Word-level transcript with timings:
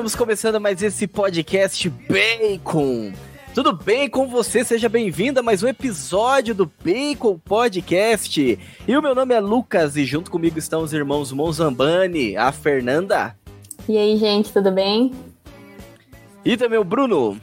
Estamos 0.00 0.14
começando 0.14 0.60
mais 0.60 0.82
esse 0.82 1.06
podcast 1.06 1.88
Bacon. 1.88 3.12
Tudo 3.52 3.72
bem 3.72 4.08
com 4.08 4.28
você? 4.28 4.64
Seja 4.64 4.88
bem-vindo 4.88 5.40
a 5.40 5.42
mais 5.42 5.60
um 5.64 5.66
episódio 5.66 6.54
do 6.54 6.70
Bacon 6.84 7.36
Podcast. 7.36 8.58
E 8.86 8.96
o 8.96 9.02
meu 9.02 9.12
nome 9.12 9.34
é 9.34 9.40
Lucas 9.40 9.96
e 9.96 10.04
junto 10.04 10.30
comigo 10.30 10.56
estão 10.56 10.82
os 10.82 10.92
irmãos 10.92 11.32
Monzambani, 11.32 12.36
a 12.36 12.52
Fernanda. 12.52 13.34
E 13.88 13.98
aí, 13.98 14.16
gente, 14.16 14.52
tudo 14.52 14.70
bem? 14.70 15.10
E 16.44 16.56
também 16.56 16.78
o 16.78 16.84
Bruno. 16.84 17.40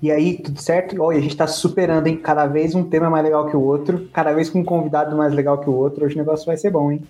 E 0.00 0.10
aí, 0.10 0.38
tudo 0.38 0.58
certo? 0.58 1.02
Olha, 1.02 1.18
a 1.18 1.22
gente 1.22 1.36
tá 1.36 1.46
superando, 1.46 2.06
hein? 2.06 2.16
Cada 2.16 2.46
vez 2.46 2.74
um 2.74 2.82
tema 2.82 3.10
mais 3.10 3.24
legal 3.24 3.46
que 3.46 3.56
o 3.56 3.62
outro, 3.62 4.08
cada 4.10 4.32
vez 4.32 4.48
com 4.48 4.60
um 4.60 4.64
convidado 4.64 5.14
mais 5.14 5.34
legal 5.34 5.60
que 5.60 5.68
o 5.68 5.74
outro. 5.74 6.02
Hoje 6.02 6.14
o 6.14 6.18
negócio 6.18 6.46
vai 6.46 6.56
ser 6.56 6.70
bom, 6.70 6.90
hein? 6.90 7.02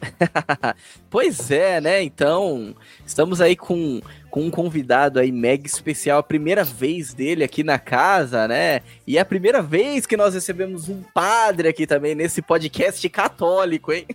pois 1.10 1.50
é, 1.50 1.80
né? 1.80 2.02
Então, 2.02 2.74
estamos 3.04 3.40
aí 3.40 3.56
com, 3.56 4.00
com 4.36 4.42
um 4.42 4.50
convidado 4.50 5.18
aí 5.18 5.32
mega 5.32 5.66
especial, 5.66 6.18
a 6.18 6.22
primeira 6.22 6.62
vez 6.62 7.14
dele 7.14 7.42
aqui 7.42 7.64
na 7.64 7.78
casa, 7.78 8.46
né? 8.46 8.82
E 9.06 9.16
é 9.16 9.20
a 9.22 9.24
primeira 9.24 9.62
vez 9.62 10.04
que 10.04 10.14
nós 10.14 10.34
recebemos 10.34 10.90
um 10.90 11.02
padre 11.14 11.68
aqui 11.68 11.86
também 11.86 12.14
nesse 12.14 12.42
podcast 12.42 13.08
católico, 13.08 13.94
hein? 13.94 14.06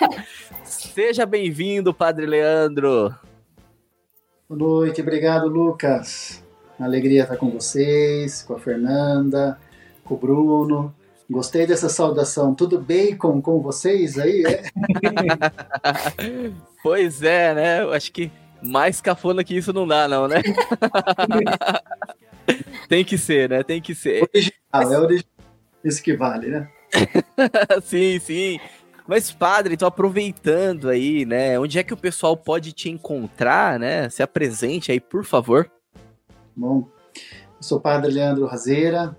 Seja 0.64 1.26
bem-vindo, 1.26 1.92
Padre 1.92 2.24
Leandro. 2.24 3.14
Boa 4.48 4.58
noite, 4.58 5.02
obrigado, 5.02 5.46
Lucas. 5.46 6.42
Alegria 6.78 7.24
estar 7.24 7.36
com 7.36 7.50
vocês, 7.50 8.42
com 8.42 8.54
a 8.54 8.58
Fernanda, 8.58 9.58
com 10.02 10.14
o 10.14 10.16
Bruno. 10.16 10.94
Gostei 11.28 11.66
dessa 11.66 11.90
saudação. 11.90 12.54
Tudo 12.54 12.80
bem 12.80 13.14
com, 13.14 13.42
com 13.42 13.60
vocês 13.60 14.18
aí? 14.18 14.42
É? 14.46 14.62
pois 16.82 17.22
é, 17.22 17.54
né? 17.54 17.82
Eu 17.82 17.92
acho 17.92 18.10
que 18.10 18.32
mais 18.62 19.00
cafona 19.00 19.44
que 19.44 19.56
isso 19.56 19.72
não 19.72 19.86
dá, 19.86 20.08
não, 20.08 20.28
né? 20.28 20.42
Tem 22.88 23.04
que 23.04 23.16
ser, 23.16 23.48
né? 23.48 23.62
Tem 23.62 23.80
que 23.80 23.94
ser. 23.94 24.28
Original, 24.34 24.58
Mas... 24.72 24.92
é 24.92 24.98
original. 24.98 25.30
Isso 25.84 26.02
que 26.02 26.16
vale, 26.16 26.48
né? 26.48 26.68
sim, 27.82 28.18
sim. 28.18 28.58
Mas, 29.06 29.32
padre, 29.32 29.76
tô 29.76 29.86
aproveitando 29.86 30.88
aí, 30.88 31.24
né? 31.24 31.58
Onde 31.58 31.78
é 31.78 31.82
que 31.82 31.94
o 31.94 31.96
pessoal 31.96 32.36
pode 32.36 32.72
te 32.72 32.90
encontrar, 32.90 33.78
né? 33.78 34.08
Se 34.08 34.22
apresente 34.22 34.92
aí, 34.92 35.00
por 35.00 35.24
favor. 35.24 35.70
Bom, 36.54 36.88
eu 37.16 37.62
sou 37.62 37.80
padre 37.80 38.12
Leandro 38.12 38.46
Razeira, 38.46 39.16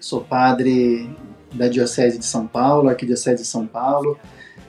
sou 0.00 0.22
padre 0.22 1.10
da 1.52 1.68
Diocese 1.68 2.18
de 2.18 2.24
São 2.24 2.46
Paulo, 2.46 2.88
Arquidiocese 2.88 3.42
de 3.42 3.48
São 3.48 3.66
Paulo. 3.66 4.18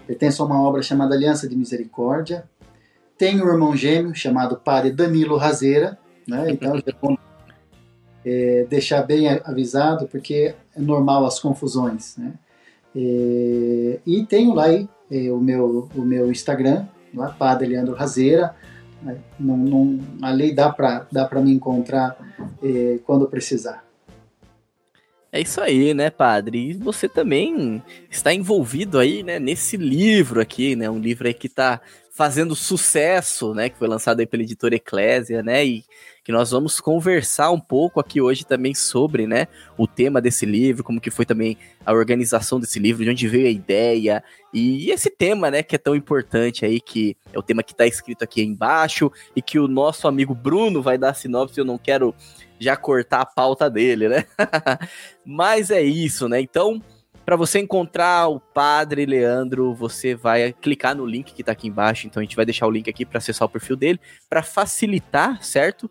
Pertenço 0.08 0.44
a 0.44 0.46
uma 0.46 0.62
obra 0.62 0.82
chamada 0.82 1.16
Aliança 1.16 1.48
de 1.48 1.56
Misericórdia. 1.56 2.50
Tenho 3.22 3.46
um 3.46 3.50
irmão 3.50 3.78
gêmeo 3.78 4.16
chamado 4.16 4.56
Padre 4.56 4.90
Danilo 4.90 5.38
Razeira, 5.38 5.96
né? 6.28 6.50
então 6.50 6.76
já 6.78 6.92
vou 7.00 7.16
é, 8.26 8.66
deixar 8.68 9.04
bem 9.04 9.30
avisado, 9.46 10.08
porque 10.08 10.56
é 10.76 10.82
normal 10.82 11.28
as 11.28 11.40
confusões. 11.40 12.18
Né? 12.18 12.34
É, 12.96 14.00
e 14.08 14.26
tenho 14.28 14.56
lá 14.56 14.66
aí, 14.66 14.90
é, 15.12 15.32
o, 15.32 15.38
meu, 15.38 15.88
o 15.96 16.02
meu 16.02 16.32
Instagram, 16.32 16.88
lá, 17.14 17.30
Padre 17.30 17.68
Leandro 17.68 17.94
Razeira. 17.94 18.56
Né? 19.04 19.20
Não, 19.40 19.56
não, 19.56 20.00
dá 20.56 20.72
para 20.72 21.06
dá 21.12 21.30
me 21.42 21.54
encontrar 21.54 22.18
é, 22.64 22.98
quando 23.06 23.28
precisar. 23.28 23.86
É 25.32 25.40
isso 25.40 25.62
aí, 25.62 25.94
né, 25.94 26.10
padre? 26.10 26.72
E 26.72 26.74
você 26.74 27.08
também 27.08 27.82
está 28.10 28.34
envolvido 28.34 29.00
aí, 29.00 29.22
né, 29.24 29.40
nesse 29.40 29.78
livro 29.78 30.42
aqui, 30.42 30.76
né? 30.76 30.90
Um 30.90 31.00
livro 31.00 31.26
aí 31.26 31.34
que 31.34 31.48
está 31.48 31.80
fazendo 32.22 32.56
sucesso, 32.56 33.52
né? 33.56 33.68
Que 33.68 33.80
foi 33.80 33.88
lançado 33.88 34.20
aí 34.20 34.28
pela 34.28 34.44
editora 34.44 34.76
Eclésia, 34.76 35.42
né? 35.42 35.66
E 35.66 35.84
que 36.24 36.32
nós 36.32 36.52
vamos 36.52 36.80
conversar 36.80 37.50
um 37.50 37.60
pouco 37.60 38.00
aqui 38.00 38.22
hoje 38.22 38.46
também 38.46 38.76
sobre, 38.76 39.26
né? 39.26 39.48
O 39.76 39.88
tema 39.88 40.22
desse 40.22 40.46
livro, 40.46 40.84
como 40.84 41.02
que 41.02 41.10
foi 41.10 41.26
também 41.26 41.58
a 41.84 41.92
organização 41.92 42.60
desse 42.60 42.78
livro, 42.78 43.04
de 43.04 43.10
onde 43.10 43.28
veio 43.28 43.48
a 43.48 43.50
ideia 43.50 44.24
e 44.54 44.92
esse 44.92 45.10
tema, 45.10 45.50
né? 45.50 45.64
Que 45.64 45.78
é 45.78 45.80
tão 45.80 45.96
importante 45.96 46.64
aí, 46.64 46.80
que 46.80 47.18
é 47.34 47.40
o 47.40 47.42
tema 47.42 47.64
que 47.64 47.72
está 47.72 47.88
escrito 47.88 48.24
aqui 48.24 48.44
embaixo 48.44 49.12
e 49.36 49.42
que 49.42 49.58
o 49.58 49.68
nosso 49.68 50.08
amigo 50.08 50.36
Bruno 50.36 50.80
vai 50.80 51.00
dar 51.00 51.10
a 51.10 51.16
sinopse. 51.16 51.58
Eu 51.58 51.66
não 51.66 51.80
quero 51.80 52.14
já 52.60 52.78
cortar 52.78 53.22
a 53.22 53.26
pauta 53.26 53.68
dele, 53.68 54.08
né? 54.08 54.26
Mas 55.26 55.72
é 55.72 55.82
isso, 55.82 56.30
né? 56.30 56.40
Então, 56.40 56.80
para 57.26 57.36
você 57.36 57.60
encontrar 57.60 58.28
o 58.28 58.40
Padre 58.40 59.06
Leandro, 59.06 59.74
você 59.74 60.16
vai 60.16 60.54
clicar 60.54 60.96
no 60.96 61.06
link 61.06 61.34
que 61.34 61.44
tá 61.44 61.52
aqui 61.52 61.68
embaixo. 61.68 62.08
Então 62.08 62.20
a 62.20 62.24
gente 62.24 62.36
vai 62.36 62.46
deixar 62.46 62.68
o 62.68 62.72
link 62.72 62.90
aqui 62.90 63.06
para 63.06 63.18
acessar 63.18 63.46
o 63.46 63.50
perfil 63.50 63.76
dele, 63.76 64.00
para 64.30 64.44
facilitar, 64.44 65.44
certo? 65.44 65.90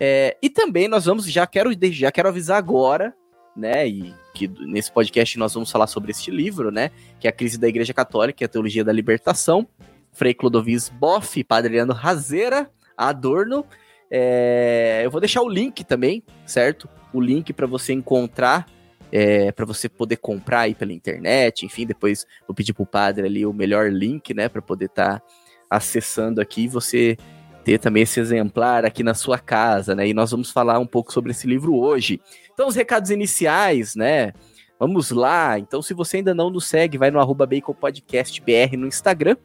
É, 0.00 0.36
e 0.40 0.48
também 0.48 0.88
nós 0.88 1.04
vamos, 1.06 1.30
já 1.30 1.46
quero, 1.46 1.70
já 1.90 2.12
quero 2.12 2.28
avisar 2.28 2.58
agora, 2.58 3.14
né? 3.56 3.86
E 3.86 4.14
que 4.34 4.46
nesse 4.46 4.92
podcast 4.92 5.38
nós 5.38 5.54
vamos 5.54 5.70
falar 5.70 5.88
sobre 5.88 6.10
este 6.12 6.30
livro, 6.30 6.70
né? 6.70 6.90
Que 7.18 7.26
é 7.26 7.30
a 7.30 7.32
crise 7.32 7.58
da 7.58 7.68
Igreja 7.68 7.92
Católica, 7.92 8.44
a 8.44 8.48
teologia 8.48 8.84
da 8.84 8.92
libertação. 8.92 9.66
Frei 10.12 10.34
Clodovis 10.34 10.88
Boff, 10.88 11.42
Padre 11.44 11.74
Leandro 11.74 11.94
Razeira, 11.94 12.70
Adorno 12.96 13.64
é, 14.10 15.02
eu 15.04 15.10
vou 15.10 15.20
deixar 15.20 15.42
o 15.42 15.48
link 15.48 15.84
também, 15.84 16.22
certo? 16.46 16.88
O 17.12 17.20
link 17.20 17.52
para 17.52 17.66
você 17.66 17.92
encontrar, 17.92 18.66
é, 19.12 19.52
para 19.52 19.64
você 19.64 19.88
poder 19.88 20.16
comprar 20.16 20.60
aí 20.60 20.74
pela 20.74 20.92
internet, 20.92 21.64
enfim, 21.64 21.86
depois 21.86 22.26
vou 22.46 22.54
pedir 22.54 22.72
pro 22.72 22.86
padre 22.86 23.26
ali 23.26 23.46
o 23.46 23.52
melhor 23.52 23.90
link, 23.90 24.34
né, 24.34 24.48
para 24.48 24.62
poder 24.62 24.86
estar 24.86 25.20
tá 25.20 25.26
acessando 25.70 26.40
aqui 26.40 26.64
e 26.64 26.68
você 26.68 27.16
ter 27.64 27.78
também 27.78 28.02
esse 28.02 28.18
exemplar 28.18 28.84
aqui 28.84 29.02
na 29.02 29.12
sua 29.12 29.38
casa, 29.38 29.94
né? 29.94 30.08
E 30.08 30.14
nós 30.14 30.30
vamos 30.30 30.50
falar 30.50 30.78
um 30.78 30.86
pouco 30.86 31.12
sobre 31.12 31.32
esse 31.32 31.46
livro 31.46 31.76
hoje. 31.76 32.18
Então, 32.54 32.66
os 32.66 32.74
recados 32.74 33.10
iniciais, 33.10 33.94
né? 33.94 34.32
Vamos 34.78 35.10
lá. 35.10 35.58
Então, 35.58 35.82
se 35.82 35.92
você 35.92 36.18
ainda 36.18 36.34
não 36.34 36.48
nos 36.48 36.66
segue, 36.66 36.96
vai 36.96 37.10
no 37.10 37.20
arroba 37.20 37.44
BaconPodcastBR 37.44 38.74
no 38.76 38.86
Instagram. 38.86 39.36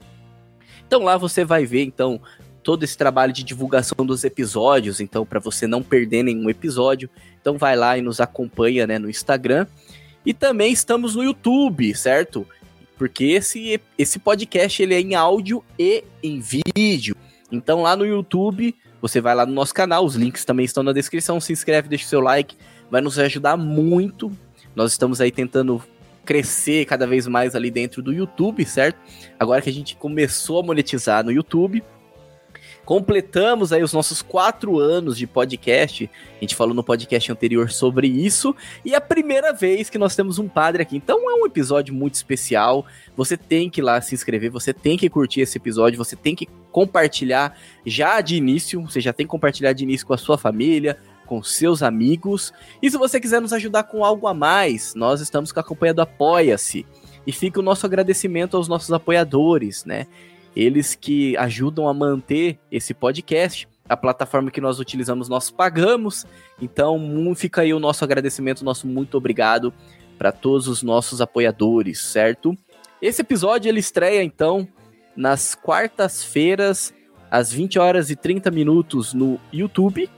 Então 0.94 1.04
lá 1.04 1.18
você 1.18 1.44
vai 1.44 1.66
ver 1.66 1.84
então 1.84 2.22
todo 2.64 2.84
esse 2.84 2.98
trabalho 2.98 3.34
de 3.34 3.44
divulgação 3.44 4.06
dos 4.06 4.24
episódios, 4.24 5.00
então 5.00 5.26
para 5.26 5.40
você 5.40 5.68
não 5.68 5.84
perder 5.84 6.24
nenhum 6.24 6.50
episódio, 6.50 7.10
então 7.40 7.58
vai 7.58 7.76
lá 7.76 7.98
e 7.98 8.02
nos 8.02 8.22
acompanha, 8.22 8.88
né, 8.88 8.98
no 8.98 9.10
Instagram. 9.10 9.68
E 10.26 10.34
também 10.34 10.72
estamos 10.72 11.16
no 11.16 11.24
YouTube, 11.24 11.94
certo? 11.94 12.48
Porque 12.98 13.26
esse, 13.26 13.82
esse 13.98 14.18
podcast 14.18 14.82
ele 14.82 14.96
é 14.96 15.02
em 15.02 15.16
áudio 15.16 15.64
e 15.78 16.04
em 16.24 16.40
vídeo. 16.40 17.16
Então 17.52 17.82
lá 17.82 17.96
no 17.96 18.06
YouTube, 18.06 18.74
você 19.02 19.20
vai 19.20 19.36
lá 19.36 19.46
no 19.46 19.54
nosso 19.54 19.74
canal, 19.74 20.06
os 20.06 20.16
links 20.16 20.46
também 20.46 20.64
estão 20.64 20.82
na 20.82 20.94
descrição, 20.94 21.42
se 21.42 21.52
inscreve, 21.52 21.90
deixa 21.90 22.06
o 22.06 22.08
seu 22.08 22.22
like, 22.22 22.56
vai 22.90 23.02
nos 23.02 23.20
ajudar 23.20 23.58
muito. 23.58 24.32
Nós 24.74 24.92
estamos 24.92 25.20
aí 25.20 25.32
tentando 25.32 25.84
crescer 26.24 26.86
cada 26.86 27.06
vez 27.06 27.28
mais 27.28 27.56
ali 27.56 27.70
dentro 27.70 28.02
do 28.02 28.14
YouTube, 28.14 28.66
certo? 28.66 28.98
Agora 29.38 29.62
que 29.62 29.70
a 29.70 29.74
gente 29.74 29.96
começou 29.98 30.60
a 30.60 30.64
monetizar 30.64 31.24
no 31.24 31.32
YouTube, 31.32 31.84
completamos 32.86 33.72
aí 33.72 33.82
os 33.82 33.94
nossos 33.94 34.22
quatro 34.22 34.80
anos 34.80 35.18
de 35.18 35.26
podcast. 35.26 36.10
A 36.38 36.40
gente 36.42 36.56
falou 36.56 36.74
no 36.74 36.84
podcast 36.84 37.32
anterior 37.32 37.72
sobre 37.72 38.08
isso. 38.08 38.56
E 38.84 38.94
é 38.94 38.98
a 38.98 39.02
primeira 39.02 39.54
vez 39.54 39.90
que 39.90 39.98
nós 39.98 40.16
temos 40.16 40.38
um 40.40 40.48
padre 40.48 40.82
aqui. 40.82 40.98
Então 40.98 41.30
é 41.30 41.34
um 41.42 41.46
episódio 41.46 41.94
muito 41.94 42.16
especial. 42.16 42.86
Você 43.16 43.38
tem 43.38 43.70
que 43.70 43.82
ir 43.82 43.84
lá 43.84 44.02
se 44.02 44.14
inscrever, 44.14 44.52
você 44.52 44.74
tem 44.74 44.98
que 44.98 45.10
curtir 45.10 45.42
esse 45.42 45.58
episódio, 45.58 45.98
você 45.98 46.16
tem 46.16 46.36
que 46.36 46.48
compartilhar 46.72 47.58
já 47.86 48.20
de 48.22 48.36
início. 48.36 48.82
Você 48.82 49.00
já 49.00 49.14
tem 49.14 49.26
que 49.26 49.32
compartilhar 49.32 49.74
de 49.74 49.84
início 49.84 50.06
com 50.06 50.14
a 50.14 50.18
sua 50.18 50.38
família, 50.38 50.98
com 51.26 51.42
seus 51.42 51.82
amigos. 51.82 52.52
E 52.82 52.92
se 52.92 52.98
você 52.98 53.20
quiser 53.20 53.42
nos 53.42 53.54
ajudar 53.54 53.84
com 53.84 54.04
algo 54.04 54.28
a 54.28 54.34
mais, 54.34 54.94
nós 54.94 55.22
estamos 55.22 55.52
com 55.52 55.60
a 55.60 55.64
campanha 55.64 55.94
do 55.94 56.02
Apoia-se. 56.02 56.86
E 57.26 57.32
fica 57.32 57.62
o 57.62 57.64
nosso 57.64 57.86
agradecimento 57.86 58.58
aos 58.58 58.68
nossos 58.68 58.92
apoiadores, 58.92 59.86
né? 59.86 60.08
Eles 60.56 60.96
que 60.96 61.36
ajudam 61.38 61.88
a 61.88 61.94
manter 61.94 62.60
esse 62.72 62.94
podcast. 62.94 63.68
A 63.88 63.98
plataforma 63.98 64.50
que 64.50 64.62
nós 64.62 64.80
utilizamos, 64.80 65.28
nós 65.28 65.52
pagamos. 65.52 66.26
Então, 66.62 67.00
fica 67.36 67.62
aí 67.62 67.74
o 67.74 67.80
nosso 67.80 68.04
agradecimento, 68.04 68.64
nosso 68.64 68.88
muito 68.88 69.18
obrigado 69.18 69.74
para 70.18 70.32
todos 70.32 70.68
os 70.68 70.82
nossos 70.84 71.20
apoiadores, 71.20 72.02
certo? 72.02 72.58
Esse 73.02 73.22
episódio 73.22 73.68
ele 73.68 73.80
estreia 73.80 74.24
então 74.24 74.68
nas 75.16 75.54
quartas-feiras, 75.54 76.94
às 77.30 77.52
20 77.52 77.80
horas 77.80 78.10
e 78.10 78.16
30 78.16 78.50
minutos 78.52 79.14
no 79.14 79.40
YouTube 79.52 80.10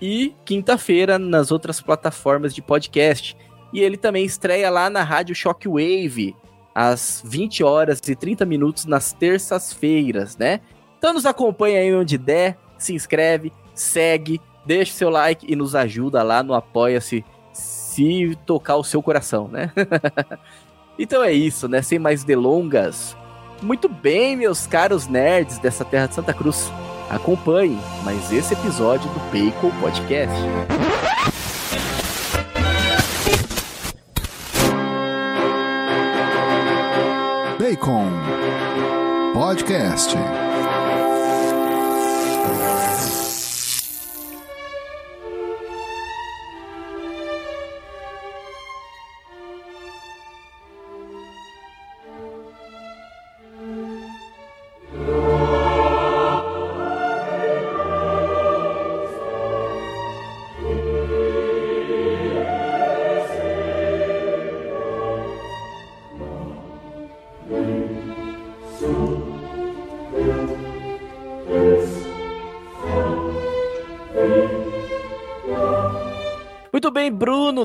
e 0.00 0.32
quinta-feira 0.44 1.18
nas 1.18 1.50
outras 1.50 1.80
plataformas 1.80 2.54
de 2.54 2.62
podcast. 2.62 3.36
E 3.72 3.80
ele 3.80 3.96
também 3.96 4.24
estreia 4.24 4.70
lá 4.70 4.88
na 4.88 5.02
Rádio 5.02 5.34
Shockwave, 5.34 6.34
às 6.74 7.22
20 7.24 7.62
horas 7.64 8.00
e 8.06 8.14
30 8.14 8.44
minutos 8.44 8.84
nas 8.84 9.12
terças-feiras, 9.12 10.36
né? 10.36 10.60
Então 10.98 11.14
nos 11.14 11.26
acompanha 11.26 11.80
aí 11.80 11.94
onde 11.94 12.18
der, 12.18 12.58
se 12.78 12.94
inscreve, 12.94 13.52
segue, 13.74 14.40
deixa 14.64 14.92
seu 14.92 15.10
like 15.10 15.50
e 15.50 15.56
nos 15.56 15.74
ajuda 15.74 16.22
lá 16.22 16.42
no 16.42 16.54
Apoia-se 16.54 17.24
se 17.52 18.36
tocar 18.46 18.76
o 18.76 18.84
seu 18.84 19.02
coração, 19.02 19.48
né? 19.48 19.72
então 20.98 21.22
é 21.22 21.32
isso, 21.32 21.68
né? 21.68 21.82
Sem 21.82 21.98
mais 21.98 22.24
delongas. 22.24 23.16
Muito 23.62 23.88
bem, 23.88 24.36
meus 24.36 24.66
caros 24.66 25.06
nerds 25.06 25.58
dessa 25.58 25.84
terra 25.84 26.06
de 26.06 26.14
Santa 26.14 26.32
Cruz. 26.32 26.70
Acompanhe 27.10 27.78
mais 28.04 28.32
esse 28.32 28.54
episódio 28.54 29.10
do 29.10 29.18
Bacon 29.30 29.70
Podcast. 29.80 30.34
Bacon 37.70 38.10
Podcast. 39.32 40.49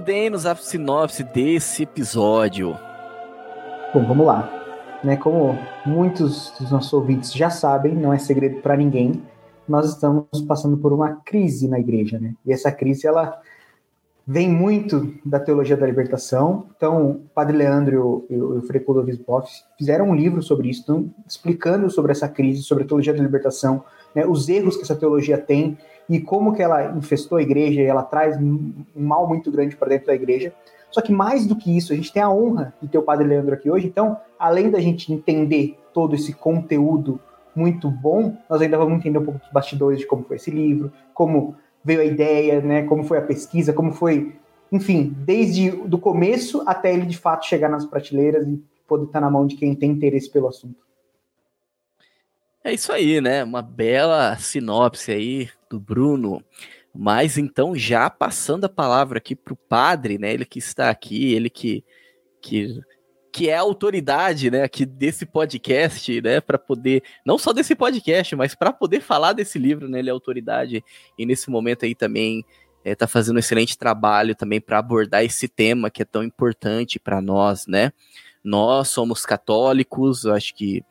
Dê-nos 0.06 0.46
a 0.46 0.56
sinopse 0.56 1.24
desse 1.24 1.82
episódio. 1.82 2.78
Bom, 3.92 4.06
vamos 4.06 4.28
lá. 4.28 4.52
Né, 5.04 5.18
como 5.18 5.58
muitos 5.86 6.54
dos 6.60 6.72
nossos 6.72 6.94
ouvintes 6.94 7.34
já 7.34 7.50
sabem, 7.50 7.94
não 7.94 8.14
é 8.14 8.18
segredo 8.18 8.62
para 8.62 8.78
ninguém, 8.78 9.22
nós 9.68 9.90
estamos 9.90 10.42
passando 10.48 10.78
por 10.78 10.94
uma 10.94 11.16
crise 11.26 11.68
na 11.68 11.80
igreja, 11.80 12.20
né? 12.20 12.34
E 12.46 12.54
essa 12.54 12.72
crise 12.72 13.06
ela 13.06 13.40
vem 14.28 14.50
muito 14.50 15.14
da 15.24 15.40
teologia 15.40 15.78
da 15.78 15.86
libertação. 15.86 16.66
Então, 16.76 17.12
o 17.12 17.16
Padre 17.34 17.58
Leandro 17.58 18.26
e 18.30 18.36
o, 18.36 18.62
Frei 18.64 18.82
Clodovis 18.82 19.18
Boff 19.18 19.52
fizeram 19.78 20.10
um 20.10 20.16
livro 20.16 20.42
sobre 20.42 20.70
isso, 20.70 20.82
então, 20.84 21.14
explicando 21.28 21.90
sobre 21.90 22.12
essa 22.12 22.28
crise, 22.28 22.64
sobre 22.64 22.84
a 22.84 22.88
teologia 22.88 23.14
da 23.14 23.22
libertação, 23.22 23.84
né, 24.16 24.26
os 24.26 24.50
erros 24.50 24.76
que 24.76 24.84
essa 24.84 24.96
teologia 24.96 25.38
tem 25.38 25.78
e 26.10 26.20
como 26.20 26.54
que 26.54 26.62
ela 26.62 26.92
infestou 26.96 27.38
a 27.38 27.42
igreja 27.42 27.82
e 27.82 27.86
ela 27.86 28.04
traz 28.04 28.38
um 28.38 28.74
mal 28.96 29.28
muito 29.28 29.52
grande 29.52 29.76
para 29.76 29.90
dentro 29.90 30.08
da 30.08 30.16
igreja. 30.16 30.54
Só 30.92 31.02
que 31.02 31.12
mais 31.12 31.46
do 31.46 31.56
que 31.56 31.76
isso, 31.76 31.92
a 31.92 31.96
gente 31.96 32.14
tem 32.14 32.22
a 32.22 32.30
honra 32.30 32.74
de 32.82 32.88
ter 32.88 32.98
o 32.98 33.04
Padre 33.04 33.28
Leandro 33.28 33.54
aqui 33.54 33.70
hoje. 33.70 33.88
Então, 33.88 34.18
além 34.40 34.70
da 34.70 34.80
gente 34.80 35.12
entender 35.12 35.78
todo 35.94 36.16
esse 36.16 36.32
conteúdo 36.34 37.20
muito 37.56 37.90
bom, 37.90 38.38
nós 38.50 38.62
ainda 38.62 38.78
vamos 38.78 39.00
entender 39.00 39.18
um 39.18 39.26
pouco 39.26 39.40
dos 39.40 39.52
bastidores 39.52 40.00
de 40.00 40.06
como 40.06 40.24
foi 40.24 40.36
esse 40.36 40.52
livro, 40.52 40.92
como 41.14 41.56
veio 41.84 42.02
a 42.02 42.06
ideia, 42.06 42.62
né, 42.62 42.84
como 42.84 43.04
foi 43.04 43.18
a 43.18 43.22
pesquisa, 43.22 43.74
como 43.74 43.94
foi, 43.94 44.36
enfim, 44.72 45.16
desde 45.20 45.72
do 45.72 45.98
começo 45.98 46.64
até 46.66 46.94
ele 46.94 47.06
de 47.06 47.18
fato 47.18 47.46
chegar 47.46 47.70
nas 47.70 47.86
prateleiras 47.86 48.48
e 48.48 48.62
poder 48.88 49.06
estar 49.06 49.22
na 49.22 49.30
mão 49.30 49.46
de 49.46 49.56
quem 49.56 49.76
tem 49.76 49.92
interesse 49.92 50.30
pelo 50.30 50.48
assunto. 50.48 50.84
É 52.64 52.74
isso 52.74 52.92
aí, 52.92 53.22
né? 53.22 53.44
Uma 53.44 53.62
bela 53.62 54.36
sinopse 54.38 55.12
aí 55.12 55.50
do 55.76 55.80
Bruno. 55.80 56.44
Mas 56.94 57.38
então, 57.38 57.76
já 57.76 58.10
passando 58.10 58.66
a 58.66 58.70
palavra 58.70 59.18
aqui 59.18 59.36
para 59.36 59.54
o 59.54 59.58
padre, 59.58 60.18
né? 60.18 60.34
Ele 60.34 60.46
que 60.46 60.60
está 60.60 60.90
aqui, 60.90 61.34
ele 61.34 61.50
que, 61.50 61.84
que, 62.42 62.80
que 63.34 63.50
é 63.50 63.58
a 63.58 63.62
autoridade, 63.62 64.50
né? 64.50 64.64
Aqui 64.64 64.86
desse 64.86 65.26
podcast, 65.26 66.22
né? 66.22 66.40
Para 66.40 66.58
poder, 66.58 67.04
não 67.26 67.38
só 67.38 67.52
desse 67.52 67.76
podcast, 67.76 68.34
mas 68.36 68.56
para 68.56 68.72
poder 68.72 69.02
falar 69.02 69.34
desse 69.34 69.60
livro, 69.60 69.90
né? 69.90 70.00
Ele 70.00 70.10
é 70.10 70.14
autoridade 70.14 70.84
e 71.18 71.26
nesse 71.26 71.50
momento 71.50 71.84
aí 71.84 71.94
também 71.94 72.46
está 72.86 73.06
é, 73.06 73.08
fazendo 73.08 73.36
um 73.36 73.40
excelente 73.40 73.78
trabalho 73.78 74.34
também 74.36 74.62
para 74.62 74.80
abordar 74.80 75.24
esse 75.26 75.50
tema 75.50 75.90
que 75.90 76.02
é 76.02 76.06
tão 76.06 76.24
importante 76.24 76.98
para 76.98 77.22
nós, 77.22 77.68
né? 77.68 77.92
Nós 78.42 78.90
somos 78.90 79.26
católicos, 79.26 80.24
eu 80.24 80.34
acho 80.34 80.56
que 80.56 80.82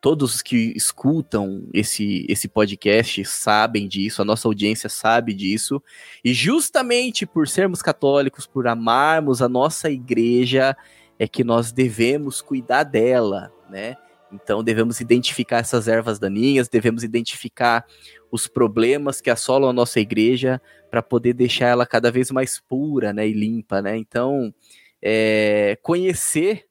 todos 0.00 0.40
que 0.40 0.72
escutam 0.74 1.68
esse, 1.74 2.24
esse 2.28 2.48
podcast 2.48 3.24
sabem 3.24 3.86
disso, 3.86 4.22
a 4.22 4.24
nossa 4.24 4.48
audiência 4.48 4.88
sabe 4.88 5.34
disso, 5.34 5.82
e 6.24 6.32
justamente 6.32 7.26
por 7.26 7.46
sermos 7.46 7.82
católicos, 7.82 8.46
por 8.46 8.66
amarmos 8.66 9.42
a 9.42 9.48
nossa 9.48 9.90
igreja, 9.90 10.76
é 11.18 11.28
que 11.28 11.44
nós 11.44 11.70
devemos 11.70 12.40
cuidar 12.40 12.84
dela, 12.84 13.52
né? 13.68 13.96
Então 14.32 14.62
devemos 14.62 15.00
identificar 15.00 15.58
essas 15.58 15.86
ervas 15.88 16.18
daninhas, 16.18 16.68
devemos 16.68 17.02
identificar 17.02 17.84
os 18.30 18.46
problemas 18.46 19.20
que 19.20 19.28
assolam 19.28 19.68
a 19.68 19.72
nossa 19.72 20.00
igreja 20.00 20.62
para 20.90 21.02
poder 21.02 21.34
deixar 21.34 21.66
ela 21.66 21.84
cada 21.84 22.10
vez 22.10 22.30
mais 22.30 22.58
pura, 22.60 23.12
né, 23.12 23.28
e 23.28 23.32
limpa, 23.32 23.82
né? 23.82 23.96
Então, 23.96 24.54
é, 25.02 25.76
conhecer 25.82 26.69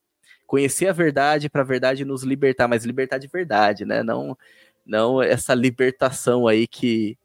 conhecer 0.50 0.88
a 0.88 0.92
verdade 0.92 1.48
para 1.48 1.62
a 1.62 1.66
verdade 1.66 2.04
nos 2.04 2.24
libertar, 2.24 2.68
mas 2.68 2.84
libertar 2.84 3.20
de 3.20 3.28
verdade, 3.28 3.86
né? 3.86 4.02
Não, 4.02 4.36
não 4.84 5.22
essa 5.22 5.54
libertação 5.54 6.48
aí 6.48 6.66
que, 6.66 7.16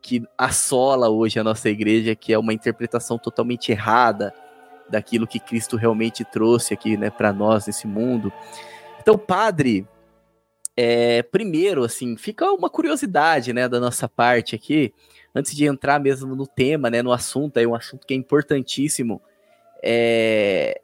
que 0.00 0.22
assola 0.38 1.08
hoje 1.08 1.40
a 1.40 1.44
nossa 1.44 1.68
igreja, 1.68 2.14
que 2.14 2.32
é 2.32 2.38
uma 2.38 2.52
interpretação 2.54 3.18
totalmente 3.18 3.72
errada 3.72 4.32
daquilo 4.88 5.26
que 5.26 5.40
Cristo 5.40 5.76
realmente 5.76 6.24
trouxe 6.24 6.72
aqui, 6.72 6.96
né, 6.96 7.10
para 7.10 7.32
nós 7.32 7.66
nesse 7.66 7.84
mundo. 7.84 8.32
Então, 9.00 9.18
padre, 9.18 9.84
é, 10.76 11.24
primeiro, 11.24 11.82
assim, 11.82 12.16
fica 12.16 12.48
uma 12.52 12.70
curiosidade, 12.70 13.52
né, 13.52 13.68
da 13.68 13.80
nossa 13.80 14.08
parte 14.08 14.54
aqui, 14.54 14.94
antes 15.34 15.52
de 15.52 15.66
entrar 15.66 15.98
mesmo 15.98 16.36
no 16.36 16.46
tema, 16.46 16.88
né, 16.88 17.02
no 17.02 17.10
assunto, 17.10 17.58
aí 17.58 17.66
um 17.66 17.74
assunto 17.74 18.06
que 18.06 18.14
é 18.14 18.16
importantíssimo. 18.16 19.20
É, 19.82 20.80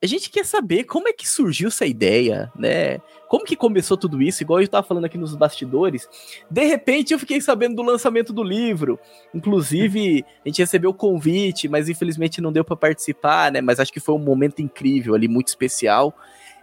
a 0.00 0.06
gente 0.06 0.30
quer 0.30 0.44
saber 0.44 0.84
como 0.84 1.08
é 1.08 1.12
que 1.12 1.28
surgiu 1.28 1.68
essa 1.68 1.84
ideia, 1.84 2.52
né? 2.56 2.98
Como 3.28 3.44
que 3.44 3.56
começou 3.56 3.96
tudo 3.96 4.22
isso? 4.22 4.42
Igual 4.42 4.60
eu 4.60 4.64
estava 4.64 4.86
falando 4.86 5.04
aqui 5.04 5.18
nos 5.18 5.34
bastidores. 5.34 6.08
De 6.48 6.64
repente 6.64 7.12
eu 7.12 7.18
fiquei 7.18 7.40
sabendo 7.40 7.76
do 7.76 7.82
lançamento 7.82 8.32
do 8.32 8.44
livro. 8.44 8.98
Inclusive, 9.34 10.24
a 10.44 10.48
gente 10.48 10.62
recebeu 10.62 10.90
o 10.90 10.94
convite, 10.94 11.68
mas 11.68 11.88
infelizmente 11.88 12.40
não 12.40 12.52
deu 12.52 12.64
para 12.64 12.76
participar, 12.76 13.50
né? 13.50 13.60
Mas 13.60 13.80
acho 13.80 13.92
que 13.92 13.98
foi 13.98 14.14
um 14.14 14.20
momento 14.20 14.62
incrível 14.62 15.14
ali, 15.14 15.26
muito 15.26 15.48
especial. 15.48 16.14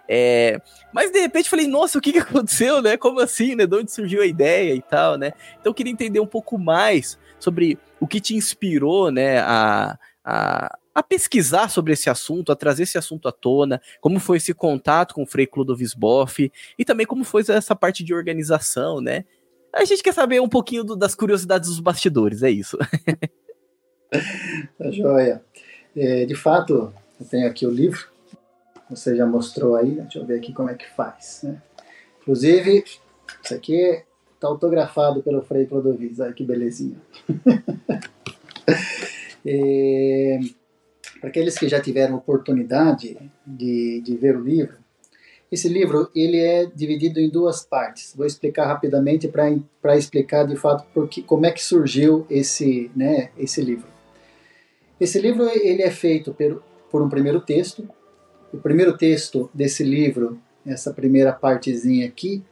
É, 0.07 0.61
mas 0.93 1.11
de 1.11 1.19
repente 1.19 1.49
falei, 1.49 1.67
nossa, 1.67 1.97
o 1.97 2.01
que, 2.01 2.13
que 2.13 2.19
aconteceu, 2.19 2.81
né? 2.81 2.95
Como 2.95 3.19
assim, 3.19 3.53
né? 3.53 3.67
De 3.67 3.75
onde 3.75 3.91
surgiu 3.91 4.21
a 4.21 4.25
ideia 4.25 4.73
e 4.73 4.81
tal, 4.81 5.17
né? 5.17 5.33
Então 5.59 5.71
eu 5.71 5.73
queria 5.73 5.91
entender 5.91 6.21
um 6.21 6.27
pouco 6.27 6.57
mais 6.57 7.19
sobre 7.37 7.77
o 7.99 8.07
que 8.07 8.21
te 8.21 8.33
inspirou, 8.33 9.11
né? 9.11 9.39
A, 9.39 9.99
a, 10.23 10.77
a 10.95 11.03
pesquisar 11.03 11.69
sobre 11.69 11.91
esse 11.91 12.09
assunto, 12.09 12.53
a 12.53 12.55
trazer 12.55 12.83
esse 12.83 12.97
assunto 12.97 13.27
à 13.27 13.31
tona, 13.33 13.81
como 13.99 14.17
foi 14.17 14.37
esse 14.37 14.53
contato 14.53 15.13
com 15.13 15.23
o 15.23 15.27
Frei 15.27 15.45
Clodovis 15.45 15.93
Boff 15.93 16.49
e 16.79 16.85
também 16.85 17.05
como 17.05 17.25
foi 17.25 17.43
essa 17.49 17.75
parte 17.75 18.01
de 18.01 18.13
organização, 18.13 19.01
né? 19.01 19.25
A 19.73 19.83
gente 19.83 20.01
quer 20.01 20.13
saber 20.13 20.41
um 20.41 20.47
pouquinho 20.47 20.85
do, 20.85 20.95
das 20.95 21.13
curiosidades 21.13 21.67
dos 21.67 21.81
bastidores, 21.81 22.43
é 22.43 22.49
isso. 22.49 22.77
tá 24.79 24.89
joia. 24.89 25.43
É, 25.93 26.25
de 26.25 26.35
fato, 26.35 26.93
eu 27.19 27.27
tenho 27.27 27.45
aqui 27.45 27.67
o 27.67 27.69
livro, 27.69 28.07
você 28.89 29.17
já 29.17 29.25
mostrou 29.25 29.75
aí, 29.75 29.91
deixa 29.91 30.19
eu 30.19 30.25
ver 30.25 30.37
aqui 30.37 30.53
como 30.53 30.69
é 30.69 30.75
que 30.75 30.87
faz. 30.87 31.41
Né? 31.43 31.61
Inclusive, 32.21 32.85
isso 33.43 33.53
aqui 33.53 34.01
está 34.33 34.47
autografado 34.47 35.21
pelo 35.21 35.41
Frei 35.41 35.65
Clodovis, 35.65 36.21
olha 36.21 36.31
que 36.31 36.45
belezinha. 36.45 37.01
é, 39.45 40.39
para 41.19 41.29
aqueles 41.29 41.57
que 41.57 41.67
já 41.67 41.79
tiveram 41.79 42.15
oportunidade 42.15 43.17
de, 43.45 44.01
de 44.01 44.15
ver 44.15 44.35
o 44.37 44.43
livro, 44.43 44.77
esse 45.51 45.69
livro 45.69 46.09
ele 46.15 46.39
é 46.39 46.65
dividido 46.65 47.19
em 47.19 47.29
duas 47.29 47.63
partes. 47.63 48.13
Vou 48.15 48.25
explicar 48.25 48.67
rapidamente 48.67 49.27
para 49.27 49.97
explicar 49.97 50.45
de 50.45 50.55
fato 50.55 50.85
porque, 50.93 51.21
como 51.21 51.45
é 51.45 51.51
que 51.51 51.63
surgiu 51.63 52.25
esse, 52.29 52.91
né, 52.95 53.29
esse 53.37 53.61
livro. 53.61 53.87
Esse 54.99 55.19
livro 55.19 55.47
ele 55.47 55.83
é 55.83 55.91
feito 55.91 56.33
por, 56.33 56.63
por 56.89 57.01
um 57.01 57.09
primeiro 57.09 57.39
texto. 57.39 57.87
O 58.51 58.57
primeiro 58.57 58.97
texto 58.97 59.49
desse 59.53 59.83
livro, 59.83 60.39
essa 60.65 60.93
primeira 60.93 61.31
partezinha 61.31 62.07
aqui, 62.07 62.43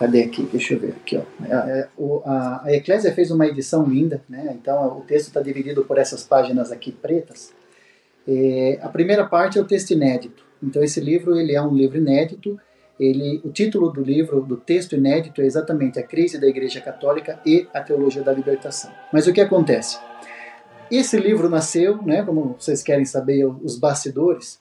Cadê 0.00 0.22
aqui? 0.22 0.44
Deixa 0.50 0.72
eu 0.72 0.80
ver 0.80 0.92
aqui. 0.92 1.18
Ó. 1.18 1.22
A, 1.52 1.88
a, 2.24 2.62
a 2.64 2.72
Eclésia 2.72 3.12
fez 3.12 3.30
uma 3.30 3.46
edição 3.46 3.84
linda, 3.84 4.22
né? 4.26 4.56
então 4.58 4.96
o 4.96 5.02
texto 5.02 5.26
está 5.26 5.42
dividido 5.42 5.84
por 5.84 5.98
essas 5.98 6.24
páginas 6.24 6.72
aqui 6.72 6.90
pretas. 6.90 7.52
É, 8.26 8.78
a 8.80 8.88
primeira 8.88 9.26
parte 9.26 9.58
é 9.58 9.60
o 9.60 9.64
texto 9.66 9.90
inédito. 9.90 10.42
Então 10.62 10.82
esse 10.82 11.00
livro 11.00 11.38
ele 11.38 11.54
é 11.54 11.60
um 11.60 11.74
livro 11.74 11.98
inédito. 11.98 12.58
Ele, 12.98 13.42
o 13.44 13.50
título 13.50 13.90
do 13.90 14.02
livro, 14.02 14.40
do 14.40 14.56
texto 14.56 14.96
inédito, 14.96 15.42
é 15.42 15.44
exatamente 15.44 15.98
a 15.98 16.02
crise 16.02 16.40
da 16.40 16.46
Igreja 16.46 16.80
Católica 16.80 17.38
e 17.44 17.68
a 17.74 17.82
teologia 17.82 18.22
da 18.22 18.32
libertação. 18.32 18.90
Mas 19.12 19.26
o 19.26 19.34
que 19.34 19.40
acontece? 19.42 19.98
Esse 20.90 21.18
livro 21.18 21.50
nasceu, 21.50 22.02
né, 22.02 22.22
como 22.22 22.56
vocês 22.58 22.82
querem 22.82 23.04
saber 23.04 23.44
os 23.44 23.78
bastidores, 23.78 24.58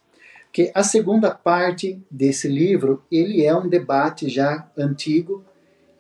que 0.51 0.72
a 0.74 0.84
segunda 0.84 1.32
parte 1.32 2.01
desse 2.10 2.48
livro 2.48 3.03
ele 3.12 3.46
é 3.46 3.56
um 3.56 3.68
debate 3.68 4.29
já 4.29 4.68
antigo 4.77 5.44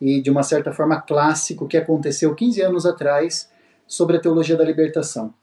e 0.01 0.21
de 0.21 0.29
uma 0.29 0.43
certa 0.43 0.71
forma 0.71 0.99
clássico 1.01 1.67
que 1.67 1.77
aconteceu 1.77 2.33
15 2.33 2.61
anos 2.61 2.85
atrás 2.85 3.49
sobre 3.85 4.17
a 4.17 4.19
teologia 4.19 4.55
da 4.55 4.63
libertação. 4.63 5.33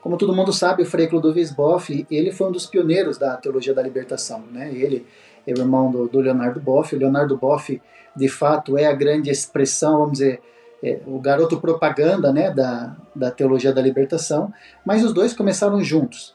Como 0.00 0.16
todo 0.16 0.34
mundo 0.34 0.52
sabe, 0.52 0.82
o 0.82 0.86
Frei 0.86 1.06
Clodovis 1.06 1.50
Boff, 1.50 2.06
ele 2.10 2.32
foi 2.32 2.48
um 2.48 2.52
dos 2.52 2.66
pioneiros 2.66 3.18
da 3.18 3.36
teologia 3.36 3.74
da 3.74 3.82
libertação, 3.82 4.42
né? 4.50 4.72
Ele 4.72 5.06
é 5.46 5.52
o 5.52 5.58
irmão 5.58 5.90
do, 5.90 6.08
do 6.08 6.20
Leonardo 6.20 6.58
Boff. 6.58 6.94
O 6.94 6.98
Leonardo 6.98 7.36
Boff, 7.36 7.80
de 8.16 8.28
fato, 8.28 8.78
é 8.78 8.86
a 8.86 8.94
grande 8.94 9.30
expressão, 9.30 9.98
vamos 9.98 10.12
dizer, 10.12 10.40
é, 10.82 11.00
o 11.06 11.18
garoto 11.18 11.60
propaganda, 11.60 12.32
né, 12.32 12.50
da, 12.50 12.96
da 13.14 13.30
teologia 13.30 13.74
da 13.74 13.82
libertação. 13.82 14.50
Mas 14.86 15.04
os 15.04 15.12
dois 15.12 15.34
começaram 15.34 15.84
juntos. 15.84 16.34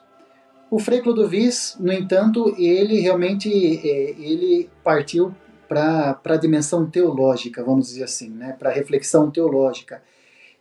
O 0.70 0.80
Frei 0.80 1.02
Clodovis, 1.02 1.78
no 1.80 1.94
entanto, 1.94 2.56
ele 2.58 3.00
realmente 3.00 3.50
é, 3.50 4.10
ele 4.20 4.70
partiu 4.84 5.34
para 5.68 6.20
a 6.24 6.38
dimensão 6.38 6.90
teológica, 6.90 7.64
vamos 7.64 7.88
dizer 7.88 8.04
assim, 8.04 8.30
né, 8.30 8.56
para 8.58 8.70
a 8.70 8.74
reflexão 8.74 9.30
teológica. 9.32 10.02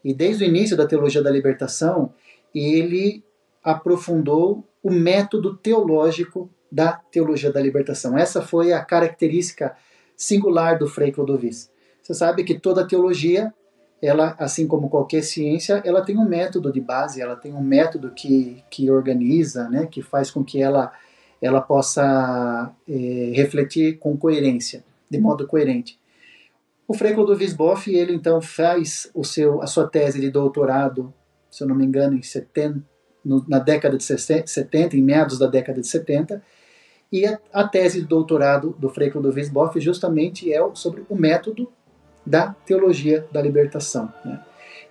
E 0.04 0.12
desde 0.12 0.44
o 0.44 0.46
início 0.46 0.76
da 0.76 0.86
teologia 0.86 1.22
da 1.22 1.30
libertação, 1.30 2.12
ele 2.54 3.24
aprofundou 3.62 4.64
o 4.82 4.90
método 4.90 5.56
teológico 5.56 6.50
da 6.70 6.92
teologia 6.92 7.50
da 7.50 7.60
libertação. 7.60 8.16
Essa 8.18 8.42
foi 8.42 8.72
a 8.72 8.84
característica 8.84 9.74
singular 10.16 10.78
do 10.78 10.86
Frei 10.86 11.10
Clodovis. 11.10 11.70
Você 12.02 12.12
sabe 12.12 12.44
que 12.44 12.58
toda 12.58 12.86
teologia, 12.86 13.52
ela, 14.04 14.34
assim 14.38 14.66
como 14.66 14.88
qualquer 14.88 15.22
ciência, 15.22 15.82
ela 15.84 16.02
tem 16.02 16.18
um 16.18 16.28
método 16.28 16.72
de 16.72 16.80
base, 16.80 17.20
ela 17.20 17.36
tem 17.36 17.52
um 17.52 17.62
método 17.62 18.10
que, 18.10 18.62
que 18.70 18.90
organiza, 18.90 19.68
né, 19.68 19.86
que 19.86 20.02
faz 20.02 20.30
com 20.30 20.44
que 20.44 20.60
ela, 20.60 20.92
ela 21.40 21.60
possa 21.60 22.72
é, 22.88 23.32
refletir 23.34 23.98
com 23.98 24.16
coerência, 24.16 24.84
de 25.10 25.18
modo 25.18 25.46
coerente. 25.46 25.98
O 26.86 26.94
Frei 26.94 27.14
Clodovis 27.14 27.56
ele 27.88 28.14
então 28.14 28.42
faz 28.42 29.10
o 29.14 29.24
seu, 29.24 29.62
a 29.62 29.66
sua 29.66 29.86
tese 29.88 30.20
de 30.20 30.30
doutorado 30.30 31.12
se 31.54 31.62
eu 31.62 31.68
não 31.68 31.76
me 31.76 31.84
engano, 31.84 32.16
em 32.16 32.22
70, 32.22 32.82
no, 33.24 33.44
na 33.48 33.60
década 33.60 33.96
de 33.96 34.02
70, 34.02 34.96
em 34.96 35.02
meados 35.02 35.38
da 35.38 35.46
década 35.46 35.80
de 35.80 35.86
70, 35.86 36.42
e 37.12 37.24
a, 37.24 37.38
a 37.52 37.68
tese 37.68 38.00
de 38.00 38.08
doutorado 38.08 38.74
do 38.76 38.88
Frei 38.88 39.08
Clodovis 39.08 39.52
justamente 39.76 40.52
é 40.52 40.60
sobre 40.74 41.04
o 41.08 41.14
método 41.14 41.70
da 42.26 42.54
teologia 42.66 43.26
da 43.30 43.40
libertação. 43.40 44.12
Né? 44.24 44.40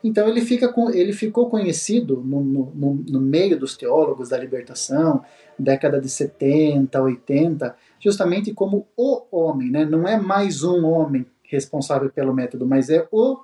Então 0.03 0.27
ele, 0.27 0.41
fica 0.41 0.67
com, 0.71 0.89
ele 0.89 1.13
ficou 1.13 1.49
conhecido 1.49 2.21
no, 2.25 2.41
no, 2.41 2.93
no, 3.07 3.21
meio 3.21 3.57
dos 3.57 3.77
teólogos 3.77 4.29
da 4.29 4.37
libertação, 4.37 5.23
década 5.57 5.99
de 5.99 6.09
70, 6.09 7.01
80, 7.01 7.75
justamente 7.99 8.53
como 8.53 8.87
o 8.97 9.23
homem, 9.31 9.71
né? 9.71 9.85
não 9.85 10.07
é 10.07 10.19
mais 10.19 10.63
um 10.63 10.85
homem 10.85 11.25
responsável 11.43 12.09
pelo 12.09 12.33
método, 12.33 12.65
mas 12.65 12.89
é 12.89 13.07
o 13.11 13.39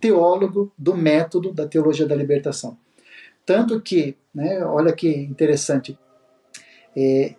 teólogo 0.00 0.70
do 0.76 0.94
método 0.94 1.52
da 1.52 1.66
teologia 1.66 2.06
da 2.06 2.14
libertação. 2.14 2.76
Tanto 3.46 3.80
que, 3.80 4.16
né, 4.34 4.64
olha 4.64 4.92
que 4.92 5.08
interessante, 5.08 5.98
é, 6.96 7.34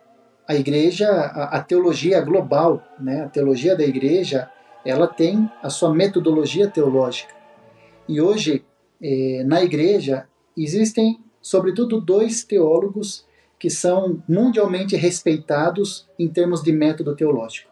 a 0.48 0.56
igreja, 0.56 1.10
a, 1.10 1.58
a, 1.58 1.64
teologia 1.64 2.22
global, 2.22 2.84
né, 3.00 3.24
a 3.24 3.30
teologia 3.30 3.76
da 3.76 3.84
igreja, 3.84 4.50
ela 4.86 5.08
tem 5.08 5.50
a 5.62 5.70
sua 5.70 5.94
metodologia 5.94 6.70
teológica. 6.70 7.34
E 8.08 8.22
hoje, 8.22 8.63
é, 9.01 9.44
na 9.46 9.63
igreja, 9.63 10.27
existem, 10.56 11.20
sobretudo, 11.42 12.00
dois 12.00 12.44
teólogos 12.44 13.25
que 13.60 13.70
são 13.70 14.22
mundialmente 14.27 14.96
respeitados 14.96 16.08
em 16.20 16.27
termos 16.27 16.62
de 16.62 16.72
método 16.72 17.15
teológico. 17.15 17.72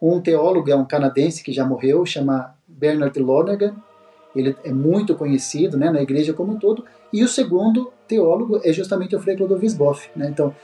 Um 0.00 0.20
teólogo 0.20 0.70
é 0.70 0.76
um 0.76 0.84
canadense 0.84 1.42
que 1.42 1.52
já 1.52 1.64
morreu, 1.64 2.04
chama 2.04 2.54
Bernard 2.66 3.18
Lonergan, 3.18 3.74
ele 4.34 4.54
é 4.62 4.70
muito 4.70 5.14
conhecido 5.14 5.78
né, 5.78 5.90
na 5.90 6.02
igreja 6.02 6.34
como 6.34 6.52
um 6.52 6.58
todo, 6.58 6.84
e 7.10 7.24
o 7.24 7.28
segundo 7.28 7.90
teólogo 8.06 8.60
é 8.62 8.72
justamente 8.72 9.16
o 9.16 9.20
Frei 9.20 9.36
Clodovis 9.36 9.72
Boff. 9.72 10.10
Né? 10.14 10.28
Então, 10.28 10.54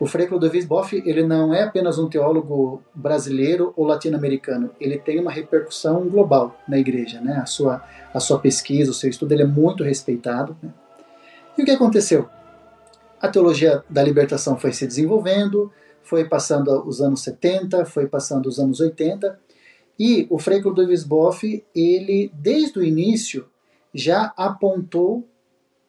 o 0.00 0.06
Frei 0.06 0.26
Clodovis 0.26 0.64
Boff 0.64 1.02
ele 1.04 1.24
não 1.24 1.52
é 1.52 1.64
apenas 1.64 1.98
um 1.98 2.08
teólogo 2.08 2.82
brasileiro 2.94 3.72
ou 3.76 3.84
latino-americano, 3.84 4.70
ele 4.80 4.98
tem 4.98 5.18
uma 5.18 5.30
repercussão 5.30 6.08
global 6.08 6.56
na 6.68 6.78
igreja. 6.78 7.20
Né? 7.20 7.36
A, 7.36 7.46
sua, 7.46 7.82
a 8.14 8.20
sua 8.20 8.38
pesquisa, 8.38 8.90
o 8.90 8.94
seu 8.94 9.10
estudo, 9.10 9.32
ele 9.32 9.42
é 9.42 9.46
muito 9.46 9.82
respeitado. 9.82 10.56
Né? 10.62 10.72
E 11.56 11.62
o 11.62 11.64
que 11.64 11.72
aconteceu? 11.72 12.28
A 13.20 13.28
teologia 13.28 13.82
da 13.90 14.02
libertação 14.02 14.56
foi 14.56 14.72
se 14.72 14.86
desenvolvendo, 14.86 15.72
foi 16.02 16.24
passando 16.24 16.86
os 16.86 17.00
anos 17.00 17.22
70, 17.22 17.84
foi 17.84 18.06
passando 18.06 18.46
os 18.46 18.60
anos 18.60 18.78
80, 18.78 19.38
e 19.98 20.28
o 20.30 20.38
Frei 20.38 20.62
Clodovis 20.62 21.02
Boff, 21.02 21.64
ele, 21.74 22.30
desde 22.32 22.78
o 22.78 22.84
início, 22.84 23.46
já 23.92 24.32
apontou 24.36 25.28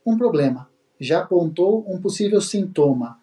um 0.04 0.18
problema, 0.18 0.68
já 1.00 1.20
apontou 1.20 1.86
um 1.88 2.02
possível 2.02 2.42
sintoma. 2.42 3.19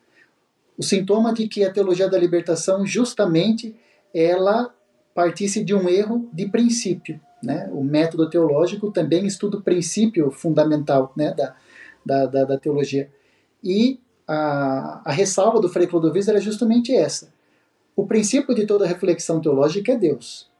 O 0.78 0.82
sintoma 0.82 1.32
de 1.32 1.48
que 1.48 1.64
a 1.64 1.72
teologia 1.72 2.08
da 2.08 2.18
libertação, 2.18 2.84
justamente, 2.86 3.74
ela 4.14 4.74
partisse 5.14 5.64
de 5.64 5.74
um 5.74 5.88
erro 5.88 6.28
de 6.32 6.46
princípio. 6.46 7.20
Né? 7.42 7.68
O 7.72 7.82
método 7.82 8.28
teológico 8.28 8.90
também 8.90 9.26
estuda 9.26 9.58
o 9.58 9.62
princípio 9.62 10.30
fundamental 10.30 11.12
né, 11.16 11.32
da, 11.34 11.54
da, 12.04 12.26
da, 12.26 12.44
da 12.44 12.58
teologia. 12.58 13.10
E 13.62 14.00
a, 14.26 15.02
a 15.04 15.12
ressalva 15.12 15.60
do 15.60 15.68
Frei 15.68 15.86
Clodovis 15.86 16.28
era 16.28 16.40
justamente 16.40 16.94
essa. 16.94 17.32
O 17.94 18.06
princípio 18.06 18.54
de 18.54 18.66
toda 18.66 18.86
reflexão 18.86 19.40
teológica 19.40 19.92
é 19.92 19.96
Deus. 19.96 20.50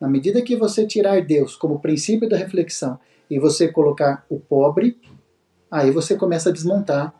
Na 0.00 0.08
medida 0.08 0.42
que 0.42 0.56
você 0.56 0.86
tirar 0.86 1.24
Deus 1.24 1.56
como 1.56 1.78
princípio 1.78 2.28
da 2.28 2.36
reflexão 2.36 2.98
e 3.30 3.38
você 3.38 3.68
colocar 3.68 4.26
o 4.28 4.38
pobre, 4.38 4.98
aí 5.70 5.90
você 5.90 6.14
começa 6.14 6.50
a 6.50 6.52
desmontar 6.52 7.14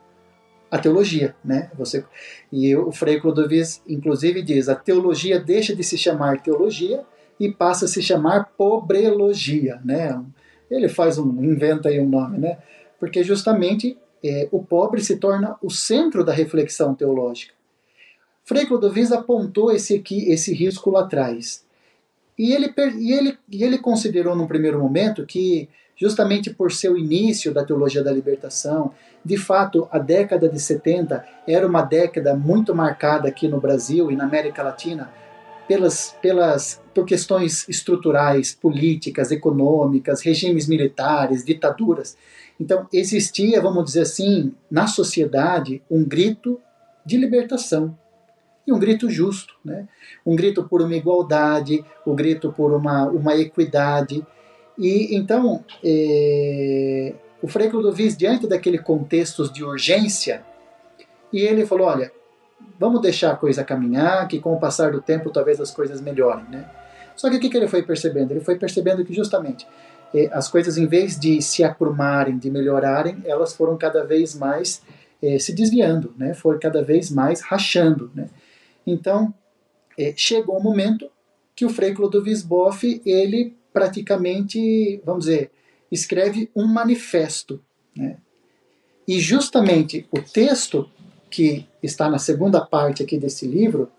a 0.74 0.78
teologia, 0.78 1.36
né? 1.44 1.70
Você 1.78 2.04
e 2.50 2.74
o 2.74 2.90
Frei 2.90 3.20
Clodovis 3.20 3.80
inclusive 3.88 4.42
diz: 4.42 4.68
a 4.68 4.74
teologia 4.74 5.38
deixa 5.38 5.74
de 5.74 5.84
se 5.84 5.96
chamar 5.96 6.42
teologia 6.42 7.04
e 7.38 7.48
passa 7.48 7.84
a 7.84 7.88
se 7.88 8.02
chamar 8.02 8.52
pobrelogia, 8.56 9.80
né? 9.84 10.20
Ele 10.68 10.88
faz 10.88 11.16
um 11.16 11.44
inventa 11.44 11.90
aí 11.90 12.00
um 12.00 12.08
nome, 12.08 12.38
né? 12.38 12.58
Porque 12.98 13.22
justamente 13.22 13.96
é, 14.24 14.48
o 14.50 14.64
pobre 14.64 15.00
se 15.00 15.16
torna 15.16 15.56
o 15.62 15.70
centro 15.70 16.24
da 16.24 16.32
reflexão 16.32 16.92
teológica. 16.92 17.54
Frei 18.44 18.66
Clodovis 18.66 19.12
apontou 19.12 19.70
esse 19.70 19.94
aqui, 19.94 20.28
esse 20.28 20.52
risco 20.52 20.90
lá 20.90 21.02
atrás. 21.02 21.64
E 22.36 22.52
ele, 22.52 22.74
e, 22.98 23.12
ele, 23.12 23.38
e 23.48 23.62
ele 23.62 23.78
considerou 23.78 24.34
num 24.34 24.48
primeiro 24.48 24.80
momento 24.80 25.24
que, 25.24 25.68
justamente 25.96 26.50
por 26.50 26.72
seu 26.72 26.96
início 26.96 27.52
da 27.52 27.64
teologia 27.64 28.02
da 28.02 28.12
libertação, 28.12 28.92
de 29.24 29.36
fato, 29.36 29.88
a 29.90 29.98
década 29.98 30.48
de 30.48 30.60
70 30.60 31.24
era 31.46 31.66
uma 31.66 31.82
década 31.82 32.34
muito 32.34 32.74
marcada 32.74 33.28
aqui 33.28 33.48
no 33.48 33.60
Brasil 33.60 34.10
e 34.10 34.16
na 34.16 34.24
América 34.24 34.62
Latina 34.62 35.10
pelas, 35.66 36.14
pelas, 36.20 36.82
por 36.94 37.06
questões 37.06 37.66
estruturais, 37.68 38.54
políticas, 38.54 39.30
econômicas, 39.30 40.20
regimes 40.20 40.68
militares, 40.68 41.44
ditaduras. 41.44 42.16
Então, 42.60 42.86
existia, 42.92 43.60
vamos 43.60 43.84
dizer 43.86 44.02
assim, 44.02 44.54
na 44.70 44.86
sociedade, 44.86 45.82
um 45.90 46.04
grito 46.04 46.60
de 47.04 47.16
libertação, 47.16 47.96
e 48.66 48.72
um 48.72 48.78
grito 48.78 49.10
justo, 49.10 49.54
né? 49.64 49.86
um 50.24 50.34
grito 50.34 50.64
por 50.64 50.80
uma 50.80 50.94
igualdade, 50.94 51.84
o 52.04 52.12
um 52.12 52.16
grito 52.16 52.50
por 52.52 52.72
uma, 52.72 53.06
uma 53.08 53.36
equidade. 53.36 54.26
E 54.78 55.16
então, 55.16 55.64
é, 55.82 57.14
o 57.40 57.48
Frei 57.48 57.68
Clodovis, 57.68 58.16
diante 58.16 58.46
daquele 58.46 58.78
contexto 58.78 59.52
de 59.52 59.62
urgência, 59.62 60.44
e 61.32 61.40
ele 61.40 61.66
falou: 61.66 61.86
olha, 61.86 62.10
vamos 62.78 63.00
deixar 63.00 63.32
a 63.32 63.36
coisa 63.36 63.64
caminhar, 63.64 64.26
que 64.28 64.40
com 64.40 64.54
o 64.54 64.58
passar 64.58 64.92
do 64.92 65.00
tempo 65.00 65.30
talvez 65.30 65.60
as 65.60 65.70
coisas 65.70 66.00
melhorem. 66.00 66.44
Né? 66.50 66.68
Só 67.16 67.30
que 67.30 67.36
o 67.36 67.40
que 67.40 67.56
ele 67.56 67.68
foi 67.68 67.82
percebendo? 67.82 68.32
Ele 68.32 68.40
foi 68.40 68.56
percebendo 68.56 69.04
que 69.04 69.14
justamente 69.14 69.66
é, 70.14 70.28
as 70.32 70.48
coisas, 70.48 70.78
em 70.78 70.86
vez 70.86 71.18
de 71.18 71.42
se 71.42 71.64
aprumarem, 71.64 72.38
de 72.38 72.50
melhorarem, 72.50 73.22
elas 73.24 73.54
foram 73.54 73.76
cada 73.76 74.04
vez 74.04 74.34
mais 74.34 74.82
é, 75.22 75.38
se 75.38 75.52
desviando, 75.52 76.14
né? 76.16 76.34
foram 76.34 76.58
cada 76.58 76.82
vez 76.82 77.10
mais 77.10 77.40
rachando. 77.40 78.10
Né? 78.14 78.28
Então, 78.86 79.34
chegou 80.16 80.58
o 80.58 80.62
momento 80.62 81.10
que 81.54 81.64
o 81.64 81.68
Frei 81.68 81.94
Clodovis 81.94 82.42
Boff, 82.42 83.02
ele 83.06 83.56
praticamente, 83.74 85.02
vamos 85.04 85.24
dizer, 85.26 85.50
escreve 85.90 86.48
um 86.54 86.64
manifesto. 86.64 87.60
Né? 87.94 88.16
E 89.06 89.18
justamente 89.18 90.06
o 90.12 90.22
texto 90.22 90.88
que 91.28 91.66
está 91.82 92.08
na 92.08 92.18
segunda 92.18 92.64
parte 92.64 93.02
aqui 93.02 93.18
desse 93.18 93.46
livro, 93.46 93.90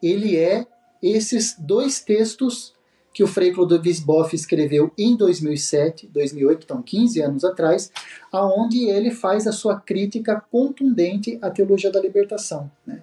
ele 0.00 0.36
é 0.36 0.64
esses 1.02 1.56
dois 1.58 2.00
textos 2.00 2.74
que 3.12 3.24
o 3.24 3.26
Frei 3.26 3.52
Clodovis 3.52 3.98
Boff 3.98 4.36
escreveu 4.36 4.92
em 4.96 5.16
2007, 5.16 6.06
2008, 6.06 6.64
então 6.64 6.82
15 6.82 7.20
anos 7.22 7.44
atrás, 7.44 7.90
aonde 8.30 8.88
ele 8.88 9.10
faz 9.10 9.46
a 9.46 9.52
sua 9.52 9.80
crítica 9.80 10.40
contundente 10.52 11.38
à 11.42 11.50
teologia 11.50 11.90
da 11.90 12.00
libertação. 12.00 12.70
Né? 12.86 13.02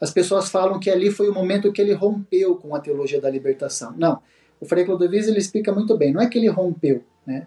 As 0.00 0.10
pessoas 0.10 0.50
falam 0.50 0.78
que 0.78 0.90
ali 0.90 1.10
foi 1.10 1.28
o 1.28 1.34
momento 1.34 1.72
que 1.72 1.80
ele 1.80 1.92
rompeu 1.94 2.56
com 2.56 2.74
a 2.74 2.80
teologia 2.80 3.20
da 3.20 3.30
libertação. 3.30 3.94
Não, 3.96 4.20
o 4.60 4.66
Frei 4.66 4.84
Clodovis 4.84 5.28
ele 5.28 5.38
explica 5.38 5.72
muito 5.72 5.96
bem, 5.96 6.12
não 6.12 6.20
é 6.20 6.28
que 6.28 6.38
ele 6.38 6.48
rompeu, 6.48 7.02
né? 7.26 7.46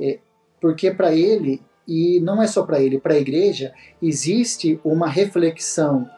É, 0.00 0.18
porque 0.60 0.90
para 0.90 1.14
ele, 1.14 1.62
e 1.86 2.20
não 2.20 2.42
é 2.42 2.46
só 2.46 2.62
para 2.62 2.80
ele, 2.80 2.98
para 2.98 3.14
a 3.14 3.18
igreja, 3.18 3.72
existe 4.00 4.80
uma 4.82 5.08
reflexão 5.08 6.08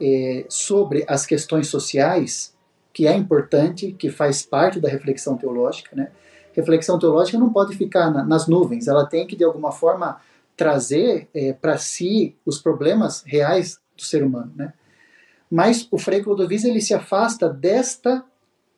é, 0.00 0.44
sobre 0.48 1.04
as 1.08 1.26
questões 1.26 1.68
sociais 1.68 2.54
que 2.92 3.06
é 3.06 3.14
importante, 3.14 3.92
que 3.92 4.08
faz 4.08 4.42
parte 4.42 4.80
da 4.80 4.88
reflexão 4.88 5.36
teológica. 5.36 5.94
Né? 5.94 6.10
Reflexão 6.54 6.98
teológica 6.98 7.36
não 7.36 7.52
pode 7.52 7.76
ficar 7.76 8.10
na, 8.10 8.24
nas 8.24 8.46
nuvens, 8.46 8.88
ela 8.88 9.04
tem 9.04 9.26
que, 9.26 9.36
de 9.36 9.44
alguma 9.44 9.70
forma, 9.70 10.18
trazer 10.56 11.28
é, 11.34 11.52
para 11.52 11.76
si 11.76 12.34
os 12.46 12.58
problemas 12.58 13.22
reais 13.26 13.78
do 13.94 14.02
ser 14.02 14.22
humano. 14.22 14.50
Né? 14.56 14.72
Mas 15.50 15.86
o 15.90 15.98
Frei 15.98 16.22
Clodovis 16.22 16.64
ele 16.64 16.80
se 16.80 16.94
afasta 16.94 17.48
desta 17.48 18.24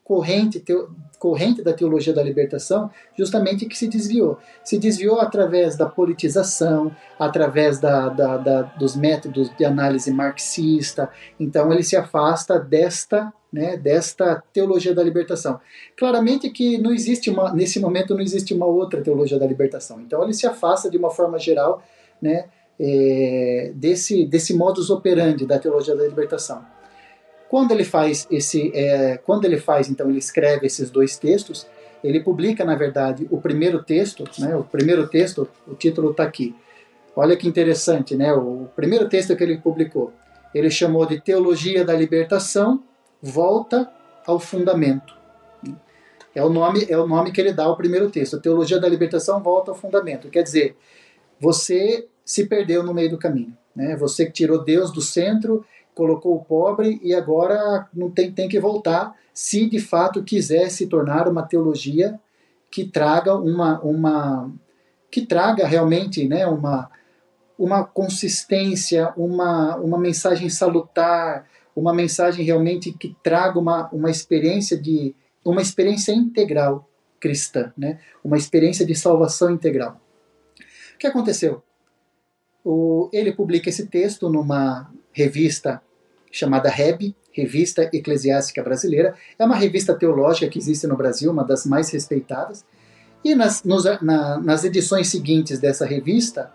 corrente, 0.08 0.58
teo, 0.58 0.88
corrente 1.18 1.62
da 1.62 1.74
teologia 1.74 2.14
da 2.14 2.22
libertação, 2.22 2.90
justamente 3.16 3.66
que 3.66 3.76
se 3.76 3.86
desviou. 3.86 4.38
Se 4.64 4.78
desviou 4.78 5.20
através 5.20 5.76
da 5.76 5.84
politização, 5.84 6.90
através 7.18 7.78
da, 7.78 8.08
da, 8.08 8.36
da, 8.38 8.62
dos 8.62 8.96
métodos 8.96 9.54
de 9.54 9.66
análise 9.66 10.10
marxista. 10.10 11.10
Então 11.38 11.70
ele 11.70 11.82
se 11.82 11.94
afasta 11.94 12.58
desta, 12.58 13.30
né, 13.52 13.76
desta 13.76 14.42
teologia 14.50 14.94
da 14.94 15.02
libertação. 15.02 15.60
Claramente 15.94 16.48
que 16.48 16.78
não 16.78 16.94
existe 16.94 17.28
uma, 17.28 17.52
nesse 17.52 17.78
momento 17.78 18.14
não 18.14 18.22
existe 18.22 18.54
uma 18.54 18.64
outra 18.64 19.02
teologia 19.02 19.38
da 19.38 19.46
libertação. 19.46 20.00
Então 20.00 20.22
ele 20.22 20.32
se 20.32 20.46
afasta 20.46 20.90
de 20.90 20.96
uma 20.96 21.10
forma 21.10 21.38
geral, 21.38 21.82
né, 22.22 22.46
é, 22.80 23.72
desse, 23.74 24.24
desse 24.24 24.54
modus 24.54 24.88
operandi 24.88 25.44
da 25.44 25.58
teologia 25.58 25.94
da 25.94 26.04
libertação. 26.04 26.77
Quando 27.48 27.72
ele 27.72 27.84
faz 27.84 28.26
esse, 28.30 28.70
é, 28.74 29.16
quando 29.18 29.44
ele 29.44 29.58
faz, 29.58 29.88
então 29.88 30.08
ele 30.08 30.18
escreve 30.18 30.66
esses 30.66 30.90
dois 30.90 31.16
textos, 31.16 31.66
ele 32.04 32.20
publica 32.20 32.64
na 32.64 32.74
verdade 32.74 33.26
o 33.30 33.40
primeiro 33.40 33.82
texto, 33.82 34.24
né? 34.38 34.54
O 34.56 34.64
primeiro 34.64 35.08
texto, 35.08 35.48
o 35.66 35.74
título 35.74 36.10
está 36.10 36.24
aqui. 36.24 36.54
Olha 37.16 37.36
que 37.36 37.48
interessante, 37.48 38.14
né? 38.14 38.32
O 38.32 38.68
primeiro 38.76 39.08
texto 39.08 39.34
que 39.34 39.42
ele 39.42 39.58
publicou, 39.58 40.12
ele 40.54 40.70
chamou 40.70 41.04
de 41.06 41.20
Teologia 41.20 41.84
da 41.84 41.94
Libertação, 41.94 42.82
volta 43.20 43.90
ao 44.26 44.38
fundamento. 44.38 45.16
É 46.34 46.44
o 46.44 46.48
nome, 46.48 46.86
é 46.88 46.96
o 46.96 47.06
nome 47.06 47.32
que 47.32 47.40
ele 47.40 47.52
dá 47.52 47.64
ao 47.64 47.76
primeiro 47.76 48.10
texto. 48.10 48.40
Teologia 48.40 48.78
da 48.78 48.88
Libertação 48.88 49.42
volta 49.42 49.72
ao 49.72 49.76
fundamento. 49.76 50.28
Quer 50.28 50.42
dizer, 50.42 50.76
você 51.40 52.06
se 52.24 52.46
perdeu 52.46 52.82
no 52.82 52.94
meio 52.94 53.10
do 53.10 53.18
caminho, 53.18 53.56
né? 53.74 53.96
Você 53.96 54.26
que 54.26 54.32
tirou 54.32 54.62
Deus 54.62 54.92
do 54.92 55.00
centro 55.00 55.64
colocou 55.98 56.36
o 56.36 56.44
pobre 56.44 57.00
e 57.02 57.12
agora 57.12 57.88
não 57.92 58.08
tem, 58.08 58.30
tem 58.30 58.48
que 58.48 58.60
voltar 58.60 59.16
se 59.34 59.68
de 59.68 59.80
fato 59.80 60.22
quiser 60.22 60.70
se 60.70 60.86
tornar 60.86 61.26
uma 61.26 61.42
teologia 61.42 62.20
que 62.70 62.84
traga 62.84 63.34
uma, 63.34 63.80
uma 63.80 64.48
que 65.10 65.26
traga 65.26 65.66
realmente 65.66 66.28
né, 66.28 66.46
uma, 66.46 66.88
uma 67.58 67.82
consistência, 67.82 69.12
uma, 69.16 69.74
uma 69.78 69.98
mensagem 69.98 70.48
salutar, 70.48 71.48
uma 71.74 71.92
mensagem 71.92 72.44
realmente 72.44 72.92
que 72.92 73.16
traga 73.20 73.58
uma, 73.58 73.88
uma 73.90 74.08
experiência 74.08 74.80
de 74.80 75.16
uma 75.44 75.60
experiência 75.60 76.12
integral 76.12 76.88
cristã, 77.18 77.72
né? 77.76 77.98
uma 78.22 78.36
experiência 78.36 78.86
de 78.86 78.94
salvação 78.94 79.50
integral. 79.50 80.00
O 80.94 80.98
que 80.98 81.08
aconteceu? 81.08 81.60
O, 82.64 83.08
ele 83.12 83.32
publica 83.32 83.68
esse 83.68 83.88
texto 83.88 84.28
numa 84.28 84.92
revista 85.12 85.82
chamada 86.30 86.68
REB, 86.68 87.14
Revista 87.32 87.88
Eclesiástica 87.92 88.62
Brasileira. 88.62 89.14
É 89.38 89.44
uma 89.44 89.56
revista 89.56 89.94
teológica 89.94 90.48
que 90.48 90.58
existe 90.58 90.86
no 90.86 90.96
Brasil, 90.96 91.30
uma 91.30 91.44
das 91.44 91.64
mais 91.64 91.90
respeitadas. 91.90 92.64
E 93.24 93.34
nas, 93.34 93.62
nos, 93.64 93.84
na, 94.02 94.38
nas 94.38 94.64
edições 94.64 95.08
seguintes 95.08 95.58
dessa 95.58 95.84
revista, 95.84 96.52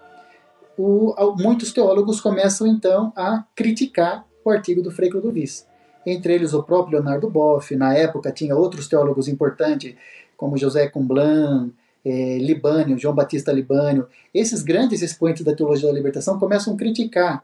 o, 0.78 1.14
muitos 1.38 1.72
teólogos 1.72 2.20
começam 2.20 2.66
então 2.66 3.14
a 3.16 3.44
criticar 3.56 4.26
o 4.44 4.50
artigo 4.50 4.82
do 4.82 4.92
Frei 4.92 5.10
Clodovis. 5.10 5.66
Entre 6.06 6.34
eles 6.34 6.54
o 6.54 6.64
próprio 6.64 6.98
Leonardo 6.98 7.30
Boff, 7.30 7.76
na 7.76 7.94
época 7.94 8.32
tinha 8.32 8.56
outros 8.56 8.88
teólogos 8.88 9.28
importantes, 9.28 9.96
como 10.36 10.58
José 10.58 10.88
Comblan, 10.90 11.72
é, 12.04 12.38
Libânio, 12.40 12.98
João 12.98 13.16
Batista 13.16 13.52
Libânio. 13.52 14.08
Esses 14.34 14.62
grandes 14.62 15.02
expoentes 15.02 15.44
da 15.44 15.56
teologia 15.56 15.88
da 15.88 15.94
libertação 15.94 16.38
começam 16.38 16.74
a 16.74 16.78
criticar 16.78 17.44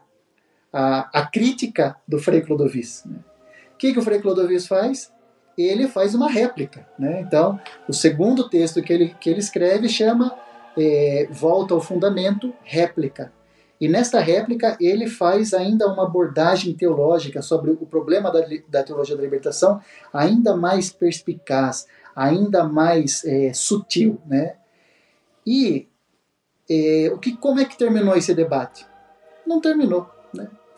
a, 0.72 1.20
a 1.20 1.26
crítica 1.26 1.96
do 2.06 2.18
Frei 2.18 2.40
Clodovis. 2.40 3.02
Né? 3.04 3.18
O 3.74 3.76
que, 3.76 3.92
que 3.92 3.98
o 3.98 4.02
Frei 4.02 4.20
Clodovis 4.20 4.66
faz? 4.66 5.12
Ele 5.56 5.88
faz 5.88 6.14
uma 6.14 6.28
réplica. 6.28 6.86
Né? 6.98 7.20
Então, 7.20 7.60
o 7.88 7.92
segundo 7.92 8.48
texto 8.48 8.82
que 8.82 8.92
ele, 8.92 9.14
que 9.20 9.28
ele 9.28 9.40
escreve 9.40 9.88
chama 9.88 10.34
é, 10.76 11.28
Volta 11.30 11.74
ao 11.74 11.80
Fundamento, 11.80 12.54
réplica. 12.62 13.32
E 13.80 13.88
nesta 13.88 14.20
réplica 14.20 14.76
ele 14.78 15.08
faz 15.08 15.54
ainda 15.54 15.88
uma 15.88 16.04
abordagem 16.04 16.74
teológica 16.74 17.40
sobre 17.40 17.70
o 17.70 17.86
problema 17.86 18.30
da, 18.30 18.40
da 18.68 18.82
teologia 18.82 19.16
da 19.16 19.22
libertação 19.22 19.80
ainda 20.12 20.54
mais 20.54 20.90
perspicaz, 20.90 21.86
ainda 22.14 22.64
mais 22.64 23.24
é, 23.24 23.54
sutil. 23.54 24.20
Né? 24.26 24.56
E 25.46 25.88
é, 26.68 27.10
o 27.12 27.18
que, 27.18 27.36
como 27.36 27.58
é 27.58 27.64
que 27.64 27.78
terminou 27.78 28.14
esse 28.14 28.34
debate? 28.34 28.86
Não 29.46 29.60
terminou. 29.60 30.08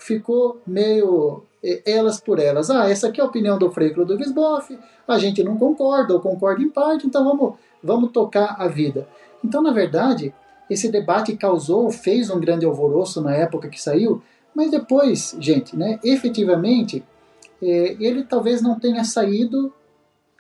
Ficou 0.03 0.61
meio 0.67 1.45
elas 1.87 2.21
por 2.21 2.39
elas. 2.39 2.71
Ah, 2.71 2.91
essa 2.91 3.09
aqui 3.09 3.21
é 3.21 3.25
a 3.25 3.27
opinião 3.27 3.59
do 3.59 3.71
Frei 3.71 3.91
Clodovis 3.91 4.33
Boff, 4.33 4.77
a 5.07 5.19
gente 5.19 5.43
não 5.45 5.57
concorda 5.57 6.13
ou 6.15 6.21
concorda 6.21 6.63
em 6.63 6.69
parte, 6.69 7.07
então 7.07 7.25
vamos, 7.25 7.55
vamos 7.83 8.11
tocar 8.11 8.57
a 8.59 8.67
vida. 8.67 9.09
Então, 9.45 9.63
na 9.63 9.73
verdade, 9.73 10.35
esse 10.69 10.91
debate 10.91 11.37
causou, 11.37 11.91
fez 11.91 12.31
um 12.31 12.41
grande 12.41 12.67
alvoroço 12.67 13.21
na 13.21 13.35
época 13.35 13.69
que 13.69 13.81
saiu, 13.81 14.23
mas 14.55 14.71
depois, 14.71 15.37
gente, 15.39 15.77
né, 15.77 15.99
efetivamente, 16.03 17.05
é, 17.63 17.97
ele 18.01 18.25
talvez 18.25 18.61
não 18.61 18.79
tenha 18.79 19.05
saído 19.05 19.73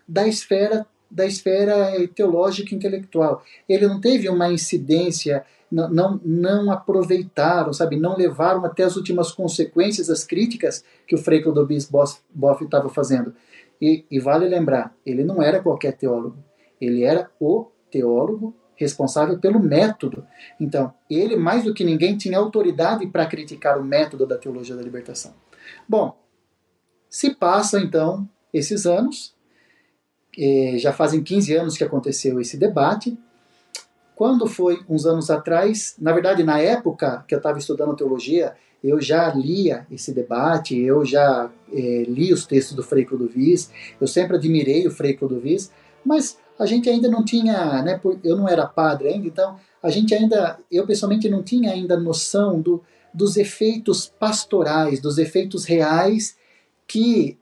da 0.09 0.27
esfera 0.27 0.87
da 1.13 1.27
esfera 1.27 1.93
teológica 2.15 2.75
intelectual. 2.75 3.43
Ele 3.69 3.87
não 3.87 4.01
teve 4.01 4.29
uma 4.29 4.51
incidência 4.51 5.45
não, 5.73 5.89
não, 5.89 6.21
não 6.23 6.71
aproveitaram, 6.71 7.73
sabe, 7.73 7.97
não 7.97 8.15
levaram 8.15 8.65
até 8.65 8.85
as 8.85 8.95
últimas 8.95 9.33
consequências 9.33 10.11
as 10.11 10.23
críticas 10.23 10.85
que 11.07 11.15
o 11.15 11.19
Frei 11.19 11.43
Clodovis 11.43 11.91
Boff 11.91 12.65
estava 12.65 12.91
fazendo. 12.91 13.35
E, 13.81 14.05
e 14.11 14.21
vale 14.21 14.47
lembrar, 14.47 14.95
ele 15.05 15.25
não 15.25 15.43
era 15.43 15.63
qualquer 15.63 15.97
teólogo, 15.97 16.37
ele 16.79 17.03
era 17.03 17.31
o 17.41 17.71
teólogo 17.91 18.55
responsável 18.77 19.39
pelo 19.39 19.61
método. 19.61 20.27
Então, 20.61 20.93
ele, 21.09 21.37
mais 21.37 21.65
do 21.65 21.73
que 21.73 21.85
ninguém, 21.85 22.17
tinha 22.17 22.39
autoridade 22.39 23.07
para 23.07 23.27
criticar 23.27 23.79
o 23.79 23.85
método 23.85 24.27
da 24.27 24.37
teologia 24.37 24.77
da 24.77 24.83
libertação. 24.83 25.33
Bom, 25.89 26.19
se 27.09 27.35
passam 27.35 27.81
então 27.81 28.29
esses 28.53 28.87
anos, 28.87 29.35
eh, 30.39 30.77
já 30.79 30.93
fazem 30.93 31.23
15 31.23 31.55
anos 31.55 31.77
que 31.77 31.85
aconteceu 31.85 32.41
esse 32.41 32.57
debate, 32.57 33.17
quando 34.15 34.47
foi 34.47 34.81
uns 34.89 35.05
anos 35.05 35.31
atrás, 35.31 35.97
na 35.99 36.13
verdade, 36.13 36.45
na 36.45 36.59
época 36.61 37.25
que 37.27 37.35
eu 37.35 37.39
estava 37.39 37.59
estudando 37.59 37.97
teologia, 37.97 38.55
eu 38.83 39.01
já 39.01 39.33
lia 39.33 39.87
esse 39.91 40.13
debate, 40.13 40.79
eu 40.79 41.05
já 41.05 41.51
é, 41.73 42.05
li 42.09 42.33
os 42.33 42.47
textos 42.47 42.77
do 42.77 42.83
Frei 42.83 43.05
Clodovis, 43.05 43.71
eu 44.01 44.07
sempre 44.07 44.37
admirei 44.37 44.87
o 44.87 44.91
Frei 44.91 45.15
Clodovis, 45.15 45.71
mas 46.05 46.39
a 46.59 46.67
gente 46.67 46.89
ainda 46.89 47.09
não 47.09 47.25
tinha, 47.25 47.83
né, 47.83 48.01
eu 48.23 48.37
não 48.37 48.49
era 48.49 48.67
padre 48.67 49.09
ainda, 49.09 49.27
então 49.27 49.57
a 49.83 49.91
gente 49.91 50.15
ainda, 50.15 50.59
eu 50.71 50.87
pessoalmente 50.87 51.29
não 51.29 51.43
tinha 51.43 51.73
ainda 51.73 51.97
noção 51.97 52.61
do, 52.61 52.83
dos 53.15 53.37
efeitos 53.37 54.13
pastorais, 54.19 55.01
dos 55.01 55.19
efeitos 55.19 55.65
reais 55.65 56.37
que 56.87 57.39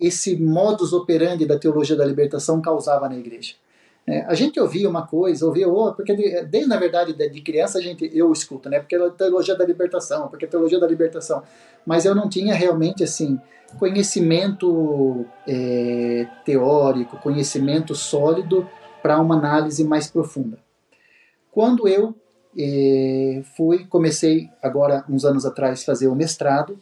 esse 0.00 0.36
modus 0.36 0.92
operandi 0.92 1.44
da 1.44 1.58
teologia 1.58 1.96
da 1.96 2.04
libertação 2.04 2.60
causava 2.60 3.08
na 3.08 3.16
igreja. 3.16 3.54
É, 4.06 4.22
a 4.22 4.34
gente 4.34 4.58
ouvia 4.58 4.88
uma 4.88 5.06
coisa, 5.06 5.46
ouvia 5.46 5.68
outra, 5.68 5.96
porque 5.96 6.42
desde 6.44 6.68
na 6.68 6.78
verdade 6.78 7.12
de 7.12 7.40
criança 7.42 7.78
a 7.78 7.82
gente 7.82 8.10
eu 8.12 8.32
escuto, 8.32 8.68
né? 8.68 8.80
Porque 8.80 8.96
é 8.96 9.06
a 9.06 9.10
teologia 9.10 9.54
da 9.54 9.64
libertação, 9.64 10.28
porque 10.28 10.46
é 10.46 10.48
a 10.48 10.50
teologia 10.50 10.80
da 10.80 10.86
libertação, 10.86 11.42
mas 11.84 12.04
eu 12.04 12.14
não 12.14 12.28
tinha 12.28 12.54
realmente 12.54 13.04
assim 13.04 13.38
conhecimento 13.78 15.26
é, 15.46 16.26
teórico, 16.44 17.18
conhecimento 17.18 17.94
sólido 17.94 18.68
para 19.02 19.20
uma 19.20 19.36
análise 19.36 19.84
mais 19.84 20.10
profunda. 20.10 20.58
Quando 21.52 21.86
eu 21.86 22.14
é, 22.58 23.42
fui, 23.56 23.84
comecei 23.84 24.50
agora 24.62 25.04
uns 25.08 25.24
anos 25.24 25.44
atrás 25.46 25.84
fazer 25.84 26.08
o 26.08 26.14
mestrado, 26.14 26.78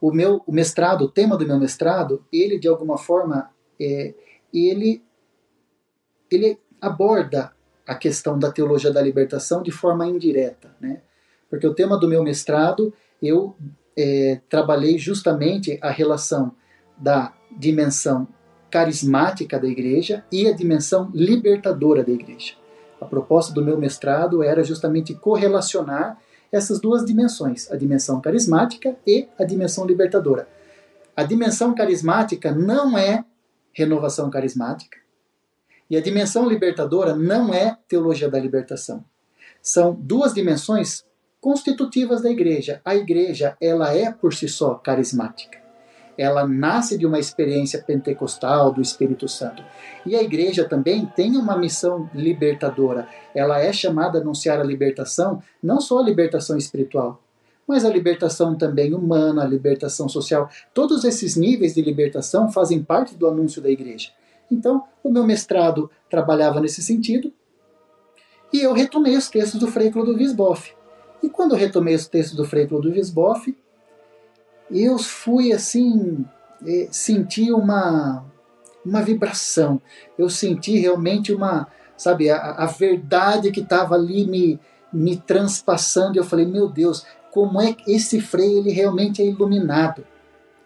o 0.00 0.12
meu 0.12 0.42
o 0.46 0.52
mestrado, 0.52 1.02
o 1.02 1.08
tema 1.08 1.36
do 1.36 1.46
meu 1.46 1.58
mestrado, 1.58 2.24
ele 2.32 2.58
de 2.58 2.68
alguma 2.68 2.98
forma 2.98 3.50
é, 3.80 4.14
ele 4.52 5.02
ele 6.30 6.58
aborda 6.80 7.52
a 7.86 7.94
questão 7.94 8.38
da 8.38 8.52
teologia 8.52 8.92
da 8.92 9.00
libertação 9.00 9.62
de 9.62 9.70
forma 9.70 10.06
indireta, 10.06 10.74
né? 10.80 11.00
Porque 11.48 11.66
o 11.66 11.74
tema 11.74 11.98
do 11.98 12.06
meu 12.06 12.22
mestrado 12.22 12.92
eu 13.22 13.56
é, 13.96 14.40
trabalhei 14.48 14.98
justamente 14.98 15.78
a 15.82 15.90
relação 15.90 16.52
da 16.96 17.32
dimensão 17.56 18.28
carismática 18.70 19.58
da 19.58 19.66
igreja 19.66 20.24
e 20.30 20.46
a 20.46 20.52
dimensão 20.52 21.10
libertadora 21.14 22.04
da 22.04 22.12
igreja. 22.12 22.54
A 23.00 23.06
proposta 23.06 23.52
do 23.52 23.64
meu 23.64 23.78
mestrado 23.78 24.42
era 24.42 24.62
justamente 24.62 25.14
correlacionar 25.14 26.18
essas 26.50 26.80
duas 26.80 27.04
dimensões, 27.04 27.70
a 27.70 27.76
dimensão 27.76 28.20
carismática 28.20 28.96
e 29.06 29.28
a 29.38 29.44
dimensão 29.44 29.86
libertadora. 29.86 30.48
A 31.16 31.22
dimensão 31.22 31.74
carismática 31.74 32.52
não 32.52 32.96
é 32.96 33.24
renovação 33.72 34.30
carismática 34.30 34.98
e 35.90 35.96
a 35.96 36.00
dimensão 36.00 36.48
libertadora 36.48 37.14
não 37.14 37.52
é 37.52 37.76
teologia 37.88 38.28
da 38.28 38.38
libertação. 38.38 39.04
São 39.60 39.94
duas 39.94 40.32
dimensões 40.34 41.04
constitutivas 41.40 42.22
da 42.22 42.30
igreja. 42.30 42.80
A 42.84 42.94
igreja, 42.94 43.56
ela 43.60 43.94
é 43.94 44.10
por 44.10 44.34
si 44.34 44.48
só 44.48 44.74
carismática 44.74 45.67
ela 46.18 46.46
nasce 46.46 46.98
de 46.98 47.06
uma 47.06 47.20
experiência 47.20 47.80
pentecostal 47.80 48.72
do 48.72 48.82
Espírito 48.82 49.28
Santo. 49.28 49.62
E 50.04 50.16
a 50.16 50.22
igreja 50.22 50.68
também 50.68 51.06
tem 51.06 51.36
uma 51.36 51.56
missão 51.56 52.10
libertadora. 52.12 53.08
Ela 53.32 53.60
é 53.60 53.72
chamada 53.72 54.18
a 54.18 54.20
anunciar 54.20 54.58
a 54.58 54.64
libertação, 54.64 55.40
não 55.62 55.80
só 55.80 56.00
a 56.00 56.02
libertação 56.02 56.58
espiritual, 56.58 57.22
mas 57.66 57.84
a 57.84 57.88
libertação 57.88 58.56
também 58.56 58.92
humana, 58.92 59.44
a 59.44 59.46
libertação 59.46 60.08
social. 60.08 60.50
Todos 60.74 61.04
esses 61.04 61.36
níveis 61.36 61.74
de 61.74 61.82
libertação 61.82 62.50
fazem 62.50 62.82
parte 62.82 63.14
do 63.14 63.28
anúncio 63.28 63.62
da 63.62 63.70
igreja. 63.70 64.10
Então, 64.50 64.82
o 65.04 65.10
meu 65.10 65.24
mestrado 65.24 65.88
trabalhava 66.10 66.60
nesse 66.60 66.82
sentido, 66.82 67.32
e 68.52 68.60
eu 68.60 68.72
retomei 68.72 69.16
os 69.16 69.28
textos 69.28 69.60
do 69.60 69.68
Frei 69.68 69.90
Clodovis 69.90 70.32
Boff. 70.32 70.74
E 71.22 71.28
quando 71.28 71.52
eu 71.52 71.58
retomei 71.58 71.94
os 71.94 72.08
textos 72.08 72.34
do 72.34 72.46
Frei 72.46 72.66
Clodovis 72.66 73.10
Boff, 73.10 73.54
eu 74.70 74.98
fui 74.98 75.52
assim, 75.52 76.24
é, 76.66 76.88
senti 76.90 77.52
uma, 77.52 78.24
uma 78.84 79.02
vibração, 79.02 79.80
eu 80.18 80.28
senti 80.28 80.78
realmente 80.78 81.32
uma, 81.32 81.68
sabe, 81.96 82.30
a, 82.30 82.38
a 82.38 82.66
verdade 82.66 83.50
que 83.50 83.60
estava 83.60 83.94
ali 83.94 84.26
me, 84.26 84.60
me 84.92 85.16
transpassando, 85.16 86.16
e 86.16 86.18
eu 86.18 86.24
falei, 86.24 86.46
meu 86.46 86.68
Deus, 86.68 87.04
como 87.30 87.60
é 87.60 87.72
que 87.72 87.92
esse 87.92 88.20
Frei 88.20 88.58
ele 88.58 88.70
realmente 88.70 89.22
é 89.22 89.26
iluminado. 89.26 90.04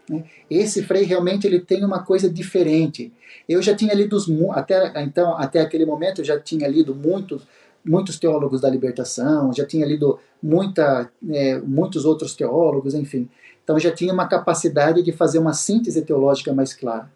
Né? 0.08 0.24
Esse 0.48 0.82
Frei 0.82 1.04
realmente 1.04 1.46
ele 1.46 1.60
tem 1.60 1.84
uma 1.84 2.02
coisa 2.02 2.30
diferente. 2.30 3.12
Eu 3.48 3.60
já 3.60 3.74
tinha 3.74 3.94
lido, 3.94 4.16
até, 4.52 5.02
então, 5.02 5.36
até 5.36 5.60
aquele 5.60 5.84
momento, 5.84 6.20
eu 6.20 6.24
já 6.24 6.38
tinha 6.38 6.68
lido 6.68 6.94
muitos, 6.94 7.42
muitos 7.84 8.18
teólogos 8.18 8.60
da 8.60 8.70
libertação, 8.70 9.52
já 9.52 9.66
tinha 9.66 9.86
lido 9.86 10.18
muita, 10.42 11.10
é, 11.30 11.58
muitos 11.58 12.04
outros 12.04 12.34
teólogos, 12.34 12.94
enfim. 12.94 13.28
Então 13.62 13.78
já 13.78 13.90
tinha 13.92 14.12
uma 14.12 14.26
capacidade 14.26 15.02
de 15.02 15.12
fazer 15.12 15.38
uma 15.38 15.52
síntese 15.52 16.02
teológica 16.02 16.52
mais 16.52 16.74
clara. 16.74 17.10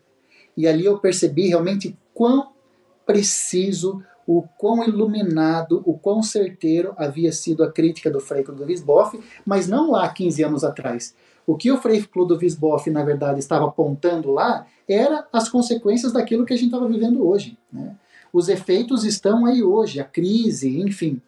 E 0.57 0.67
ali 0.67 0.85
eu 0.85 0.99
percebi 0.99 1.49
realmente 1.49 1.97
quão 2.15 2.51
preciso, 3.05 4.03
o 4.27 4.43
quão 4.59 4.83
iluminado, 4.83 5.83
o 5.85 5.97
quão 5.97 6.23
certeiro 6.23 6.95
havia 6.97 7.31
sido 7.31 7.63
a 7.63 7.71
crítica 7.71 8.11
do 8.11 8.21
Frei 8.21 8.43
Clodovis 8.43 8.83
Boff, 8.83 9.21
mas 9.45 9.69
não 9.69 9.91
lá 9.91 10.09
15 10.09 10.43
anos 10.43 10.65
atrás. 10.65 11.15
O 11.47 11.57
que 11.57 11.71
o 11.71 11.79
Frei 11.79 12.03
Clodovis 12.03 12.55
Boff, 12.55 12.91
na 12.91 13.05
verdade, 13.05 13.39
estava 13.39 13.67
apontando 13.67 14.33
lá 14.33 14.67
era 14.89 15.27
as 15.33 15.49
consequências 15.49 16.13
daquilo 16.13 16.45
que 16.45 16.53
a 16.53 16.57
gente 16.57 16.67
estava 16.67 16.89
vivendo 16.89 17.27
hoje. 17.27 17.57
Né? 17.73 17.95
Os 18.33 18.49
efeitos 18.49 19.05
estão 19.05 19.47
aí 19.47 19.63
hoje, 19.63 20.01
a 20.01 20.05
crise, 20.05 20.81
enfim. 20.81 21.21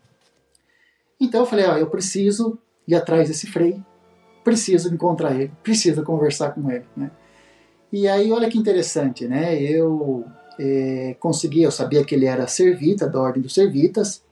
Então 1.20 1.40
eu 1.40 1.46
falei, 1.46 1.66
ó, 1.66 1.76
eu 1.76 1.88
preciso 1.88 2.58
ir 2.86 2.94
atrás 2.94 3.28
desse 3.28 3.46
Frei, 3.46 3.82
preciso 4.48 4.92
encontrar 4.92 5.34
ele, 5.34 5.52
preciso 5.62 6.02
conversar 6.02 6.52
com 6.52 6.70
ele, 6.70 6.86
né? 6.96 7.10
E 7.92 8.08
aí, 8.08 8.32
olha 8.32 8.48
que 8.48 8.56
interessante, 8.56 9.28
né? 9.28 9.60
Eu 9.60 10.24
é, 10.58 11.16
consegui, 11.20 11.62
eu 11.62 11.70
sabia 11.70 12.02
que 12.02 12.14
ele 12.14 12.24
era 12.24 12.46
servita, 12.46 13.06
da 13.06 13.20
Ordem 13.20 13.42
dos 13.42 13.52
Servitas, 13.52 14.22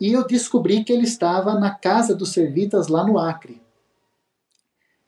e 0.00 0.12
eu 0.12 0.26
descobri 0.26 0.82
que 0.82 0.92
ele 0.92 1.04
estava 1.04 1.58
na 1.58 1.74
casa 1.74 2.14
dos 2.14 2.32
Servitas 2.32 2.88
lá 2.88 3.06
no 3.06 3.18
Acre. 3.18 3.62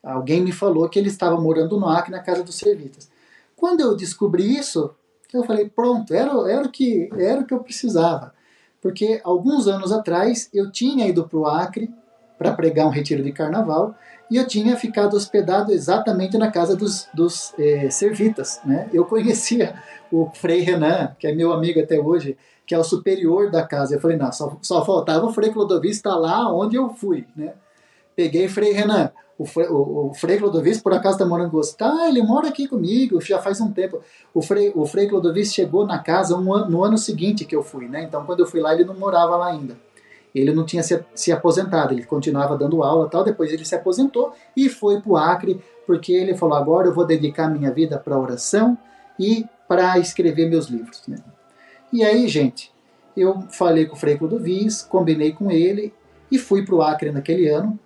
Alguém 0.02 0.42
me 0.42 0.52
falou 0.52 0.88
que 0.88 0.98
ele 0.98 1.08
estava 1.08 1.40
morando 1.40 1.80
no 1.80 1.88
Acre, 1.88 2.12
na 2.12 2.22
casa 2.22 2.44
dos 2.44 2.56
Servitas. 2.56 3.10
Quando 3.56 3.80
eu 3.80 3.96
descobri 3.96 4.56
isso, 4.56 4.94
eu 5.32 5.44
falei, 5.44 5.68
pronto, 5.68 6.12
era, 6.12 6.30
era, 6.50 6.66
o, 6.66 6.70
que, 6.70 7.08
era 7.16 7.40
o 7.40 7.46
que 7.46 7.54
eu 7.54 7.60
precisava. 7.60 8.34
Porque 8.82 9.20
alguns 9.24 9.66
anos 9.66 9.90
atrás 9.92 10.50
eu 10.52 10.70
tinha 10.70 11.08
ido 11.08 11.26
para 11.26 11.38
o 11.38 11.46
Acre 11.46 11.90
para 12.38 12.52
pregar 12.52 12.86
um 12.86 12.90
retiro 12.90 13.22
de 13.22 13.32
carnaval 13.32 13.94
e 14.30 14.36
eu 14.36 14.46
tinha 14.46 14.76
ficado 14.76 15.16
hospedado 15.16 15.72
exatamente 15.72 16.36
na 16.36 16.50
casa 16.50 16.76
dos, 16.76 17.08
dos 17.14 17.54
eh, 17.58 17.88
servitas. 17.90 18.60
Né? 18.64 18.88
Eu 18.92 19.04
conhecia 19.04 19.74
o 20.10 20.30
Frei 20.34 20.60
Renan, 20.60 21.14
que 21.18 21.26
é 21.26 21.34
meu 21.34 21.52
amigo 21.52 21.80
até 21.80 21.98
hoje, 21.98 22.36
que 22.66 22.74
é 22.74 22.78
o 22.78 22.84
superior 22.84 23.50
da 23.50 23.64
casa. 23.64 23.94
Eu 23.94 24.00
falei, 24.00 24.16
não, 24.16 24.32
só, 24.32 24.56
só 24.60 24.84
faltava 24.84 25.26
o 25.26 25.32
Frei 25.32 25.50
Clodovis 25.50 25.96
estar 25.96 26.16
lá 26.16 26.52
onde 26.52 26.76
eu 26.76 26.90
fui. 26.90 27.26
Né? 27.36 27.54
Peguei 28.16 28.48
Frei 28.48 28.72
Renan, 28.72 29.12
o, 29.38 29.44
o, 29.44 30.10
o 30.10 30.14
Frei 30.14 30.38
Clodovis 30.38 30.80
por 30.80 30.92
acaso 30.92 31.16
está 31.16 31.26
morando 31.26 31.50
você? 31.50 31.76
Tá, 31.76 32.08
ele 32.08 32.22
mora 32.22 32.48
aqui 32.48 32.66
comigo, 32.66 33.20
já 33.20 33.38
faz 33.38 33.60
um 33.60 33.70
tempo. 33.70 34.00
O 34.34 34.42
Frei, 34.42 34.72
o 34.74 34.86
Frei 34.86 35.06
Clodovis 35.06 35.54
chegou 35.54 35.86
na 35.86 36.00
casa 36.00 36.36
um 36.36 36.68
no 36.68 36.82
ano 36.82 36.98
seguinte 36.98 37.44
que 37.44 37.54
eu 37.54 37.62
fui, 37.62 37.86
né? 37.86 38.02
Então 38.02 38.24
quando 38.24 38.40
eu 38.40 38.46
fui 38.46 38.60
lá 38.60 38.74
ele 38.74 38.84
não 38.84 38.94
morava 38.94 39.36
lá 39.36 39.46
ainda 39.48 39.76
ele 40.38 40.52
não 40.52 40.66
tinha 40.66 40.82
se, 40.82 41.02
se 41.14 41.32
aposentado, 41.32 41.94
ele 41.94 42.04
continuava 42.04 42.58
dando 42.58 42.82
aula 42.82 43.08
tal, 43.08 43.24
depois 43.24 43.50
ele 43.50 43.64
se 43.64 43.74
aposentou 43.74 44.34
e 44.54 44.68
foi 44.68 45.00
para 45.00 45.10
o 45.10 45.16
Acre, 45.16 45.60
porque 45.86 46.12
ele 46.12 46.36
falou, 46.36 46.56
agora 46.56 46.88
eu 46.88 46.94
vou 46.94 47.06
dedicar 47.06 47.48
minha 47.48 47.70
vida 47.70 47.98
para 47.98 48.18
oração 48.18 48.76
e 49.18 49.46
para 49.66 49.98
escrever 49.98 50.48
meus 50.48 50.66
livros. 50.66 51.02
Né? 51.08 51.16
E 51.90 52.04
aí, 52.04 52.28
gente, 52.28 52.70
eu 53.16 53.40
falei 53.48 53.86
com 53.86 53.96
o 53.96 53.98
Frei 53.98 54.18
Clodovis, 54.18 54.82
combinei 54.82 55.32
com 55.32 55.50
ele 55.50 55.94
e 56.30 56.38
fui 56.38 56.64
para 56.64 56.74
o 56.74 56.82
Acre 56.82 57.10
naquele 57.10 57.48
ano, 57.48 57.78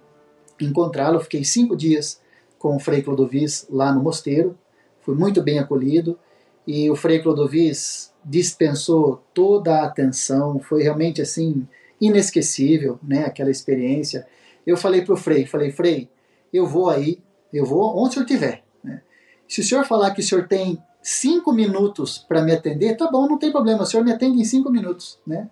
encontrá-lo, 0.60 1.20
fiquei 1.20 1.44
cinco 1.44 1.76
dias 1.76 2.20
com 2.58 2.74
o 2.74 2.80
Frei 2.80 3.00
Clodovis 3.00 3.66
lá 3.70 3.92
no 3.92 4.02
mosteiro, 4.02 4.58
fui 5.02 5.14
muito 5.14 5.40
bem 5.40 5.60
acolhido, 5.60 6.18
e 6.66 6.90
o 6.90 6.96
Frei 6.96 7.20
Clodovis 7.20 8.12
dispensou 8.24 9.22
toda 9.32 9.76
a 9.76 9.84
atenção, 9.84 10.58
foi 10.58 10.82
realmente 10.82 11.22
assim 11.22 11.66
inesquecível, 12.00 12.98
né, 13.02 13.24
aquela 13.24 13.50
experiência. 13.50 14.26
Eu 14.66 14.76
falei 14.76 15.02
para 15.02 15.14
o 15.14 15.16
Frei, 15.16 15.46
falei, 15.46 15.70
Frei, 15.70 16.08
eu 16.52 16.66
vou 16.66 16.88
aí, 16.88 17.22
eu 17.52 17.64
vou 17.64 17.96
onde 17.96 18.10
o 18.10 18.12
senhor 18.12 18.26
estiver. 18.26 18.64
Né? 18.82 19.02
Se 19.48 19.60
o 19.60 19.64
senhor 19.64 19.84
falar 19.84 20.12
que 20.12 20.20
o 20.20 20.24
senhor 20.24 20.46
tem 20.48 20.82
cinco 21.02 21.52
minutos 21.52 22.18
para 22.18 22.42
me 22.42 22.52
atender, 22.52 22.96
tá 22.96 23.10
bom, 23.10 23.26
não 23.26 23.38
tem 23.38 23.50
problema, 23.50 23.82
o 23.82 23.86
senhor 23.86 24.04
me 24.04 24.12
atende 24.12 24.40
em 24.40 24.44
cinco 24.44 24.70
minutos. 24.70 25.18
Né? 25.26 25.48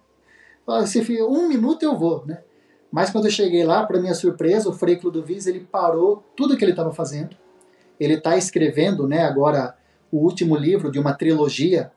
Se 0.87 1.01
um 1.23 1.49
minuto 1.49 1.83
eu 1.83 1.97
vou. 1.97 2.25
Né? 2.27 2.39
Mas 2.91 3.11
quando 3.11 3.27
eu 3.27 3.31
cheguei 3.31 3.65
lá, 3.65 3.85
para 3.85 4.01
minha 4.01 4.15
surpresa, 4.15 4.69
o 4.69 4.73
Frei 4.73 4.97
Clodovis, 4.97 5.47
ele 5.47 5.61
parou 5.61 6.23
tudo 6.37 6.57
que 6.57 6.65
ele 6.65 6.73
estava 6.73 6.93
fazendo. 6.93 7.37
Ele 7.99 8.15
está 8.15 8.37
escrevendo 8.37 9.07
né, 9.07 9.25
agora 9.25 9.77
o 10.11 10.19
último 10.19 10.57
livro 10.57 10.91
de 10.91 10.99
uma 10.99 11.13
trilogia 11.13 11.91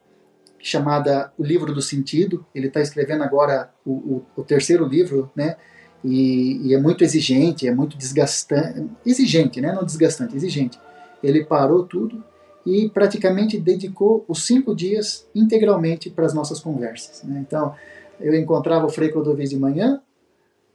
chamada 0.62 1.32
O 1.38 1.44
Livro 1.44 1.74
do 1.74 1.82
Sentido. 1.82 2.46
Ele 2.54 2.68
está 2.68 2.82
escrevendo 2.82 3.24
agora 3.24 3.72
o, 3.86 3.92
o, 3.92 4.26
o, 4.38 4.44
terceiro 4.44 4.86
livro, 4.86 5.32
né? 5.36 5.58
E, 6.04 6.68
e, 6.68 6.74
é 6.74 6.80
muito 6.80 7.04
exigente, 7.04 7.68
é 7.68 7.74
muito 7.74 7.98
desgastante. 7.98 8.90
Exigente, 9.06 9.62
né? 9.62 9.72
Não 9.74 9.84
desgastante, 9.84 10.36
exigente. 10.36 10.80
Ele 11.24 11.44
parou 11.44 11.84
tudo 11.84 12.24
e 12.66 12.90
praticamente 12.90 13.60
dedicou 13.60 14.24
os 14.28 14.46
cinco 14.46 14.76
dias 14.76 15.28
integralmente 15.34 16.10
para 16.10 16.26
as 16.26 16.34
nossas 16.34 16.60
conversas. 16.60 17.24
Né? 17.24 17.44
Então, 17.48 17.74
eu 18.20 18.36
encontrava 18.36 18.86
o 18.86 18.90
Frei 18.90 19.10
Clodovis 19.10 19.50
de 19.50 19.58
manhã, 19.58 20.00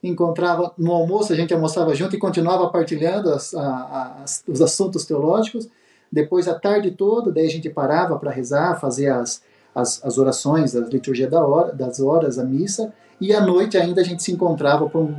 encontrava 0.03 0.73
no 0.77 0.93
almoço, 0.93 1.33
a 1.33 1.37
gente 1.37 1.55
almoçava 1.55 1.95
junto 1.95 2.15
e 2.15 2.19
continuava 2.19 2.69
partilhando 2.69 3.31
as, 3.31 3.55
a, 3.55 4.23
as, 4.23 4.45
os 4.47 4.61
assuntos 4.61 5.05
teológicos. 5.05 5.69
Depois, 6.11 6.47
a 6.47 6.55
tarde 6.55 6.93
toda, 6.93 7.33
daí 7.33 7.47
a 7.47 7.51
gente 7.51 7.69
parava 7.69 8.19
para 8.19 8.31
rezar, 8.31 8.81
fazer 8.81 9.09
as, 9.09 9.43
as, 9.77 10.03
as 10.03 10.17
orações, 10.17 10.75
a 10.75 10.81
liturgia 10.81 11.29
da 11.29 11.47
hora, 11.47 11.71
das 11.71 12.01
horas, 12.01 12.39
a 12.39 12.45
missa, 12.45 12.95
e 13.21 13.35
à 13.35 13.43
noite 13.43 13.77
ainda 13.77 14.01
a 14.01 14.05
gente 14.05 14.23
se 14.23 14.33
encontrava 14.33 14.89
por, 14.89 15.03
um, 15.03 15.15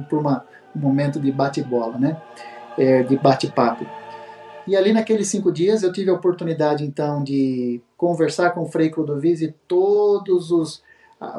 um 0.75 0.79
momento 0.79 1.19
de 1.19 1.31
bate-bola, 1.31 1.99
né? 1.99 2.19
É, 2.75 3.03
de 3.03 3.15
bate-papo. 3.17 3.85
E 4.65 4.75
ali 4.75 4.91
naqueles 4.91 5.27
cinco 5.27 5.51
dias 5.51 5.83
eu 5.83 5.93
tive 5.93 6.09
a 6.09 6.13
oportunidade 6.13 6.83
então 6.83 7.23
de 7.23 7.79
conversar 7.95 8.49
com 8.49 8.63
o 8.63 8.65
Frei 8.65 8.89
Clodovis 8.89 9.47
todos 9.67 10.51
os, 10.51 10.81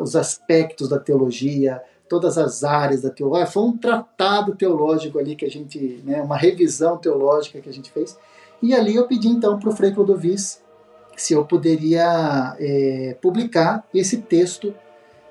os 0.01 0.15
aspectos 0.15 0.89
da 0.89 0.99
teologia, 0.99 1.83
todas 2.09 2.39
as 2.39 2.63
áreas 2.63 3.03
da 3.03 3.11
teologia. 3.11 3.47
Foi 3.47 3.65
um 3.65 3.77
tratado 3.77 4.55
teológico 4.55 5.19
ali 5.19 5.35
que 5.35 5.45
a 5.45 5.51
gente, 5.51 6.03
né, 6.05 6.23
uma 6.23 6.37
revisão 6.37 6.97
teológica 6.97 7.61
que 7.61 7.69
a 7.69 7.73
gente 7.73 7.91
fez. 7.91 8.17
E 8.63 8.75
ali 8.75 8.95
eu 8.95 9.07
pedi 9.07 9.29
então 9.29 9.59
para 9.59 9.69
o 9.69 9.73
Frei 9.73 9.93
Clodovis 9.93 10.61
se 11.21 11.35
eu 11.35 11.45
poderia 11.45 12.57
é, 12.59 13.17
publicar 13.21 13.85
esse 13.93 14.19
texto 14.19 14.75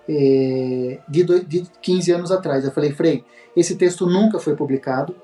é, 0.08 1.00
de, 1.08 1.24
de 1.46 1.64
15 1.82 2.12
anos 2.12 2.32
atrás. 2.32 2.64
Eu 2.64 2.72
falei, 2.72 2.92
Frei, 2.92 3.24
esse 3.56 3.76
texto 3.76 4.06
nunca 4.06 4.40
foi 4.40 4.56
publicado. 4.56 5.16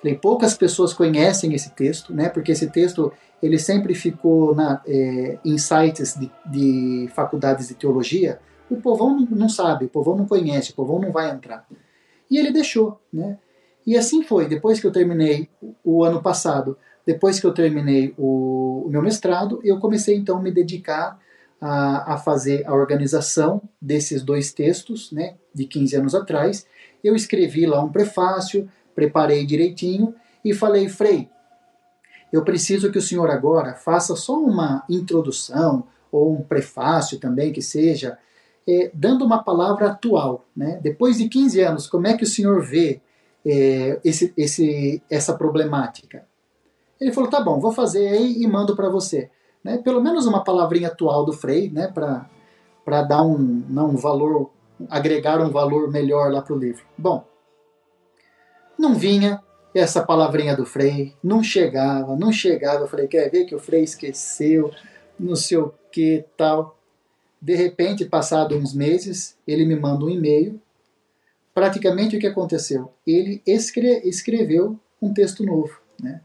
Falei, 0.00 0.16
poucas 0.16 0.54
pessoas 0.54 0.92
conhecem 0.92 1.54
esse 1.54 1.70
texto, 1.70 2.14
né? 2.14 2.28
Porque 2.28 2.52
esse 2.52 2.68
texto 2.68 3.12
ele 3.42 3.58
sempre 3.58 3.94
ficou 3.94 4.54
na, 4.54 4.80
é, 4.86 5.38
em 5.44 5.58
sites 5.58 6.16
de, 6.18 6.30
de, 6.46 7.08
faculdades 7.14 7.68
de 7.68 7.74
teologia. 7.74 8.40
O 8.70 8.76
povão 8.76 9.26
não, 9.30 9.48
sabe, 9.48 9.86
o 9.86 9.88
povão 9.88 10.16
não 10.16 10.26
conhece, 10.26 10.72
o 10.72 10.74
povão 10.74 11.00
não 11.00 11.10
vai 11.10 11.30
entrar. 11.30 11.66
E 12.30 12.38
ele 12.38 12.52
deixou, 12.52 13.00
né? 13.12 13.38
E 13.86 13.96
assim 13.96 14.22
foi. 14.22 14.46
Depois 14.46 14.78
que 14.78 14.86
eu 14.86 14.92
terminei 14.92 15.48
o 15.82 16.04
ano 16.04 16.20
passado, 16.22 16.76
depois 17.08 17.40
que 17.40 17.46
eu 17.46 17.54
terminei 17.54 18.12
o, 18.18 18.84
o 18.84 18.90
meu 18.90 19.00
mestrado, 19.00 19.62
eu 19.64 19.78
comecei 19.78 20.14
então 20.14 20.36
a 20.36 20.42
me 20.42 20.52
dedicar 20.52 21.18
a, 21.58 22.12
a, 22.12 22.18
fazer 22.18 22.66
a 22.66 22.74
organização 22.74 23.62
desses 23.80 24.22
dois 24.22 24.52
textos, 24.52 25.10
né? 25.10 25.36
De 25.54 25.64
15 25.64 25.96
anos 25.96 26.14
atrás. 26.14 26.66
Eu 27.02 27.16
escrevi 27.16 27.64
lá 27.64 27.82
um 27.82 27.90
prefácio, 27.90 28.70
preparei 28.94 29.46
direitinho 29.46 30.14
e 30.44 30.52
falei, 30.52 30.86
Frei, 30.86 31.30
eu 32.30 32.44
preciso 32.44 32.92
que 32.92 32.98
o 32.98 33.02
senhor 33.02 33.30
agora 33.30 33.72
faça 33.72 34.14
só 34.14 34.38
uma 34.38 34.84
introdução 34.86 35.86
ou 36.12 36.34
um 36.34 36.42
prefácio 36.42 37.18
também 37.18 37.54
que 37.54 37.62
seja, 37.62 38.18
é, 38.68 38.90
dando 38.92 39.24
uma 39.24 39.42
palavra 39.42 39.92
atual. 39.92 40.44
Né? 40.54 40.78
Depois 40.82 41.16
de 41.16 41.26
15 41.26 41.60
anos, 41.62 41.86
como 41.86 42.06
é 42.06 42.14
que 42.18 42.24
o 42.24 42.28
senhor 42.28 42.62
vê 42.62 43.00
é, 43.46 43.98
esse, 44.04 44.30
esse, 44.36 45.02
essa 45.08 45.32
problemática? 45.32 46.27
Ele 47.00 47.12
falou, 47.12 47.30
tá 47.30 47.40
bom, 47.40 47.60
vou 47.60 47.72
fazer 47.72 48.08
aí 48.08 48.42
e 48.42 48.46
mando 48.46 48.74
para 48.74 48.88
você. 48.88 49.30
Né? 49.62 49.78
Pelo 49.78 50.02
menos 50.02 50.26
uma 50.26 50.42
palavrinha 50.42 50.88
atual 50.88 51.24
do 51.24 51.32
Frei, 51.32 51.70
né? 51.70 51.92
para 51.92 53.02
dar 53.02 53.22
um, 53.22 53.36
não, 53.68 53.90
um 53.90 53.96
valor, 53.96 54.50
agregar 54.88 55.40
um 55.40 55.50
valor 55.50 55.90
melhor 55.90 56.32
lá 56.32 56.42
para 56.42 56.54
o 56.54 56.58
livro. 56.58 56.84
Bom, 56.96 57.24
não 58.78 58.94
vinha 58.94 59.42
essa 59.74 60.02
palavrinha 60.02 60.56
do 60.56 60.64
Frei, 60.64 61.14
não 61.22 61.42
chegava, 61.42 62.16
não 62.16 62.32
chegava. 62.32 62.84
Eu 62.84 62.88
falei, 62.88 63.06
quer 63.06 63.30
ver 63.30 63.44
que 63.44 63.54
o 63.54 63.60
Frei 63.60 63.82
esqueceu, 63.82 64.70
não 65.18 65.36
sei 65.36 65.58
o 65.58 65.72
que 65.92 66.24
tal. 66.36 66.76
De 67.40 67.54
repente, 67.54 68.04
passado 68.04 68.56
uns 68.56 68.74
meses, 68.74 69.36
ele 69.46 69.64
me 69.64 69.76
manda 69.76 70.04
um 70.04 70.10
e-mail. 70.10 70.60
Praticamente 71.54 72.16
o 72.16 72.20
que 72.20 72.26
aconteceu? 72.26 72.92
Ele 73.06 73.42
escre 73.46 74.00
escreveu 74.04 74.78
um 75.00 75.12
texto 75.12 75.44
novo, 75.44 75.80
né? 76.00 76.20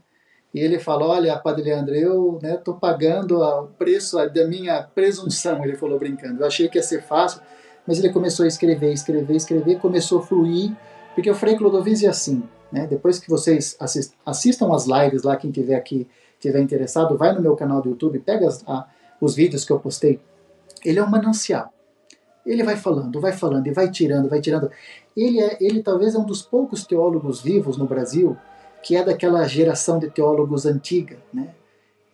E 0.54 0.60
ele 0.60 0.78
falou, 0.78 1.08
olha, 1.08 1.36
Padre 1.36 1.64
Leandro, 1.64 1.96
eu 1.96 2.38
estou 2.40 2.74
né, 2.74 2.80
pagando 2.80 3.42
o 3.42 3.66
preço 3.76 4.16
da 4.28 4.46
minha 4.46 4.80
presunção, 4.84 5.64
ele 5.64 5.74
falou 5.74 5.98
brincando. 5.98 6.40
Eu 6.42 6.46
achei 6.46 6.68
que 6.68 6.78
ia 6.78 6.82
ser 6.82 7.02
fácil, 7.02 7.40
mas 7.84 7.98
ele 7.98 8.12
começou 8.12 8.44
a 8.44 8.46
escrever, 8.46 8.92
escrever, 8.92 9.34
escrever, 9.34 9.80
começou 9.80 10.20
a 10.20 10.22
fluir, 10.22 10.72
porque 11.12 11.28
o 11.28 11.34
Frei 11.34 11.56
Clodovis 11.56 12.04
é 12.04 12.06
assim, 12.06 12.44
né? 12.70 12.86
Depois 12.86 13.18
que 13.18 13.28
vocês 13.28 13.76
assistam 14.24 14.72
as 14.72 14.86
lives 14.86 15.24
lá, 15.24 15.36
quem 15.36 15.50
tiver 15.50 15.74
aqui, 15.74 16.06
tiver 16.38 16.60
interessado, 16.60 17.18
vai 17.18 17.34
no 17.34 17.42
meu 17.42 17.56
canal 17.56 17.82
do 17.82 17.88
YouTube, 17.88 18.20
pega 18.20 18.46
as, 18.46 18.62
a, 18.68 18.86
os 19.20 19.34
vídeos 19.34 19.64
que 19.64 19.72
eu 19.72 19.80
postei. 19.80 20.20
Ele 20.84 21.00
é 21.00 21.02
um 21.02 21.10
manancial. 21.10 21.74
Ele 22.46 22.62
vai 22.62 22.76
falando, 22.76 23.20
vai 23.20 23.32
falando 23.32 23.66
e 23.66 23.72
vai 23.72 23.90
tirando, 23.90 24.28
vai 24.28 24.40
tirando. 24.40 24.70
Ele, 25.16 25.40
é, 25.40 25.56
ele 25.60 25.82
talvez 25.82 26.14
é 26.14 26.18
um 26.18 26.24
dos 26.24 26.42
poucos 26.42 26.86
teólogos 26.86 27.40
vivos 27.42 27.76
no 27.76 27.86
Brasil 27.86 28.36
que 28.84 28.94
é 28.94 29.02
daquela 29.02 29.48
geração 29.48 29.98
de 29.98 30.10
teólogos 30.10 30.66
antiga, 30.66 31.16
né? 31.32 31.48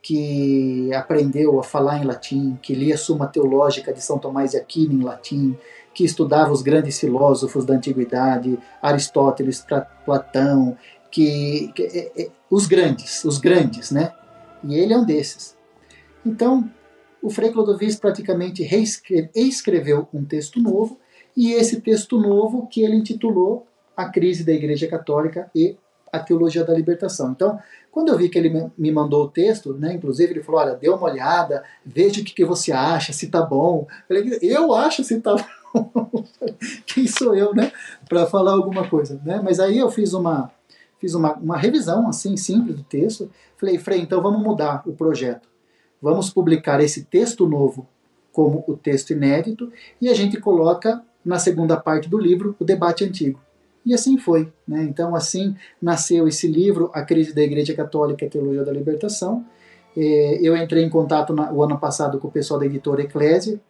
que 0.01 0.91
aprendeu 0.95 1.59
a 1.59 1.65
falar 1.65 1.99
em 1.99 2.05
latim, 2.05 2.57
que 2.63 2.75
lia 2.75 2.95
a 2.95 2.99
Suma 2.99 3.27
Teológica 3.27 3.93
de 3.93 4.01
São 4.01 4.19
Tomás 4.19 4.53
de 4.53 4.57
Aquino 4.57 4.95
em 4.95 5.05
latim, 5.05 5.59
que 5.93 6.05
estudava 6.05 6.53
os 6.53 6.63
grandes 6.63 6.99
filósofos 6.99 7.67
da 7.67 7.75
antiguidade, 7.75 8.59
Aristóteles, 8.81 9.67
Platão, 10.07 10.79
que, 11.11 11.73
que 11.75 11.83
é, 11.83 12.23
é, 12.23 12.31
os 12.49 12.67
grandes, 12.67 13.25
os 13.25 13.39
grandes, 13.39 13.91
né? 13.91 14.15
E 14.65 14.75
ele 14.75 14.95
é 14.95 14.97
um 14.97 15.05
desses. 15.05 15.57
Então, 16.25 16.71
o 17.21 17.29
Frei 17.29 17.51
Clodovis 17.51 17.97
praticamente 17.97 18.63
reescreveu 18.63 20.09
um 20.15 20.25
texto 20.25 20.61
novo, 20.61 20.99
e 21.37 21.53
esse 21.53 21.81
texto 21.81 22.19
novo 22.19 22.69
que 22.69 22.81
ele 22.81 22.97
intitulou 22.97 23.67
A 23.97 24.09
Crise 24.09 24.45
da 24.45 24.53
Igreja 24.53 24.87
Católica 24.87 25.51
e 25.55 25.77
a 26.13 26.19
Teologia 26.19 26.65
da 26.65 26.75
Libertação. 26.75 27.31
Então, 27.33 27.59
quando 27.91 28.09
eu 28.09 28.17
vi 28.17 28.29
que 28.29 28.39
ele 28.39 28.71
me 28.79 28.93
mandou 28.93 29.25
o 29.25 29.29
texto, 29.29 29.75
né, 29.75 29.95
inclusive 29.95 30.33
ele 30.33 30.43
falou, 30.43 30.61
olha, 30.61 30.75
dê 30.75 30.89
uma 30.89 31.03
olhada, 31.03 31.65
veja 31.85 32.21
o 32.21 32.25
que, 32.25 32.33
que 32.33 32.45
você 32.45 32.73
acha, 32.73 33.13
se 33.13 33.29
tá 33.29 33.43
bom. 33.43 33.87
Eu, 34.09 34.17
falei, 34.23 34.39
eu 34.43 34.75
acho 34.75 35.03
se 35.03 35.21
tá 35.21 35.35
bom. 35.75 36.25
Quem 36.87 37.07
sou 37.07 37.35
eu, 37.35 37.55
né, 37.55 37.73
para 38.09 38.27
falar 38.27 38.53
alguma 38.53 38.89
coisa, 38.89 39.21
né? 39.25 39.41
Mas 39.43 39.59
aí 39.59 39.79
eu 39.79 39.91
fiz 39.91 40.13
uma 40.13 40.51
fiz 41.01 41.15
uma, 41.15 41.33
uma 41.37 41.57
revisão 41.57 42.07
assim 42.09 42.37
simples 42.37 42.77
do 42.77 42.83
texto. 42.83 43.31
Falei, 43.57 43.79
Frei, 43.79 44.01
então 44.01 44.21
vamos 44.21 44.43
mudar 44.43 44.83
o 44.87 44.93
projeto. 44.93 45.49
Vamos 46.01 46.31
publicar 46.31 46.81
esse 46.81 47.05
texto 47.05 47.49
novo 47.49 47.89
como 48.33 48.63
o 48.67 48.77
texto 48.77 49.11
inédito 49.11 49.73
e 50.01 50.09
a 50.09 50.15
gente 50.15 50.39
coloca 50.39 51.03
na 51.25 51.39
segunda 51.39 51.77
parte 51.77 52.09
do 52.09 52.19
livro 52.19 52.55
o 52.59 52.65
debate 52.65 53.05
antigo. 53.05 53.41
E 53.85 53.95
assim 53.95 54.19
foi. 54.19 54.53
Né? 54.67 54.83
Então, 54.85 55.15
assim 55.15 55.57
nasceu 55.81 56.29
esse 56.29 56.47
livro, 56.47 56.91
A 56.93 57.03
Crise 57.03 57.35
da 57.35 57.43
Igreja 57.43 57.75
Católica 57.75 58.29
Teologia 58.29 58.65
da 58.65 58.73
Libertação. 58.73 59.45
É, 59.97 60.39
eu 60.41 60.57
entrei 60.57 60.85
em 60.85 60.91
contato 60.91 61.33
na, 61.33 61.53
o 61.53 61.63
ano 61.63 61.79
passado 61.79 62.19
com 62.19 62.29
o 62.29 62.31
pessoal 62.31 62.61
da 62.61 62.67
editora 62.67 63.03
Eclésia. 63.03 63.61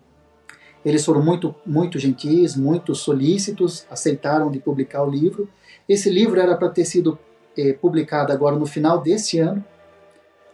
Eles 0.85 1.05
foram 1.05 1.23
muito, 1.23 1.55
muito 1.64 1.99
gentis, 1.99 2.57
muito 2.57 2.94
solícitos, 2.94 3.87
aceitaram 3.90 4.51
de 4.51 4.59
publicar 4.59 5.03
o 5.05 5.11
livro. 5.11 5.49
Esse 5.88 6.11
livro 6.11 6.40
era 6.40 6.57
para 6.57 6.70
ter 6.70 6.85
sido 6.85 7.18
é, 7.57 7.73
publicado 7.73 8.33
agora 8.33 8.57
no 8.57 8.66
final 8.66 9.01
desse 9.01 9.38
ano. 9.38 9.62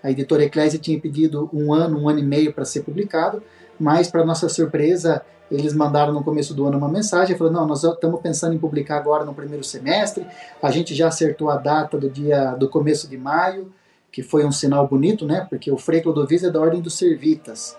A 0.02 0.10
editora 0.10 0.44
Eclésia 0.44 0.78
tinha 0.78 1.00
pedido 1.00 1.48
um 1.52 1.72
ano, 1.72 1.98
um 1.98 2.08
ano 2.08 2.18
e 2.18 2.24
meio 2.24 2.52
para 2.52 2.64
ser 2.64 2.82
publicado, 2.82 3.42
mas, 3.78 4.08
para 4.10 4.24
nossa 4.24 4.48
surpresa, 4.48 5.22
eles 5.50 5.74
mandaram 5.74 6.12
no 6.12 6.22
começo 6.22 6.54
do 6.54 6.66
ano 6.66 6.78
uma 6.78 6.88
mensagem, 6.88 7.36
falando, 7.36 7.54
não, 7.54 7.66
nós 7.66 7.84
estamos 7.84 8.20
pensando 8.20 8.54
em 8.54 8.58
publicar 8.58 8.96
agora 8.96 9.24
no 9.24 9.34
primeiro 9.34 9.64
semestre, 9.64 10.26
a 10.62 10.70
gente 10.70 10.94
já 10.94 11.08
acertou 11.08 11.50
a 11.50 11.56
data 11.56 11.98
do 11.98 12.10
dia 12.10 12.52
do 12.52 12.68
começo 12.68 13.08
de 13.08 13.16
maio, 13.16 13.72
que 14.10 14.22
foi 14.22 14.44
um 14.44 14.52
sinal 14.52 14.86
bonito, 14.88 15.26
né, 15.26 15.46
porque 15.48 15.70
o 15.70 15.76
Frei 15.76 16.00
Clodovis 16.00 16.42
é 16.42 16.50
da 16.50 16.60
Ordem 16.60 16.80
dos 16.80 16.94
Servitas, 16.94 17.76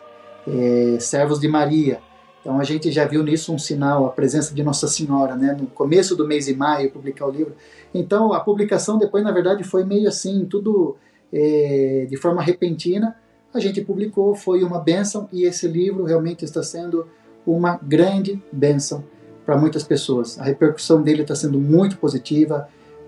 é, 0.48 0.98
servos 1.00 1.40
de 1.40 1.48
Maria, 1.48 2.00
então 2.48 2.62
a 2.62 2.64
gente 2.64 2.90
já 2.94 3.04
viu 3.04 3.24
nisso 3.24 3.54
um 3.54 3.60
sinal, 3.60 4.06
a 4.06 4.10
presença 4.10 4.56
de 4.56 4.64
Nossa 4.64 4.88
Senhora, 4.88 5.36
né, 5.36 5.58
no 5.60 5.68
começo 5.68 6.16
do 6.16 6.26
mês 6.26 6.46
de 6.46 6.56
maio, 6.56 6.90
publicar 6.90 7.26
o 7.26 7.30
livro. 7.30 7.54
Então 7.94 8.32
a 8.32 8.40
publicação 8.40 8.98
depois, 8.98 9.22
na 9.22 9.34
verdade, 9.34 9.66
foi 9.66 9.84
meio 9.84 10.08
assim, 10.08 10.46
tudo 10.46 10.96
é, 11.34 12.08
de 12.10 12.16
forma 12.16 12.42
repentina, 12.42 13.18
a 13.54 13.60
gente 13.60 13.82
publicou, 13.82 14.34
foi 14.34 14.64
uma 14.64 14.80
bênção, 14.80 15.28
e 15.34 15.44
esse 15.44 15.68
livro 15.68 16.06
realmente 16.06 16.46
está 16.46 16.64
sendo 16.64 17.08
uma 17.48 17.80
grande 17.82 18.44
bênção 18.52 19.04
para 19.46 19.58
muitas 19.58 19.84
pessoas. 19.84 20.38
A 20.40 20.44
repercussão 20.44 21.02
dele 21.02 21.22
está 21.22 21.34
sendo 21.34 21.58
muito 21.60 21.98
positiva, 21.98 22.68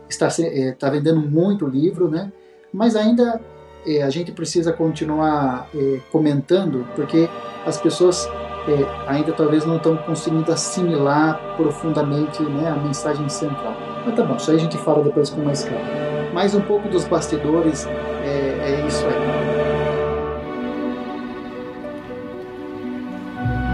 está, 0.10 0.28
é, 0.39 0.69
está 0.69 0.89
vendendo 0.89 1.19
muito 1.19 1.67
livro, 1.67 2.10
né? 2.10 2.32
mas 2.71 2.95
ainda 2.95 3.41
é, 3.86 4.02
a 4.04 4.10
gente 4.10 4.32
precisa 4.32 4.71
continuar 4.71 5.69
é, 5.75 5.99
comentando, 6.12 6.88
porque 6.95 7.30
as 7.65 7.78
pessoas 7.78 8.28
é, 8.67 9.08
ainda 9.08 9.32
talvez 9.34 9.65
não 9.65 9.78
estão 9.78 9.97
conseguindo 9.97 10.52
assimilar 10.52 11.56
profundamente 11.58 12.41
né, 12.43 12.69
a 12.69 12.75
mensagem 12.75 13.28
central. 13.30 13.75
Mas 14.06 14.15
tá 14.15 14.23
bom, 14.23 14.36
isso 14.36 14.52
aí 14.52 14.58
a 14.58 14.60
gente 14.60 14.78
fala 14.78 15.04
depois 15.04 15.30
com 15.30 15.41
mais 15.41 15.63
calma. 15.63 16.10
Mais 16.34 16.54
um 16.54 16.62
pouco 16.62 16.88
dos 16.88 17.06
bastidores, 17.06 17.86
é, 17.88 18.82
é 18.82 18.88
isso 18.88 19.06
aí. 19.06 19.38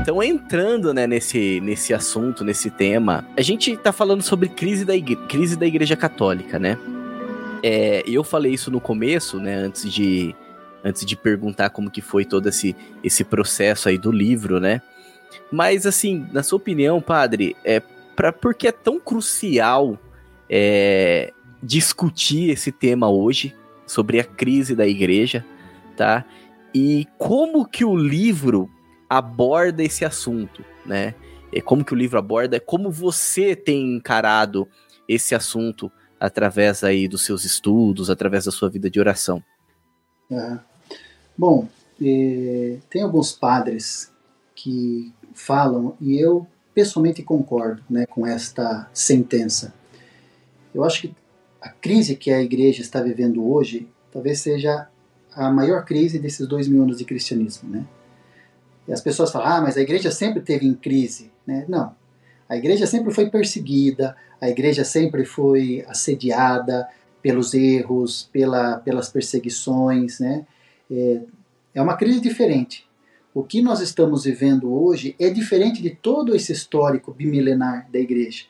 Então, 0.06 0.22
entrando 0.22 0.94
né, 0.94 1.08
nesse, 1.08 1.60
nesse 1.62 1.92
assunto, 1.92 2.44
nesse 2.44 2.70
tema, 2.70 3.26
a 3.36 3.42
gente 3.42 3.76
tá 3.76 3.92
falando 3.92 4.22
sobre 4.22 4.48
crise 4.48 4.86
da, 4.86 4.96
igre 4.96 5.16
crise 5.28 5.58
da 5.58 5.66
Igreja 5.66 5.96
Católica, 5.96 6.60
né? 6.60 6.78
É, 7.64 8.04
eu 8.06 8.24
falei 8.24 8.54
isso 8.54 8.70
no 8.70 8.80
começo, 8.80 9.40
né, 9.40 9.56
antes 9.56 9.92
de, 9.92 10.36
antes 10.84 11.04
de 11.04 11.16
perguntar 11.16 11.72
como 11.72 11.90
que 11.90 12.02
foi 12.02 12.24
todo 12.24 12.48
esse, 12.48 12.76
esse 13.04 13.24
processo 13.24 13.90
aí 13.90 13.98
do 13.98 14.12
livro, 14.12 14.60
né? 14.60 14.80
Mas, 15.52 15.88
assim, 15.88 16.28
na 16.32 16.44
sua 16.44 16.58
opinião, 16.58 17.02
padre, 17.02 17.56
é, 17.66 17.82
pra, 18.16 18.32
por 18.32 18.54
que 18.54 18.68
é 18.68 18.72
tão 18.72 19.00
crucial 19.00 19.98
é, 20.48 21.34
discutir 21.64 22.52
esse 22.52 22.72
tema 22.72 23.10
hoje, 23.10 23.56
sobre 23.88 24.20
a 24.20 24.24
crise 24.24 24.76
da 24.76 24.86
igreja, 24.86 25.44
tá? 25.98 26.24
E 26.76 27.08
como 27.18 27.68
que 27.68 27.84
o 27.84 27.98
livro 27.98 28.70
aborda 29.10 29.84
esse 29.84 30.04
assunto, 30.04 30.64
né? 30.86 31.16
É 31.54 31.62
como 31.62 31.86
que 31.86 31.94
o 31.94 31.96
livro 31.96 32.20
aborda, 32.20 32.58
é 32.58 32.60
como 32.60 32.92
você 32.92 33.56
tem 33.56 33.96
encarado 33.96 34.68
esse 35.08 35.34
assunto 35.34 35.92
através 36.20 36.84
aí 36.84 37.08
dos 37.08 37.24
seus 37.24 37.46
estudos, 37.46 38.10
através 38.10 38.46
da 38.46 38.52
sua 38.52 38.70
vida 38.70 38.90
de 38.90 39.00
oração. 39.00 39.44
É. 40.30 40.60
Bom, 41.38 41.68
é, 42.02 42.78
tem 42.90 43.02
alguns 43.04 43.32
padres 43.32 44.12
que 44.54 45.14
falam 45.34 45.96
e 46.02 46.20
eu 46.20 46.48
pessoalmente 46.74 47.24
concordo, 47.24 47.82
né, 47.90 48.06
com 48.06 48.26
esta 48.26 48.90
sentença. 48.94 49.74
Eu 50.74 50.84
acho 50.84 51.02
que 51.04 51.16
a 51.62 51.70
crise 51.70 52.16
que 52.16 52.32
a 52.32 52.42
igreja 52.42 52.82
está 52.82 53.02
vivendo 53.02 53.50
hoje 53.50 53.88
talvez 54.12 54.40
seja 54.40 54.88
a 55.34 55.50
maior 55.50 55.84
crise 55.86 56.20
desses 56.20 56.48
dois 56.48 56.68
mil 56.68 56.84
anos 56.84 56.98
de 56.98 57.06
cristianismo, 57.06 57.70
né? 57.70 57.86
E 58.88 58.94
as 58.94 59.02
pessoas 59.02 59.32
falam, 59.32 59.48
ah, 59.48 59.62
mas 59.62 59.78
a 59.78 59.82
igreja 59.82 60.12
sempre 60.12 60.42
teve 60.42 60.66
em 60.66 60.74
crise, 60.74 61.32
né? 61.46 61.66
Não. 61.68 61.96
A 62.48 62.56
igreja 62.56 62.86
sempre 62.86 63.12
foi 63.14 63.30
perseguida, 63.30 64.16
a 64.40 64.50
igreja 64.50 64.84
sempre 64.84 65.26
foi 65.26 65.84
assediada 65.88 66.88
pelos 67.22 67.54
erros, 67.54 68.30
pela, 68.32 68.78
pelas 68.78 69.10
perseguições, 69.10 70.20
né? 70.20 70.46
É, 70.92 71.22
é 71.74 71.82
uma 71.82 71.98
crise 71.98 72.20
diferente. 72.20 72.88
O 73.34 73.44
que 73.44 73.62
nós 73.62 73.82
estamos 73.82 74.24
vivendo 74.24 74.72
hoje 74.72 75.16
é 75.20 75.30
diferente 75.30 75.82
de 75.82 75.90
todo 75.90 76.36
esse 76.36 76.54
histórico 76.54 77.12
bimilenar 77.12 77.90
da 77.92 78.00
igreja. 78.00 78.46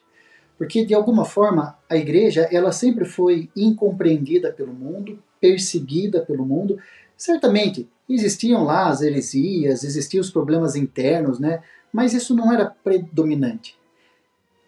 Porque, 0.57 0.85
de 0.85 0.93
alguma 0.93 1.25
forma, 1.25 1.77
a 1.89 1.97
igreja 1.97 2.47
ela 2.51 2.71
sempre 2.71 3.03
foi 3.03 3.49
incompreendida 3.55 4.51
pelo 4.51 4.73
mundo, 4.73 5.17
perseguida 5.39 6.21
pelo 6.21 6.45
mundo. 6.45 6.77
Certamente, 7.17 7.89
existiam 8.13 8.63
lá 8.63 8.87
as 8.87 9.01
heresias, 9.01 9.83
existiam 9.83 10.21
os 10.21 10.29
problemas 10.29 10.75
internos, 10.75 11.39
né? 11.39 11.61
mas 11.91 12.13
isso 12.13 12.35
não 12.35 12.51
era 12.51 12.65
predominante. 12.83 13.77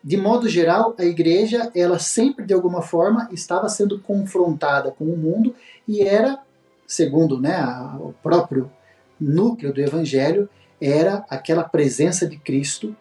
De 0.04 0.16
modo 0.16 0.48
geral, 0.48 0.96
a 0.98 1.04
igreja, 1.04 1.70
ela 1.76 2.00
sempre 2.00 2.46
de 2.46 2.54
alguma 2.54 2.82
forma 2.82 3.28
estava 3.32 3.68
sendo 3.68 4.00
confrontada 4.00 4.92
com 4.92 5.04
o 5.06 5.18
mundo 5.18 5.54
e 5.86 6.02
era, 6.02 6.40
segundo 6.88 7.40
né, 7.40 7.58
o 8.00 8.14
próprio 8.24 8.72
núcleo 9.20 9.74
do 9.74 9.82
evangelho, 9.82 10.50
era 10.80 11.26
aquela 11.30 11.64
presença 11.64 12.26
de 12.26 12.38
Cristo 12.38 12.96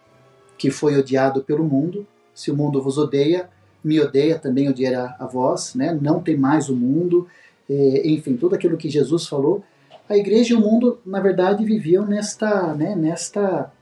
que 0.58 0.70
foi 0.70 0.98
odiado 0.98 1.44
pelo 1.44 1.62
mundo. 1.62 2.06
Se 2.34 2.50
o 2.50 2.56
mundo 2.56 2.82
vos 2.82 2.98
odeia, 2.98 3.48
me 3.84 4.00
odeia, 4.00 4.38
também 4.38 4.68
odiará 4.68 5.14
a 5.18 5.26
vós, 5.26 5.74
né? 5.74 5.96
não 6.00 6.20
tem 6.20 6.36
mais 6.36 6.68
o 6.68 6.74
mundo, 6.74 7.28
é, 7.70 8.08
enfim, 8.08 8.36
tudo 8.36 8.54
aquilo 8.54 8.76
que 8.76 8.90
Jesus 8.90 9.26
falou. 9.28 9.62
A 10.08 10.16
igreja 10.16 10.54
e 10.54 10.56
o 10.56 10.60
mundo, 10.60 11.00
na 11.04 11.20
verdade, 11.20 11.64
viviam 11.64 12.06
nesta, 12.06 12.74
né, 12.74 12.94
nesta, 12.94 13.72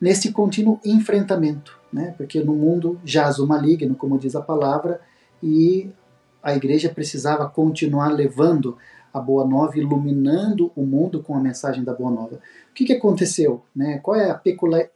neste 0.00 0.32
contínuo 0.32 0.80
enfrentamento 0.84 1.84
né? 1.94 2.12
porque 2.16 2.40
no 2.40 2.54
mundo 2.54 3.00
jaz 3.04 3.38
o 3.38 3.46
maligno, 3.46 3.94
como 3.94 4.18
diz 4.18 4.34
a 4.34 4.42
palavra, 4.42 5.00
e 5.40 5.88
a 6.42 6.54
igreja 6.54 6.88
precisava 6.88 7.48
continuar 7.48 8.08
levando 8.08 8.76
a 9.12 9.20
Boa 9.20 9.46
Nova, 9.46 9.78
iluminando 9.78 10.72
o 10.74 10.84
mundo 10.84 11.22
com 11.22 11.36
a 11.36 11.40
mensagem 11.40 11.84
da 11.84 11.94
Boa 11.94 12.10
Nova. 12.10 12.34
O 12.34 12.74
que, 12.74 12.84
que 12.84 12.92
aconteceu? 12.92 13.62
Né? 13.74 13.98
Qual 13.98 14.16
é 14.16 14.28
a 14.28 14.34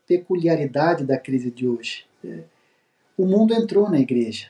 peculiaridade 0.08 1.04
da 1.04 1.16
crise 1.16 1.52
de 1.52 1.68
hoje? 1.68 2.04
É, 2.24 2.40
o 3.16 3.24
mundo 3.24 3.54
entrou 3.54 3.88
na 3.88 4.00
igreja. 4.00 4.48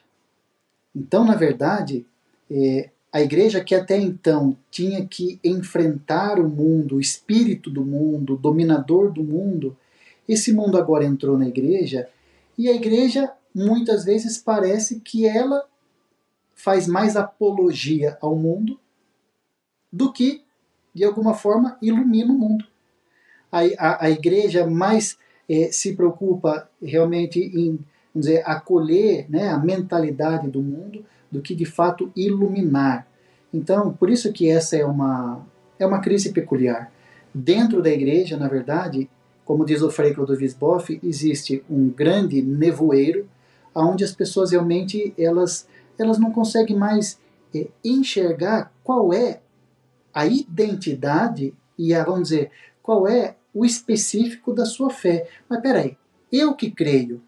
Então, 0.96 1.22
na 1.22 1.34
verdade, 1.34 2.06
é, 2.50 2.88
a 3.12 3.21
igreja 3.21 3.64
que 3.64 3.75
até 3.75 3.97
então 3.97 4.57
tinha 4.71 5.07
que 5.07 5.40
enfrentar 5.42 6.38
o 6.38 6.49
mundo, 6.49 6.97
o 6.97 7.01
espírito 7.01 7.71
do 7.71 7.85
mundo, 7.85 8.35
o 8.35 8.38
dominador 8.38 9.11
do 9.11 9.25
mundo, 9.25 9.77
esse 10.29 10.53
mundo 10.53 10.77
agora 10.77 11.05
entrou 11.05 11.38
na 11.38 11.49
igreja 11.49 12.09
e 12.57 12.68
a 12.68 12.75
igreja 12.75 13.33
muitas 13.55 14.05
vezes 14.05 14.37
parece 14.37 15.01
que 15.01 15.27
ela 15.27 15.64
faz 16.55 16.87
mais 16.87 17.16
apologia 17.16 18.18
ao 18.21 18.37
mundo 18.37 18.79
do 19.90 20.12
que, 20.12 20.42
de 20.92 21.05
alguma 21.05 21.33
forma, 21.33 21.79
ilumina 21.81 22.33
o 22.33 22.38
mundo. 22.38 22.66
A, 23.51 23.61
a, 23.79 24.05
a 24.07 24.11
igreja 24.11 24.66
mais 24.66 25.16
é, 25.49 25.73
se 25.73 25.94
preocupa 25.94 26.68
realmente 26.83 27.40
em 27.40 27.79
dizer, 28.14 28.42
acolher 28.44 29.27
né, 29.31 29.49
a 29.49 29.59
mentalidade 29.59 30.49
do 30.49 30.61
mundo 30.61 31.07
do 31.31 31.41
que 31.43 31.55
de 31.55 31.64
fato 31.64 32.11
iluminar. 32.17 33.07
Então, 33.53 33.93
por 33.93 34.11
isso 34.11 34.33
que 34.33 34.49
essa 34.49 34.77
é 34.77 34.85
uma, 34.85 35.45
é 35.79 35.87
uma 35.87 36.01
crise 36.01 36.33
peculiar. 36.33 36.93
Dentro 37.35 37.83
da 37.83 37.91
igreja, 37.91 38.37
na 38.37 38.49
verdade, 38.49 39.09
como 39.45 39.64
diz 39.64 39.81
o 39.83 39.91
Frei 39.91 40.12
Clodovis 40.12 40.55
Boff, 40.55 41.01
existe 41.03 41.64
um 41.71 41.88
grande 41.88 42.43
nevoeiro 42.43 43.29
onde 43.75 44.05
as 44.05 44.12
pessoas 44.12 44.51
realmente 44.51 45.14
elas, 45.17 45.67
elas 45.99 46.19
não 46.19 46.33
conseguem 46.33 46.77
mais 46.77 47.19
é, 47.55 47.69
enxergar 47.85 48.73
qual 48.83 49.12
é 49.12 49.41
a 50.12 50.27
identidade 50.27 51.55
e 51.79 51.95
a, 51.95 52.05
vamos 52.05 52.29
dizer, 52.29 52.51
qual 52.83 53.07
é 53.07 53.37
o 53.55 53.64
específico 53.64 54.53
da 54.53 54.64
sua 54.64 54.91
fé. 54.91 55.29
Mas 55.49 55.61
peraí, 55.61 55.97
eu 56.31 56.55
que 56.55 56.71
creio, 56.71 57.23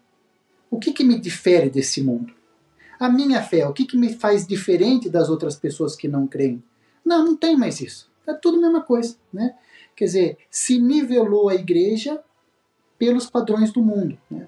o 0.69 0.77
que, 0.77 0.91
que 0.91 1.03
me 1.03 1.19
difere 1.19 1.69
desse 1.69 2.01
mundo? 2.01 2.33
A 3.01 3.09
minha 3.09 3.41
fé, 3.41 3.67
o 3.67 3.73
que, 3.73 3.85
que 3.85 3.97
me 3.97 4.13
faz 4.13 4.45
diferente 4.45 5.09
das 5.09 5.27
outras 5.27 5.55
pessoas 5.55 5.95
que 5.95 6.07
não 6.07 6.27
creem? 6.27 6.63
Não, 7.03 7.25
não 7.25 7.35
tem 7.35 7.57
mais 7.57 7.81
isso. 7.81 8.07
É 8.27 8.33
tudo 8.35 8.59
a 8.59 8.61
mesma 8.61 8.83
coisa, 8.83 9.15
né? 9.33 9.55
Quer 9.95 10.05
dizer, 10.05 10.37
se 10.51 10.77
nivelou 10.79 11.49
a 11.49 11.55
igreja 11.55 12.21
pelos 12.99 13.27
padrões 13.27 13.71
do 13.71 13.81
mundo. 13.81 14.19
Né? 14.29 14.47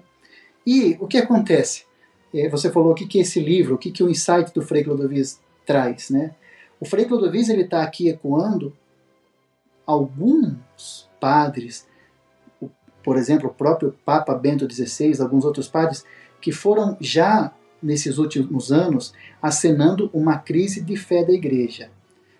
E 0.64 0.96
o 1.00 1.08
que 1.08 1.18
acontece? 1.18 1.84
É, 2.32 2.48
você 2.48 2.70
falou 2.70 2.92
o 2.92 2.94
que, 2.94 3.08
que 3.08 3.18
é 3.18 3.22
esse 3.22 3.40
livro, 3.40 3.74
o 3.74 3.78
que, 3.78 3.90
que 3.90 4.04
o 4.04 4.08
insight 4.08 4.54
do 4.54 4.62
Frei 4.62 4.84
Clodovis 4.84 5.40
traz. 5.66 6.08
Né? 6.08 6.36
O 6.78 6.84
Frei 6.84 7.06
Clodovis 7.06 7.48
está 7.48 7.82
aqui 7.82 8.08
ecoando 8.08 8.72
alguns 9.84 11.10
padres, 11.18 11.88
por 13.02 13.16
exemplo, 13.16 13.50
o 13.50 13.52
próprio 13.52 13.98
Papa 14.04 14.32
Bento 14.32 14.72
XVI, 14.72 15.20
alguns 15.20 15.44
outros 15.44 15.66
padres, 15.66 16.04
que 16.40 16.52
foram 16.52 16.96
já 17.00 17.52
nesses 17.84 18.16
últimos 18.18 18.72
anos 18.72 19.12
acenando 19.42 20.10
uma 20.12 20.38
crise 20.38 20.80
de 20.80 20.96
fé 20.96 21.22
da 21.22 21.32
igreja. 21.32 21.90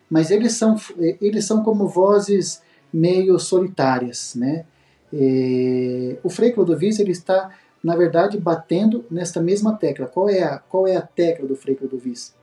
Mas 0.08 0.30
eles 0.30 0.54
são, 0.54 0.76
eles 1.20 1.44
são 1.44 1.62
como 1.62 1.86
vozes 1.86 2.62
meio 2.92 3.38
solitárias, 3.38 4.34
né? 4.34 4.64
É, 5.12 6.18
o 6.22 6.30
Frei 6.30 6.52
Clodovis 6.52 6.98
ele 6.98 7.12
está, 7.12 7.56
na 7.82 7.94
verdade, 7.94 8.38
batendo 8.38 9.04
nesta 9.10 9.40
mesma 9.40 9.76
tecla. 9.76 10.06
Qual 10.06 10.28
é 10.28 10.42
a, 10.42 10.58
qual 10.58 10.88
é 10.88 10.96
a 10.96 11.02
tecla 11.02 11.46
do 11.46 11.54
Frei 11.54 11.74
Clodovis? 11.74 12.34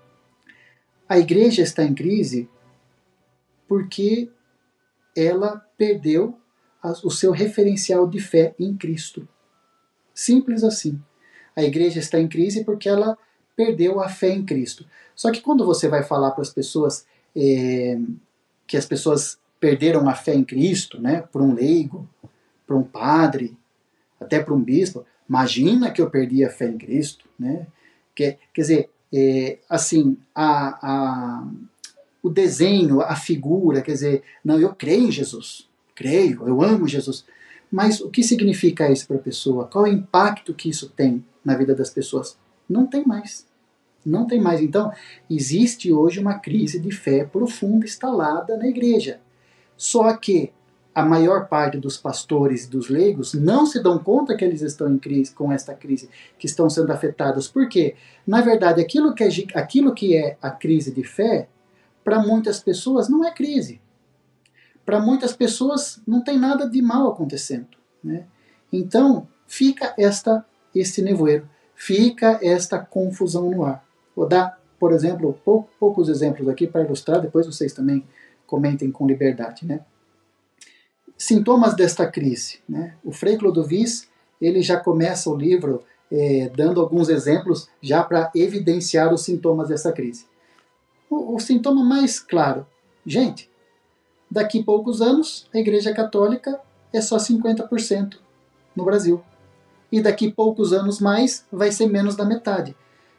A 1.10 1.18
igreja 1.18 1.62
está 1.62 1.84
em 1.84 1.94
crise 1.94 2.48
porque 3.68 4.30
ela 5.16 5.66
perdeu 5.78 6.38
o 7.04 7.12
seu 7.12 7.32
referencial 7.32 8.08
de 8.08 8.20
fé 8.20 8.56
em 8.60 8.76
Cristo. 8.76 9.28
Simples 10.14 10.64
assim. 10.64 11.02
A 11.56 11.64
igreja 11.64 12.00
está 12.00 12.20
em 12.20 12.28
crise 12.28 12.64
porque 12.64 12.88
ela 12.88 13.18
perdeu 13.56 14.00
a 14.00 14.10
fé 14.10 14.30
em 14.30 14.44
Cristo. 14.44 14.86
Só 15.16 15.32
que 15.32 15.42
quando 15.42 15.66
você 15.66 15.88
vai 15.88 16.04
falar 16.04 16.32
para 16.32 16.42
as 16.42 16.50
pessoas 16.50 17.06
é, 17.36 17.98
que 18.66 18.78
as 18.78 18.86
pessoas 18.86 19.38
perderam 19.60 20.10
a 20.10 20.16
fé 20.16 20.34
em 20.34 20.44
Cristo, 20.44 21.00
né, 21.00 21.24
para 21.32 21.42
um 21.42 21.54
leigo, 21.54 22.08
para 22.66 22.76
um 22.76 22.84
padre, 22.84 23.56
até 24.20 24.40
para 24.40 24.54
um 24.54 24.62
bispo, 24.62 25.06
imagina 25.28 25.92
que 25.92 26.02
eu 26.02 26.10
perdi 26.10 26.44
a 26.44 26.50
fé 26.50 26.68
em 26.68 26.78
Cristo, 26.78 27.25
né? 27.38 27.67
Quer, 28.15 28.40
quer 28.54 28.62
dizer, 28.62 28.90
é, 29.13 29.58
assim, 29.69 30.17
a, 30.34 30.80
a, 30.82 31.48
o 32.23 32.30
desenho, 32.30 33.02
a 33.02 33.15
figura, 33.15 33.82
quer 33.82 33.94
dizer, 33.94 34.23
não, 34.44 34.60
eu 34.60 34.73
creio 34.73 35.08
em 35.08 35.12
Jesus, 35.12 35.67
creio, 35.96 36.48
eu 36.48 36.62
amo 36.62 36.88
Jesus, 36.88 37.25
mas 37.71 38.02
o 38.02 38.10
que 38.10 38.23
significa 38.23 38.92
isso 38.92 39.08
para 39.08 39.17
a 39.17 39.21
pessoa? 39.21 39.67
Qual 39.67 39.86
é 39.86 39.90
o 39.90 39.94
impacto 39.94 40.54
que 40.54 40.69
isso 40.69 40.90
tem 40.90 41.23
na 41.44 41.56
vida 41.56 41.75
das 41.75 41.89
pessoas? 41.89 42.37
Não 42.69 42.85
tem 42.85 43.06
mais. 43.06 43.48
Não 44.06 44.25
tem 44.25 44.42
mais. 44.42 44.62
Então, 44.62 44.92
existe 45.29 45.92
hoje 45.92 46.19
uma 46.19 46.39
crise 46.39 46.79
de 46.79 46.92
fé 46.92 47.23
profunda 47.23 47.85
instalada 47.85 48.58
na 48.58 48.67
igreja. 48.67 49.19
Só 49.77 50.15
que 50.17 50.52
a 50.94 51.06
maior 51.06 51.48
parte 51.48 51.77
dos 51.77 51.98
pastores 51.98 52.65
e 52.65 52.69
dos 52.69 52.89
leigos 52.89 53.33
não 53.33 53.65
se 53.65 53.81
dão 53.81 53.98
conta 53.98 54.35
que 54.35 54.44
eles 54.44 54.62
estão 54.62 54.92
em 54.94 54.98
crise 54.98 55.33
com 55.33 55.52
esta 55.52 55.73
crise, 55.73 56.10
que 56.37 56.46
estão 56.46 56.69
sendo 56.69 56.92
afetados. 56.92 57.48
Por 57.48 57.69
quê? 57.69 57.96
Na 58.27 58.42
verdade, 58.42 58.81
aquilo 58.81 59.13
que 59.13 59.23
é, 59.23 59.29
aquilo 59.54 59.94
que 59.94 60.15
é 60.15 60.37
a 60.42 60.52
crise 60.52 60.92
de 60.92 61.04
fé, 61.04 61.48
para 62.04 62.19
muitas 62.19 62.60
pessoas 62.60 63.08
não 63.08 63.25
é 63.25 63.31
crise. 63.31 63.79
Para 64.85 65.00
muitas 65.00 65.33
pessoas 65.33 66.02
não 66.06 66.21
tem 66.21 66.37
nada 66.37 66.69
de 66.69 66.81
mal 66.81 67.10
acontecendo. 67.10 67.77
Né? 68.04 68.25
Então, 68.71 69.27
fica 69.48 69.94
esta 69.98 70.46
este 70.74 71.02
nevoeiro, 71.02 71.48
fica 71.76 72.40
esta 72.42 72.80
confusão 72.80 73.50
no 73.50 73.63
ar. 73.63 73.84
Vou 74.15 74.28
dar 74.28 74.62
por 74.82 74.94
exemplo, 74.94 75.40
pou, 75.46 75.69
poucos 75.80 76.10
exemplos 76.10 76.50
aqui 76.50 76.65
para 76.65 76.82
ilustrar, 76.82 77.22
depois 77.22 77.46
vocês 77.46 77.72
também 77.72 78.04
comentem 78.48 78.92
com 78.92 79.06
liberdade, 79.06 79.63
né? 79.63 79.82
Sintomas 81.15 81.76
desta 81.76 82.10
crise, 82.10 82.58
né? 82.67 82.96
O 83.04 83.12
Frei 83.12 83.38
Clodovis, 83.38 84.10
ele 84.42 84.63
já 84.63 84.78
começa 84.78 85.30
o 85.30 85.38
livro 85.38 85.84
é, 86.12 86.50
dando 86.56 86.82
alguns 86.82 87.10
exemplos 87.10 87.69
já 87.80 88.04
para 88.04 88.32
evidenciar 88.34 89.13
os 89.13 89.22
sintomas 89.22 89.69
dessa 89.69 89.92
crise. 89.92 90.26
O, 91.08 91.36
o 91.36 91.40
sintoma 91.40 91.84
mais 91.84 92.19
claro, 92.19 92.65
gente, 93.06 93.52
daqui 94.32 94.62
a 94.62 94.63
poucos 94.63 95.00
anos 95.00 95.48
a 95.54 95.60
Igreja 95.60 95.94
Católica 95.94 96.60
é 96.92 97.00
só 97.02 97.17
50% 97.17 98.17
no 98.76 98.84
Brasil. 98.84 99.22
E 99.92 100.02
daqui 100.02 100.31
poucos 100.31 100.71
anos 100.71 101.00
mais 101.00 101.46
vai 101.52 101.71
ser 101.71 101.87
menos 101.87 102.15
da 102.15 102.25
metade. 102.25 102.75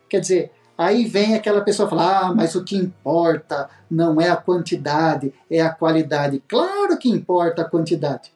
Quer 0.08 0.20
dizer, 0.20 0.50
aí 0.76 1.04
vem 1.04 1.34
aquela 1.34 1.60
pessoa 1.60 1.88
falar: 1.88 2.26
ah, 2.26 2.34
mas 2.34 2.54
o 2.54 2.64
que 2.64 2.76
importa 2.76 3.68
não 3.90 4.20
é 4.20 4.30
a 4.30 4.36
quantidade, 4.36 5.32
é 5.50 5.60
a 5.60 5.70
qualidade. 5.70 6.42
Claro 6.48 6.98
que 6.98 7.08
importa 7.08 7.62
a 7.62 7.68
quantidade. 7.68 8.32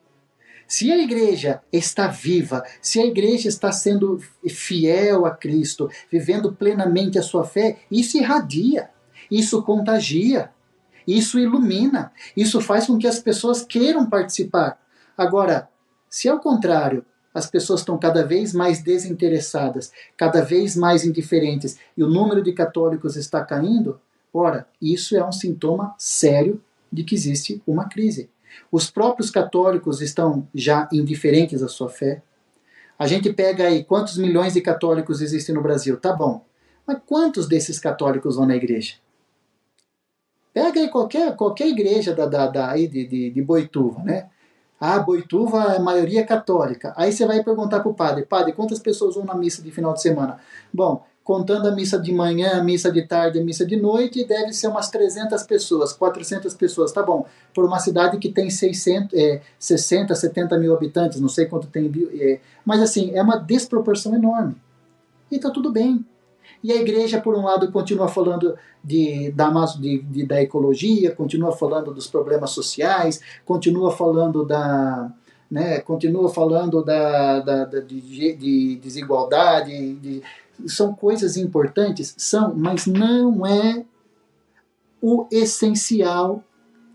Se 0.69 0.91
a 0.91 0.99
igreja 0.99 1.63
está 1.73 2.09
viva, 2.09 2.65
se 2.83 3.01
a 3.01 3.07
igreja 3.07 3.49
está 3.49 3.71
sendo 3.71 4.21
fiel 4.49 5.25
a 5.25 5.31
Cristo, 5.31 5.89
vivendo 6.11 6.53
plenamente 6.53 7.19
a 7.19 7.23
sua 7.23 7.45
fé, 7.45 7.79
isso 7.89 8.19
irradia, 8.19 8.91
isso 9.31 9.63
contagia, 9.63 10.51
isso 11.07 11.39
ilumina, 11.39 12.13
isso 12.37 12.61
faz 12.61 12.87
com 12.87 12.99
que 12.99 13.07
as 13.07 13.21
pessoas 13.21 13.63
queiram 13.63 14.11
participar. 14.11 14.77
Agora, 15.17 15.69
se 16.11 16.29
ao 16.29 16.41
contrário, 16.41 17.05
as 17.37 17.47
pessoas 17.47 17.81
estão 17.81 17.99
cada 17.99 18.25
vez 18.25 18.55
mais 18.55 18.83
desinteressadas, 18.83 19.93
cada 20.17 20.41
vez 20.41 20.75
mais 20.75 21.05
indiferentes 21.05 21.79
e 21.95 22.03
o 22.03 22.09
número 22.09 22.43
de 22.43 22.51
católicos 22.51 23.15
está 23.15 23.45
caindo, 23.45 24.01
ora, 24.33 24.67
isso 24.81 25.15
é 25.15 25.23
um 25.23 25.31
sintoma 25.31 25.95
sério 25.99 26.63
de 26.91 27.05
que 27.05 27.15
existe 27.15 27.63
uma 27.67 27.91
crise. 27.91 28.31
Os 28.73 28.91
próprios 28.91 29.31
católicos 29.31 30.01
estão 30.01 30.49
já 30.55 30.89
indiferentes 30.91 31.63
à 31.63 31.69
sua 31.69 31.91
fé. 31.91 32.23
A 32.99 33.07
gente 33.07 33.31
pega 33.31 33.65
aí 33.65 33.85
quantos 33.85 34.17
milhões 34.17 34.55
de 34.55 34.63
católicos 34.63 35.21
existem 35.21 35.55
no 35.55 35.61
Brasil, 35.61 35.99
tá 35.99 36.15
bom. 36.15 36.43
Mas 36.87 37.01
quantos 37.05 37.47
desses 37.47 37.79
católicos 37.79 38.37
vão 38.37 38.47
na 38.47 38.57
igreja? 38.57 38.95
Pega 40.55 40.81
aí 40.81 40.89
qualquer, 40.89 41.37
qualquer 41.37 41.69
igreja 41.69 42.15
da, 42.15 42.25
da, 42.25 42.47
da 42.47 42.71
aí 42.71 42.89
de, 42.89 43.07
de, 43.07 43.31
de 43.31 43.43
Boituva, 43.43 44.03
né? 44.03 44.31
Ah, 44.81 44.99
Boituva 44.99 45.75
é 45.75 45.79
maioria 45.79 46.25
católica. 46.25 46.93
Aí 46.97 47.13
você 47.13 47.27
vai 47.27 47.43
perguntar 47.43 47.81
para 47.81 47.91
o 47.91 47.95
padre, 47.95 48.25
padre, 48.25 48.53
quantas 48.53 48.79
pessoas 48.79 49.15
vão 49.15 49.25
na 49.25 49.35
missa 49.35 49.63
de 49.63 49.71
final 49.71 49.95
de 49.95 50.03
semana? 50.03 50.39
Bom, 50.73 51.03
contando 51.25 51.67
a 51.67 51.73
missa 51.73 51.99
de 51.99 52.13
manhã, 52.13 52.53
a 52.53 52.63
missa 52.63 52.93
de 52.93 53.03
tarde, 53.03 53.41
a 53.41 53.45
missa 53.45 53.67
de 53.67 53.75
noite, 53.75 54.25
deve 54.25 54.53
ser 54.53 54.69
umas 54.69 54.91
300 54.91 55.43
pessoas, 55.43 55.93
400 55.93 56.55
pessoas, 56.55 56.93
tá 56.93 57.03
bom. 57.03 57.27
Por 57.55 57.65
uma 57.65 57.81
cidade 57.81 58.19
que 58.19 58.31
tem 58.31 58.49
600, 58.49 59.13
é, 59.19 59.41
60, 59.59 60.15
70 60.15 60.59
mil 60.59 60.73
habitantes, 60.73 61.21
não 61.21 61.29
sei 61.29 61.47
quanto 61.47 61.67
tem, 61.67 61.91
é, 62.21 62.39
mas 62.65 62.81
assim, 62.81 63.11
é 63.13 63.23
uma 63.23 63.39
desproporção 63.39 64.15
enorme. 64.15 64.55
E 65.31 65.39
tá 65.39 65.51
tudo 65.51 65.73
bem. 65.73 66.05
E 66.63 66.73
a 66.73 66.77
igreja, 66.77 67.21
por 67.21 67.37
um 67.37 67.45
lado, 67.45 67.71
continua 67.71 68.09
falando 68.09 68.57
de, 68.83 69.31
da, 69.33 69.51
de, 69.79 70.03
de, 70.03 70.27
da 70.27 70.41
ecologia, 70.41 71.15
continua 71.15 71.53
falando 71.53 71.93
dos 71.93 72.07
problemas 72.07 72.51
sociais, 72.51 73.21
continua 73.45 73.91
falando 73.91 74.45
da, 74.45 75.13
né, 75.51 75.81
continua 75.81 76.29
falando 76.29 76.83
da, 76.83 77.41
da, 77.41 77.65
da 77.65 77.81
de, 77.81 78.33
de, 78.35 78.77
desigualdade, 78.77 79.95
de, 79.95 80.23
são 80.67 80.95
coisas 80.95 81.37
importantes, 81.37 82.15
são, 82.17 82.55
mas 82.55 82.87
não 82.87 83.47
é 83.47 83.85
o 85.01 85.27
essencial, 85.31 86.43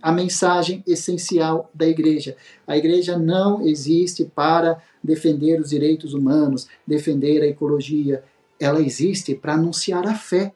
a 0.02 0.12
mensagem 0.12 0.84
essencial 0.88 1.70
da 1.74 1.88
igreja. 1.88 2.36
A 2.66 2.76
igreja 2.76 3.18
não 3.18 3.62
existe 3.62 4.26
para 4.26 4.82
defender 5.04 5.60
os 5.62 5.70
direitos 5.70 6.14
humanos, 6.14 6.68
defender 6.86 7.42
a 7.44 7.48
ecologia, 7.48 8.24
ela 8.62 8.80
existe 8.80 9.34
para 9.34 9.56
anunciar 9.56 10.08
a 10.08 10.14
fé. 10.14 10.54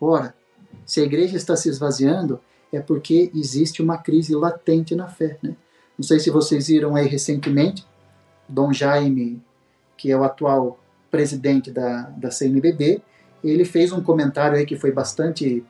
Ora, 0.00 0.34
se 0.84 1.00
a 1.00 1.04
igreja 1.04 1.36
está 1.36 1.56
se 1.56 1.68
esvaziando, 1.68 2.40
é 2.72 2.80
porque 2.80 3.30
existe 3.32 3.80
uma 3.80 3.96
crise 3.96 4.34
latente 4.34 4.94
na 4.96 5.06
fé. 5.06 5.38
Né? 5.40 5.56
Não 5.96 6.02
sei 6.02 6.18
se 6.18 6.30
vocês 6.30 6.66
viram 6.66 6.96
aí 6.96 7.06
recentemente, 7.06 7.86
Dom 8.48 8.72
Jaime, 8.72 9.40
que 9.96 10.10
é 10.10 10.16
o 10.16 10.24
atual 10.24 10.80
presidente 11.10 11.70
da, 11.70 12.02
da 12.10 12.30
CNBB, 12.30 13.00
ele 13.42 13.64
fez 13.64 13.92
um 13.92 14.02
comentário 14.02 14.58
aí 14.58 14.66
que 14.66 14.76
foi 14.76 14.90
bastante 14.90 15.64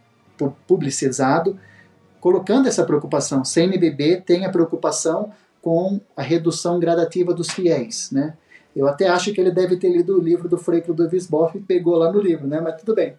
publicizado, 0.66 1.58
colocando 2.18 2.66
essa 2.66 2.84
preocupação. 2.84 3.44
CNBB 3.44 4.22
tem 4.22 4.46
a 4.46 4.50
preocupação 4.50 5.32
com 5.60 6.00
a 6.16 6.22
redução 6.22 6.80
gradativa 6.80 7.34
dos 7.34 7.50
fiéis, 7.50 8.10
né? 8.10 8.34
Eu 8.76 8.86
até 8.86 9.08
acho 9.08 9.32
que 9.32 9.40
ele 9.40 9.50
deve 9.50 9.76
ter 9.76 9.88
lido 9.88 10.18
o 10.18 10.22
livro 10.22 10.50
do 10.50 10.58
Frei 10.58 10.82
Clodovis 10.82 11.26
Boff 11.26 11.56
e 11.56 11.62
pegou 11.62 11.96
lá 11.96 12.12
no 12.12 12.20
livro, 12.20 12.46
né? 12.46 12.60
Mas 12.60 12.76
tudo 12.76 12.94
bem. 12.94 13.16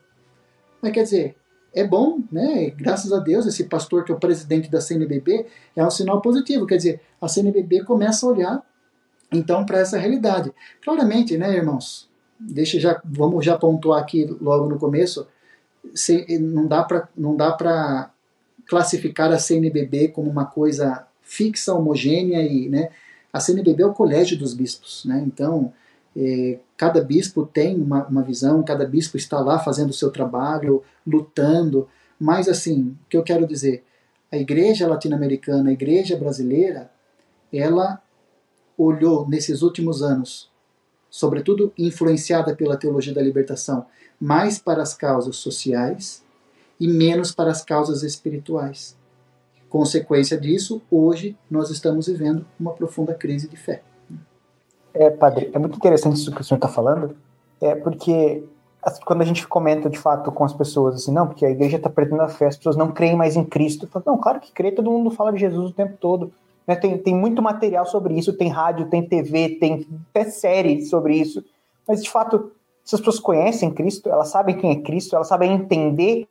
Mas 0.79 0.91
quer 0.91 1.01
dizer, 1.01 1.35
é 1.73 1.83
bom, 1.83 2.19
né? 2.31 2.69
Graças 2.69 3.11
a 3.11 3.17
Deus, 3.17 3.47
esse 3.47 3.63
pastor 3.63 4.03
que 4.03 4.11
é 4.11 4.15
o 4.15 4.19
presidente 4.19 4.69
da 4.69 4.79
CNBB 4.79 5.47
é 5.75 5.83
um 5.83 5.89
sinal 5.89 6.21
positivo. 6.21 6.67
Quer 6.67 6.77
dizer, 6.77 7.01
a 7.19 7.27
CNBB 7.27 7.83
começa 7.83 8.23
a 8.23 8.29
olhar 8.29 8.63
então 9.31 9.65
para 9.65 9.79
essa 9.79 9.97
realidade. 9.97 10.53
Claramente, 10.83 11.35
né, 11.37 11.55
irmãos? 11.55 12.07
Deixa 12.39 12.79
já, 12.79 13.01
vamos 13.03 13.43
já 13.43 13.57
pontuar 13.57 13.99
aqui 13.99 14.25
logo 14.39 14.69
no 14.69 14.77
começo. 14.77 15.27
Se, 15.95 16.37
não 16.37 16.67
dá 16.67 16.83
para 16.83 17.09
não 17.17 17.35
dá 17.35 17.51
para 17.51 18.11
classificar 18.67 19.31
a 19.31 19.39
CNBB 19.39 20.09
como 20.09 20.29
uma 20.29 20.45
coisa 20.45 21.07
fixa, 21.23 21.73
homogênea 21.73 22.43
e, 22.43 22.69
né? 22.69 22.91
A 23.38 23.39
CNBB 23.39 23.83
é 23.83 23.85
o 23.85 23.93
colégio 23.93 24.35
dos 24.35 24.55
bispos, 24.55 25.05
né? 25.05 25.23
Então, 25.23 25.71
é, 26.15 26.57
cada 26.75 26.99
bispo 27.03 27.45
tem 27.45 27.79
uma, 27.79 28.03
uma 28.07 28.23
visão, 28.23 28.63
cada 28.63 28.83
bispo 28.83 29.15
está 29.15 29.39
lá 29.39 29.59
fazendo 29.59 29.91
o 29.91 29.93
seu 29.93 30.09
trabalho, 30.09 30.83
lutando. 31.05 31.88
Mas, 32.19 32.49
assim, 32.49 32.97
o 33.05 33.09
que 33.09 33.15
eu 33.15 33.21
quero 33.21 33.45
dizer? 33.45 33.83
A 34.31 34.38
igreja 34.38 34.88
latino-americana, 34.88 35.69
a 35.69 35.73
igreja 35.73 36.17
brasileira, 36.17 36.89
ela 37.53 38.01
olhou 38.75 39.29
nesses 39.29 39.61
últimos 39.61 40.01
anos, 40.01 40.49
sobretudo 41.07 41.71
influenciada 41.77 42.55
pela 42.55 42.75
teologia 42.75 43.13
da 43.13 43.21
libertação, 43.21 43.85
mais 44.19 44.57
para 44.57 44.81
as 44.81 44.95
causas 44.95 45.35
sociais 45.35 46.23
e 46.79 46.88
menos 46.88 47.31
para 47.31 47.51
as 47.51 47.63
causas 47.63 48.01
espirituais. 48.01 48.97
Consequência 49.70 50.38
disso, 50.38 50.82
hoje 50.89 51.38
nós 51.49 51.70
estamos 51.70 52.07
vivendo 52.07 52.45
uma 52.59 52.74
profunda 52.74 53.13
crise 53.13 53.47
de 53.47 53.57
fé. 53.57 53.82
É, 54.93 55.09
padre, 55.09 55.51
é 55.53 55.59
muito 55.59 55.76
interessante 55.76 56.15
isso 56.15 56.32
que 56.32 56.41
o 56.41 56.43
senhor 56.43 56.57
está 56.57 56.68
falando, 56.68 57.15
é 57.61 57.76
porque 57.76 58.43
quando 59.05 59.22
a 59.22 59.26
gente 59.26 59.47
comenta 59.47 59.89
de 59.89 59.97
fato 59.97 60.32
com 60.32 60.43
as 60.43 60.53
pessoas 60.53 60.95
assim, 60.95 61.11
não, 61.11 61.28
porque 61.28 61.45
a 61.45 61.49
igreja 61.49 61.78
está 61.78 61.89
perdendo 61.89 62.22
a 62.22 62.30
fé, 62.30 62.47
as 62.47 62.55
pessoas 62.55 62.78
não 62.78 62.91
creem 62.91 63.15
mais 63.15 63.36
em 63.36 63.43
Cristo. 63.43 63.88
Falo, 63.88 64.05
não, 64.07 64.18
claro 64.18 64.39
que 64.39 64.51
crê, 64.51 64.72
todo 64.72 64.89
mundo 64.89 65.11
fala 65.11 65.34
de 65.34 65.39
Jesus 65.39 65.72
o 65.72 65.74
tempo 65.74 65.97
todo. 65.99 66.32
Né? 66.65 66.76
Tem, 66.76 66.97
tem 66.97 67.15
muito 67.15 67.41
material 67.41 67.86
sobre 67.86 68.18
isso, 68.18 68.34
tem 68.34 68.49
rádio, 68.49 68.89
tem 68.89 69.05
TV, 69.05 69.57
tem 69.59 69.88
até 70.09 70.30
série 70.30 70.86
sobre 70.86 71.15
isso. 71.15 71.43
Mas 71.88 72.03
de 72.03 72.09
fato, 72.09 72.51
se 72.84 72.95
as 72.95 73.01
pessoas 73.01 73.20
conhecem 73.20 73.72
Cristo, 73.72 74.09
elas 74.09 74.30
sabem 74.30 74.57
quem 74.57 74.72
é 74.72 74.82
Cristo, 74.82 75.15
elas 75.15 75.28
sabem 75.28 75.51
entender 75.51 76.28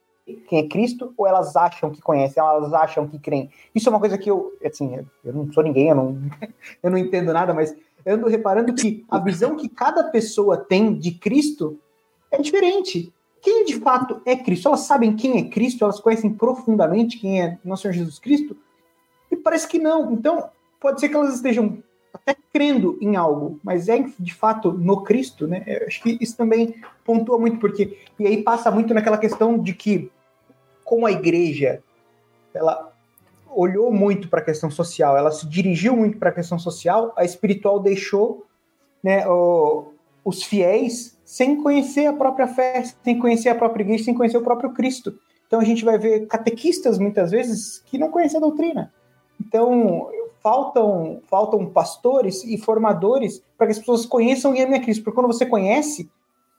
quem 0.48 0.58
é 0.58 0.68
Cristo 0.68 1.14
ou 1.16 1.26
elas 1.26 1.54
acham 1.54 1.90
que 1.90 2.02
conhecem, 2.02 2.42
elas 2.42 2.72
acham 2.74 3.06
que 3.06 3.18
creem? 3.18 3.50
Isso 3.74 3.88
é 3.88 3.90
uma 3.90 4.00
coisa 4.00 4.18
que 4.18 4.30
eu, 4.30 4.52
assim, 4.64 5.06
eu 5.24 5.32
não 5.32 5.52
sou 5.52 5.62
ninguém, 5.62 5.88
eu 5.88 5.94
não, 5.94 6.18
eu 6.82 6.90
não 6.90 6.98
entendo 6.98 7.32
nada, 7.32 7.54
mas 7.54 7.74
eu 8.04 8.14
ando 8.14 8.28
reparando 8.28 8.74
que 8.74 9.04
a 9.08 9.18
visão 9.18 9.56
que 9.56 9.68
cada 9.68 10.04
pessoa 10.04 10.56
tem 10.56 10.94
de 10.94 11.12
Cristo 11.12 11.78
é 12.30 12.38
diferente. 12.38 13.12
Quem 13.40 13.64
de 13.64 13.78
fato 13.78 14.20
é 14.24 14.34
Cristo? 14.34 14.68
Elas 14.68 14.80
sabem 14.80 15.14
quem 15.14 15.38
é 15.38 15.48
Cristo, 15.48 15.84
elas 15.84 16.00
conhecem 16.00 16.32
profundamente 16.32 17.18
quem 17.18 17.42
é 17.42 17.58
nosso 17.64 17.82
Senhor 17.82 17.94
Jesus 17.94 18.18
Cristo? 18.18 18.56
E 19.30 19.36
parece 19.36 19.68
que 19.68 19.78
não. 19.78 20.12
Então, 20.12 20.50
pode 20.80 21.00
ser 21.00 21.08
que 21.08 21.14
elas 21.14 21.34
estejam 21.34 21.78
até 22.12 22.34
crendo 22.52 22.98
em 23.00 23.14
algo, 23.14 23.60
mas 23.62 23.88
é 23.88 24.04
de 24.18 24.34
fato 24.34 24.72
no 24.72 25.02
Cristo, 25.02 25.46
né? 25.46 25.62
Eu 25.66 25.86
acho 25.86 26.02
que 26.02 26.18
isso 26.20 26.36
também 26.36 26.74
pontua 27.04 27.38
muito, 27.38 27.58
porque. 27.58 27.98
E 28.18 28.26
aí 28.26 28.42
passa 28.42 28.70
muito 28.70 28.92
naquela 28.94 29.18
questão 29.18 29.58
de 29.58 29.74
que 29.74 30.10
como 30.87 31.05
a 31.05 31.12
igreja 31.12 31.82
ela 32.55 32.93
olhou 33.55 33.91
muito 33.91 34.28
para 34.28 34.41
a 34.41 34.45
questão 34.45 34.70
social, 34.70 35.16
ela 35.16 35.30
se 35.30 35.47
dirigiu 35.47 35.97
muito 35.97 36.16
para 36.16 36.30
a 36.30 36.32
questão 36.32 36.59
social, 36.59 37.12
a 37.16 37.24
espiritual 37.24 37.80
deixou 37.80 38.47
né, 39.03 39.26
o, 39.26 39.93
os 40.24 40.43
fiéis 40.43 41.18
sem 41.24 41.61
conhecer 41.62 42.07
a 42.07 42.12
própria 42.12 42.47
fé, 42.47 42.84
sem 43.03 43.18
conhecer 43.18 43.49
a 43.49 43.55
própria 43.55 43.82
igreja, 43.82 44.05
sem 44.05 44.14
conhecer 44.14 44.37
o 44.37 44.43
próprio 44.43 44.72
Cristo. 44.72 45.18
Então 45.47 45.61
a 45.61 45.64
gente 45.64 45.84
vai 45.84 45.99
ver 45.99 46.26
catequistas 46.26 46.99
muitas 46.99 47.30
vezes 47.30 47.82
que 47.87 47.99
não 47.99 48.11
conhecem 48.11 48.39
a 48.39 48.41
doutrina. 48.41 48.93
Então 49.41 50.09
faltam 50.41 51.20
faltam 51.26 51.66
pastores 51.66 52.45
e 52.45 52.57
formadores 52.57 53.43
para 53.59 53.66
que 53.66 53.72
as 53.72 53.78
pessoas 53.78 54.07
conheçam 54.07 54.55
e 54.55 54.62
amem 54.62 54.78
a 54.78 54.82
Cristo, 54.82 55.03
porque 55.03 55.16
quando 55.16 55.32
você 55.32 55.45
conhece, 55.45 56.09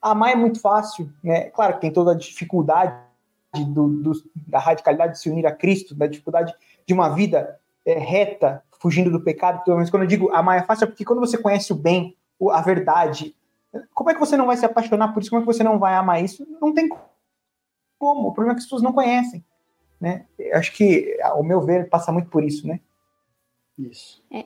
amar 0.02 0.32
é 0.32 0.36
muito 0.36 0.60
fácil, 0.60 1.10
né? 1.24 1.50
Claro 1.52 1.76
que 1.76 1.82
tem 1.82 1.92
toda 1.92 2.12
a 2.12 2.16
dificuldade 2.16 3.07
do, 3.54 3.88
do, 3.88 4.12
da 4.36 4.60
radicalidade 4.60 5.14
de 5.14 5.20
se 5.20 5.30
unir 5.30 5.46
a 5.46 5.52
Cristo, 5.52 5.96
da 5.96 6.08
dificuldade 6.08 6.54
de 6.86 6.94
uma 6.94 7.10
vida 7.10 7.60
é, 7.86 7.98
reta, 7.98 8.64
fugindo 8.80 9.10
do 9.12 9.22
pecado. 9.22 9.64
Mas 9.76 9.90
quando 9.90 10.04
eu 10.04 10.08
digo 10.08 10.32
amar 10.32 10.60
é 10.60 10.64
fácil, 10.64 10.86
é 10.86 10.88
porque 10.88 11.06
quando 11.06 11.20
você 11.20 11.38
conhece 11.38 11.72
o 11.72 11.76
bem, 11.76 12.16
a 12.52 12.62
verdade, 12.62 13.36
como 13.94 14.10
é 14.10 14.14
que 14.14 14.20
você 14.20 14.38
não 14.38 14.46
vai 14.46 14.58
se 14.58 14.66
apaixonar 14.66 15.14
por 15.14 15.22
isso? 15.22 15.30
Como 15.30 15.42
é 15.42 15.46
que 15.46 15.54
você 15.54 15.64
não 15.64 15.80
vai 15.80 15.94
amar 15.94 16.24
isso? 16.24 16.48
Não 16.62 16.74
tem 16.74 16.90
como. 17.98 18.30
O 18.30 18.34
problema 18.34 18.52
é 18.52 18.56
que 18.56 18.60
as 18.60 18.66
pessoas 18.66 18.82
não 18.82 18.94
conhecem. 18.94 19.44
Né? 20.00 20.26
Eu 20.38 20.58
acho 20.58 20.74
que, 20.74 21.18
ao 21.24 21.44
meu 21.44 21.62
ver, 21.62 21.90
passa 21.90 22.12
muito 22.12 22.30
por 22.30 22.44
isso, 22.44 22.68
né? 22.68 22.80
Isso. 23.78 24.24
É, 24.32 24.46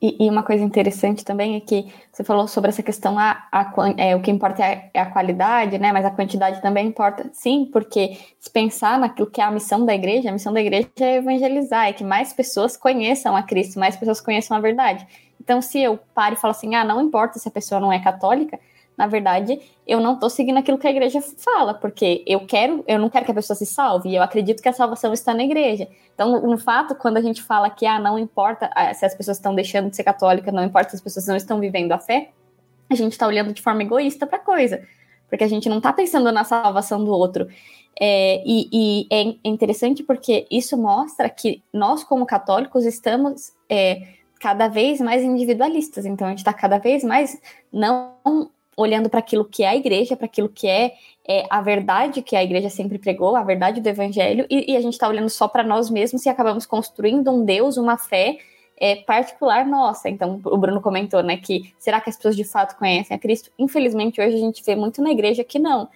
e, 0.00 0.24
e, 0.24 0.30
uma 0.30 0.44
coisa 0.44 0.62
interessante 0.62 1.24
também 1.24 1.56
é 1.56 1.60
que 1.60 1.92
você 2.12 2.22
falou 2.22 2.46
sobre 2.46 2.70
essa 2.70 2.82
questão, 2.82 3.18
a, 3.18 3.48
a, 3.50 3.72
é, 3.96 4.14
o 4.14 4.22
que 4.22 4.30
importa 4.30 4.62
é, 4.62 4.88
é, 4.94 5.00
a 5.00 5.06
qualidade, 5.06 5.78
né? 5.78 5.92
Mas 5.92 6.04
a 6.04 6.12
quantidade 6.12 6.62
também 6.62 6.86
importa. 6.86 7.28
Sim, 7.32 7.68
porque 7.72 8.16
se 8.38 8.48
pensar 8.48 9.00
naquilo 9.00 9.28
que 9.28 9.40
é 9.40 9.44
a 9.44 9.50
missão 9.50 9.84
da 9.84 9.92
igreja, 9.92 10.30
a 10.30 10.32
missão 10.32 10.52
da 10.52 10.60
igreja 10.60 10.88
é 11.00 11.16
evangelizar, 11.16 11.88
é 11.88 11.92
que 11.92 12.04
mais 12.04 12.32
pessoas 12.32 12.76
conheçam 12.76 13.34
a 13.34 13.42
Cristo, 13.42 13.80
mais 13.80 13.96
pessoas 13.96 14.20
conheçam 14.20 14.56
a 14.56 14.60
verdade. 14.60 15.04
Então, 15.40 15.60
se 15.60 15.80
eu 15.80 15.98
paro 16.14 16.34
e 16.34 16.38
falo 16.38 16.52
assim, 16.52 16.76
ah, 16.76 16.84
não 16.84 17.00
importa 17.00 17.40
se 17.40 17.48
a 17.48 17.50
pessoa 17.50 17.80
não 17.80 17.92
é 17.92 17.98
católica, 17.98 18.60
na 19.00 19.06
verdade, 19.06 19.58
eu 19.86 19.98
não 19.98 20.12
estou 20.12 20.28
seguindo 20.28 20.58
aquilo 20.58 20.76
que 20.76 20.86
a 20.86 20.90
igreja 20.90 21.22
fala, 21.22 21.72
porque 21.72 22.22
eu 22.26 22.40
quero, 22.40 22.84
eu 22.86 22.98
não 22.98 23.08
quero 23.08 23.24
que 23.24 23.30
a 23.30 23.34
pessoa 23.34 23.56
se 23.56 23.64
salve, 23.64 24.10
e 24.10 24.16
eu 24.16 24.22
acredito 24.22 24.62
que 24.62 24.68
a 24.68 24.74
salvação 24.74 25.10
está 25.10 25.32
na 25.32 25.42
igreja. 25.42 25.88
Então, 26.14 26.42
no 26.42 26.58
fato, 26.58 26.94
quando 26.94 27.16
a 27.16 27.22
gente 27.22 27.42
fala 27.42 27.70
que 27.70 27.86
ah, 27.86 27.98
não 27.98 28.18
importa 28.18 28.70
ah, 28.74 28.92
se 28.92 29.06
as 29.06 29.14
pessoas 29.14 29.38
estão 29.38 29.54
deixando 29.54 29.88
de 29.88 29.96
ser 29.96 30.04
católicas, 30.04 30.52
não 30.52 30.62
importa 30.62 30.90
se 30.90 30.96
as 30.96 31.00
pessoas 31.00 31.26
não 31.26 31.34
estão 31.34 31.58
vivendo 31.58 31.92
a 31.92 31.98
fé, 31.98 32.28
a 32.90 32.94
gente 32.94 33.12
está 33.12 33.26
olhando 33.26 33.54
de 33.54 33.62
forma 33.62 33.80
egoísta 33.80 34.26
para 34.26 34.36
a 34.36 34.42
coisa, 34.42 34.86
porque 35.30 35.44
a 35.44 35.48
gente 35.48 35.66
não 35.66 35.78
está 35.78 35.94
pensando 35.94 36.30
na 36.30 36.44
salvação 36.44 37.02
do 37.02 37.10
outro. 37.10 37.48
É, 37.98 38.42
e, 38.44 38.68
e, 38.70 39.06
é 39.10 39.34
interessante 39.42 40.02
porque 40.02 40.46
isso 40.50 40.76
mostra 40.76 41.26
que 41.30 41.62
nós, 41.72 42.04
como 42.04 42.26
católicos, 42.26 42.84
estamos 42.84 43.52
é, 43.66 44.02
cada 44.38 44.68
vez 44.68 45.00
mais 45.00 45.22
individualistas. 45.22 46.04
Então, 46.04 46.26
a 46.26 46.30
gente 46.30 46.40
está 46.40 46.52
cada 46.52 46.76
vez 46.76 47.02
mais 47.02 47.40
não 47.72 48.12
olhando 48.80 49.08
para 49.08 49.20
aquilo 49.20 49.44
que 49.44 49.62
é 49.62 49.68
a 49.68 49.76
igreja, 49.76 50.16
para 50.16 50.26
aquilo 50.26 50.48
que 50.48 50.66
é, 50.66 50.94
é, 51.26 51.46
a 51.50 51.60
verdade 51.60 52.22
que 52.22 52.34
a 52.34 52.42
igreja 52.42 52.68
sempre 52.68 52.98
pregou, 52.98 53.36
a 53.36 53.42
verdade 53.42 53.80
do 53.80 53.88
evangelho, 53.88 54.46
e, 54.50 54.72
e 54.72 54.76
a 54.76 54.80
gente 54.80 54.94
está 54.94 55.08
olhando 55.08 55.28
só 55.28 55.46
para 55.46 55.62
nós 55.62 55.90
mesmos 55.90 56.24
e 56.26 56.28
acabamos 56.28 56.66
construindo 56.66 57.30
um 57.30 57.44
Deus, 57.44 57.76
uma 57.76 57.96
fé 57.96 58.38
é, 58.76 58.96
particular 58.96 59.66
nossa. 59.66 60.08
Então, 60.08 60.40
o 60.44 60.56
Bruno 60.56 60.80
comentou, 60.80 61.22
né, 61.22 61.36
que 61.36 61.72
será 61.78 62.00
que 62.00 62.10
as 62.10 62.16
pessoas 62.16 62.34
de 62.34 62.44
fato 62.44 62.76
conhecem 62.78 63.14
a 63.14 63.20
Cristo? 63.20 63.50
Infelizmente, 63.58 64.20
hoje 64.20 64.36
a 64.36 64.40
gente 64.40 64.64
vê 64.64 64.74
muito 64.74 65.02
na 65.02 65.10
igreja 65.10 65.44
que 65.44 65.58
não, 65.58 65.88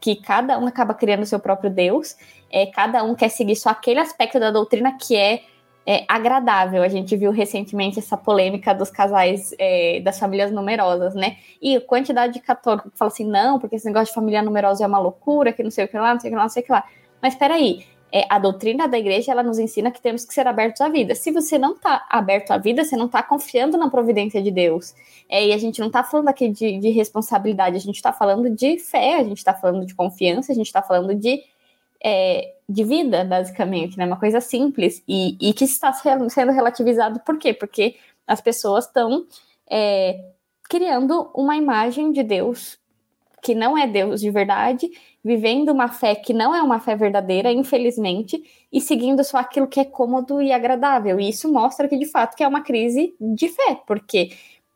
que 0.00 0.16
cada 0.16 0.58
um 0.58 0.66
acaba 0.66 0.92
criando 0.92 1.22
o 1.22 1.26
seu 1.26 1.38
próprio 1.38 1.70
Deus, 1.70 2.16
é, 2.50 2.66
cada 2.66 3.02
um 3.04 3.14
quer 3.14 3.28
seguir 3.28 3.56
só 3.56 3.70
aquele 3.70 4.00
aspecto 4.00 4.38
da 4.40 4.50
doutrina 4.50 4.96
que 4.98 5.16
é 5.16 5.42
é, 5.86 6.04
agradável. 6.08 6.82
A 6.82 6.88
gente 6.88 7.16
viu 7.16 7.30
recentemente 7.30 7.98
essa 7.98 8.16
polêmica 8.16 8.74
dos 8.74 8.90
casais 8.90 9.54
é, 9.58 10.00
das 10.00 10.18
famílias 10.18 10.50
numerosas, 10.50 11.14
né? 11.14 11.36
E 11.60 11.76
a 11.76 11.80
quantidade 11.80 12.34
de 12.34 12.40
católicos 12.40 12.92
que 12.92 12.98
fala 12.98 13.10
assim, 13.10 13.26
não, 13.26 13.58
porque 13.58 13.76
esse 13.76 13.86
negócio 13.86 14.08
de 14.08 14.14
família 14.14 14.42
numerosa 14.42 14.84
é 14.84 14.86
uma 14.86 14.98
loucura, 14.98 15.52
que 15.52 15.62
não 15.62 15.70
sei 15.70 15.84
o 15.84 15.88
que 15.88 15.96
lá, 15.96 16.14
não 16.14 16.20
sei 16.20 16.30
o 16.30 16.32
que 16.32 16.36
lá, 16.36 16.42
não 16.42 16.48
sei 16.48 16.62
o 16.62 16.66
que 16.66 16.72
lá. 16.72 16.84
Mas 17.20 17.34
peraí, 17.34 17.84
é, 18.12 18.26
a 18.28 18.38
doutrina 18.38 18.86
da 18.86 18.98
igreja, 18.98 19.32
ela 19.32 19.42
nos 19.42 19.58
ensina 19.58 19.90
que 19.90 20.00
temos 20.00 20.24
que 20.24 20.34
ser 20.34 20.46
abertos 20.46 20.80
à 20.82 20.88
vida. 20.88 21.14
Se 21.14 21.30
você 21.30 21.58
não 21.58 21.72
está 21.72 22.06
aberto 22.10 22.50
à 22.50 22.58
vida, 22.58 22.84
você 22.84 22.94
não 22.94 23.06
está 23.06 23.22
confiando 23.22 23.78
na 23.78 23.88
providência 23.88 24.42
de 24.42 24.50
Deus. 24.50 24.94
É, 25.28 25.46
e 25.46 25.52
a 25.52 25.58
gente 25.58 25.80
não 25.80 25.86
está 25.86 26.04
falando 26.04 26.28
aqui 26.28 26.48
de, 26.48 26.78
de 26.78 26.90
responsabilidade, 26.90 27.76
a 27.76 27.80
gente 27.80 27.96
está 27.96 28.12
falando 28.12 28.50
de 28.50 28.78
fé, 28.78 29.16
a 29.16 29.24
gente 29.24 29.38
está 29.38 29.54
falando 29.54 29.86
de 29.86 29.94
confiança, 29.94 30.52
a 30.52 30.54
gente 30.54 30.66
está 30.66 30.82
falando 30.82 31.14
de 31.14 31.42
é, 32.04 32.52
de 32.72 32.84
vida, 32.84 33.24
basicamente, 33.24 33.98
né? 33.98 34.06
Uma 34.06 34.18
coisa 34.18 34.40
simples 34.40 35.02
e, 35.06 35.36
e 35.40 35.52
que 35.52 35.64
está 35.64 35.92
sendo 35.92 36.52
relativizado 36.52 37.20
por 37.20 37.38
quê? 37.38 37.52
Porque 37.52 37.96
as 38.26 38.40
pessoas 38.40 38.86
estão 38.86 39.26
é, 39.70 40.32
criando 40.68 41.30
uma 41.34 41.56
imagem 41.56 42.12
de 42.12 42.22
Deus 42.22 42.80
que 43.42 43.54
não 43.56 43.76
é 43.76 43.88
Deus 43.88 44.20
de 44.20 44.30
verdade, 44.30 44.88
vivendo 45.22 45.70
uma 45.70 45.88
fé 45.88 46.14
que 46.14 46.32
não 46.32 46.54
é 46.54 46.62
uma 46.62 46.78
fé 46.78 46.94
verdadeira, 46.94 47.50
infelizmente, 47.52 48.40
e 48.72 48.80
seguindo 48.80 49.24
só 49.24 49.38
aquilo 49.38 49.66
que 49.66 49.80
é 49.80 49.84
cômodo 49.84 50.40
e 50.40 50.52
agradável. 50.52 51.18
E 51.18 51.28
isso 51.28 51.52
mostra 51.52 51.88
que, 51.88 51.98
de 51.98 52.06
fato, 52.06 52.36
que 52.36 52.44
é 52.44 52.48
uma 52.48 52.62
crise 52.62 53.14
de 53.20 53.48
fé, 53.48 53.80
porque 53.84 54.30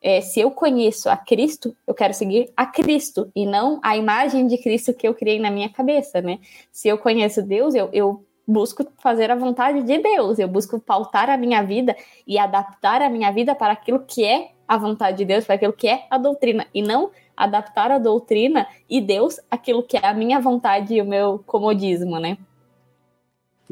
é, 0.07 0.21
se 0.21 0.39
eu 0.39 0.53
conheço 0.53 1.11
a 1.11 1.17
Cristo, 1.17 1.77
eu 1.85 1.93
quero 1.93 2.15
seguir 2.15 2.49
a 2.57 2.65
Cristo 2.65 3.29
e 3.35 3.45
não 3.45 3.81
a 3.83 3.97
imagem 3.97 4.47
de 4.47 4.57
Cristo 4.57 4.95
que 4.95 5.09
eu 5.09 5.13
criei 5.13 5.41
na 5.41 5.51
minha 5.51 5.69
cabeça, 5.69 6.23
né? 6.23 6.39
Se 6.71 6.87
eu 6.87 6.97
conheço 6.97 7.43
Deus, 7.43 7.75
eu, 7.75 7.91
eu 7.93 8.25
busco 8.47 8.87
fazer 8.99 9.33
a 9.33 9.35
vontade 9.35 9.83
de 9.83 9.99
Deus, 9.99 10.39
eu 10.39 10.47
busco 10.47 10.79
pautar 10.79 11.29
a 11.29 11.37
minha 11.37 11.61
vida 11.61 11.97
e 12.25 12.39
adaptar 12.39 13.03
a 13.03 13.11
minha 13.11 13.33
vida 13.33 13.53
para 13.53 13.73
aquilo 13.73 13.99
que 13.99 14.25
é 14.25 14.53
a 14.69 14.79
vontade 14.79 15.19
de 15.19 15.25
Deus, 15.25 15.45
para 15.45 15.57
aquilo 15.57 15.73
que 15.73 15.89
é 15.89 16.07
a 16.09 16.17
doutrina, 16.17 16.69
e 16.73 16.83
não 16.83 17.11
adaptar 17.37 17.91
a 17.91 17.99
doutrina 17.99 18.65
e 18.89 19.01
Deus 19.01 19.41
aquilo 19.51 19.83
que 19.83 19.97
é 19.97 20.07
a 20.07 20.15
minha 20.15 20.39
vontade 20.39 20.95
e 20.95 21.03
o 21.03 21.05
meu 21.05 21.43
comodismo, 21.45 22.21
né? 22.21 22.39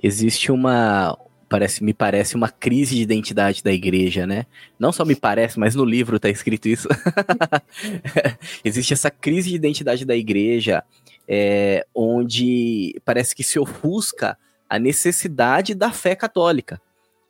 Existe 0.03 0.51
uma, 0.51 1.17
parece, 1.55 1.85
me 1.85 1.95
parece 1.95 2.35
uma 2.35 2.49
crise 2.49 2.97
de 2.97 3.03
identidade 3.03 3.63
da 3.63 3.73
igreja, 3.73 4.27
né? 4.27 4.45
Não 4.77 4.91
só 4.91 5.05
me 5.05 5.15
parece, 5.15 5.57
mas 5.57 5.77
no 5.77 5.85
livro 5.85 6.19
tá 6.19 6.29
escrito 6.29 6.67
isso. 6.67 6.89
Existe 8.65 8.93
essa 8.93 9.09
crise 9.09 9.51
de 9.51 9.55
identidade 9.55 10.05
da 10.05 10.17
igreja, 10.17 10.83
é, 11.29 11.87
onde 11.95 13.01
parece 13.05 13.37
que 13.37 13.45
se 13.45 13.57
ofusca 13.57 14.37
a 14.69 14.81
necessidade 14.81 15.77
da 15.77 15.93
fé 15.93 16.17
católica. 16.17 16.83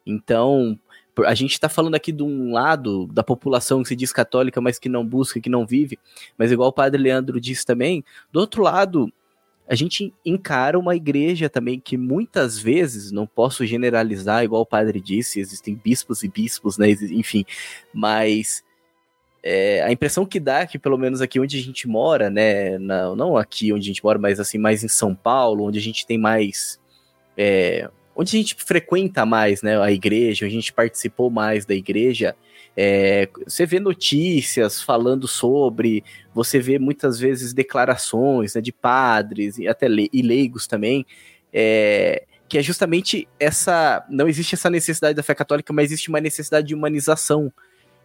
Então, 0.06 0.80
a 1.26 1.34
gente 1.34 1.52
está 1.52 1.68
falando 1.68 1.94
aqui 1.94 2.10
de 2.10 2.22
um 2.22 2.50
lado 2.50 3.06
da 3.08 3.22
população 3.22 3.82
que 3.82 3.88
se 3.88 3.96
diz 3.96 4.10
católica, 4.10 4.58
mas 4.58 4.78
que 4.78 4.88
não 4.88 5.06
busca, 5.06 5.38
que 5.38 5.50
não 5.50 5.66
vive, 5.66 5.98
mas 6.38 6.50
igual 6.50 6.70
o 6.70 6.72
padre 6.72 7.02
Leandro 7.02 7.38
disse 7.38 7.66
também, 7.66 8.02
do 8.32 8.40
outro 8.40 8.62
lado, 8.62 9.12
a 9.66 9.74
gente 9.74 10.12
encara 10.24 10.78
uma 10.78 10.94
igreja 10.94 11.48
também 11.48 11.80
que 11.80 11.96
muitas 11.96 12.58
vezes, 12.58 13.10
não 13.10 13.26
posso 13.26 13.64
generalizar, 13.64 14.44
igual 14.44 14.62
o 14.62 14.66
padre 14.66 15.00
disse, 15.00 15.40
existem 15.40 15.74
bispos 15.74 16.22
e 16.22 16.28
bispos, 16.28 16.76
né? 16.76 16.90
Enfim, 16.90 17.46
mas 17.92 18.62
é, 19.42 19.82
a 19.82 19.90
impressão 19.92 20.24
que 20.24 20.38
dá 20.38 20.66
que, 20.66 20.78
pelo 20.78 20.98
menos 20.98 21.20
aqui 21.20 21.40
onde 21.40 21.58
a 21.58 21.62
gente 21.62 21.86
mora, 21.88 22.30
né? 22.30 22.78
Não, 22.78 23.16
não 23.16 23.36
aqui 23.36 23.72
onde 23.72 23.84
a 23.84 23.92
gente 23.92 24.04
mora, 24.04 24.18
mas 24.18 24.38
assim, 24.38 24.58
mais 24.58 24.84
em 24.84 24.88
São 24.88 25.14
Paulo, 25.14 25.64
onde 25.64 25.78
a 25.78 25.82
gente 25.82 26.06
tem 26.06 26.18
mais. 26.18 26.80
É, 27.36 27.90
onde 28.14 28.36
a 28.36 28.40
gente 28.40 28.54
frequenta 28.54 29.26
mais, 29.26 29.62
né? 29.62 29.80
A 29.80 29.90
igreja, 29.90 30.44
onde 30.46 30.54
a 30.54 30.60
gente 30.60 30.72
participou 30.72 31.30
mais 31.30 31.64
da 31.64 31.74
igreja. 31.74 32.36
É, 32.76 33.28
você 33.46 33.64
vê 33.64 33.78
notícias 33.78 34.82
falando 34.82 35.28
sobre, 35.28 36.02
você 36.34 36.58
vê 36.58 36.78
muitas 36.78 37.18
vezes 37.18 37.52
declarações 37.52 38.54
né, 38.54 38.60
de 38.60 38.72
padres 38.72 39.58
e 39.58 39.68
até 39.68 39.86
le 39.86 40.10
e 40.12 40.22
leigos 40.22 40.66
também, 40.66 41.06
é, 41.52 42.24
que 42.48 42.58
é 42.58 42.62
justamente 42.62 43.28
essa. 43.38 44.04
Não 44.10 44.28
existe 44.28 44.54
essa 44.54 44.68
necessidade 44.68 45.14
da 45.14 45.22
fé 45.22 45.34
católica, 45.34 45.72
mas 45.72 45.86
existe 45.86 46.08
uma 46.08 46.20
necessidade 46.20 46.66
de 46.66 46.74
humanização. 46.74 47.52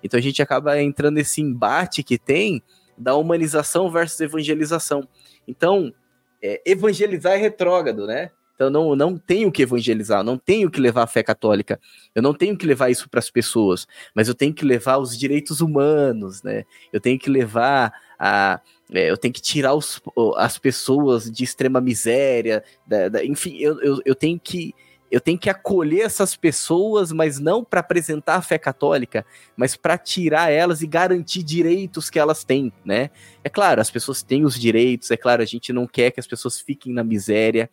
Então 0.04 0.18
a 0.18 0.22
gente 0.22 0.42
acaba 0.42 0.80
entrando 0.82 1.16
nesse 1.16 1.42
embate 1.42 2.04
que 2.04 2.18
tem 2.18 2.62
da 2.98 3.16
humanização 3.16 3.90
versus 3.90 4.20
evangelização. 4.20 5.08
Então, 5.48 5.94
é, 6.42 6.62
evangelizar 6.66 7.34
é 7.34 7.38
retrógrado, 7.38 8.06
né? 8.06 8.32
Então 8.60 8.70
não, 8.70 8.94
não 8.94 9.18
tenho 9.18 9.50
que 9.50 9.62
evangelizar, 9.62 10.22
não 10.22 10.38
tenho 10.38 10.70
que 10.70 10.82
levar 10.82 11.04
a 11.04 11.08
fé 11.08 11.24
católica, 11.24 11.80
eu 12.14 12.22
não 12.22 12.34
tenho 12.34 12.58
que 12.58 12.66
levar 12.66 12.90
isso 12.90 13.10
para 13.10 13.20
as 13.20 13.32
pessoas, 13.32 13.88
mas 14.14 14.28
eu 14.28 14.36
tenho 14.36 14.54
que 14.54 14.66
levar 14.66 14.98
os 14.98 15.18
direitos 15.18 15.62
humanos, 15.62 16.44
né? 16.44 16.66
Eu 16.92 17.00
tenho 17.00 17.18
que 17.18 17.30
levar 17.30 17.94
a. 18.20 18.60
É, 18.92 19.10
eu 19.10 19.16
tenho 19.16 19.34
que 19.34 19.42
tirar 19.42 19.74
os, 19.76 20.02
as 20.36 20.58
pessoas 20.58 21.32
de 21.32 21.42
extrema 21.42 21.80
miséria, 21.80 22.62
da, 22.86 23.08
da, 23.08 23.24
enfim, 23.24 23.56
eu, 23.60 23.80
eu, 23.82 24.02
eu 24.04 24.16
tenho 24.16 24.38
que 24.38 24.76
eu 25.12 25.20
tenho 25.20 25.38
que 25.38 25.50
acolher 25.50 26.02
essas 26.02 26.36
pessoas, 26.36 27.12
mas 27.12 27.40
não 27.40 27.64
para 27.64 27.80
apresentar 27.80 28.36
a 28.36 28.42
fé 28.42 28.58
católica, 28.58 29.26
mas 29.56 29.76
para 29.76 29.98
tirar 29.98 30.52
elas 30.52 30.82
e 30.82 30.88
garantir 30.88 31.44
direitos 31.44 32.10
que 32.10 32.20
elas 32.20 32.44
têm, 32.44 32.72
né? 32.86 33.10
É 33.44 33.50
claro, 33.50 33.82
as 33.82 33.90
pessoas 33.90 34.22
têm 34.22 34.46
os 34.46 34.60
direitos, 34.60 35.10
é 35.12 35.18
claro, 35.18 35.42
a 35.42 35.46
gente 35.46 35.74
não 35.74 35.88
quer 35.88 36.12
que 36.12 36.20
as 36.20 36.28
pessoas 36.28 36.60
fiquem 36.60 36.94
na 36.94 37.04
miséria, 37.04 37.70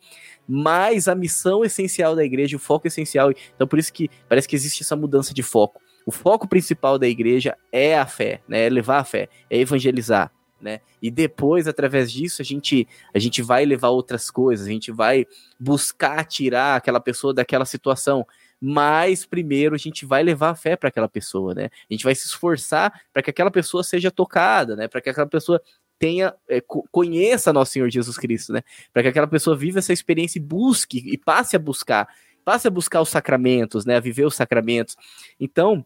mas 0.47 1.07
a 1.07 1.15
missão 1.15 1.63
essencial 1.63 2.15
da 2.15 2.23
igreja, 2.23 2.55
o 2.55 2.59
foco 2.59 2.87
essencial, 2.87 3.31
então 3.55 3.67
por 3.67 3.77
isso 3.77 3.93
que 3.93 4.09
parece 4.27 4.47
que 4.47 4.55
existe 4.55 4.83
essa 4.83 4.95
mudança 4.95 5.33
de 5.33 5.43
foco. 5.43 5.81
O 6.05 6.11
foco 6.11 6.47
principal 6.47 6.97
da 6.97 7.07
igreja 7.07 7.57
é 7.71 7.97
a 7.97 8.05
fé, 8.05 8.41
né? 8.47 8.65
É 8.65 8.69
levar 8.69 8.99
a 8.99 9.03
fé, 9.03 9.27
é 9.49 9.57
evangelizar 9.59 10.31
né? 10.61 10.81
E 11.01 11.11
depois, 11.11 11.67
através 11.67 12.11
disso, 12.11 12.41
a 12.41 12.45
gente, 12.45 12.87
a 13.13 13.19
gente 13.19 13.41
vai 13.41 13.65
levar 13.65 13.89
outras 13.89 14.31
coisas, 14.31 14.67
a 14.67 14.71
gente 14.71 14.91
vai 14.91 15.25
buscar 15.59 16.25
tirar 16.25 16.75
aquela 16.75 16.99
pessoa 16.99 17.33
daquela 17.33 17.65
situação. 17.65 18.25
Mas 18.59 19.25
primeiro 19.25 19.75
a 19.75 19.77
gente 19.77 20.05
vai 20.05 20.23
levar 20.23 20.49
a 20.49 20.55
fé 20.55 20.75
para 20.75 20.89
aquela 20.89 21.07
pessoa, 21.07 21.53
né? 21.53 21.69
A 21.89 21.93
gente 21.93 22.03
vai 22.03 22.15
se 22.15 22.25
esforçar 22.25 23.01
para 23.13 23.21
que 23.21 23.29
aquela 23.29 23.51
pessoa 23.51 23.83
seja 23.83 24.09
tocada, 24.09 24.75
né? 24.75 24.87
Para 24.87 24.99
que 24.99 25.09
aquela 25.09 25.27
pessoa 25.27 25.61
tenha 25.99 26.33
é, 26.47 26.61
conheça 26.91 27.53
nosso 27.53 27.73
Senhor 27.73 27.89
Jesus 27.89 28.17
Cristo, 28.17 28.53
né? 28.53 28.63
Para 28.91 29.03
que 29.03 29.09
aquela 29.09 29.27
pessoa 29.27 29.55
viva 29.55 29.79
essa 29.79 29.93
experiência 29.93 30.39
e 30.39 30.41
busque 30.41 31.03
e 31.05 31.17
passe 31.17 31.55
a 31.55 31.59
buscar, 31.59 32.07
passe 32.43 32.67
a 32.67 32.71
buscar 32.71 33.01
os 33.01 33.09
sacramentos, 33.09 33.85
né? 33.85 33.97
A 33.97 33.99
viver 33.99 34.25
os 34.25 34.35
sacramentos. 34.35 34.95
Então, 35.39 35.85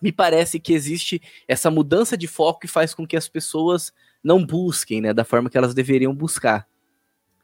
me 0.00 0.12
parece 0.12 0.60
que 0.60 0.72
existe 0.72 1.20
essa 1.48 1.70
mudança 1.70 2.16
de 2.16 2.26
foco 2.26 2.60
que 2.60 2.68
faz 2.68 2.94
com 2.94 3.06
que 3.06 3.16
as 3.16 3.28
pessoas 3.28 3.92
não 4.22 4.44
busquem, 4.44 5.00
né, 5.00 5.12
da 5.12 5.24
forma 5.24 5.48
que 5.48 5.56
elas 5.56 5.74
deveriam 5.74 6.14
buscar. 6.14 6.66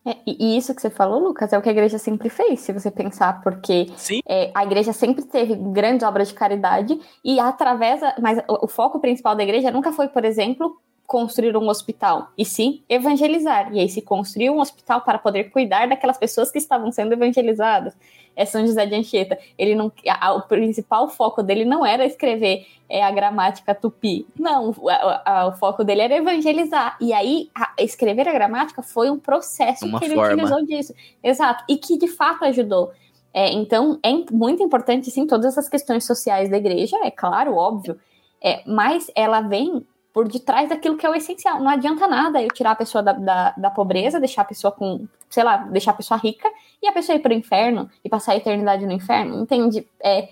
É, 0.05 0.17
e 0.27 0.57
isso 0.57 0.75
que 0.75 0.83
você 0.83 0.91
falou, 0.91 1.21
Lucas, 1.21 1.53
é 1.53 1.59
o 1.59 1.63
que 1.63 1.69
a 1.69 1.73
igreja 1.73 1.97
sempre 1.97 2.29
fez, 2.29 2.61
se 2.61 2.73
você 2.73 2.91
pensar, 2.91 3.41
porque 3.41 3.87
é, 4.29 4.51
a 4.53 4.65
igreja 4.65 4.93
sempre 4.93 5.25
teve 5.25 5.55
grandes 5.55 6.07
obras 6.07 6.29
de 6.29 6.35
caridade 6.35 7.01
e 7.25 7.39
através, 7.39 8.01
mas 8.21 8.39
o, 8.49 8.65
o 8.65 8.69
foco 8.69 8.99
principal 8.99 9.37
da 9.37 9.45
igreja 9.45 9.71
nunca 9.71 9.93
foi, 9.93 10.09
por 10.09 10.25
exemplo, 10.25 10.77
construir 11.13 11.55
um 11.59 11.69
hospital, 11.69 12.33
e 12.39 12.43
sim 12.43 12.83
evangelizar. 12.89 13.71
E 13.71 13.81
aí 13.81 13.89
se 13.91 14.01
construiu 14.01 14.55
um 14.55 14.61
hospital 14.61 15.03
para 15.03 15.19
poder 15.19 15.51
cuidar 15.51 15.87
daquelas 15.87 16.17
pessoas 16.17 16.51
que 16.51 16.57
estavam 16.57 16.91
sendo 16.91 17.13
evangelizadas. 17.13 17.95
É 18.35 18.47
São 18.47 18.67
José 18.67 18.87
de 18.87 18.95
Anchieta. 18.95 19.39
Ele 19.59 19.75
não, 19.75 19.93
a, 20.09 20.33
o 20.33 20.41
principal 20.41 21.07
foco 21.11 21.43
dele 21.43 21.67
não 21.67 21.85
era 21.85 22.07
escrever 22.07 22.67
é, 22.89 23.05
a 23.05 23.11
gramática 23.11 23.75
tupi. 23.75 24.27
Não, 24.39 24.75
a, 24.89 25.41
a, 25.41 25.49
o 25.49 25.53
foco 25.53 25.85
dele 25.85 26.01
era 26.01 26.17
evangelizar. 26.17 26.97
E 26.99 27.13
aí, 27.13 27.51
escrever 27.79 28.27
a 28.27 28.33
gramática 28.33 28.81
foi 28.81 29.11
um 29.11 29.19
processo 29.19 29.85
Uma 29.85 29.99
que 29.99 30.07
ele 30.07 30.15
forma. 30.15 30.33
utilizou 30.33 30.65
disso. 30.65 30.95
Exato. 31.23 31.63
E 31.69 31.77
que 31.77 31.99
de 31.99 32.09
fato 32.09 32.47
ajudou. 32.47 32.91
É, 33.35 33.53
então, 33.53 33.99
é 34.03 34.13
muito 34.33 34.63
importante, 34.63 35.11
sim, 35.11 35.27
todas 35.27 35.45
essas 35.45 35.69
questões 35.69 36.07
sociais 36.07 36.49
da 36.49 36.57
igreja, 36.57 36.97
é 37.05 37.11
claro, 37.11 37.55
óbvio. 37.55 38.01
É, 38.43 38.63
mas 38.67 39.11
ela 39.15 39.43
vem 39.43 39.87
por 40.13 40.29
detrás 40.29 40.69
daquilo 40.69 40.97
que 40.97 41.07
é 41.07 41.11
o 41.11 41.15
essencial. 41.15 41.61
Não 41.61 41.71
adianta 41.71 42.07
nada 42.07 42.43
eu 42.43 42.49
tirar 42.49 42.73
a 42.73 42.77
pessoa 42.77 43.03
da, 43.03 43.13
da, 43.13 43.55
da, 43.57 43.71
pobreza, 43.71 44.21
deixar 44.21 44.43
a 44.43 44.47
pessoa 44.47 44.71
com, 44.71 45.07
sei 45.31 45.43
lá, 45.43 45.57
deixar 45.57 45.93
a 45.93 45.95
pessoa 45.95 46.19
rica 46.19 46.49
e 46.83 46.87
a 46.87 46.93
pessoa 46.93 47.17
ir 47.17 47.21
para 47.21 47.33
o 47.33 47.37
inferno 47.37 47.91
e 48.05 48.09
passar 48.09 48.33
a 48.33 48.37
eternidade 48.37 48.85
no 48.85 48.93
inferno. 48.93 49.41
Entende? 49.41 49.87
É, 50.03 50.29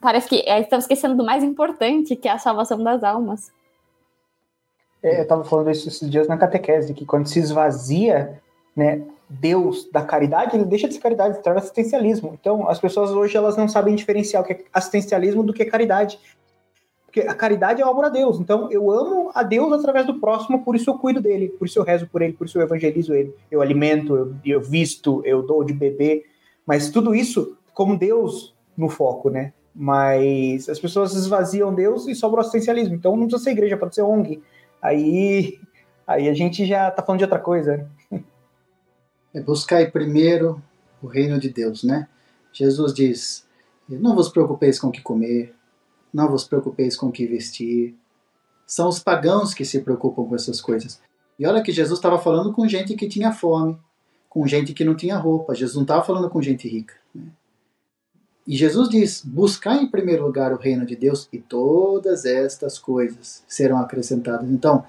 parece 0.00 0.28
que 0.28 0.40
é, 0.46 0.60
estamos 0.60 0.84
esquecendo 0.84 1.16
do 1.16 1.24
mais 1.24 1.42
importante, 1.42 2.14
que 2.14 2.28
é 2.28 2.32
a 2.32 2.38
salvação 2.38 2.82
das 2.82 3.02
almas. 3.02 3.50
É, 5.02 5.18
eu 5.18 5.22
estava 5.22 5.44
falando 5.44 5.70
isso 5.70 5.88
esses 5.88 6.10
dias 6.10 6.28
na 6.28 6.36
catequese, 6.36 6.94
que 6.94 7.06
quando 7.06 7.26
se 7.26 7.38
esvazia 7.38 8.40
né, 8.74 9.02
Deus 9.28 9.90
da 9.90 10.02
caridade, 10.02 10.56
ele 10.56 10.64
deixa 10.64 10.86
de 10.86 10.94
ser 10.94 11.00
caridade, 11.00 11.36
se 11.36 11.42
torna 11.42 11.58
assistencialismo. 11.58 12.36
Então, 12.38 12.68
as 12.68 12.78
pessoas 12.78 13.10
hoje 13.10 13.36
elas 13.36 13.56
não 13.56 13.68
sabem 13.68 13.94
diferenciar 13.94 14.42
o 14.42 14.46
que 14.46 14.52
é 14.52 14.64
assistencialismo 14.72 15.42
do 15.42 15.52
que 15.52 15.62
é 15.62 15.66
caridade. 15.66 16.18
Porque 17.16 17.30
a 17.30 17.34
caridade 17.34 17.80
é 17.80 17.86
o 17.86 17.88
amor 17.88 18.04
a 18.04 18.08
Deus. 18.10 18.38
Então, 18.38 18.70
eu 18.70 18.90
amo 18.90 19.30
a 19.34 19.42
Deus 19.42 19.72
através 19.72 20.06
do 20.06 20.20
próximo, 20.20 20.62
por 20.62 20.76
isso 20.76 20.90
eu 20.90 20.98
cuido 20.98 21.18
dele, 21.18 21.48
por 21.48 21.66
isso 21.66 21.78
eu 21.78 21.82
rezo 21.82 22.06
por 22.06 22.20
ele, 22.20 22.34
por 22.34 22.46
isso 22.46 22.58
eu 22.58 22.62
evangelizo 22.62 23.14
ele. 23.14 23.34
Eu 23.50 23.62
alimento, 23.62 24.14
eu, 24.14 24.34
eu 24.44 24.60
visto, 24.60 25.22
eu 25.24 25.40
dou 25.40 25.64
de 25.64 25.72
beber. 25.72 26.26
Mas 26.66 26.90
tudo 26.90 27.14
isso 27.14 27.56
como 27.72 27.98
Deus 27.98 28.54
no 28.76 28.90
foco, 28.90 29.30
né? 29.30 29.54
Mas 29.74 30.68
as 30.68 30.78
pessoas 30.78 31.14
esvaziam 31.14 31.74
Deus 31.74 32.06
e 32.06 32.14
sobra 32.14 32.36
o 32.36 32.40
assistencialismo. 32.40 32.94
Então, 32.94 33.16
não 33.16 33.26
precisa 33.26 33.44
ser 33.44 33.52
igreja, 33.52 33.78
pode 33.78 33.94
ser 33.94 34.02
ONG. 34.02 34.42
Aí, 34.82 35.58
aí 36.06 36.28
a 36.28 36.34
gente 36.34 36.66
já 36.66 36.90
tá 36.90 37.02
falando 37.02 37.20
de 37.20 37.24
outra 37.24 37.38
coisa. 37.38 37.88
É 39.32 39.40
buscar 39.40 39.90
primeiro 39.90 40.62
o 41.02 41.06
reino 41.06 41.40
de 41.40 41.48
Deus, 41.48 41.82
né? 41.82 42.08
Jesus 42.52 42.92
diz: 42.92 43.46
Não 43.88 44.14
vos 44.14 44.28
preocupeis 44.28 44.78
com 44.78 44.88
o 44.88 44.92
que 44.92 45.00
comer, 45.00 45.55
não 46.12 46.28
vos 46.28 46.44
preocupeis 46.44 46.96
com 46.96 47.06
o 47.06 47.12
que 47.12 47.26
vestir. 47.26 47.94
São 48.66 48.88
os 48.88 48.98
pagãos 48.98 49.54
que 49.54 49.64
se 49.64 49.80
preocupam 49.80 50.24
com 50.24 50.34
essas 50.34 50.60
coisas. 50.60 51.00
E 51.38 51.46
olha 51.46 51.62
que 51.62 51.72
Jesus 51.72 51.98
estava 51.98 52.18
falando 52.18 52.52
com 52.52 52.66
gente 52.66 52.94
que 52.94 53.08
tinha 53.08 53.32
fome, 53.32 53.78
com 54.28 54.46
gente 54.46 54.72
que 54.72 54.84
não 54.84 54.94
tinha 54.94 55.16
roupa. 55.16 55.54
Jesus 55.54 55.76
não 55.76 55.82
estava 55.82 56.02
falando 56.02 56.30
com 56.30 56.42
gente 56.42 56.68
rica. 56.68 56.94
Né? 57.14 57.24
E 58.46 58.56
Jesus 58.56 58.88
diz: 58.88 59.22
buscar 59.24 59.76
em 59.76 59.88
primeiro 59.88 60.24
lugar 60.24 60.52
o 60.52 60.56
reino 60.56 60.86
de 60.86 60.96
Deus 60.96 61.28
e 61.32 61.38
todas 61.38 62.24
estas 62.24 62.78
coisas 62.78 63.42
serão 63.46 63.78
acrescentadas. 63.78 64.48
Então, 64.48 64.84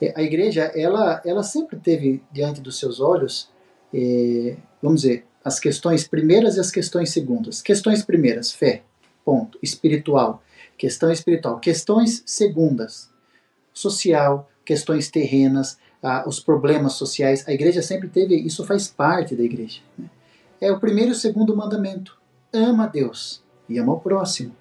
é, 0.00 0.12
a 0.16 0.22
igreja, 0.22 0.62
ela, 0.74 1.20
ela 1.24 1.42
sempre 1.42 1.76
teve 1.76 2.22
diante 2.32 2.60
dos 2.60 2.78
seus 2.78 3.00
olhos, 3.00 3.50
é, 3.92 4.56
vamos 4.80 5.02
dizer, 5.02 5.26
as 5.44 5.58
questões 5.58 6.06
primeiras 6.06 6.56
e 6.56 6.60
as 6.60 6.70
questões 6.70 7.10
segundas. 7.10 7.60
Questões 7.60 8.02
primeiras, 8.02 8.52
fé, 8.52 8.82
ponto, 9.24 9.58
espiritual 9.62 10.42
questão 10.80 11.12
espiritual, 11.12 11.60
questões 11.60 12.22
segundas, 12.24 13.10
social, 13.70 14.48
questões 14.64 15.10
terrenas, 15.10 15.78
ah, 16.02 16.24
os 16.26 16.40
problemas 16.40 16.94
sociais. 16.94 17.46
A 17.46 17.52
igreja 17.52 17.82
sempre 17.82 18.08
teve, 18.08 18.34
isso 18.34 18.64
faz 18.64 18.88
parte 18.88 19.36
da 19.36 19.42
igreja. 19.42 19.82
Né? 19.98 20.08
É 20.58 20.72
o 20.72 20.80
primeiro 20.80 21.10
e 21.10 21.12
o 21.12 21.16
segundo 21.16 21.54
mandamento. 21.54 22.18
Ama 22.50 22.84
a 22.84 22.86
Deus 22.86 23.42
e 23.68 23.78
ama 23.78 23.92
o 23.92 24.00
próximo. 24.00 24.56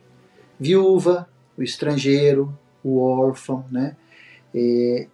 Viúva, 0.60 1.26
o 1.58 1.64
estrangeiro, 1.64 2.54
o 2.84 3.00
órfão, 3.00 3.64
né? 3.72 3.96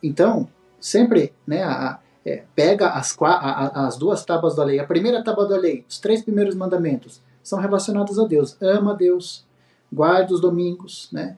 Então, 0.01 0.47
sempre, 0.79 1.33
né, 1.45 1.63
a, 1.63 1.99
é, 2.25 2.43
pega 2.55 2.89
as, 2.89 3.15
a, 3.21 3.85
as 3.85 3.95
duas 3.95 4.25
tábuas 4.25 4.55
da 4.55 4.63
lei. 4.63 4.79
A 4.79 4.85
primeira 4.85 5.23
tábua 5.23 5.47
da 5.47 5.55
lei, 5.55 5.85
os 5.87 5.99
três 5.99 6.23
primeiros 6.23 6.55
mandamentos, 6.55 7.21
são 7.43 7.59
relacionados 7.59 8.17
a 8.17 8.25
Deus. 8.25 8.57
Ama 8.59 8.93
a 8.93 8.95
Deus, 8.95 9.44
guarde 9.95 10.33
os 10.33 10.41
domingos, 10.41 11.09
né? 11.11 11.37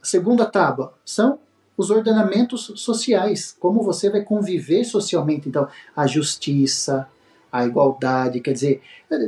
A 0.00 0.06
segunda 0.06 0.46
tábua 0.46 0.94
são 1.04 1.38
os 1.76 1.90
ordenamentos 1.90 2.72
sociais, 2.76 3.56
como 3.58 3.82
você 3.82 4.08
vai 4.08 4.22
conviver 4.22 4.84
socialmente. 4.84 5.48
Então, 5.48 5.68
a 5.96 6.06
justiça, 6.06 7.08
a 7.50 7.66
igualdade, 7.66 8.40
quer 8.40 8.52
dizer, 8.52 8.82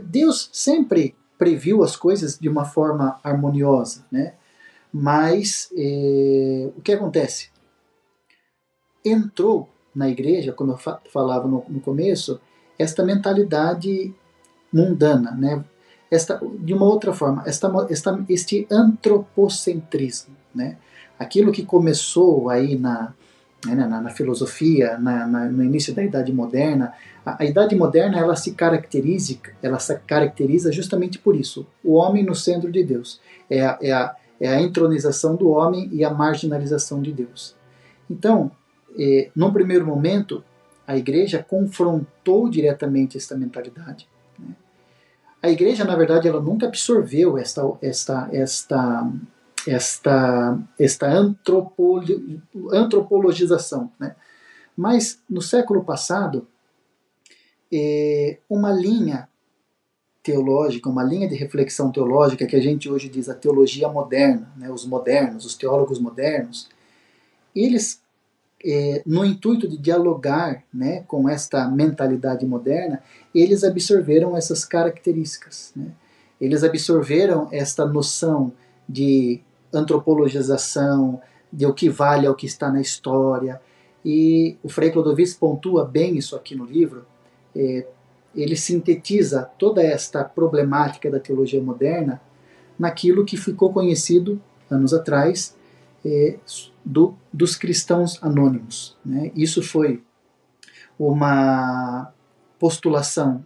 Deus 0.05 0.49
sempre 0.53 1.15
previu 1.37 1.83
as 1.83 1.97
coisas 1.97 2.39
de 2.39 2.49
uma 2.49 2.65
forma 2.65 3.19
harmoniosa, 3.23 4.05
né? 4.11 4.35
Mas 4.93 5.69
eh, 5.77 6.71
o 6.77 6.81
que 6.81 6.93
acontece? 6.93 7.51
Entrou 9.05 9.69
na 9.95 10.09
igreja, 10.09 10.53
como 10.53 10.73
eu 10.73 10.79
falava 11.11 11.49
no, 11.49 11.65
no 11.69 11.81
começo, 11.81 12.41
esta 12.79 13.05
mentalidade 13.05 14.15
mundana, 14.73 15.33
né? 15.33 15.65
Esta, 16.11 16.41
de 16.59 16.73
uma 16.73 16.87
outra 16.87 17.13
forma, 17.13 17.43
esta, 17.47 17.71
esta, 17.91 18.25
este 18.29 18.67
antropocentrismo, 18.71 20.35
né? 20.55 20.77
Aquilo 21.19 21.53
que 21.53 21.65
começou 21.65 22.51
aí 22.51 22.77
na, 22.77 23.15
né, 23.65 23.75
na, 23.75 24.01
na, 24.01 24.11
filosofia, 24.11 24.99
na, 24.99 25.27
na, 25.27 25.45
no 25.47 25.63
início 25.63 25.95
da 25.95 26.03
Idade 26.03 26.33
Moderna, 26.33 26.93
a, 27.25 27.43
a, 27.43 27.45
Idade 27.45 27.75
Moderna 27.75 28.19
ela 28.19 28.37
se 28.37 28.53
caracteriza, 28.53 29.39
ela 29.63 29.79
se 29.79 29.97
caracteriza 30.01 30.73
justamente 30.73 31.19
por 31.19 31.37
isso, 31.37 31.67
o 31.83 31.95
homem 31.95 32.25
no 32.25 32.35
centro 32.35 32.71
de 32.71 32.83
Deus, 32.83 33.21
é 33.49 33.65
a, 33.65 33.79
é 33.81 33.93
a, 33.93 34.15
é 34.41 34.49
a 34.49 34.61
entronização 34.61 35.37
do 35.37 35.49
homem 35.51 35.89
e 35.93 36.05
a 36.05 36.11
marginalização 36.11 37.01
de 37.01 37.13
Deus. 37.13 37.55
Então, 38.11 38.51
eh, 38.99 39.31
num 39.35 39.53
primeiro 39.53 39.87
momento, 39.87 40.45
a 40.87 40.97
Igreja 40.97 41.43
confrontou 41.43 42.49
diretamente 42.49 43.17
esta 43.17 43.37
mentalidade, 43.37 44.07
a 45.45 45.51
igreja, 45.51 45.85
na 45.85 45.95
verdade, 45.95 46.27
ela 46.27 46.41
nunca 46.41 46.67
absorveu 46.67 47.37
esta, 47.37 47.61
esta, 47.83 48.31
esta, 48.33 49.11
esta, 49.67 50.59
esta 50.79 51.07
antropolo, 51.07 52.41
antropologização. 52.73 53.93
Né? 54.01 54.17
Mas 54.75 55.21
no 55.29 55.43
século 55.43 55.85
passado, 55.85 56.49
é, 57.71 58.39
uma 58.49 58.73
linha 58.73 59.29
teológica, 60.23 60.89
uma 60.89 61.05
linha 61.05 61.29
de 61.29 61.35
reflexão 61.35 61.93
teológica 61.93 62.47
que 62.47 62.57
a 62.57 62.63
gente 62.63 62.89
hoje 62.89 63.11
diz 63.11 63.29
a 63.29 63.35
teologia 63.35 63.87
moderna, 63.91 64.51
né, 64.57 64.71
os 64.71 64.87
modernos, 64.87 65.45
os 65.45 65.55
teólogos 65.55 65.99
modernos, 65.99 66.71
eles 67.55 68.01
é, 68.65 69.03
no 69.05 69.25
intuito 69.25 69.69
de 69.69 69.77
dialogar 69.77 70.65
né, 70.73 71.05
com 71.07 71.29
esta 71.29 71.69
mentalidade 71.69 72.47
moderna, 72.47 73.03
eles 73.35 73.63
absorveram 73.63 74.37
essas 74.37 74.65
características. 74.65 75.73
Né? 75.77 75.89
Eles 76.41 76.65
absorveram 76.65 77.49
esta 77.53 77.85
noção 77.85 78.53
de 78.89 79.41
antropologização, 79.73 81.21
de 81.53 81.67
o 81.67 81.75
que 81.75 81.91
vale 81.91 82.27
ao 82.27 82.35
que 82.35 82.47
está 82.47 82.71
na 82.71 82.81
história. 82.81 83.61
E 84.05 84.57
o 84.63 84.69
Frei 84.69 84.91
Clodovis 84.91 85.35
pontua 85.35 85.85
bem 85.85 86.17
isso 86.17 86.35
aqui 86.35 86.55
no 86.55 86.65
livro. 86.65 87.05
É, 87.55 87.87
ele 88.35 88.57
sintetiza 88.57 89.43
toda 89.59 89.83
esta 89.83 90.25
problemática 90.25 91.11
da 91.11 91.21
teologia 91.21 91.63
moderna 91.63 92.21
naquilo 92.79 93.25
que 93.25 93.37
ficou 93.37 93.73
conhecido 93.73 94.41
anos 94.71 94.93
atrás 94.93 95.55
é, 96.05 96.39
do, 96.85 97.15
dos 97.33 97.57
cristãos 97.57 98.23
anônimos. 98.23 98.97
Né? 99.05 99.31
Isso 99.35 99.63
foi 99.63 100.03
uma 100.99 102.13
postulação 102.59 103.45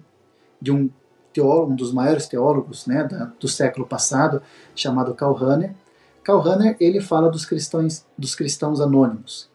de 0.60 0.72
um 0.72 0.90
teólogo, 1.32 1.72
um 1.72 1.76
dos 1.76 1.92
maiores 1.92 2.26
teólogos 2.26 2.86
né, 2.86 3.04
da, 3.04 3.26
do 3.38 3.48
século 3.48 3.86
passado, 3.86 4.42
chamado 4.74 5.14
Karl 5.14 5.34
Rahner. 5.34 5.74
Karl 6.22 6.40
Rahner 6.40 6.76
ele 6.80 7.00
fala 7.00 7.30
dos 7.30 7.46
cristãos, 7.46 8.04
dos 8.16 8.34
cristãos 8.34 8.80
anônimos. 8.80 9.48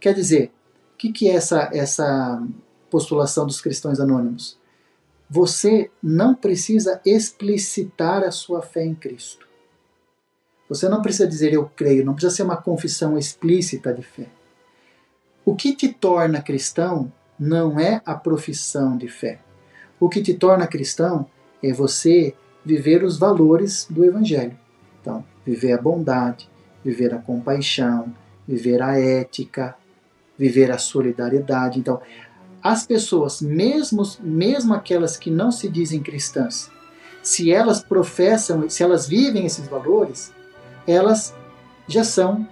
Quer 0.00 0.14
dizer, 0.14 0.52
que, 0.98 1.12
que 1.12 1.28
é 1.28 1.34
essa, 1.34 1.70
essa 1.72 2.42
postulação 2.90 3.46
dos 3.46 3.60
cristãos 3.60 4.00
anônimos? 4.00 4.58
Você 5.30 5.90
não 6.02 6.34
precisa 6.34 7.00
explicitar 7.06 8.24
a 8.24 8.32
sua 8.32 8.60
fé 8.60 8.84
em 8.84 8.94
Cristo. 8.94 9.46
Você 10.68 10.88
não 10.88 11.00
precisa 11.00 11.26
dizer 11.26 11.52
eu 11.52 11.70
creio, 11.74 12.04
não 12.04 12.12
precisa 12.12 12.34
ser 12.34 12.42
uma 12.42 12.56
confissão 12.56 13.16
explícita 13.16 13.92
de 13.92 14.02
fé. 14.02 14.26
O 15.44 15.54
que 15.54 15.74
te 15.74 15.88
torna 15.88 16.42
cristão 16.42 17.10
não 17.38 17.80
é 17.80 18.02
a 18.04 18.14
profissão 18.14 18.96
de 18.96 19.08
fé. 19.08 19.38
O 19.98 20.08
que 20.08 20.20
te 20.20 20.34
torna 20.34 20.66
cristão 20.66 21.26
é 21.62 21.72
você 21.72 22.34
viver 22.64 23.02
os 23.02 23.18
valores 23.18 23.86
do 23.88 24.04
Evangelho. 24.04 24.56
Então, 25.00 25.24
viver 25.46 25.72
a 25.72 25.80
bondade, 25.80 26.48
viver 26.84 27.14
a 27.14 27.18
compaixão, 27.18 28.14
viver 28.46 28.82
a 28.82 28.98
ética, 28.98 29.74
viver 30.38 30.70
a 30.70 30.78
solidariedade. 30.78 31.78
Então, 31.78 32.00
as 32.62 32.86
pessoas, 32.86 33.40
mesmo, 33.40 34.02
mesmo 34.20 34.74
aquelas 34.74 35.16
que 35.16 35.30
não 35.30 35.50
se 35.50 35.68
dizem 35.68 36.02
cristãs, 36.02 36.70
se 37.22 37.50
elas 37.50 37.82
professam, 37.82 38.68
se 38.68 38.82
elas 38.82 39.06
vivem 39.08 39.46
esses 39.46 39.66
valores, 39.66 40.32
elas 40.88 41.34
já 41.86 42.02
são 42.02 42.46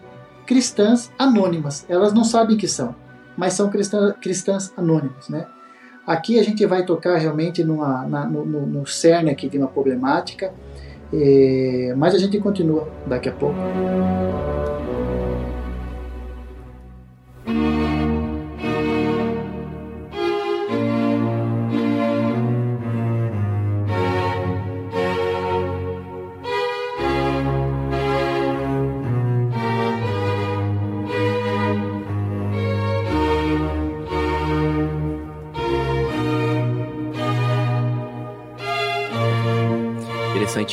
cristãs 0.46 1.10
anônimas. 1.18 1.86
Elas 1.88 2.12
não 2.12 2.22
sabem 2.22 2.56
que 2.56 2.68
são, 2.68 2.94
mas 3.36 3.54
são 3.54 3.70
cristãs, 3.70 4.14
cristãs 4.20 4.72
anônimas, 4.76 5.28
né? 5.28 5.46
Aqui 6.06 6.38
a 6.38 6.42
gente 6.42 6.64
vai 6.66 6.84
tocar 6.84 7.16
realmente 7.16 7.64
numa, 7.64 8.06
na, 8.06 8.24
no, 8.26 8.44
no, 8.44 8.86
cerne 8.86 9.28
aqui 9.30 9.48
de 9.48 9.58
uma 9.58 9.66
problemática, 9.66 10.52
é, 11.12 11.92
mas 11.96 12.14
a 12.14 12.18
gente 12.18 12.38
continua 12.38 12.88
daqui 13.06 13.28
a 13.28 13.32
pouco. 13.32 13.56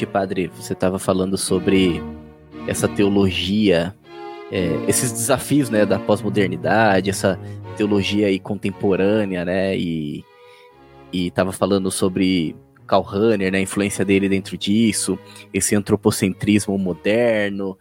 Interessante, 0.03 0.05
padre. 0.05 0.51
Você 0.55 0.73
estava 0.73 0.99
falando 0.99 1.37
sobre 1.37 2.01
essa 2.67 2.87
teologia, 2.87 3.95
é, 4.51 4.69
esses 4.87 5.11
desafios, 5.11 5.69
né, 5.69 5.85
da 5.85 5.99
pós-modernidade, 5.99 7.09
essa 7.09 7.39
teologia 7.75 8.27
aí 8.27 8.39
contemporânea, 8.39 9.43
né, 9.43 9.77
e 9.77 10.23
estava 11.11 11.51
falando 11.51 11.91
sobre 11.91 12.55
Karl 12.87 13.03
Rahner, 13.03 13.51
né, 13.51 13.57
a 13.59 13.61
influência 13.61 14.05
dele 14.05 14.29
dentro 14.29 14.57
disso, 14.57 15.17
esse 15.53 15.75
antropocentrismo 15.75 16.77
moderno, 16.77 17.77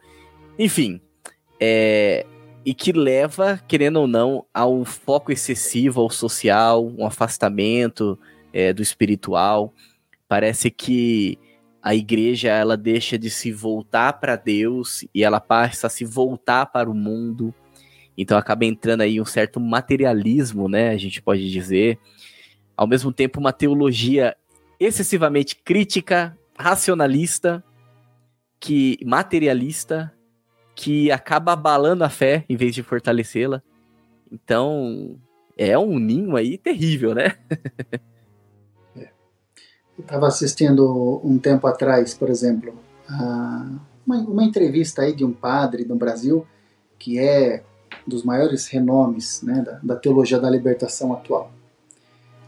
enfim, 0.59 1.01
é, 1.61 2.27
e 2.65 2.75
que 2.75 2.93
leva, 2.93 3.61
querendo 3.67 4.01
ou 4.01 4.07
não, 4.07 4.45
ao 4.53 4.85
foco 4.85 5.33
excessivo 5.33 6.01
ao 6.01 6.11
social, 6.11 6.87
um 6.87 7.07
afastamento 7.07 8.19
é, 8.53 8.73
do 8.73 8.83
espiritual. 8.83 9.73
Parece 10.29 10.71
que 10.71 11.39
a 11.83 11.97
igreja 11.97 12.49
ela 12.49 12.77
deixa 12.77 13.19
de 13.19 13.29
se 13.29 13.51
voltar 13.51 14.13
para 14.15 14.37
Deus 14.37 15.05
e 15.13 15.25
ela 15.25 15.41
passa 15.41 15.89
a 15.89 15.91
se 15.91 16.05
voltar 16.05 16.67
para 16.67 16.89
o 16.89 16.95
mundo. 16.95 17.53
Então 18.17 18.39
acaba 18.39 18.65
entrando 18.65 19.01
aí 19.01 19.21
um 19.21 19.25
certo 19.25 19.59
materialismo, 19.59 20.69
né? 20.69 20.91
A 20.91 20.97
gente 20.97 21.21
pode 21.21 21.51
dizer. 21.51 21.99
Ao 22.77 22.87
mesmo 22.87 23.13
tempo, 23.13 23.41
uma 23.41 23.53
teologia 23.53 24.37
excessivamente 24.79 25.57
crítica, 25.57 26.39
racionalista, 26.57 27.63
que 28.61 28.99
materialista, 29.05 30.13
que 30.75 31.11
acaba 31.11 31.53
abalando 31.53 32.05
a 32.05 32.09
fé 32.09 32.45
em 32.49 32.57
vez 32.57 32.75
de 32.75 32.83
fortalecê-la. 32.83 33.63
Então, 34.31 35.19
é 35.59 35.77
um 35.77 35.99
ninho 35.99 36.37
aí 36.37 36.57
terrível, 36.57 37.15
né? 37.15 37.37
estava 39.99 40.27
assistindo 40.27 41.21
um 41.25 41.39
tempo 41.39 41.67
atrás, 41.67 42.15
por 42.15 42.31
exemplo, 42.31 42.75
uma, 44.07 44.19
uma, 44.21 44.45
entrevista 44.45 45.03
aí 45.03 45.15
de 45.15 45.25
um 45.25 45.33
padre 45.33 45.85
no 45.85 45.97
Brasil 45.97 46.47
que 46.99 47.19
é 47.19 47.63
dos 48.07 48.23
maiores 48.23 48.67
renomes 48.69 49.43
né, 49.43 49.63
da, 49.63 49.81
da 49.83 49.97
teologia 49.97 50.39
da 50.39 50.49
libertação 50.49 51.13
atual. 51.13 51.53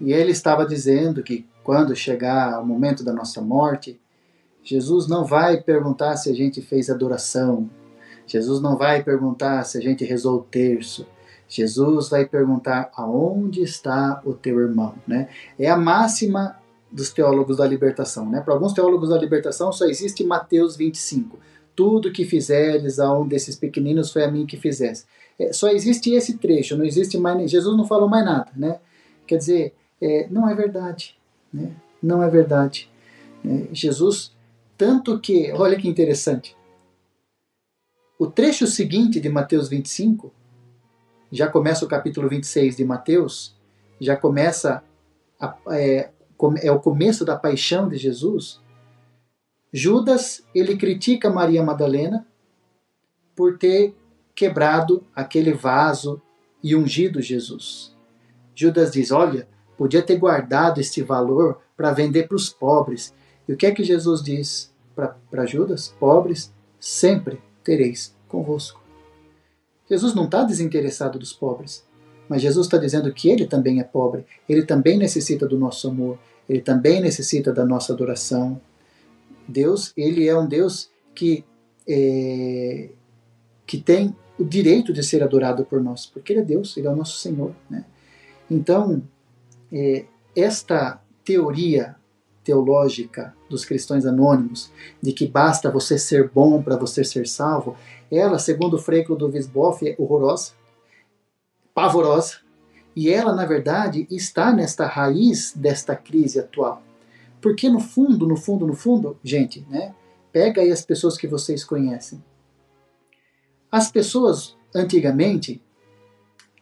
E 0.00 0.12
ele 0.12 0.32
estava 0.32 0.66
dizendo 0.66 1.22
que 1.22 1.46
quando 1.62 1.94
chegar 1.94 2.60
o 2.60 2.66
momento 2.66 3.04
da 3.04 3.12
nossa 3.12 3.40
morte, 3.40 4.00
Jesus 4.62 5.06
não 5.06 5.24
vai 5.24 5.60
perguntar 5.60 6.16
se 6.16 6.30
a 6.30 6.34
gente 6.34 6.60
fez 6.62 6.88
adoração, 6.88 7.68
Jesus 8.26 8.60
não 8.60 8.76
vai 8.76 9.02
perguntar 9.02 9.64
se 9.64 9.76
a 9.78 9.80
gente 9.80 10.04
rezou 10.04 10.38
o 10.38 10.42
terço, 10.42 11.06
Jesus 11.48 12.08
vai 12.08 12.24
perguntar 12.24 12.90
aonde 12.96 13.62
está 13.62 14.20
o 14.24 14.32
teu 14.32 14.58
irmão, 14.60 14.94
né? 15.06 15.28
É 15.58 15.68
a 15.68 15.76
máxima 15.76 16.56
dos 16.94 17.12
teólogos 17.12 17.56
da 17.56 17.66
libertação. 17.66 18.30
Né? 18.30 18.40
Para 18.40 18.54
alguns 18.54 18.72
teólogos 18.72 19.08
da 19.08 19.18
libertação 19.18 19.72
só 19.72 19.84
existe 19.86 20.22
Mateus 20.22 20.76
25. 20.76 21.38
Tudo 21.74 22.12
que 22.12 22.24
fizeres 22.24 23.00
a 23.00 23.12
um 23.12 23.26
desses 23.26 23.56
pequeninos 23.56 24.12
foi 24.12 24.22
a 24.22 24.30
mim 24.30 24.46
que 24.46 24.56
fizesse. 24.56 25.04
É, 25.36 25.52
só 25.52 25.68
existe 25.68 26.12
esse 26.12 26.38
trecho, 26.38 26.76
não 26.76 26.84
existe 26.84 27.18
mais. 27.18 27.50
Jesus 27.50 27.76
não 27.76 27.84
falou 27.84 28.08
mais 28.08 28.24
nada. 28.24 28.50
Né? 28.56 28.78
Quer 29.26 29.38
dizer, 29.38 29.74
é, 30.00 30.28
não 30.30 30.48
é 30.48 30.54
verdade. 30.54 31.18
Né? 31.52 31.72
Não 32.00 32.22
é 32.22 32.30
verdade. 32.30 32.88
É, 33.44 33.66
Jesus, 33.72 34.30
tanto 34.78 35.18
que, 35.18 35.50
olha 35.52 35.76
que 35.76 35.88
interessante, 35.88 36.56
o 38.16 38.28
trecho 38.28 38.68
seguinte 38.68 39.18
de 39.18 39.28
Mateus 39.28 39.68
25, 39.68 40.32
já 41.32 41.48
começa 41.48 41.84
o 41.84 41.88
capítulo 41.88 42.28
26 42.28 42.76
de 42.76 42.84
Mateus, 42.84 43.56
já 44.00 44.16
começa 44.16 44.84
a, 45.40 45.56
é, 45.70 46.10
é 46.60 46.70
o 46.70 46.80
começo 46.80 47.24
da 47.24 47.36
paixão 47.36 47.88
de 47.88 47.96
Jesus, 47.96 48.60
Judas 49.72 50.44
ele 50.54 50.76
critica 50.76 51.30
Maria 51.30 51.62
Madalena 51.62 52.26
por 53.34 53.58
ter 53.58 53.94
quebrado 54.34 55.04
aquele 55.14 55.52
vaso 55.52 56.20
e 56.62 56.76
ungido 56.76 57.20
Jesus. 57.20 57.94
Judas 58.54 58.92
diz: 58.92 59.10
Olha, 59.10 59.48
podia 59.76 60.02
ter 60.02 60.16
guardado 60.16 60.80
este 60.80 61.02
valor 61.02 61.60
para 61.76 61.92
vender 61.92 62.28
para 62.28 62.36
os 62.36 62.48
pobres. 62.48 63.12
E 63.48 63.52
o 63.52 63.56
que 63.56 63.66
é 63.66 63.72
que 63.72 63.82
Jesus 63.82 64.22
diz 64.22 64.72
para 64.94 65.44
Judas? 65.44 65.88
Pobres 65.98 66.54
sempre 66.78 67.40
tereis 67.62 68.16
convosco. 68.28 68.80
Jesus 69.88 70.14
não 70.14 70.24
está 70.24 70.44
desinteressado 70.44 71.18
dos 71.18 71.32
pobres. 71.32 71.84
Mas 72.28 72.40
Jesus 72.40 72.66
está 72.66 72.78
dizendo 72.78 73.12
que 73.12 73.28
ele 73.28 73.46
também 73.46 73.80
é 73.80 73.84
pobre, 73.84 74.24
ele 74.48 74.64
também 74.64 74.96
necessita 74.96 75.46
do 75.46 75.58
nosso 75.58 75.88
amor, 75.88 76.18
ele 76.48 76.60
também 76.60 77.00
necessita 77.00 77.52
da 77.52 77.64
nossa 77.64 77.92
adoração. 77.92 78.60
Deus, 79.46 79.92
ele 79.96 80.28
é 80.28 80.36
um 80.36 80.46
Deus 80.46 80.90
que, 81.14 81.44
é, 81.86 82.90
que 83.66 83.78
tem 83.78 84.14
o 84.38 84.44
direito 84.44 84.92
de 84.92 85.02
ser 85.02 85.22
adorado 85.22 85.64
por 85.64 85.82
nós, 85.82 86.06
porque 86.06 86.32
ele 86.32 86.40
é 86.40 86.44
Deus, 86.44 86.76
ele 86.76 86.86
é 86.86 86.90
o 86.90 86.96
nosso 86.96 87.18
Senhor. 87.18 87.54
Né? 87.70 87.84
Então, 88.50 89.02
é, 89.72 90.04
esta 90.34 91.00
teoria 91.24 91.96
teológica 92.42 93.34
dos 93.48 93.64
cristãos 93.64 94.04
anônimos, 94.04 94.70
de 95.00 95.12
que 95.12 95.26
basta 95.26 95.70
você 95.70 95.98
ser 95.98 96.28
bom 96.28 96.62
para 96.62 96.76
você 96.76 97.02
ser 97.02 97.26
salvo, 97.26 97.76
ela, 98.10 98.38
segundo 98.38 98.74
o 98.74 98.78
Frei 98.78 99.02
Clodovis 99.02 99.46
Boff, 99.46 99.88
é 99.88 99.94
horrorosa, 99.98 100.52
pavorosa, 101.74 102.43
e 102.96 103.10
ela, 103.10 103.34
na 103.34 103.44
verdade, 103.44 104.06
está 104.10 104.52
nesta 104.52 104.86
raiz 104.86 105.52
desta 105.54 105.96
crise 105.96 106.38
atual. 106.38 106.82
Porque 107.40 107.68
no 107.68 107.80
fundo, 107.80 108.26
no 108.26 108.36
fundo, 108.36 108.66
no 108.66 108.74
fundo, 108.74 109.18
gente, 109.22 109.66
né? 109.68 109.94
Pega 110.32 110.62
aí 110.62 110.70
as 110.70 110.84
pessoas 110.84 111.16
que 111.16 111.26
vocês 111.26 111.64
conhecem. 111.64 112.22
As 113.70 113.90
pessoas, 113.90 114.56
antigamente, 114.74 115.60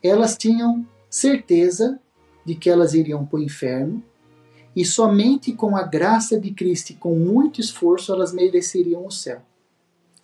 elas 0.03 0.37
tinham 0.37 0.87
certeza 1.09 2.01
de 2.45 2.55
que 2.55 2.69
elas 2.69 2.95
iriam 2.95 3.25
para 3.25 3.39
o 3.39 3.43
inferno 3.43 4.03
e 4.75 4.85
somente 4.85 5.53
com 5.53 5.77
a 5.77 5.83
graça 5.83 6.41
de 6.41 6.51
Cristo 6.51 6.91
e 6.91 6.95
com 6.95 7.15
muito 7.15 7.61
esforço 7.61 8.13
elas 8.13 8.33
mereceriam 8.33 9.07
o 9.07 9.11
céu. 9.11 9.43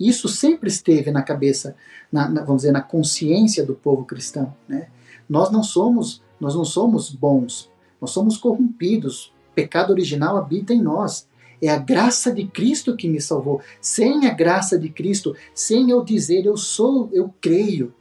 Isso 0.01 0.29
sempre 0.29 0.69
esteve 0.69 1.11
na 1.11 1.23
cabeça, 1.23 1.77
na, 2.11 2.29
na, 2.29 2.43
vamos 2.43 2.63
dizer, 2.63 2.73
na 2.73 2.81
consciência 2.81 3.65
do 3.65 3.75
povo 3.75 4.05
cristão. 4.05 4.55
Né? 4.69 4.89
Nós 5.29 5.51
não 5.51 5.63
somos, 5.63 6.23
nós 6.41 6.55
não 6.55 6.65
somos 6.65 7.11
bons, 7.11 7.71
nós 8.01 8.11
somos 8.11 8.37
corrompidos. 8.37 9.33
O 9.51 9.55
pecado 9.55 9.91
original 9.91 10.37
habita 10.37 10.73
em 10.73 10.81
nós. 10.81 11.29
É 11.61 11.69
a 11.69 11.77
graça 11.77 12.33
de 12.33 12.47
Cristo 12.47 12.97
que 12.97 13.09
me 13.09 13.21
salvou. 13.21 13.61
Sem 13.81 14.27
a 14.27 14.33
graça 14.33 14.79
de 14.79 14.89
Cristo, 14.89 15.35
sem 15.53 15.91
eu 15.91 16.05
dizer 16.05 16.47
eu 16.47 16.57
sou, 16.57 17.09
eu 17.13 17.35
creio, 17.41 17.93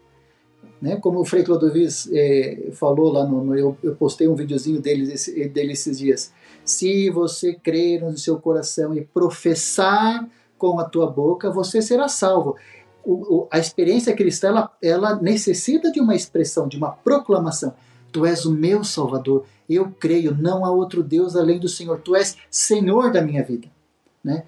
Né? 0.79 0.95
Como 0.97 1.19
o 1.19 1.25
Frei 1.25 1.43
Clodovis 1.43 2.07
é, 2.13 2.69
falou 2.73 3.11
lá 3.11 3.25
no, 3.25 3.43
no 3.43 3.57
eu, 3.57 3.75
eu, 3.81 3.95
postei 3.95 4.27
um 4.27 4.35
videozinho 4.35 4.79
dele, 4.79 5.11
esse, 5.11 5.49
dele 5.49 5.73
esses 5.73 5.97
dias. 5.97 6.31
Se 6.63 7.09
você 7.09 7.55
crer 7.55 8.03
no 8.03 8.15
seu 8.15 8.37
coração 8.39 8.93
e 8.93 9.01
professar 9.01 10.29
com 10.55 10.79
a 10.79 10.85
tua 10.85 11.09
boca, 11.09 11.49
você 11.49 11.81
será 11.81 12.07
salvo. 12.07 12.55
O, 13.07 13.13
o, 13.13 13.47
a 13.49 13.57
experiência 13.57 14.13
cristã 14.13 14.49
ela, 14.49 14.77
ela 14.81 15.15
necessita 15.15 15.89
de 15.89 16.01
uma 16.01 16.13
expressão, 16.13 16.67
de 16.67 16.75
uma 16.75 16.91
proclamação. 16.91 17.73
Tu 18.11 18.25
és 18.25 18.45
o 18.45 18.51
meu 18.51 18.83
Salvador. 18.83 19.45
Eu 19.69 19.89
creio, 19.97 20.35
não 20.35 20.65
há 20.65 20.71
outro 20.71 21.01
Deus 21.01 21.33
além 21.33 21.57
do 21.57 21.69
Senhor. 21.69 22.01
Tu 22.01 22.17
és 22.17 22.35
Senhor 22.51 23.13
da 23.13 23.21
minha 23.21 23.41
vida. 23.41 23.69
Né? 24.21 24.43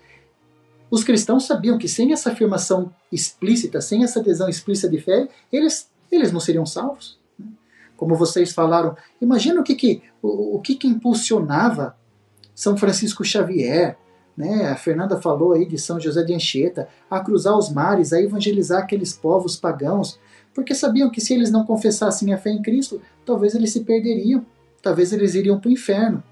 Os 0.92 1.06
cristãos 1.06 1.46
sabiam 1.46 1.78
que 1.78 1.88
sem 1.88 2.12
essa 2.12 2.34
afirmação 2.34 2.94
explícita, 3.10 3.80
sem 3.80 4.04
essa 4.04 4.20
adesão 4.20 4.50
explícita 4.50 4.90
de 4.90 5.00
fé, 5.00 5.30
eles, 5.54 5.90
eles 6.12 6.34
não 6.34 6.42
seriam 6.42 6.66
salvos. 6.66 7.18
Né? 7.40 7.48
Como 7.96 8.14
vocês 8.14 8.52
falaram, 8.52 8.94
imagina 9.22 9.62
o 9.62 9.64
que, 9.64 9.76
que, 9.76 10.04
o, 10.22 10.58
o 10.58 10.60
que, 10.60 10.76
que 10.76 10.88
impulsionava 10.88 11.96
São 12.54 12.76
Francisco 12.76 13.24
Xavier, 13.24 13.98
né? 14.40 14.70
A 14.70 14.76
Fernanda 14.78 15.20
falou 15.20 15.52
aí 15.52 15.66
de 15.66 15.78
São 15.78 16.00
José 16.00 16.24
de 16.24 16.34
Anchieta, 16.34 16.88
a 17.12 17.20
cruzar 17.20 17.58
os 17.58 17.70
mares, 17.70 18.14
a 18.14 18.22
evangelizar 18.22 18.82
aqueles 18.82 19.12
povos 19.12 19.58
pagãos, 19.58 20.18
porque 20.54 20.74
sabiam 20.74 21.10
que 21.10 21.20
se 21.20 21.34
eles 21.34 21.52
não 21.52 21.66
confessassem 21.66 22.34
a 22.34 22.38
fé 22.38 22.50
em 22.50 22.62
Cristo, 22.62 23.02
talvez 23.26 23.54
eles 23.54 23.74
se 23.74 23.82
perderiam, 23.82 24.46
talvez 24.82 25.12
eles 25.12 25.36
iriam 25.36 25.60
para 25.60 25.68
o 25.68 25.74
inferno. 25.74 26.24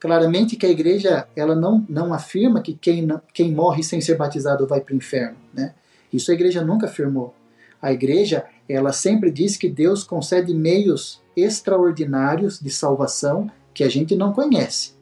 Claramente 0.00 0.56
que 0.56 0.66
a 0.66 0.68
igreja 0.68 1.28
ela 1.36 1.54
não, 1.54 1.86
não 1.88 2.12
afirma 2.12 2.60
que 2.60 2.74
quem, 2.74 3.06
quem 3.32 3.52
morre 3.52 3.84
sem 3.84 4.00
ser 4.00 4.16
batizado 4.16 4.66
vai 4.66 4.80
para 4.80 4.94
o 4.94 4.96
inferno. 4.96 5.36
Né? 5.54 5.74
Isso 6.12 6.32
a 6.32 6.34
igreja 6.34 6.64
nunca 6.64 6.86
afirmou. 6.86 7.32
A 7.80 7.92
igreja 7.92 8.46
ela 8.68 8.92
sempre 8.92 9.30
diz 9.30 9.56
que 9.56 9.68
Deus 9.68 10.02
concede 10.02 10.52
meios 10.52 11.22
extraordinários 11.36 12.58
de 12.58 12.70
salvação 12.70 13.48
que 13.72 13.84
a 13.84 13.88
gente 13.88 14.16
não 14.16 14.32
conhece, 14.32 14.94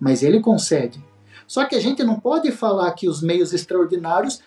mas 0.00 0.24
Ele 0.24 0.40
concede. 0.40 1.07
Só 1.48 1.64
que 1.64 1.74
a 1.74 1.80
gente 1.80 2.04
não 2.04 2.20
pode 2.20 2.52
falar 2.52 2.92
que 2.92 3.08
os 3.08 3.22
meios 3.22 3.54
extraordinários 3.54 4.42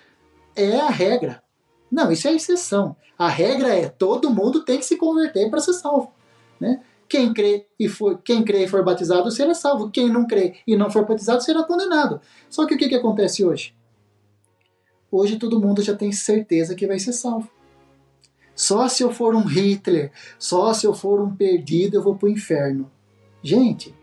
é 0.56 0.80
a 0.80 0.90
regra. 0.90 1.44
Não, 1.92 2.12
isso 2.12 2.28
é 2.28 2.34
exceção. 2.34 2.96
A 3.18 3.28
regra 3.28 3.76
é 3.76 3.90
todo 3.90 4.30
mundo 4.30 4.64
tem 4.64 4.78
que 4.78 4.86
se 4.86 4.98
converter 4.98 5.50
para 5.50 5.60
ser 5.60 5.74
salvo. 5.74 6.14
Né? 6.60 6.82
Quem 7.10 7.34
crê 7.34 7.66
e 7.78 7.90
for, 7.90 8.22
quem 8.24 8.44
crê 8.44 8.66
e 8.66 8.68
for 8.68 8.86
batizado 8.86 9.32
será 9.32 9.56
salvo. 9.56 9.90
Quem 9.90 10.10
não 10.10 10.28
crê 10.28 10.58
e 10.66 10.78
não 10.78 10.92
for 10.92 11.06
batizado 11.06 11.44
será 11.44 11.64
condenado. 11.64 12.22
Só 12.48 12.68
que 12.68 12.76
o 12.76 12.78
que, 12.78 12.88
que 12.88 12.96
acontece 12.96 13.44
hoje? 13.44 13.76
Hoje 15.12 15.38
todo 15.38 15.60
mundo 15.60 15.82
já 15.82 15.96
tem 15.96 16.12
certeza 16.12 16.76
que 16.76 16.88
vai 16.88 17.00
ser 17.00 17.14
salvo. 17.14 17.50
Só 18.56 18.88
se 18.88 19.02
eu 19.02 19.12
for 19.12 19.34
um 19.36 19.44
Hitler, 19.44 20.12
só 20.38 20.72
se 20.72 20.86
eu 20.86 20.94
for 20.94 21.20
um 21.20 21.36
perdido, 21.36 21.98
eu 21.98 22.04
vou 22.04 22.16
para 22.16 22.28
o 22.28 22.32
inferno. 22.32 22.92
Gente, 23.42 23.94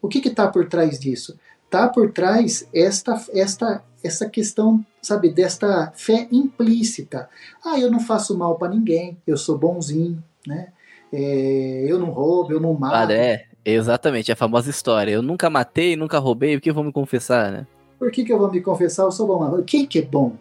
o 0.00 0.08
que 0.08 0.26
está 0.26 0.46
por 0.46 0.68
trás 0.68 1.00
disso? 1.00 1.36
Está 1.64 1.88
por 1.88 2.12
trás 2.12 2.68
esta, 2.72 3.20
esta, 3.32 3.82
essa 4.02 4.28
questão, 4.28 4.84
sabe, 5.02 5.32
desta 5.32 5.92
fé 5.94 6.28
implícita. 6.30 7.28
Ah, 7.64 7.78
eu 7.78 7.90
não 7.90 8.00
faço 8.00 8.36
mal 8.36 8.56
para 8.56 8.72
ninguém, 8.72 9.16
eu 9.26 9.36
sou 9.36 9.58
bonzinho, 9.58 10.22
né? 10.46 10.68
é, 11.14 11.86
eu 11.86 11.98
não 11.98 12.10
roubo, 12.10 12.52
eu 12.52 12.60
não 12.60 12.74
mato. 12.74 12.94
Ah, 12.94 13.12
é, 13.12 13.46
exatamente, 13.64 14.32
a 14.32 14.36
famosa 14.36 14.68
história. 14.68 15.12
Eu 15.12 15.22
nunca 15.22 15.48
matei, 15.48 15.94
nunca 15.94 16.18
roubei, 16.18 16.56
por 16.56 16.62
que 16.62 16.70
eu 16.70 16.74
vou 16.74 16.82
me 16.82 16.92
confessar, 16.92 17.52
né? 17.52 17.66
Por 17.98 18.10
que, 18.10 18.24
que 18.24 18.32
eu 18.32 18.38
vou 18.38 18.50
me 18.50 18.60
confessar? 18.60 19.04
Eu 19.04 19.12
sou 19.12 19.26
bom. 19.26 19.62
Quem 19.62 19.86
que 19.86 20.00
é 20.00 20.02
bom? 20.02 20.32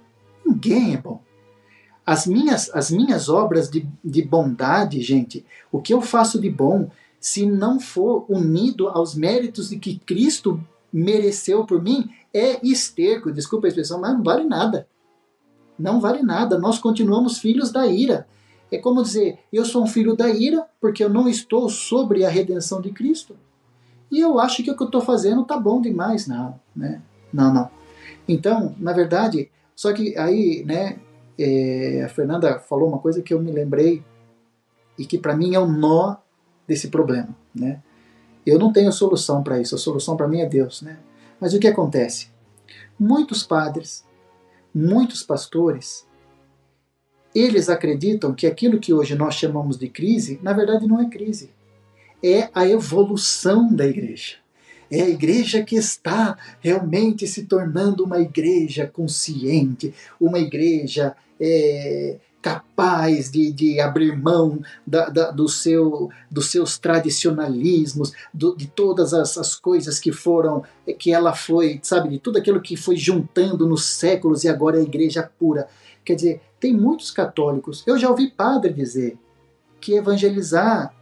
Ninguém 0.44 0.96
é 0.96 0.98
bom. 0.98 1.22
As 2.06 2.26
minhas, 2.26 2.72
as 2.74 2.90
minhas 2.90 3.30
obras 3.30 3.70
de, 3.70 3.88
de 4.04 4.22
bondade, 4.24 5.00
gente, 5.02 5.46
o 5.72 5.80
que 5.80 5.94
eu 5.94 6.02
faço 6.02 6.42
de 6.42 6.50
bom, 6.50 6.90
se 7.20 7.46
não 7.46 7.80
for 7.80 8.26
unido 8.28 8.90
aos 8.90 9.16
méritos 9.16 9.70
de 9.70 9.78
que 9.78 10.00
Cristo 10.00 10.60
mereceu 10.94 11.66
por 11.66 11.82
mim, 11.82 12.10
é 12.32 12.64
esterco. 12.66 13.32
Desculpa 13.32 13.66
a 13.66 13.70
expressão, 13.70 14.00
mas 14.00 14.14
não 14.14 14.24
vale 14.24 14.44
nada. 14.44 14.88
Não 15.78 16.00
vale 16.00 16.22
nada. 16.22 16.60
Nós 16.60 16.78
continuamos 16.78 17.40
filhos 17.40 17.72
da 17.72 17.88
ira. 17.88 18.28
É 18.72 18.78
como 18.78 19.02
dizer, 19.02 19.40
eu 19.52 19.66
sou 19.66 19.84
um 19.84 19.88
filho 19.88 20.16
da 20.16 20.30
ira 20.30 20.66
porque 20.80 21.04
eu 21.04 21.10
não 21.10 21.28
estou 21.28 21.68
sobre 21.70 22.24
a 22.24 22.30
redenção 22.30 22.80
de 22.80 22.92
Cristo. 22.92 23.36
E 24.12 24.20
eu 24.20 24.40
acho 24.40 24.64
que 24.64 24.70
o 24.70 24.78
que 24.78 24.84
eu 24.84 24.88
estou 24.88 25.02
fazendo 25.02 25.44
tá 25.44 25.58
bom 25.58 25.82
demais. 25.82 26.28
Não, 26.28 26.60
né? 26.76 27.02
Não, 27.32 27.52
não. 27.52 27.70
Então, 28.28 28.76
na 28.78 28.94
verdade, 28.94 29.50
só 29.76 29.92
que 29.92 30.16
aí, 30.18 30.64
né, 30.66 31.00
é, 31.38 32.04
a 32.06 32.10
Fernanda 32.10 32.60
falou 32.60 32.88
uma 32.88 33.00
coisa 33.00 33.22
que 33.22 33.34
eu 33.34 33.42
me 33.42 33.52
lembrei 33.52 34.04
e 34.98 35.06
que 35.06 35.18
para 35.18 35.36
mim 35.36 35.56
é 35.56 35.60
o 35.60 35.68
nó 35.68 36.16
desse 36.68 36.90
problema, 36.90 37.30
né? 37.54 37.82
Eu 38.46 38.60
não 38.60 38.72
tenho 38.72 38.92
solução 38.92 39.42
para 39.42 39.60
isso, 39.60 39.76
a 39.76 39.78
solução 39.78 40.18
para 40.18 40.28
mim 40.28 40.42
é 40.42 40.46
Deus, 40.46 40.82
né? 40.82 40.98
Mas 41.40 41.54
o 41.54 41.60
que 41.60 41.68
acontece? 41.68 42.28
Muitos 43.00 43.44
padres, 43.44 44.06
muitos 44.74 45.24
pastores 45.24 46.06
eles 47.34 47.68
acreditam 47.68 48.34
que 48.34 48.46
aquilo 48.46 48.80
que 48.80 48.94
hoje 48.94 49.16
nós 49.16 49.36
chamamos 49.36 49.78
de 49.78 49.90
crise, 49.90 50.40
na 50.44 50.54
verdade 50.54 50.88
não 50.88 51.02
é 51.02 51.10
crise. 51.10 51.50
É 52.24 52.50
a 52.54 52.68
evolução 52.68 53.74
da 53.74 53.86
igreja. 53.86 54.36
É 54.90 55.02
a 55.02 55.10
igreja 55.10 55.64
que 55.64 55.76
está 55.76 56.38
realmente 56.62 57.26
se 57.26 57.46
tornando 57.46 58.04
uma 58.04 58.20
igreja 58.20 58.86
consciente, 58.86 59.94
uma 60.22 60.38
igreja 60.38 61.16
é, 61.40 62.18
capaz 62.44 63.32
de, 63.32 63.54
de 63.54 63.80
abrir 63.80 64.16
mão 64.18 64.62
da, 64.86 65.08
da, 65.08 65.32
do 65.32 65.48
seu, 65.48 66.10
dos 66.30 66.52
seus 66.52 66.78
tradicionalismos, 66.78 68.12
do, 68.34 68.54
de 68.54 68.68
todas 68.68 69.14
as, 69.14 69.38
as 69.38 69.56
coisas 69.56 69.98
que 69.98 70.12
foram, 70.12 70.62
que 71.00 71.14
ela 71.14 71.34
foi, 71.34 71.80
sabe, 71.82 72.10
de 72.10 72.20
tudo 72.20 72.38
aquilo 72.38 72.62
que 72.62 72.76
foi 72.76 72.98
juntando 72.98 73.66
nos 73.66 73.86
séculos 73.86 74.44
e 74.44 74.50
agora 74.50 74.76
é 74.76 74.82
a 74.82 74.84
igreja 74.84 75.32
pura. 75.40 75.70
Quer 76.04 76.16
dizer, 76.16 76.42
tem 76.60 76.74
muitos 76.74 77.12
católicos. 77.12 77.82
Eu 77.88 77.98
já 77.98 78.10
ouvi 78.10 78.30
padre 78.30 78.74
dizer 78.74 79.18
que 79.80 79.94
evangelizar 79.94 80.94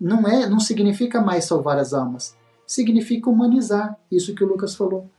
não 0.00 0.28
é, 0.28 0.48
não 0.48 0.60
significa 0.60 1.20
mais 1.20 1.44
salvar 1.44 1.76
as 1.76 1.92
almas, 1.92 2.36
significa 2.64 3.28
humanizar. 3.28 3.98
Isso 4.12 4.32
que 4.32 4.44
o 4.44 4.46
Lucas 4.46 4.76
falou. 4.76 5.10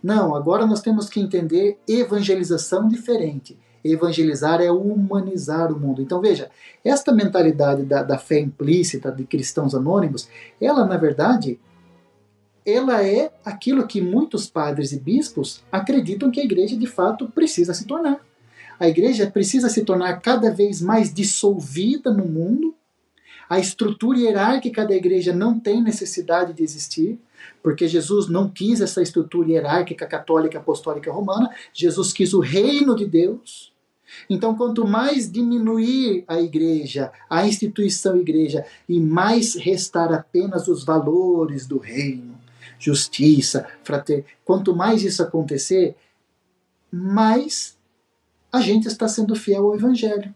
Não, 0.00 0.36
agora 0.36 0.64
nós 0.66 0.80
temos 0.80 1.08
que 1.08 1.18
entender 1.18 1.80
evangelização 1.88 2.86
diferente. 2.86 3.58
Evangelizar 3.84 4.60
é 4.60 4.70
humanizar 4.70 5.72
o 5.72 5.78
mundo. 5.78 6.02
Então 6.02 6.20
veja, 6.20 6.50
esta 6.84 7.12
mentalidade 7.12 7.82
da, 7.82 8.02
da 8.02 8.18
fé 8.18 8.38
implícita 8.38 9.10
de 9.10 9.24
cristãos 9.24 9.74
anônimos, 9.74 10.28
ela 10.60 10.84
na 10.84 10.96
verdade, 10.96 11.58
ela 12.64 13.04
é 13.04 13.32
aquilo 13.44 13.86
que 13.86 14.00
muitos 14.00 14.48
padres 14.48 14.92
e 14.92 14.98
bispos 14.98 15.62
acreditam 15.72 16.30
que 16.30 16.40
a 16.40 16.44
igreja 16.44 16.76
de 16.76 16.86
fato 16.86 17.28
precisa 17.28 17.72
se 17.72 17.86
tornar. 17.86 18.20
A 18.78 18.88
igreja 18.88 19.30
precisa 19.30 19.68
se 19.68 19.84
tornar 19.84 20.20
cada 20.20 20.50
vez 20.50 20.80
mais 20.80 21.12
dissolvida 21.12 22.12
no 22.12 22.24
mundo. 22.24 22.74
A 23.48 23.58
estrutura 23.58 24.18
hierárquica 24.18 24.86
da 24.86 24.94
igreja 24.94 25.34
não 25.34 25.60
tem 25.60 25.82
necessidade 25.82 26.54
de 26.54 26.62
existir, 26.62 27.18
porque 27.62 27.88
Jesus 27.88 28.28
não 28.28 28.48
quis 28.48 28.80
essa 28.80 29.02
estrutura 29.02 29.50
hierárquica 29.50 30.06
católica 30.06 30.58
apostólica 30.58 31.12
romana. 31.12 31.50
Jesus 31.72 32.12
quis 32.12 32.32
o 32.32 32.40
reino 32.40 32.94
de 32.94 33.06
Deus. 33.06 33.72
Então, 34.28 34.56
quanto 34.56 34.86
mais 34.86 35.30
diminuir 35.30 36.24
a 36.26 36.40
igreja, 36.40 37.12
a 37.28 37.46
instituição 37.46 38.16
igreja, 38.16 38.64
e 38.88 39.00
mais 39.00 39.54
restar 39.54 40.12
apenas 40.12 40.68
os 40.68 40.84
valores 40.84 41.66
do 41.66 41.78
reino, 41.78 42.38
justiça, 42.78 43.66
frater, 43.84 44.24
quanto 44.44 44.74
mais 44.74 45.02
isso 45.02 45.22
acontecer, 45.22 45.94
mais 46.90 47.78
a 48.52 48.60
gente 48.60 48.88
está 48.88 49.06
sendo 49.06 49.36
fiel 49.36 49.66
ao 49.66 49.76
Evangelho. 49.76 50.34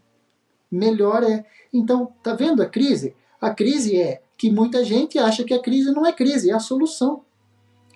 Melhor 0.71 1.23
é. 1.23 1.45
Então, 1.73 2.13
tá 2.23 2.33
vendo 2.33 2.61
a 2.61 2.65
crise? 2.65 3.13
A 3.41 3.49
crise 3.49 3.97
é 3.99 4.21
que 4.45 4.51
muita 4.51 4.85
gente 4.85 5.17
acha 5.17 5.43
que 5.43 5.55
a 5.55 5.59
crise 5.59 5.91
não 5.91 6.05
é 6.05 6.13
crise, 6.13 6.51
é 6.51 6.53
a 6.53 6.59
solução. 6.59 7.23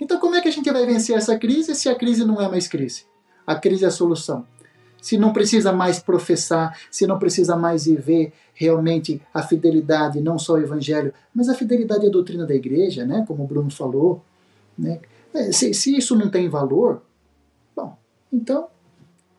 Então, 0.02 0.20
como 0.20 0.34
é 0.34 0.42
que 0.42 0.48
a 0.48 0.52
gente 0.52 0.72
vai 0.72 0.84
vencer 0.84 1.16
essa 1.16 1.38
crise 1.38 1.76
se 1.76 1.88
a 1.88 1.94
crise 1.94 2.26
não 2.26 2.42
é 2.42 2.50
mais 2.50 2.68
crise? 2.68 3.06
A 3.46 3.54
crise 3.54 3.86
é 3.86 3.88
a 3.88 3.92
solução. 3.92 4.44
Se 5.00 5.16
não 5.16 5.32
precisa 5.32 5.72
mais 5.72 6.00
professar, 6.00 6.76
se 6.90 7.06
não 7.06 7.20
precisa 7.20 7.56
mais 7.56 7.86
viver 7.86 8.34
realmente 8.56 9.22
a 9.32 9.44
fidelidade, 9.44 10.20
não 10.22 10.40
só 10.40 10.54
ao 10.54 10.62
Evangelho, 10.64 11.14
mas 11.36 11.50
a 11.50 11.54
fidelidade 11.54 12.08
à 12.08 12.10
doutrina 12.10 12.48
da 12.48 12.56
igreja, 12.56 13.06
né? 13.06 13.24
como 13.28 13.44
o 13.44 13.48
Bruno 13.48 13.70
falou. 13.70 14.24
Né? 14.76 15.00
É, 15.32 15.52
se, 15.52 15.72
se 15.76 15.96
isso 15.96 16.16
não 16.16 16.32
tem 16.32 16.50
valor, 16.50 17.04
bom, 17.76 17.96
então 18.34 18.70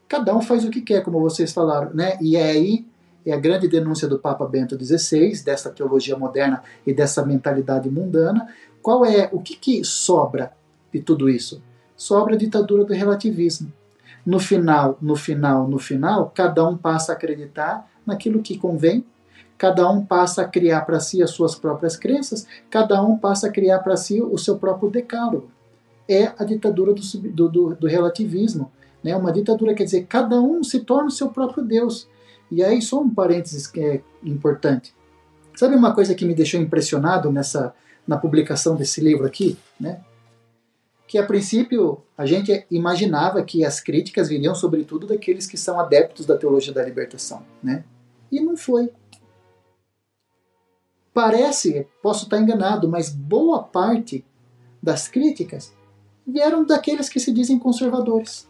cada 0.07 0.33
um 0.33 0.41
faz 0.41 0.65
o 0.65 0.71
que 0.71 0.81
quer, 0.81 1.03
como 1.03 1.19
vocês 1.19 1.53
falaram, 1.53 1.93
né? 1.93 2.17
E 2.21 2.37
é 2.37 2.51
aí 2.51 2.87
é 3.25 3.33
a 3.33 3.39
grande 3.39 3.69
denúncia 3.69 4.09
do 4.09 4.19
Papa 4.19 4.47
Bento 4.47 4.79
XVI, 4.83 5.43
dessa 5.45 5.71
teologia 5.71 6.17
moderna 6.17 6.63
e 6.87 6.93
dessa 6.93 7.25
mentalidade 7.25 7.91
mundana. 7.91 8.49
Qual 8.83 9.05
é 9.05 9.29
o 9.33 9.41
que, 9.41 9.57
que 9.57 9.85
sobra 9.85 10.53
de 10.93 11.01
tudo 11.01 11.29
isso? 11.29 11.63
Sobra 11.97 12.35
a 12.35 12.39
ditadura 12.39 12.85
do 12.85 12.95
relativismo. 12.95 13.73
No 14.25 14.39
final, 14.39 14.99
no 15.01 15.17
final, 15.17 15.69
no 15.69 15.79
final, 15.79 16.33
cada 16.35 16.67
um 16.67 16.77
passa 16.77 17.13
a 17.13 17.15
acreditar 17.15 17.89
naquilo 18.07 18.43
que 18.43 18.59
convém, 18.59 19.05
cada 19.57 19.91
um 19.91 20.05
passa 20.05 20.43
a 20.43 20.49
criar 20.49 20.83
para 20.83 21.01
si 21.01 21.23
as 21.23 21.31
suas 21.31 21.55
próprias 21.55 21.97
crenças, 21.97 22.47
cada 22.71 23.03
um 23.03 23.19
passa 23.19 23.47
a 23.47 23.51
criar 23.51 23.81
para 23.81 23.97
si 23.97 24.21
o 24.21 24.39
seu 24.39 24.57
próprio 24.57 24.91
decálogo. 24.91 25.51
É 26.09 26.33
a 26.39 26.45
ditadura 26.45 26.95
do, 26.95 27.49
do, 27.49 27.75
do 27.75 27.87
relativismo. 27.87 28.71
Né? 29.05 29.15
Uma 29.15 29.33
ditadura 29.33 29.75
quer 29.75 29.85
dizer 29.85 30.07
cada 30.07 30.41
um 30.41 30.63
se 30.65 30.81
torna 30.81 31.09
o 31.09 31.11
seu 31.11 31.29
próprio 31.29 31.63
Deus. 31.63 32.09
E 32.51 32.63
aí, 32.63 32.83
só 32.83 33.01
um 33.01 33.09
parênteses 33.09 33.67
que 33.67 33.81
é 33.81 34.03
importante. 34.25 34.95
Sabe 35.55 35.77
uma 35.77 35.95
coisa 35.95 36.15
que 36.15 36.25
me 36.25 36.35
deixou 36.35 36.61
impressionado 36.61 37.31
nessa 37.31 37.75
na 38.11 38.19
publicação 38.19 38.75
desse 38.75 39.01
livro 39.01 39.25
aqui, 39.25 39.57
né? 39.79 40.01
Que 41.07 41.17
a 41.17 41.25
princípio 41.25 42.03
a 42.19 42.27
gente 42.27 42.67
imaginava 42.69 43.43
que 43.45 43.65
as 43.65 43.81
críticas 43.81 44.29
viriam 44.29 44.55
sobretudo 44.55 45.07
daqueles 45.07 45.47
que 45.47 45.57
são 45.57 45.79
adeptos 45.79 46.27
da 46.27 46.37
teologia 46.37 46.73
da 46.73 46.83
libertação, 46.83 47.45
né? 47.63 47.85
E 48.33 48.41
não 48.41 48.57
foi. 48.57 48.91
Parece, 51.15 51.87
posso 52.03 52.25
estar 52.25 52.41
enganado, 52.41 52.89
mas 52.89 53.11
boa 53.11 53.63
parte 53.63 54.25
das 54.83 55.07
críticas 55.07 55.73
vieram 56.27 56.65
daqueles 56.65 57.09
que 57.09 57.21
se 57.21 57.33
dizem 57.33 57.61
conservadores. 57.61 58.50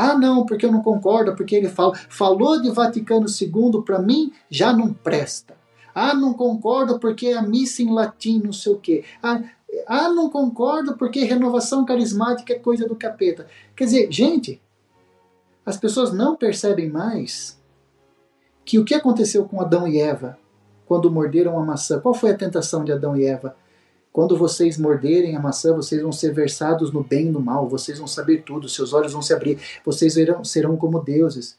Ah, 0.00 0.16
não, 0.16 0.46
porque 0.46 0.64
eu 0.64 0.70
não 0.70 0.80
concordo, 0.80 1.34
porque 1.34 1.56
ele 1.56 1.68
fala, 1.68 1.92
falou 2.08 2.62
de 2.62 2.70
Vaticano 2.70 3.26
II, 3.28 3.82
para 3.84 3.98
mim 3.98 4.32
já 4.48 4.72
não 4.72 4.94
presta. 4.94 5.56
Ah, 5.92 6.14
não 6.14 6.32
concordo 6.34 7.00
porque 7.00 7.32
a 7.32 7.42
missa 7.42 7.82
em 7.82 7.92
latim, 7.92 8.40
não 8.40 8.52
sei 8.52 8.72
o 8.72 8.78
quê. 8.78 9.04
Ah, 9.20 9.42
ah, 9.88 10.08
não 10.08 10.30
concordo 10.30 10.96
porque 10.96 11.24
renovação 11.24 11.84
carismática 11.84 12.52
é 12.52 12.58
coisa 12.60 12.86
do 12.86 12.94
capeta. 12.94 13.48
Quer 13.74 13.86
dizer, 13.86 14.12
gente, 14.12 14.62
as 15.66 15.76
pessoas 15.76 16.12
não 16.12 16.36
percebem 16.36 16.88
mais 16.88 17.60
que 18.64 18.78
o 18.78 18.84
que 18.84 18.94
aconteceu 18.94 19.46
com 19.46 19.60
Adão 19.60 19.88
e 19.88 20.00
Eva 20.00 20.38
quando 20.86 21.10
morderam 21.10 21.58
a 21.58 21.64
maçã? 21.64 21.98
Qual 21.98 22.14
foi 22.14 22.30
a 22.30 22.36
tentação 22.36 22.84
de 22.84 22.92
Adão 22.92 23.16
e 23.16 23.24
Eva? 23.24 23.56
Quando 24.18 24.36
vocês 24.36 24.76
morderem 24.76 25.36
a 25.36 25.40
maçã, 25.40 25.72
vocês 25.72 26.02
vão 26.02 26.10
ser 26.10 26.34
versados 26.34 26.92
no 26.92 27.04
bem 27.04 27.28
e 27.28 27.30
no 27.30 27.40
mal, 27.40 27.68
vocês 27.68 27.98
vão 27.98 28.08
saber 28.08 28.42
tudo, 28.42 28.68
seus 28.68 28.92
olhos 28.92 29.12
vão 29.12 29.22
se 29.22 29.32
abrir, 29.32 29.60
vocês 29.84 30.14
serão, 30.14 30.42
serão 30.42 30.76
como 30.76 30.98
deuses. 30.98 31.56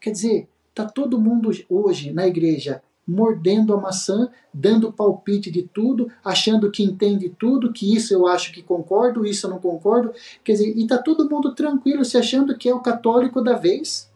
Quer 0.00 0.10
dizer, 0.10 0.48
está 0.70 0.84
todo 0.86 1.20
mundo 1.20 1.52
hoje 1.68 2.12
na 2.12 2.26
igreja 2.26 2.82
mordendo 3.06 3.72
a 3.72 3.80
maçã, 3.80 4.28
dando 4.52 4.92
palpite 4.92 5.52
de 5.52 5.62
tudo, 5.62 6.10
achando 6.24 6.68
que 6.68 6.82
entende 6.82 7.28
tudo, 7.28 7.72
que 7.72 7.94
isso 7.94 8.12
eu 8.12 8.26
acho 8.26 8.52
que 8.52 8.60
concordo, 8.60 9.24
isso 9.24 9.46
eu 9.46 9.50
não 9.52 9.60
concordo. 9.60 10.12
Quer 10.42 10.54
dizer, 10.54 10.76
e 10.76 10.82
está 10.82 10.98
todo 10.98 11.30
mundo 11.30 11.54
tranquilo, 11.54 12.04
se 12.04 12.18
achando 12.18 12.58
que 12.58 12.68
é 12.68 12.74
o 12.74 12.80
católico 12.80 13.40
da 13.40 13.54
vez, 13.54 14.10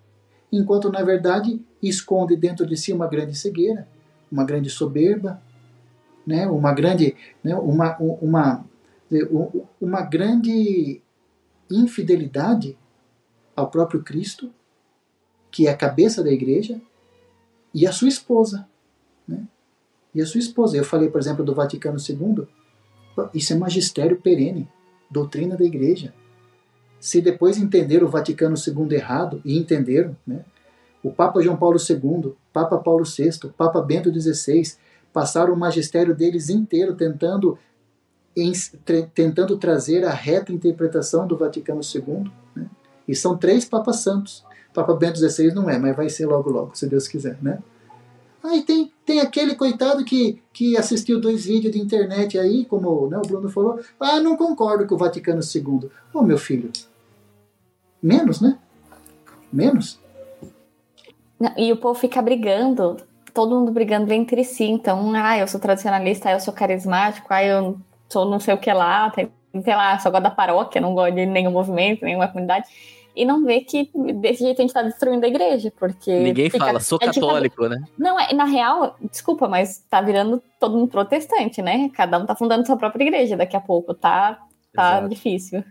enquanto 0.51 0.91
na 0.91 1.05
verdade 1.05 1.61
esconde 1.81 2.35
dentro 2.35 2.67
de 2.67 2.77
si 2.77 2.93
uma 2.93 3.07
grande 3.07 3.37
cegueira, 3.37 3.87
uma 4.33 4.43
grande 4.43 4.69
soberba, 4.69 5.41
né, 6.27 6.47
uma 6.47 6.73
grande, 6.73 7.17
né, 7.43 7.55
uma, 7.57 7.97
uma, 7.99 8.65
uma 9.81 10.03
grande 10.03 11.01
infidelidade 11.71 12.77
ao 13.55 13.71
próprio 13.71 14.03
Cristo, 14.03 14.51
que 15.51 15.67
é 15.67 15.71
a 15.71 15.77
cabeça 15.77 16.23
da 16.23 16.33
igreja, 16.33 16.81
e 17.73 17.87
a 17.87 17.93
sua 17.93 18.09
esposa. 18.09 18.69
Né? 19.27 19.47
E 20.15 20.21
a 20.21 20.27
sua 20.27 20.39
esposa. 20.39 20.77
Eu 20.77 20.85
falei, 20.85 21.09
por 21.09 21.21
exemplo, 21.21 21.45
do 21.45 21.55
Vaticano 21.55 21.99
II. 21.99 22.47
Isso 23.33 23.53
é 23.53 23.57
magistério 23.57 24.21
perene, 24.21 24.69
doutrina 25.11 25.57
da 25.57 25.65
igreja. 25.65 26.15
Se 27.01 27.21
depois 27.21 27.59
entenderam 27.59 28.07
o 28.07 28.11
Vaticano 28.11 28.57
II 28.57 28.97
errado, 28.97 29.41
e 29.45 29.59
entenderam, 29.59 30.17
né? 30.27 30.45
o 31.03 31.13
Papa 31.13 31.43
João 31.43 31.57
Paulo 31.57 31.77
II, 31.79 32.33
Papa 32.53 32.79
Paulo 32.79 33.05
VI, 33.05 33.51
Papa 33.57 33.83
Bento 33.83 34.11
XVI, 34.11 34.77
passaram 35.15 35.55
o 35.55 35.57
magistério 35.57 36.13
deles 36.13 36.51
inteiro 36.51 36.97
tentando, 36.97 37.57
em, 38.37 38.53
tentando 39.15 39.57
trazer 39.57 40.05
a 40.05 40.11
reta 40.11 40.53
interpretação 40.53 41.25
do 41.25 41.39
Vaticano 41.39 41.81
II. 41.83 42.31
Né? 42.57 42.67
E 43.07 43.15
são 43.15 43.39
três 43.39 43.65
Papas 43.65 44.01
Santos. 44.01 44.45
Papa 44.75 44.93
Bento 44.93 45.17
XVI 45.17 45.55
não 45.55 45.71
é, 45.71 45.79
mas 45.79 45.97
vai 45.97 46.09
ser 46.09 46.27
logo 46.27 46.51
logo, 46.51 46.75
se 46.75 46.89
Deus 46.89 47.07
quiser. 47.07 47.39
Né? 47.41 47.61
Aí 48.43 48.63
tem, 48.63 48.93
tem 49.07 49.21
aquele 49.21 49.55
coitado 49.55 50.05
que, 50.05 50.43
que 50.53 50.77
assistiu 50.77 51.21
dois 51.21 51.45
vídeos 51.45 51.73
de 51.73 51.81
internet 51.81 52.37
aí, 52.37 52.65
como 52.65 53.09
né, 53.09 53.17
o 53.17 53.23
Bruno 53.23 53.49
falou, 53.49 53.79
ah, 54.01 54.19
não 54.19 54.37
concordo 54.37 54.85
com 54.85 54.97
o 54.97 54.99
Vaticano 54.99 55.41
II. 55.41 55.89
Ô 56.13 56.19
oh, 56.19 56.23
meu 56.23 56.37
filho, 56.37 56.73
menos, 58.03 58.41
né? 58.41 58.59
Menos. 59.53 60.01
E 61.57 61.73
o 61.73 61.77
povo 61.77 61.99
fica 61.99 62.21
brigando 62.21 62.97
todo 63.35 63.57
mundo 63.57 63.73
brigando 63.73 64.13
entre 64.13 64.45
si. 64.45 64.65
Então, 64.65 65.13
ah, 65.15 65.37
eu 65.37 65.49
sou 65.49 65.61
tradicionalista, 65.61 66.29
ah, 66.29 66.33
eu 66.33 66.41
sou 66.41 66.55
carismático, 66.55 67.27
ah, 67.29 67.45
eu 67.45 67.77
sou 68.09 68.25
não 68.25 68.39
sei 68.39 68.55
o 68.55 68.59
que 68.59 68.73
lá, 68.73 69.13
sei 69.13 69.75
lá, 69.77 69.99
só 69.99 70.11
gosto 70.11 70.23
da 70.23 70.31
paróquia, 70.31 70.81
não 70.81 70.95
gosto 70.95 71.17
de 71.17 71.27
nenhum 71.27 71.51
movimento, 71.51 72.05
nenhuma 72.05 72.29
comunidade. 72.29 72.67
E 73.17 73.25
não 73.25 73.45
vê 73.45 73.61
que 73.61 73.91
desse 74.21 74.43
jeito 74.43 74.59
a 74.59 74.63
gente 74.63 74.71
está 74.71 74.83
destruindo 74.83 75.25
a 75.25 75.29
igreja, 75.29 75.73
porque. 75.79 76.13
Ninguém 76.13 76.51
fica, 76.51 76.65
fala, 76.65 76.81
sou 76.81 76.99
católico, 76.99 77.63
tá, 77.63 77.69
né? 77.69 77.85
Não, 77.97 78.19
é, 78.19 78.33
na 78.33 78.45
real, 78.45 78.97
desculpa, 79.11 79.47
mas 79.47 79.85
tá 79.89 80.01
virando 80.01 80.43
todo 80.59 80.77
mundo 80.77 80.89
protestante, 80.89 81.63
né? 81.63 81.91
Cada 81.95 82.19
um 82.19 82.27
tá 82.27 82.35
fundando 82.35 82.67
sua 82.67 82.77
própria 82.77 83.05
igreja 83.05 83.37
daqui 83.37 83.57
a 83.57 83.61
pouco, 83.61 83.95
tá, 83.95 84.41
tá 84.73 85.01
difícil 85.07 85.63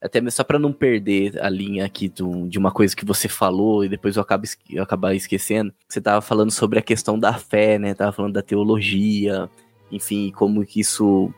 até 0.00 0.28
só 0.30 0.44
para 0.44 0.58
não 0.58 0.72
perder 0.72 1.42
a 1.42 1.48
linha 1.48 1.84
aqui 1.84 2.08
do, 2.08 2.48
de 2.48 2.58
uma 2.58 2.70
coisa 2.70 2.94
que 2.94 3.04
você 3.04 3.28
falou 3.28 3.84
e 3.84 3.88
depois 3.88 4.16
eu 4.16 4.22
acabo 4.22 4.44
eu 4.70 4.82
acabar 4.82 5.14
esquecendo, 5.14 5.72
você 5.88 6.00
tava 6.00 6.20
falando 6.20 6.50
sobre 6.50 6.78
a 6.78 6.82
questão 6.82 7.18
da 7.18 7.34
fé, 7.34 7.78
né? 7.78 7.94
Tava 7.94 8.12
falando 8.12 8.34
da 8.34 8.42
teologia, 8.42 9.50
enfim, 9.90 10.30
como 10.30 10.64
que 10.64 10.80
isso 10.80 11.32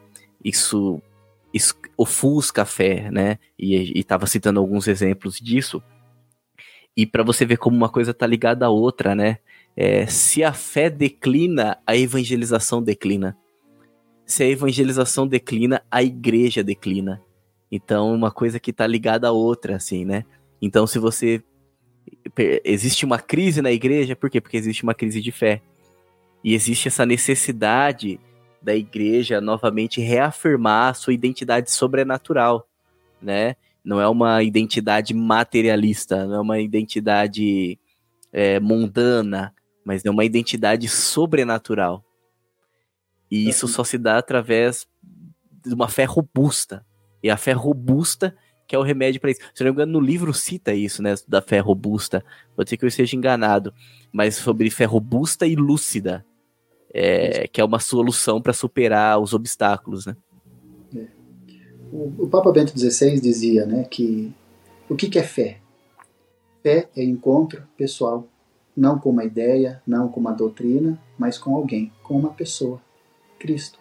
isso, 0.44 1.00
isso 1.52 1.74
ofusca 1.96 2.62
a 2.62 2.66
fé, 2.66 3.10
né? 3.10 3.38
E, 3.58 3.98
e 3.98 4.04
tava 4.04 4.26
citando 4.26 4.60
alguns 4.60 4.86
exemplos 4.88 5.38
disso. 5.38 5.82
E 6.96 7.06
para 7.06 7.22
você 7.22 7.44
ver 7.46 7.56
como 7.56 7.76
uma 7.76 7.88
coisa 7.88 8.12
tá 8.12 8.26
ligada 8.26 8.66
à 8.66 8.68
outra, 8.68 9.14
né? 9.14 9.38
É, 9.76 10.06
se 10.06 10.42
a 10.44 10.52
fé 10.52 10.90
declina, 10.90 11.78
a 11.86 11.96
evangelização 11.96 12.82
declina. 12.82 13.36
Se 14.26 14.42
a 14.42 14.46
evangelização 14.46 15.26
declina, 15.26 15.82
a 15.90 16.02
igreja 16.02 16.62
declina. 16.62 17.22
Então, 17.70 18.12
uma 18.12 18.30
coisa 18.30 18.58
que 18.58 18.72
tá 18.72 18.86
ligada 18.86 19.28
à 19.28 19.32
outra, 19.32 19.76
assim, 19.76 20.04
né? 20.04 20.24
Então, 20.60 20.86
se 20.86 20.98
você. 20.98 21.42
Existe 22.64 23.04
uma 23.04 23.18
crise 23.18 23.62
na 23.62 23.70
igreja, 23.70 24.16
por 24.16 24.28
quê? 24.28 24.40
Porque 24.40 24.56
existe 24.56 24.82
uma 24.82 24.94
crise 24.94 25.20
de 25.20 25.30
fé. 25.30 25.62
E 26.42 26.54
existe 26.54 26.88
essa 26.88 27.06
necessidade 27.06 28.18
da 28.60 28.74
igreja 28.74 29.40
novamente 29.40 30.00
reafirmar 30.00 30.90
a 30.90 30.94
sua 30.94 31.12
identidade 31.14 31.70
sobrenatural, 31.70 32.66
né? 33.20 33.56
Não 33.84 34.00
é 34.00 34.08
uma 34.08 34.42
identidade 34.42 35.14
materialista, 35.14 36.26
não 36.26 36.36
é 36.36 36.40
uma 36.40 36.60
identidade 36.60 37.78
é, 38.32 38.60
mundana, 38.60 39.54
mas 39.84 40.04
é 40.04 40.10
uma 40.10 40.24
identidade 40.24 40.88
sobrenatural. 40.88 42.04
E 43.30 43.48
isso 43.48 43.68
só 43.68 43.84
se 43.84 43.96
dá 43.96 44.18
através 44.18 44.86
de 45.64 45.72
uma 45.72 45.88
fé 45.88 46.04
robusta, 46.04 46.84
e 47.22 47.30
a 47.30 47.36
fé 47.36 47.52
robusta 47.52 48.34
que 48.70 48.76
é 48.76 48.78
o 48.78 48.82
remédio 48.82 49.20
para 49.20 49.32
isso. 49.32 49.40
Se 49.52 49.64
não 49.64 49.72
me 49.72 49.74
engano, 49.74 49.90
no 49.94 49.98
livro 49.98 50.32
cita 50.32 50.72
isso, 50.72 51.02
né, 51.02 51.16
da 51.26 51.42
fé 51.42 51.58
robusta. 51.58 52.24
Pode 52.54 52.70
ser 52.70 52.76
que 52.76 52.84
eu 52.84 52.88
esteja 52.88 53.16
enganado, 53.16 53.74
mas 54.12 54.36
sobre 54.36 54.70
fé 54.70 54.84
robusta 54.84 55.44
e 55.44 55.56
lúcida, 55.56 56.24
é, 56.94 57.48
que 57.48 57.60
é 57.60 57.64
uma 57.64 57.80
solução 57.80 58.40
para 58.40 58.52
superar 58.52 59.18
os 59.18 59.34
obstáculos, 59.34 60.06
né? 60.06 60.16
É. 60.94 61.04
O, 61.92 62.14
o, 62.22 62.28
Papa 62.28 62.52
Bento 62.52 62.78
XVI 62.78 63.18
dizia, 63.18 63.66
né, 63.66 63.82
que 63.90 64.32
o 64.88 64.94
que, 64.94 65.08
que 65.08 65.18
é 65.18 65.24
fé? 65.24 65.58
Fé 66.62 66.88
é 66.94 67.02
encontro 67.02 67.64
pessoal, 67.76 68.28
não 68.76 69.00
com 69.00 69.10
uma 69.10 69.24
ideia, 69.24 69.82
não 69.84 70.06
com 70.06 70.20
uma 70.20 70.32
doutrina, 70.32 70.96
mas 71.18 71.36
com 71.36 71.56
alguém, 71.56 71.90
com 72.04 72.16
uma 72.16 72.30
pessoa, 72.30 72.80
Cristo. 73.36 73.80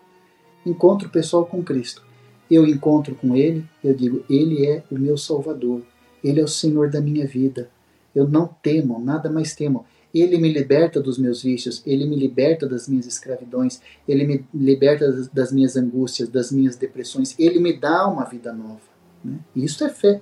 Encontro 0.65 1.09
pessoal 1.09 1.45
com 1.45 1.63
Cristo 1.63 2.08
eu 2.49 2.65
encontro 2.65 3.15
com 3.15 3.35
Ele, 3.35 3.65
eu 3.83 3.93
digo: 3.93 4.23
Ele 4.29 4.65
é 4.65 4.83
o 4.91 4.97
meu 4.97 5.17
Salvador, 5.17 5.81
Ele 6.23 6.39
é 6.39 6.43
o 6.43 6.47
Senhor 6.47 6.89
da 6.89 7.01
minha 7.01 7.25
vida. 7.25 7.69
Eu 8.15 8.27
não 8.27 8.47
temo, 8.61 8.99
nada 8.99 9.29
mais 9.29 9.55
temo. 9.55 9.85
Ele 10.13 10.39
me 10.39 10.51
liberta 10.51 10.99
dos 10.99 11.19
meus 11.19 11.43
vícios, 11.43 11.83
Ele 11.85 12.05
me 12.05 12.15
liberta 12.15 12.67
das 12.67 12.87
minhas 12.87 13.05
escravidões, 13.05 13.79
Ele 14.07 14.25
me 14.25 14.45
liberta 14.53 15.29
das 15.31 15.51
minhas 15.51 15.75
angústias, 15.75 16.29
das 16.29 16.51
minhas 16.51 16.75
depressões, 16.75 17.35
Ele 17.37 17.59
me 17.59 17.73
dá 17.73 18.07
uma 18.07 18.25
vida 18.25 18.51
nova. 18.51 18.79
Né? 19.23 19.37
Isso 19.55 19.83
é 19.83 19.89
fé. 19.89 20.21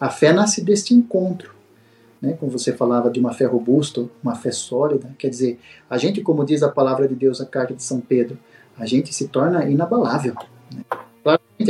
A 0.00 0.10
fé 0.10 0.32
nasce 0.32 0.64
deste 0.64 0.92
encontro. 0.92 1.54
Né? 2.20 2.32
Como 2.32 2.50
você 2.50 2.72
falava 2.72 3.10
de 3.10 3.20
uma 3.20 3.32
fé 3.32 3.44
robusta, 3.44 4.08
uma 4.22 4.34
fé 4.34 4.50
sólida, 4.50 5.14
quer 5.16 5.28
dizer, 5.28 5.60
a 5.88 5.96
gente, 5.96 6.20
como 6.20 6.44
diz 6.44 6.62
a 6.62 6.68
palavra 6.68 7.06
de 7.06 7.14
Deus, 7.14 7.40
a 7.40 7.46
carta 7.46 7.74
de 7.74 7.82
São 7.82 8.00
Pedro, 8.00 8.36
a 8.76 8.86
gente 8.86 9.14
se 9.14 9.28
torna 9.28 9.68
inabalável. 9.68 10.34
Né? 10.74 10.84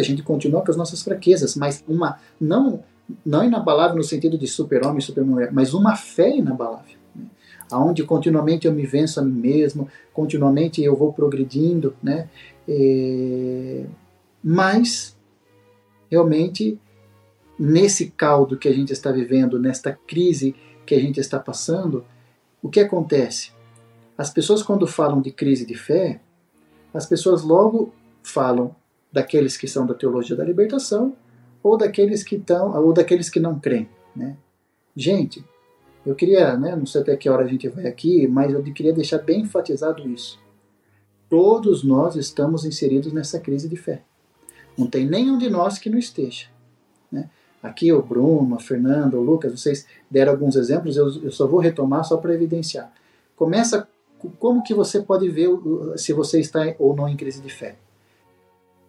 A 0.00 0.04
gente 0.04 0.22
continua 0.22 0.62
com 0.62 0.70
as 0.70 0.76
nossas 0.76 1.02
fraquezas, 1.02 1.56
mas 1.56 1.84
uma 1.86 2.18
não 2.40 2.82
não 3.26 3.44
inabalável 3.44 3.96
no 3.96 4.04
sentido 4.04 4.38
de 4.38 4.46
super-homem, 4.46 5.00
super-mulher, 5.00 5.52
mas 5.52 5.74
uma 5.74 5.96
fé 5.96 6.34
inabalável. 6.36 6.96
Né? 7.14 7.26
aonde 7.70 8.04
continuamente 8.04 8.66
eu 8.66 8.72
me 8.72 8.86
venço 8.86 9.18
a 9.18 9.24
mim 9.24 9.32
mesmo, 9.32 9.88
continuamente 10.12 10.82
eu 10.82 10.94
vou 10.94 11.12
progredindo, 11.12 11.94
né? 12.02 12.28
É, 12.68 13.84
mas 14.42 15.16
realmente 16.10 16.78
nesse 17.58 18.10
caldo 18.10 18.56
que 18.56 18.68
a 18.68 18.72
gente 18.72 18.92
está 18.92 19.10
vivendo, 19.10 19.58
nesta 19.58 19.92
crise 19.92 20.54
que 20.84 20.94
a 20.94 21.00
gente 21.00 21.18
está 21.18 21.38
passando, 21.38 22.04
o 22.62 22.68
que 22.68 22.80
acontece? 22.80 23.52
As 24.16 24.30
pessoas 24.30 24.62
quando 24.62 24.86
falam 24.86 25.20
de 25.20 25.30
crise 25.30 25.64
de 25.64 25.74
fé, 25.74 26.20
as 26.92 27.06
pessoas 27.06 27.42
logo 27.42 27.92
falam 28.22 28.74
daqueles 29.12 29.56
que 29.56 29.68
são 29.68 29.86
da 29.86 29.94
teologia 29.94 30.34
da 30.34 30.44
libertação 30.44 31.14
ou 31.62 31.76
daqueles 31.76 32.22
que 32.24 32.36
estão 32.36 32.74
ou 32.82 32.92
daqueles 32.92 33.28
que 33.28 33.38
não 33.38 33.58
creem, 33.58 33.88
né? 34.16 34.36
Gente, 34.96 35.44
eu 36.04 36.14
queria, 36.14 36.56
né, 36.56 36.74
não 36.74 36.84
sei 36.84 37.00
até 37.00 37.16
que 37.16 37.28
hora 37.28 37.44
a 37.44 37.48
gente 37.48 37.68
vai 37.68 37.86
aqui, 37.86 38.26
mas 38.26 38.52
eu 38.52 38.62
queria 38.62 38.92
deixar 38.92 39.18
bem 39.18 39.42
enfatizado 39.42 40.06
isso. 40.08 40.38
Todos 41.30 41.82
nós 41.84 42.16
estamos 42.16 42.64
inseridos 42.64 43.12
nessa 43.12 43.38
crise 43.38 43.68
de 43.68 43.76
fé. 43.76 44.02
Não 44.76 44.86
tem 44.86 45.06
nenhum 45.06 45.38
de 45.38 45.48
nós 45.48 45.78
que 45.78 45.88
não 45.88 45.98
esteja. 45.98 46.46
Né? 47.10 47.30
Aqui 47.62 47.92
o 47.92 48.02
Bruno, 48.02 48.56
a 48.56 48.60
Fernanda, 48.60 49.16
o 49.16 49.22
Lucas, 49.22 49.52
vocês 49.58 49.86
deram 50.10 50.32
alguns 50.32 50.56
exemplos, 50.56 50.96
eu, 50.96 51.08
eu 51.22 51.30
só 51.30 51.46
vou 51.46 51.60
retomar 51.60 52.04
só 52.04 52.16
para 52.16 52.34
evidenciar. 52.34 52.92
Começa 53.36 53.88
como 54.38 54.62
que 54.62 54.74
você 54.74 55.00
pode 55.00 55.28
ver 55.28 55.48
se 55.96 56.12
você 56.12 56.40
está 56.40 56.74
ou 56.78 56.94
não 56.94 57.08
em 57.08 57.16
crise 57.16 57.40
de 57.40 57.48
fé. 57.48 57.76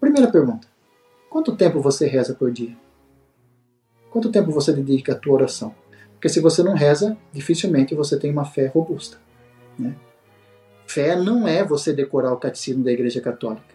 Primeira 0.04 0.30
pergunta: 0.30 0.68
quanto 1.30 1.56
tempo 1.56 1.80
você 1.80 2.06
reza 2.06 2.34
por 2.34 2.52
dia? 2.52 2.76
Quanto 4.10 4.30
tempo 4.30 4.52
você 4.52 4.74
dedica 4.74 5.14
à 5.14 5.16
tua 5.16 5.36
oração? 5.36 5.74
Porque 6.12 6.28
se 6.28 6.42
você 6.42 6.62
não 6.62 6.74
reza, 6.74 7.18
dificilmente 7.32 7.96
você 7.96 8.20
tem 8.20 8.30
uma 8.30 8.44
fé 8.44 8.68
robusta. 8.68 9.18
Né? 9.80 9.96
Fé 10.86 11.16
não 11.16 11.48
é 11.48 11.64
você 11.64 11.94
decorar 11.94 12.34
o 12.34 12.38
catecismo 12.38 12.84
da 12.84 12.92
Igreja 12.92 13.22
Católica. 13.22 13.74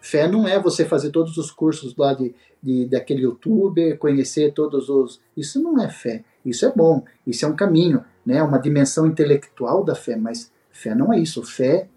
Fé 0.00 0.28
não 0.28 0.46
é 0.46 0.60
você 0.62 0.84
fazer 0.84 1.10
todos 1.10 1.36
os 1.36 1.50
cursos 1.50 1.96
lá 1.96 2.14
de, 2.14 2.32
de, 2.62 2.86
daquele 2.86 3.22
youtuber, 3.22 3.98
conhecer 3.98 4.52
todos 4.52 4.88
os. 4.88 5.20
Isso 5.36 5.60
não 5.60 5.82
é 5.82 5.88
fé. 5.88 6.22
Isso 6.44 6.64
é 6.64 6.70
bom. 6.70 7.02
Isso 7.26 7.44
é 7.44 7.48
um 7.48 7.56
caminho, 7.56 8.04
né? 8.24 8.40
uma 8.44 8.58
dimensão 8.58 9.08
intelectual 9.08 9.82
da 9.82 9.96
fé. 9.96 10.14
Mas 10.14 10.52
fé 10.70 10.94
não 10.94 11.12
é 11.12 11.18
isso. 11.18 11.42
Fé 11.42 11.88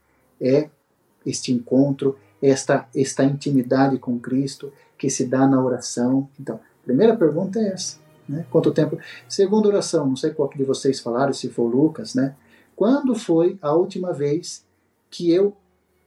é 0.42 0.68
este 1.24 1.52
encontro, 1.52 2.18
esta, 2.42 2.88
esta 2.96 3.24
intimidade 3.24 3.98
com 3.98 4.20
Cristo 4.20 4.72
que 4.98 5.10
se 5.10 5.26
dá 5.26 5.48
na 5.48 5.64
oração. 5.64 6.30
Então, 6.40 6.60
primeira 6.84 7.16
pergunta 7.16 7.60
é 7.60 7.70
essa. 7.70 7.98
Né? 8.28 8.46
Quanto 8.52 8.72
tempo? 8.72 8.98
Segunda 9.28 9.68
oração, 9.68 10.06
não 10.06 10.16
sei 10.16 10.32
qual 10.32 10.50
de 10.50 10.64
vocês 10.64 11.00
falaram, 11.00 11.34
se 11.34 11.50
for 11.50 11.66
Lucas, 11.66 12.14
né? 12.14 12.36
Quando 12.76 13.16
foi 13.16 13.58
a 13.62 13.74
última 13.74 14.14
vez 14.14 14.64
que 15.10 15.32
eu 15.32 15.56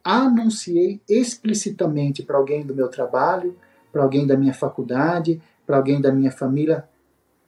anunciei 0.03 1.01
explicitamente 1.09 2.23
para 2.23 2.39
alguém 2.39 2.65
do 2.65 2.75
meu 2.75 2.89
trabalho, 2.89 3.57
para 3.93 4.03
alguém 4.03 4.27
da 4.27 4.37
minha 4.37 4.55
faculdade, 4.55 5.41
para 5.67 5.77
alguém 5.77 6.01
da 6.01 6.13
minha 6.13 6.31
família, 6.31 6.89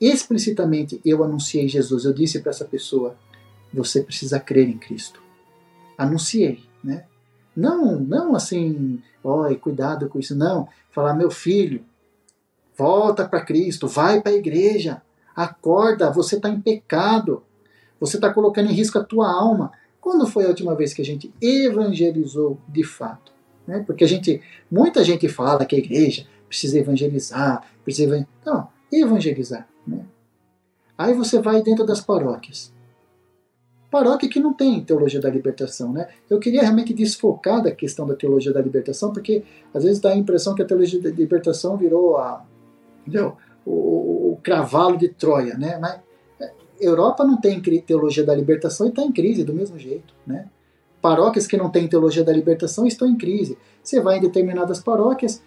explicitamente 0.01 1.01
eu 1.05 1.25
anunciei 1.25 1.69
Jesus. 1.69 2.05
Eu 2.05 2.13
disse 2.13 2.41
para 2.41 2.51
essa 2.51 2.65
pessoa: 2.65 3.17
você 3.73 4.03
precisa 4.03 4.39
crer 4.39 4.69
em 4.69 4.79
Cristo. 4.79 5.23
Anunciei, 5.97 6.63
né? 6.83 7.05
Não, 7.57 7.99
não 7.99 8.35
assim, 8.35 9.01
oi, 9.23 9.57
cuidado 9.57 10.09
com 10.09 10.19
isso, 10.19 10.37
não. 10.37 10.69
Falar, 10.91 11.15
meu 11.15 11.31
filho, 11.31 11.85
volta 12.77 13.27
para 13.27 13.45
Cristo, 13.45 13.87
vai 13.87 14.21
para 14.21 14.33
a 14.33 14.37
igreja, 14.37 15.03
acorda, 15.35 16.11
você 16.11 16.37
está 16.37 16.49
em 16.49 16.61
pecado, 16.61 17.43
você 18.01 18.17
está 18.17 18.33
colocando 18.33 18.71
em 18.71 18.75
risco 18.75 18.99
a 18.99 19.05
tua 19.05 19.31
alma. 19.31 19.73
Quando 20.01 20.27
foi 20.27 20.45
a 20.45 20.49
última 20.49 20.75
vez 20.75 20.93
que 20.93 21.03
a 21.03 21.05
gente 21.05 21.33
evangelizou 21.41 22.59
de 22.69 22.85
fato? 22.85 23.33
Né? 23.67 23.83
Porque 23.87 24.05
a 24.05 24.07
gente, 24.07 24.43
muita 24.71 25.03
gente 25.03 25.29
fala 25.29 25.65
que 25.65 25.77
a 25.77 25.79
igreja 25.79 26.27
precisa 26.47 26.79
evangelizar, 26.79 27.65
precisa 27.83 28.27
não, 28.45 28.69
evangelizar. 28.93 29.67
Né? 29.87 30.05
Aí 30.97 31.15
você 31.15 31.41
vai 31.41 31.63
dentro 31.63 31.85
das 31.85 32.01
paróquias. 32.01 32.73
Paróquia 33.95 34.29
que 34.29 34.41
não 34.41 34.53
tem 34.53 34.83
teologia 34.83 35.21
da 35.21 35.31
libertação, 35.31 35.93
né? 35.93 36.09
Eu 36.29 36.41
queria 36.41 36.63
realmente 36.63 36.93
desfocar 36.93 37.63
da 37.63 37.71
questão 37.71 38.05
da 38.05 38.17
teologia 38.17 38.53
da 38.53 38.61
libertação, 38.61 39.13
porque 39.13 39.45
às 39.73 39.85
vezes 39.85 40.01
dá 40.01 40.11
a 40.11 40.17
impressão 40.17 40.53
que 40.53 40.63
a 40.63 40.65
teologia 40.65 41.01
da 41.01 41.11
libertação 41.11 41.77
virou 41.77 42.17
a, 42.17 42.45
entendeu? 43.03 43.37
O, 43.65 44.33
o 44.33 44.39
cavalo 44.43 44.97
de 44.97 45.11
Troia, 45.11 45.57
né? 45.57 45.79
Mas 45.81 46.01
Europa 46.81 47.23
não 47.25 47.41
tem 47.41 47.61
teologia 47.61 48.25
da 48.25 48.35
libertação 48.35 48.85
e 48.85 48.91
está 48.91 49.01
em 49.01 49.13
crise 49.13 49.45
do 49.45 49.55
mesmo 49.55 49.79
jeito. 49.79 50.13
Né? 50.27 50.49
Paróquias 51.01 51.47
que 51.47 51.57
não 51.57 51.71
têm 51.71 51.87
teologia 51.87 52.25
da 52.25 52.33
libertação 52.33 52.89
estão 52.89 53.09
em 53.09 53.17
crise. 53.17 53.57
Você 53.81 54.01
vai 54.01 54.19
em 54.19 54.23
determinadas 54.23 54.81
paróquias, 54.81 55.41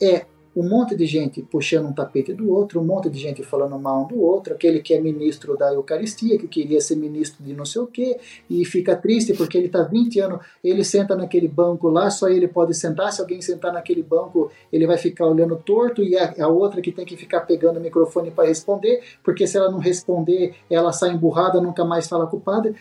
é 0.00 0.26
um 0.56 0.68
monte 0.68 0.94
de 0.94 1.06
gente 1.06 1.42
puxando 1.42 1.86
um 1.86 1.92
tapete 1.92 2.32
do 2.32 2.52
outro, 2.52 2.80
um 2.80 2.84
monte 2.84 3.10
de 3.10 3.18
gente 3.18 3.42
falando 3.42 3.78
mal 3.78 4.04
um 4.04 4.06
do 4.06 4.20
outro, 4.20 4.54
aquele 4.54 4.80
que 4.80 4.94
é 4.94 5.00
ministro 5.00 5.56
da 5.56 5.72
Eucaristia, 5.72 6.38
que 6.38 6.46
queria 6.46 6.80
ser 6.80 6.96
ministro 6.96 7.44
de 7.44 7.52
não 7.52 7.64
sei 7.64 7.82
o 7.82 7.86
quê, 7.86 8.18
e 8.48 8.64
fica 8.64 8.94
triste 8.94 9.34
porque 9.34 9.58
ele 9.58 9.66
está 9.66 9.82
20 9.82 10.20
anos, 10.20 10.44
ele 10.62 10.84
senta 10.84 11.16
naquele 11.16 11.48
banco 11.48 11.88
lá, 11.88 12.10
só 12.10 12.28
ele 12.28 12.46
pode 12.46 12.74
sentar, 12.74 13.12
se 13.12 13.20
alguém 13.20 13.40
sentar 13.40 13.72
naquele 13.72 14.02
banco, 14.02 14.50
ele 14.72 14.86
vai 14.86 14.96
ficar 14.96 15.26
olhando 15.26 15.56
torto, 15.56 16.02
e 16.02 16.16
a, 16.16 16.34
a 16.40 16.48
outra 16.48 16.80
que 16.80 16.92
tem 16.92 17.04
que 17.04 17.16
ficar 17.16 17.40
pegando 17.40 17.78
o 17.78 17.82
microfone 17.82 18.30
para 18.30 18.48
responder, 18.48 19.02
porque 19.22 19.46
se 19.46 19.56
ela 19.56 19.70
não 19.70 19.78
responder, 19.78 20.54
ela 20.70 20.92
sai 20.92 21.10
emburrada, 21.10 21.60
nunca 21.60 21.84
mais 21.84 22.08
fala 22.08 22.26
com 22.26 22.36
o 22.36 22.40
padre. 22.40 22.74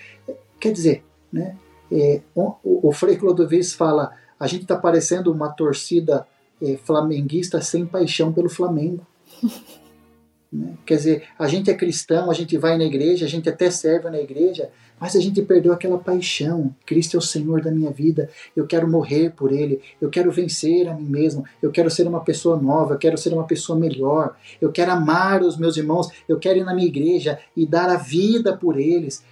Quer 0.59 0.71
dizer, 0.71 1.03
né, 1.31 1.57
é, 1.91 2.21
o, 2.35 2.53
o 2.63 2.91
Frei 2.91 3.17
Clodovis 3.17 3.73
fala, 3.73 4.11
a 4.39 4.47
gente 4.47 4.63
está 4.63 4.75
parecendo 4.75 5.31
uma 5.31 5.49
torcida 5.49 6.27
é, 6.63 6.77
flamenguista 6.77 7.61
sem 7.61 7.85
paixão 7.85 8.31
pelo 8.31 8.49
Flamengo. 8.49 9.05
né? 10.51 10.73
Quer 10.85 10.95
dizer, 10.95 11.23
a 11.37 11.47
gente 11.47 11.69
é 11.69 11.73
cristão, 11.73 12.31
a 12.31 12.33
gente 12.33 12.57
vai 12.57 12.77
na 12.77 12.85
igreja, 12.85 13.25
a 13.25 13.29
gente 13.29 13.49
até 13.49 13.69
serve 13.69 14.09
na 14.09 14.19
igreja, 14.19 14.69
mas 14.99 15.15
a 15.15 15.19
gente 15.19 15.41
perdeu 15.41 15.73
aquela 15.73 15.97
paixão. 15.97 16.73
Cristo 16.85 17.17
é 17.17 17.19
o 17.19 17.21
Senhor 17.21 17.61
da 17.61 17.71
minha 17.71 17.91
vida, 17.91 18.29
eu 18.55 18.65
quero 18.65 18.89
morrer 18.89 19.31
por 19.31 19.51
Ele, 19.51 19.81
eu 19.99 20.09
quero 20.09 20.31
vencer 20.31 20.87
a 20.87 20.93
mim 20.93 21.09
mesmo, 21.09 21.43
eu 21.61 21.71
quero 21.71 21.89
ser 21.89 22.07
uma 22.07 22.23
pessoa 22.23 22.57
nova, 22.57 22.93
eu 22.93 22.97
quero 22.97 23.17
ser 23.17 23.33
uma 23.33 23.43
pessoa 23.45 23.77
melhor, 23.77 24.37
eu 24.61 24.71
quero 24.71 24.91
amar 24.91 25.41
os 25.41 25.57
meus 25.57 25.75
irmãos, 25.75 26.09
eu 26.29 26.39
quero 26.39 26.59
ir 26.59 26.63
na 26.63 26.73
minha 26.73 26.87
igreja 26.87 27.39
e 27.57 27.65
dar 27.65 27.89
a 27.89 27.97
vida 27.97 28.55
por 28.55 28.79
eles. 28.79 29.23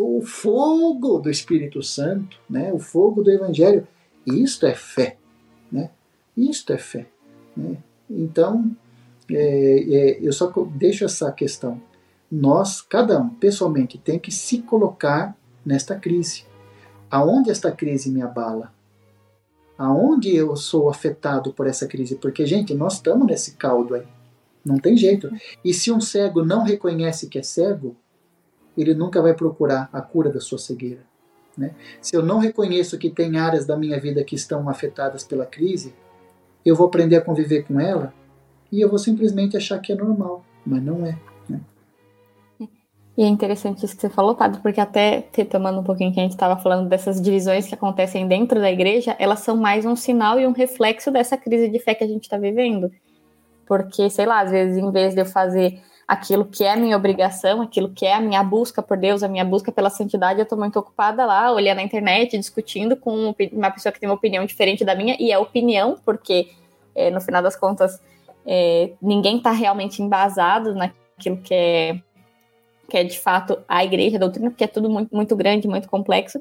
O 0.00 0.22
fogo 0.22 1.20
do 1.20 1.30
Espírito 1.30 1.82
Santo, 1.82 2.38
né? 2.50 2.72
o 2.72 2.78
fogo 2.78 3.22
do 3.22 3.30
Evangelho, 3.30 3.86
isto 4.26 4.66
é 4.66 4.74
fé. 4.74 5.16
Né? 5.70 5.90
Isto 6.36 6.72
é 6.72 6.78
fé. 6.78 7.06
Né? 7.56 7.78
Então, 8.10 8.70
é, 9.30 9.36
é, 9.36 10.18
eu 10.20 10.32
só 10.32 10.52
deixo 10.74 11.04
essa 11.04 11.30
questão. 11.32 11.80
Nós, 12.30 12.80
cada 12.82 13.18
um, 13.20 13.28
pessoalmente, 13.28 13.98
tem 13.98 14.18
que 14.18 14.30
se 14.30 14.62
colocar 14.62 15.36
nesta 15.64 15.96
crise. 15.96 16.44
Aonde 17.10 17.50
esta 17.50 17.70
crise 17.70 18.10
me 18.10 18.22
abala? 18.22 18.72
Aonde 19.78 20.34
eu 20.34 20.56
sou 20.56 20.88
afetado 20.88 21.52
por 21.52 21.66
essa 21.66 21.86
crise? 21.86 22.16
Porque, 22.16 22.46
gente, 22.46 22.74
nós 22.74 22.94
estamos 22.94 23.26
nesse 23.26 23.52
caldo 23.52 23.94
aí. 23.94 24.04
Não 24.64 24.78
tem 24.78 24.96
jeito. 24.96 25.30
E 25.64 25.72
se 25.72 25.92
um 25.92 26.00
cego 26.00 26.44
não 26.44 26.64
reconhece 26.64 27.28
que 27.28 27.38
é 27.38 27.42
cego, 27.42 27.96
ele 28.76 28.94
nunca 28.94 29.22
vai 29.22 29.34
procurar 29.34 29.88
a 29.92 30.00
cura 30.00 30.30
da 30.30 30.40
sua 30.40 30.58
cegueira. 30.58 31.02
Né? 31.56 31.74
Se 32.02 32.16
eu 32.16 32.22
não 32.22 32.38
reconheço 32.38 32.98
que 32.98 33.08
tem 33.08 33.38
áreas 33.38 33.64
da 33.64 33.76
minha 33.76 33.98
vida 34.00 34.22
que 34.24 34.34
estão 34.34 34.68
afetadas 34.68 35.24
pela 35.24 35.46
crise, 35.46 35.94
eu 36.66 36.74
vou 36.74 36.88
aprender 36.88 37.16
a 37.16 37.20
conviver 37.20 37.62
com 37.62 37.78
ela 37.78 38.12
e 38.72 38.80
eu 38.80 38.88
vou 38.88 38.98
simplesmente 38.98 39.56
achar 39.56 39.78
que 39.78 39.92
é 39.92 39.94
normal, 39.94 40.44
mas 40.66 40.82
não 40.82 41.06
é. 41.06 41.16
Né? 41.48 41.60
E 43.16 43.22
é 43.22 43.26
interessante 43.28 43.84
isso 43.84 43.94
que 43.94 44.00
você 44.02 44.10
falou, 44.10 44.34
Padre, 44.34 44.60
porque 44.60 44.80
até 44.80 45.24
retomando 45.32 45.80
um 45.80 45.84
pouquinho 45.84 46.12
que 46.12 46.18
a 46.18 46.22
gente 46.24 46.32
estava 46.32 46.60
falando 46.60 46.88
dessas 46.88 47.20
divisões 47.20 47.68
que 47.68 47.74
acontecem 47.74 48.26
dentro 48.26 48.60
da 48.60 48.70
igreja, 48.70 49.14
elas 49.18 49.40
são 49.40 49.56
mais 49.56 49.86
um 49.86 49.94
sinal 49.94 50.40
e 50.40 50.46
um 50.46 50.52
reflexo 50.52 51.10
dessa 51.12 51.36
crise 51.36 51.68
de 51.68 51.78
fé 51.78 51.94
que 51.94 52.02
a 52.02 52.08
gente 52.08 52.24
está 52.24 52.36
vivendo. 52.36 52.90
Porque, 53.64 54.10
sei 54.10 54.26
lá, 54.26 54.40
às 54.40 54.50
vezes, 54.50 54.76
em 54.76 54.90
vez 54.90 55.14
de 55.14 55.20
eu 55.20 55.26
fazer 55.26 55.80
aquilo 56.06 56.44
que 56.44 56.62
é 56.62 56.76
minha 56.76 56.96
obrigação, 56.96 57.60
aquilo 57.60 57.90
que 57.90 58.06
é 58.06 58.14
a 58.14 58.20
minha 58.20 58.42
busca 58.42 58.80
por 58.80 58.96
Deus, 58.96 59.22
a 59.22 59.28
minha 59.28 59.44
busca 59.44 59.72
pela 59.72 59.90
santidade, 59.90 60.38
eu 60.38 60.44
estou 60.44 60.56
muito 60.56 60.78
ocupada 60.78 61.26
lá, 61.26 61.52
olhando 61.52 61.78
na 61.78 61.82
internet, 61.82 62.38
discutindo 62.38 62.96
com 62.96 63.34
uma 63.52 63.70
pessoa 63.70 63.92
que 63.92 63.98
tem 63.98 64.08
uma 64.08 64.14
opinião 64.14 64.44
diferente 64.44 64.84
da 64.84 64.94
minha, 64.94 65.16
e 65.18 65.32
é 65.32 65.38
opinião, 65.38 65.98
porque 66.04 66.52
é, 66.94 67.10
no 67.10 67.20
final 67.20 67.42
das 67.42 67.56
contas 67.56 68.00
é, 68.46 68.92
ninguém 69.02 69.38
está 69.38 69.50
realmente 69.50 70.00
embasado 70.00 70.74
naquilo 70.74 71.38
que 71.38 71.52
é, 71.52 72.00
que 72.88 72.96
é 72.98 73.02
de 73.02 73.18
fato 73.18 73.58
a 73.66 73.84
igreja, 73.84 74.16
a 74.16 74.20
doutrina, 74.20 74.50
porque 74.50 74.64
é 74.64 74.68
tudo 74.68 74.88
muito, 74.88 75.14
muito 75.14 75.34
grande, 75.34 75.66
muito 75.66 75.88
complexo, 75.88 76.40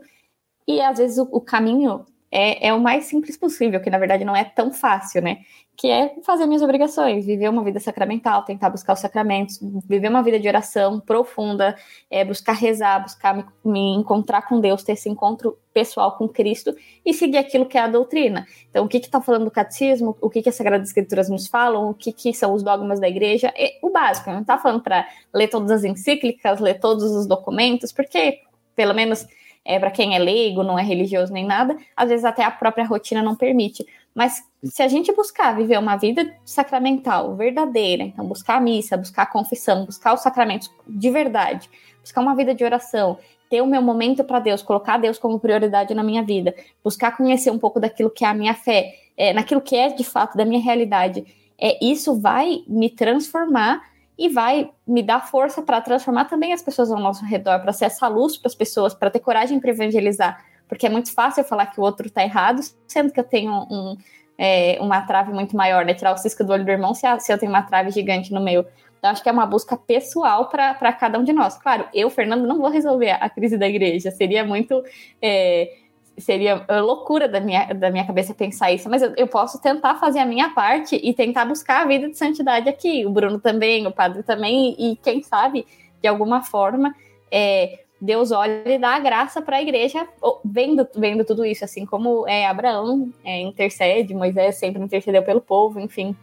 e 0.67 0.79
às 0.79 0.99
vezes 0.99 1.17
o, 1.17 1.27
o 1.31 1.41
caminho 1.41 2.05
é, 2.35 2.67
é 2.67 2.73
o 2.73 2.81
mais 2.81 3.05
simples 3.05 3.37
possível, 3.37 3.79
que 3.79 3.89
na 3.89 3.97
verdade 3.97 4.25
não 4.25 4.35
é 4.35 4.43
tão 4.43 4.73
fácil, 4.73 5.21
né? 5.21 5.37
Que 5.77 5.89
é 5.89 6.15
fazer 6.21 6.45
minhas 6.45 6.61
obrigações, 6.61 7.25
viver 7.25 7.47
uma 7.47 7.63
vida 7.63 7.79
sacramental, 7.79 8.43
tentar 8.43 8.69
buscar 8.69 8.91
os 8.91 8.99
sacramentos, 8.99 9.57
viver 9.87 10.09
uma 10.09 10.21
vida 10.21 10.37
de 10.37 10.45
oração 10.45 10.99
profunda, 10.99 11.77
é, 12.11 12.25
buscar 12.25 12.51
rezar, 12.51 12.99
buscar 13.03 13.37
me, 13.37 13.45
me 13.63 13.95
encontrar 13.95 14.41
com 14.41 14.59
Deus, 14.59 14.83
ter 14.83 14.93
esse 14.93 15.07
encontro 15.07 15.57
pessoal 15.73 16.17
com 16.17 16.27
Cristo 16.27 16.75
e 17.05 17.13
seguir 17.13 17.37
aquilo 17.37 17.65
que 17.65 17.77
é 17.77 17.81
a 17.81 17.87
doutrina. 17.87 18.45
Então, 18.69 18.83
o 18.83 18.87
que 18.89 18.97
está 18.97 19.21
falando 19.21 19.45
do 19.45 19.51
catecismo, 19.51 20.17
o 20.19 20.29
que, 20.29 20.41
que 20.41 20.49
as 20.49 20.55
Sagradas 20.55 20.89
Escrituras 20.89 21.29
nos 21.29 21.47
falam, 21.47 21.89
o 21.89 21.93
que, 21.93 22.11
que 22.11 22.33
são 22.33 22.53
os 22.53 22.61
dogmas 22.61 22.99
da 22.99 23.07
igreja, 23.07 23.53
é 23.55 23.79
o 23.81 23.89
básico. 23.89 24.29
Não 24.29 24.41
está 24.41 24.57
falando 24.57 24.81
para 24.81 25.07
ler 25.33 25.47
todas 25.47 25.71
as 25.71 25.85
encíclicas, 25.85 26.59
ler 26.59 26.81
todos 26.81 27.03
os 27.05 27.25
documentos, 27.25 27.93
porque, 27.93 28.41
pelo 28.75 28.93
menos 28.93 29.25
é, 29.65 29.79
para 29.79 29.89
quem 29.89 30.15
é 30.15 30.19
leigo, 30.19 30.63
não 30.63 30.77
é 30.77 30.83
religioso 30.83 31.33
nem 31.33 31.43
nada, 31.43 31.75
às 31.97 32.09
vezes 32.09 32.23
até 32.23 32.43
a 32.43 32.51
própria 32.51 32.85
rotina 32.85 33.23
não 33.23 33.35
permite. 33.35 33.85
Mas 34.13 34.43
se 34.63 34.83
a 34.83 34.87
gente 34.87 35.11
buscar 35.13 35.55
viver 35.57 35.79
uma 35.79 35.97
vida 35.97 36.33
sacramental 36.45 37.35
verdadeira, 37.35 38.03
então 38.03 38.25
buscar 38.25 38.57
a 38.57 38.61
missa, 38.61 38.95
buscar 38.95 39.23
a 39.23 39.25
confissão, 39.25 39.85
buscar 39.85 40.13
os 40.13 40.21
sacramentos 40.21 40.71
de 40.87 41.09
verdade, 41.09 41.69
buscar 41.99 42.21
uma 42.21 42.35
vida 42.35 42.53
de 42.53 42.63
oração, 42.63 43.17
ter 43.49 43.61
o 43.61 43.67
meu 43.67 43.81
momento 43.81 44.23
para 44.23 44.39
Deus, 44.39 44.61
colocar 44.61 44.97
Deus 44.97 45.17
como 45.17 45.39
prioridade 45.39 45.93
na 45.93 46.03
minha 46.03 46.23
vida, 46.23 46.55
buscar 46.83 47.17
conhecer 47.17 47.51
um 47.51 47.59
pouco 47.59 47.79
daquilo 47.79 48.09
que 48.09 48.23
é 48.23 48.27
a 48.27 48.33
minha 48.33 48.53
fé, 48.53 48.93
é, 49.17 49.33
naquilo 49.33 49.61
que 49.61 49.75
é 49.75 49.89
de 49.89 50.03
fato 50.03 50.37
da 50.37 50.45
minha 50.45 50.61
realidade, 50.61 51.25
é, 51.57 51.83
isso 51.83 52.19
vai 52.19 52.63
me 52.67 52.89
transformar 52.89 53.81
e 54.17 54.29
vai 54.29 54.69
me 54.87 55.03
dar 55.03 55.27
força 55.27 55.61
para 55.61 55.81
transformar 55.81 56.25
também 56.25 56.53
as 56.53 56.61
pessoas 56.61 56.91
ao 56.91 56.99
nosso 56.99 57.25
redor, 57.25 57.59
para 57.59 57.73
ser 57.73 57.85
essa 57.85 58.07
luz 58.07 58.37
para 58.37 58.47
as 58.47 58.55
pessoas, 58.55 58.93
para 58.93 59.09
ter 59.09 59.19
coragem 59.19 59.59
para 59.59 59.71
evangelizar. 59.71 60.43
Porque 60.67 60.85
é 60.85 60.89
muito 60.89 61.13
fácil 61.13 61.41
eu 61.41 61.45
falar 61.45 61.67
que 61.67 61.79
o 61.79 61.83
outro 61.83 62.07
está 62.07 62.23
errado, 62.23 62.61
sendo 62.87 63.11
que 63.11 63.19
eu 63.19 63.23
tenho 63.23 63.51
um, 63.69 63.97
é, 64.37 64.77
uma 64.81 65.01
trave 65.01 65.31
muito 65.31 65.55
maior, 65.55 65.85
né? 65.85 65.93
Tirar 65.93 66.13
o 66.13 66.17
cisco 66.17 66.43
do 66.43 66.53
olho 66.53 66.65
do 66.65 66.71
irmão 66.71 66.93
se, 66.93 67.05
se 67.19 67.31
eu 67.31 67.37
tenho 67.37 67.51
uma 67.51 67.61
trave 67.61 67.91
gigante 67.91 68.33
no 68.33 68.41
meu. 68.41 68.65
Então, 68.97 69.11
acho 69.11 69.21
que 69.21 69.29
é 69.29 69.31
uma 69.31 69.45
busca 69.45 69.77
pessoal 69.77 70.49
para 70.49 70.91
cada 70.93 71.19
um 71.19 71.23
de 71.23 71.31
nós. 71.31 71.57
Claro, 71.57 71.87
eu, 71.93 72.09
Fernando, 72.09 72.47
não 72.47 72.57
vou 72.57 72.69
resolver 72.69 73.11
a 73.11 73.29
crise 73.29 73.57
da 73.57 73.67
igreja. 73.67 74.09
Seria 74.09 74.43
muito. 74.43 74.83
É, 75.21 75.71
seria 76.17 76.65
loucura 76.81 77.27
da 77.27 77.39
minha, 77.39 77.73
da 77.73 77.91
minha 77.91 78.05
cabeça 78.05 78.33
pensar 78.33 78.71
isso, 78.71 78.89
mas 78.89 79.01
eu, 79.01 79.13
eu, 79.17 79.27
posso 79.27 79.61
tentar 79.61 79.95
fazer 79.95 80.19
a 80.19 80.25
minha 80.25 80.49
parte 80.51 80.95
e 80.95 81.13
tentar 81.13 81.45
buscar 81.45 81.83
a 81.83 81.87
vida 81.87 82.09
de 82.09 82.17
santidade 82.17 82.69
aqui. 82.69 83.05
O 83.05 83.09
Bruno 83.09 83.39
também, 83.39 83.85
o 83.85 83.91
padre 83.91 84.23
também, 84.23 84.75
e, 84.77 84.95
quem 84.97 85.21
sabe, 85.21 85.65
de 86.01 86.07
alguma 86.07 86.41
forma, 86.41 86.95
é, 87.31 87.79
Deus 87.99 88.31
olha 88.31 88.63
e 88.65 88.77
dá 88.77 88.95
a 88.95 88.99
graça 88.99 89.41
para 89.41 89.57
a 89.57 89.61
igreja 89.61 90.07
vendo, 90.43 90.87
vendo 90.95 91.25
tudo 91.25 91.45
isso, 91.45 91.65
assim 91.65 91.85
como 91.85 92.27
é, 92.27 92.45
Abraão 92.45 93.11
é, 93.23 93.41
intercede, 93.41 94.13
Moisés 94.13 94.55
sempre 94.55 94.81
intercedeu 94.81 95.23
pelo 95.23 95.41
povo, 95.41 95.79
enfim, 95.79 96.15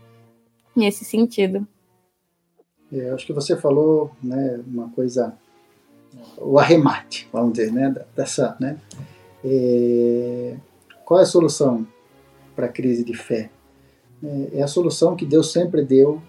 nesse 0.75 1.05
sentido. 1.05 1.67
É, 2.93 3.11
acho 3.11 3.27
que 3.27 3.33
você 3.33 3.57
falou 3.57 4.11
né, 4.23 4.61
uma 4.67 4.91
coisa, 4.91 5.35
o 6.39 6.59
arremate, 6.59 7.29
vamos 7.33 7.55
dizer, 7.55 7.73
né, 7.73 7.95
dessa, 8.15 8.55
né, 8.61 8.79
é, 9.45 10.57
qual 11.05 11.21
é 11.21 11.23
a 11.23 11.27
solução 11.27 11.87
para 12.55 12.67
a 12.67 12.69
crise 12.69 13.05
de 13.05 13.17
fé? 13.17 13.51
É, 14.23 14.59
é 14.59 14.63
a 14.63 14.69
solução 14.69 15.17
que 15.17 15.27
Deus 15.27 15.53
sempre 15.53 15.85
deu 15.85 16.23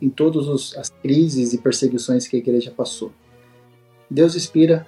em 0.00 0.08
todas 0.08 0.76
as 0.76 0.90
crises 1.02 1.52
e 1.52 1.58
perseguições 1.58 2.26
que 2.26 2.36
a 2.36 2.38
igreja 2.38 2.70
passou. 2.70 3.10
Deus 4.10 4.34
inspira 4.34 4.86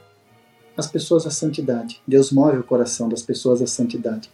as 0.76 0.86
pessoas 0.86 1.26
à 1.26 1.30
santidade. 1.30 2.00
Deus 2.06 2.30
move 2.30 2.58
o 2.58 2.64
coração 2.64 3.08
das 3.08 3.22
pessoas 3.22 3.60
à 3.60 3.66
santidade. 3.66 4.30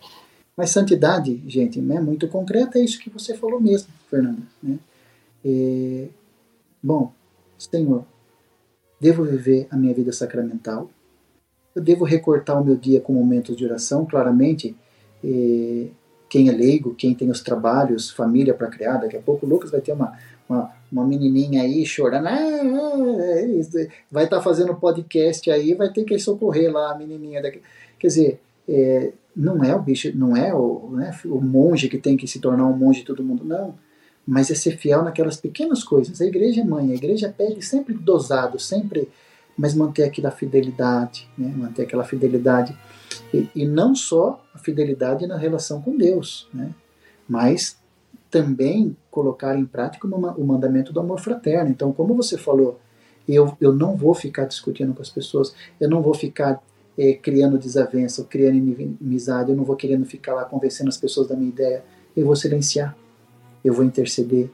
Mas 0.56 0.70
santidade, 0.70 1.43
gente, 1.47 1.78
é 1.78 2.01
muito 2.01 2.28
concreta, 2.28 2.78
é 2.78 2.85
isso 2.85 2.98
que 2.98 3.10
você 3.10 3.36
falou 3.36 3.60
mesmo, 3.60 3.89
Fernanda. 4.09 4.43
Né? 4.62 4.78
É, 5.44 6.09
bom, 6.82 7.12
Senhor, 7.59 8.05
devo 9.01 9.24
viver 9.24 9.66
a 9.70 9.77
minha 9.77 9.93
vida 9.93 10.12
sacramental, 10.12 10.90
eu 11.77 11.82
devo 11.82 12.07
recortar 12.07 12.61
o 12.61 12.65
meu 12.65 12.74
dia 12.74 13.03
com 13.03 13.12
momentos 13.12 13.55
de 13.55 13.65
oração, 13.65 14.07
claramente. 14.07 14.74
Quem 16.28 16.48
é 16.48 16.53
leigo, 16.53 16.94
quem 16.94 17.15
tem 17.15 17.31
os 17.31 17.43
trabalhos, 17.43 18.11
família 18.11 18.55
para 18.55 18.69
criar, 18.69 18.97
daqui 18.97 19.16
a 19.16 19.20
pouco 19.20 19.44
o 19.44 19.48
Lucas 19.48 19.70
vai 19.70 19.81
ter 19.82 19.93
uma, 19.93 20.16
uma, 20.48 20.73
uma 20.90 21.07
menininha 21.07 21.62
aí 21.62 21.85
chorando, 21.85 22.28
ah, 22.28 22.32
ah, 22.32 23.86
vai 24.11 24.24
estar 24.24 24.39
tá 24.39 24.43
fazendo 24.43 24.74
podcast 24.74 25.51
aí, 25.51 25.74
vai 25.74 25.93
ter 25.93 26.05
que 26.05 26.19
socorrer 26.19 26.73
lá 26.73 26.93
a 26.93 26.98
menininha. 26.98 27.43
Daqui. 27.43 27.61
Quer 27.98 28.07
dizer, 28.07 28.40
é, 28.66 29.12
não 29.36 29.62
é 29.62 29.74
o 29.74 29.82
bicho, 29.82 30.11
não 30.16 30.35
é 30.35 30.55
o, 30.55 30.90
né, 30.93 31.15
o 31.27 31.40
monge 31.43 31.89
que 31.89 31.98
tem 31.98 32.16
que 32.16 32.27
se 32.27 32.40
tornar 32.40 32.66
um 32.66 32.77
monge 32.77 33.01
de 33.01 33.07
todo 33.07 33.23
mundo, 33.23 33.44
não. 33.44 33.74
Mas 34.27 34.51
é 34.51 34.55
ser 34.55 34.78
fiel 34.78 35.05
naquelas 35.05 35.36
pequenas 35.36 35.85
coisas. 35.85 36.20
A 36.23 36.27
igreja 36.27 36.62
é 36.62 36.65
mãe, 36.65 36.90
a 36.90 36.94
igreja 36.94 37.32
pede 37.36 37.62
sempre 37.62 37.93
dosado, 37.94 38.59
sempre 38.59 39.09
mas 39.57 39.74
manter 39.74 40.05
aquela 40.05 40.31
fidelidade, 40.31 41.28
né? 41.37 41.53
manter 41.57 41.83
aquela 41.83 42.05
fidelidade. 42.05 42.77
E, 43.33 43.49
e, 43.55 43.66
não 43.66 43.95
só 43.95 44.45
a 44.55 44.59
fidelidade 44.59 45.27
na 45.27 45.37
relação 45.37 45.81
com 45.81 45.97
Deus, 45.97 46.49
né? 46.53 46.74
mas 47.28 47.78
também 48.31 48.97
colocar 49.11 49.59
em 49.59 49.65
prática 49.65 50.07
o 50.07 50.45
mandamento 50.45 50.93
do 50.93 51.01
amor 51.01 51.20
fraterno. 51.20 51.70
Então, 51.70 51.93
como 51.93 52.15
você 52.15 52.37
falou, 52.37 52.78
eu, 53.27 53.57
eu 53.61 53.73
não 53.73 53.97
vou 53.97 54.15
ficar 54.15 54.45
discutindo 54.45 54.93
com 54.93 55.03
as 55.03 55.11
pessoas, 55.11 55.55
eu 55.81 55.89
não 55.89 56.03
vou 56.03 56.15
ficar 56.15 56.62
é, 56.99 57.15
criando 57.15 57.59
desavença, 57.59 58.24
criando 58.24 58.57
inimizade, 58.57 59.51
eu 59.51 59.57
não 59.57 59.65
vou 59.65 59.77
querendo 59.77 60.05
ficar 60.05 60.35
lá 60.35 60.45
convencendo 60.45 60.89
as 60.89 60.97
pessoas 60.97 61.28
da 61.28 61.37
minha 61.37 61.49
ideia. 61.49 61.85
Eu 62.16 62.27
vou 62.27 62.37
silenciar, 62.37 62.97
eu 63.65 63.73
vou 63.73 63.85
interceder, 63.85 64.51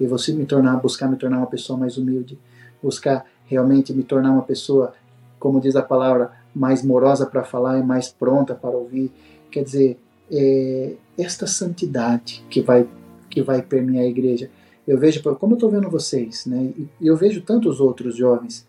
eu 0.00 0.08
vou 0.08 0.18
me 0.34 0.46
tornar, 0.46 0.76
buscar 0.76 1.08
me 1.08 1.16
tornar 1.16 1.38
uma 1.38 1.46
pessoa 1.46 1.78
mais 1.78 1.96
humilde, 1.96 2.38
buscar 2.82 3.24
realmente 3.50 3.92
me 3.92 4.04
tornar 4.04 4.30
uma 4.30 4.42
pessoa, 4.42 4.94
como 5.38 5.60
diz 5.60 5.74
a 5.74 5.82
palavra, 5.82 6.30
mais 6.54 6.84
morosa 6.84 7.26
para 7.26 7.42
falar 7.42 7.78
e 7.78 7.82
mais 7.82 8.08
pronta 8.08 8.54
para 8.54 8.70
ouvir. 8.70 9.10
Quer 9.50 9.64
dizer, 9.64 9.98
é 10.30 10.94
esta 11.18 11.46
santidade 11.46 12.44
que 12.48 12.60
vai 12.60 12.86
que 13.28 13.42
vai 13.42 13.62
permear 13.62 14.02
a 14.02 14.08
igreja. 14.08 14.50
Eu 14.86 14.98
vejo, 14.98 15.22
como 15.22 15.52
eu 15.52 15.54
estou 15.54 15.70
vendo 15.70 15.88
vocês, 15.88 16.46
né, 16.46 16.72
e 17.00 17.06
eu 17.06 17.16
vejo 17.16 17.42
tantos 17.42 17.80
outros 17.80 18.16
jovens, 18.16 18.66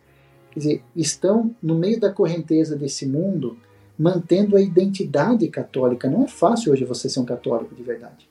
quer 0.52 0.60
dizer, 0.60 0.84
estão 0.96 1.50
no 1.62 1.74
meio 1.74 2.00
da 2.00 2.12
correnteza 2.12 2.76
desse 2.76 3.08
mundo, 3.08 3.58
mantendo 3.98 4.56
a 4.56 4.62
identidade 4.62 5.48
católica. 5.48 6.08
Não 6.08 6.26
é 6.26 6.28
fácil 6.28 6.74
hoje 6.74 6.86
você 6.86 7.10
ser 7.10 7.20
um 7.20 7.26
católico 7.26 7.74
de 7.74 7.82
verdade. 7.82 8.30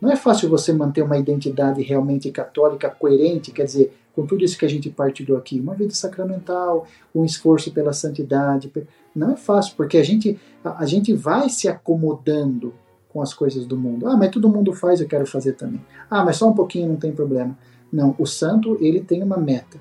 Não 0.00 0.10
é 0.10 0.16
fácil 0.16 0.48
você 0.48 0.72
manter 0.72 1.02
uma 1.02 1.16
identidade 1.16 1.80
realmente 1.82 2.30
católica 2.32 2.90
coerente, 2.90 3.52
quer 3.52 3.64
dizer, 3.64 3.96
com 4.14 4.26
tudo 4.26 4.44
isso 4.44 4.58
que 4.58 4.64
a 4.64 4.68
gente 4.68 4.88
partilhou 4.90 5.36
aqui, 5.36 5.58
uma 5.58 5.74
vida 5.74 5.92
sacramental, 5.92 6.86
um 7.14 7.24
esforço 7.24 7.72
pela 7.72 7.92
santidade. 7.92 8.72
Não 9.14 9.32
é 9.32 9.36
fácil, 9.36 9.74
porque 9.76 9.98
a 9.98 10.04
gente, 10.04 10.38
a, 10.62 10.82
a 10.82 10.86
gente 10.86 11.12
vai 11.12 11.48
se 11.48 11.68
acomodando 11.68 12.72
com 13.08 13.20
as 13.20 13.34
coisas 13.34 13.66
do 13.66 13.76
mundo. 13.76 14.08
Ah, 14.08 14.16
mas 14.16 14.30
todo 14.30 14.48
mundo 14.48 14.72
faz, 14.72 15.00
eu 15.00 15.08
quero 15.08 15.26
fazer 15.26 15.52
também. 15.52 15.80
Ah, 16.10 16.24
mas 16.24 16.36
só 16.36 16.48
um 16.48 16.54
pouquinho 16.54 16.88
não 16.88 16.96
tem 16.96 17.12
problema. 17.12 17.56
Não, 17.92 18.14
o 18.18 18.26
santo, 18.26 18.76
ele 18.80 19.00
tem 19.00 19.22
uma 19.22 19.36
meta. 19.36 19.78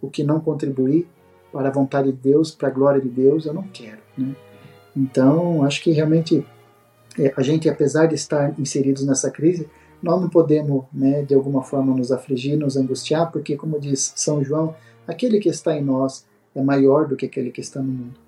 O 0.00 0.08
que 0.08 0.24
não 0.24 0.40
contribuir 0.40 1.06
para 1.52 1.68
a 1.68 1.72
vontade 1.72 2.10
de 2.10 2.16
Deus, 2.16 2.50
para 2.50 2.68
a 2.68 2.70
glória 2.70 3.00
de 3.00 3.08
Deus, 3.08 3.44
eu 3.44 3.52
não 3.52 3.64
quero. 3.64 3.98
Né? 4.16 4.34
Então, 4.96 5.62
acho 5.64 5.82
que 5.82 5.90
realmente 5.90 6.44
é, 7.18 7.32
a 7.36 7.42
gente, 7.42 7.68
apesar 7.68 8.06
de 8.06 8.14
estar 8.14 8.58
inseridos 8.58 9.04
nessa 9.04 9.30
crise, 9.30 9.68
nós 10.02 10.20
não 10.20 10.28
podemos, 10.28 10.84
né, 10.92 11.22
de 11.22 11.34
alguma 11.34 11.62
forma, 11.62 11.94
nos 11.94 12.10
afligir, 12.10 12.56
nos 12.56 12.76
angustiar, 12.76 13.30
porque, 13.30 13.56
como 13.56 13.78
diz 13.78 14.12
São 14.16 14.42
João, 14.42 14.74
aquele 15.06 15.38
que 15.38 15.48
está 15.48 15.76
em 15.76 15.82
nós 15.82 16.26
é 16.54 16.62
maior 16.62 17.06
do 17.06 17.16
que 17.16 17.26
aquele 17.26 17.50
que 17.50 17.60
está 17.60 17.80
no 17.80 17.92
mundo. 17.92 18.20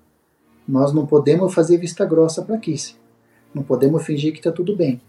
Nós 0.67 0.93
não 0.93 1.05
podemos 1.05 1.53
fazer 1.53 1.77
vista 1.77 2.05
grossa 2.05 2.41
para 2.41 2.57
Kiss. 2.57 2.95
Não 3.53 3.63
podemos 3.63 4.03
fingir 4.05 4.31
que 4.31 4.39
está 4.39 4.51
tudo 4.51 4.75
bem. 4.75 5.01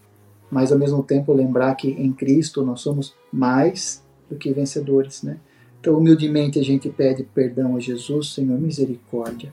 Mas, 0.51 0.73
ao 0.73 0.79
mesmo 0.79 1.03
tempo, 1.03 1.33
lembrar 1.33 1.75
que 1.75 1.91
em 1.91 2.13
Cristo 2.13 2.65
nós 2.65 2.81
somos 2.81 3.15
mais 3.33 4.03
do 4.29 4.37
que 4.37 4.53
vencedores. 4.53 5.23
Né? 5.23 5.39
Então, 5.81 5.97
humildemente, 5.97 6.59
a 6.59 6.63
gente 6.63 6.89
pede 6.89 7.23
perdão 7.23 7.77
a 7.77 7.81
Jesus, 7.81 8.35
Senhor, 8.35 8.59
misericórdia 8.59 9.53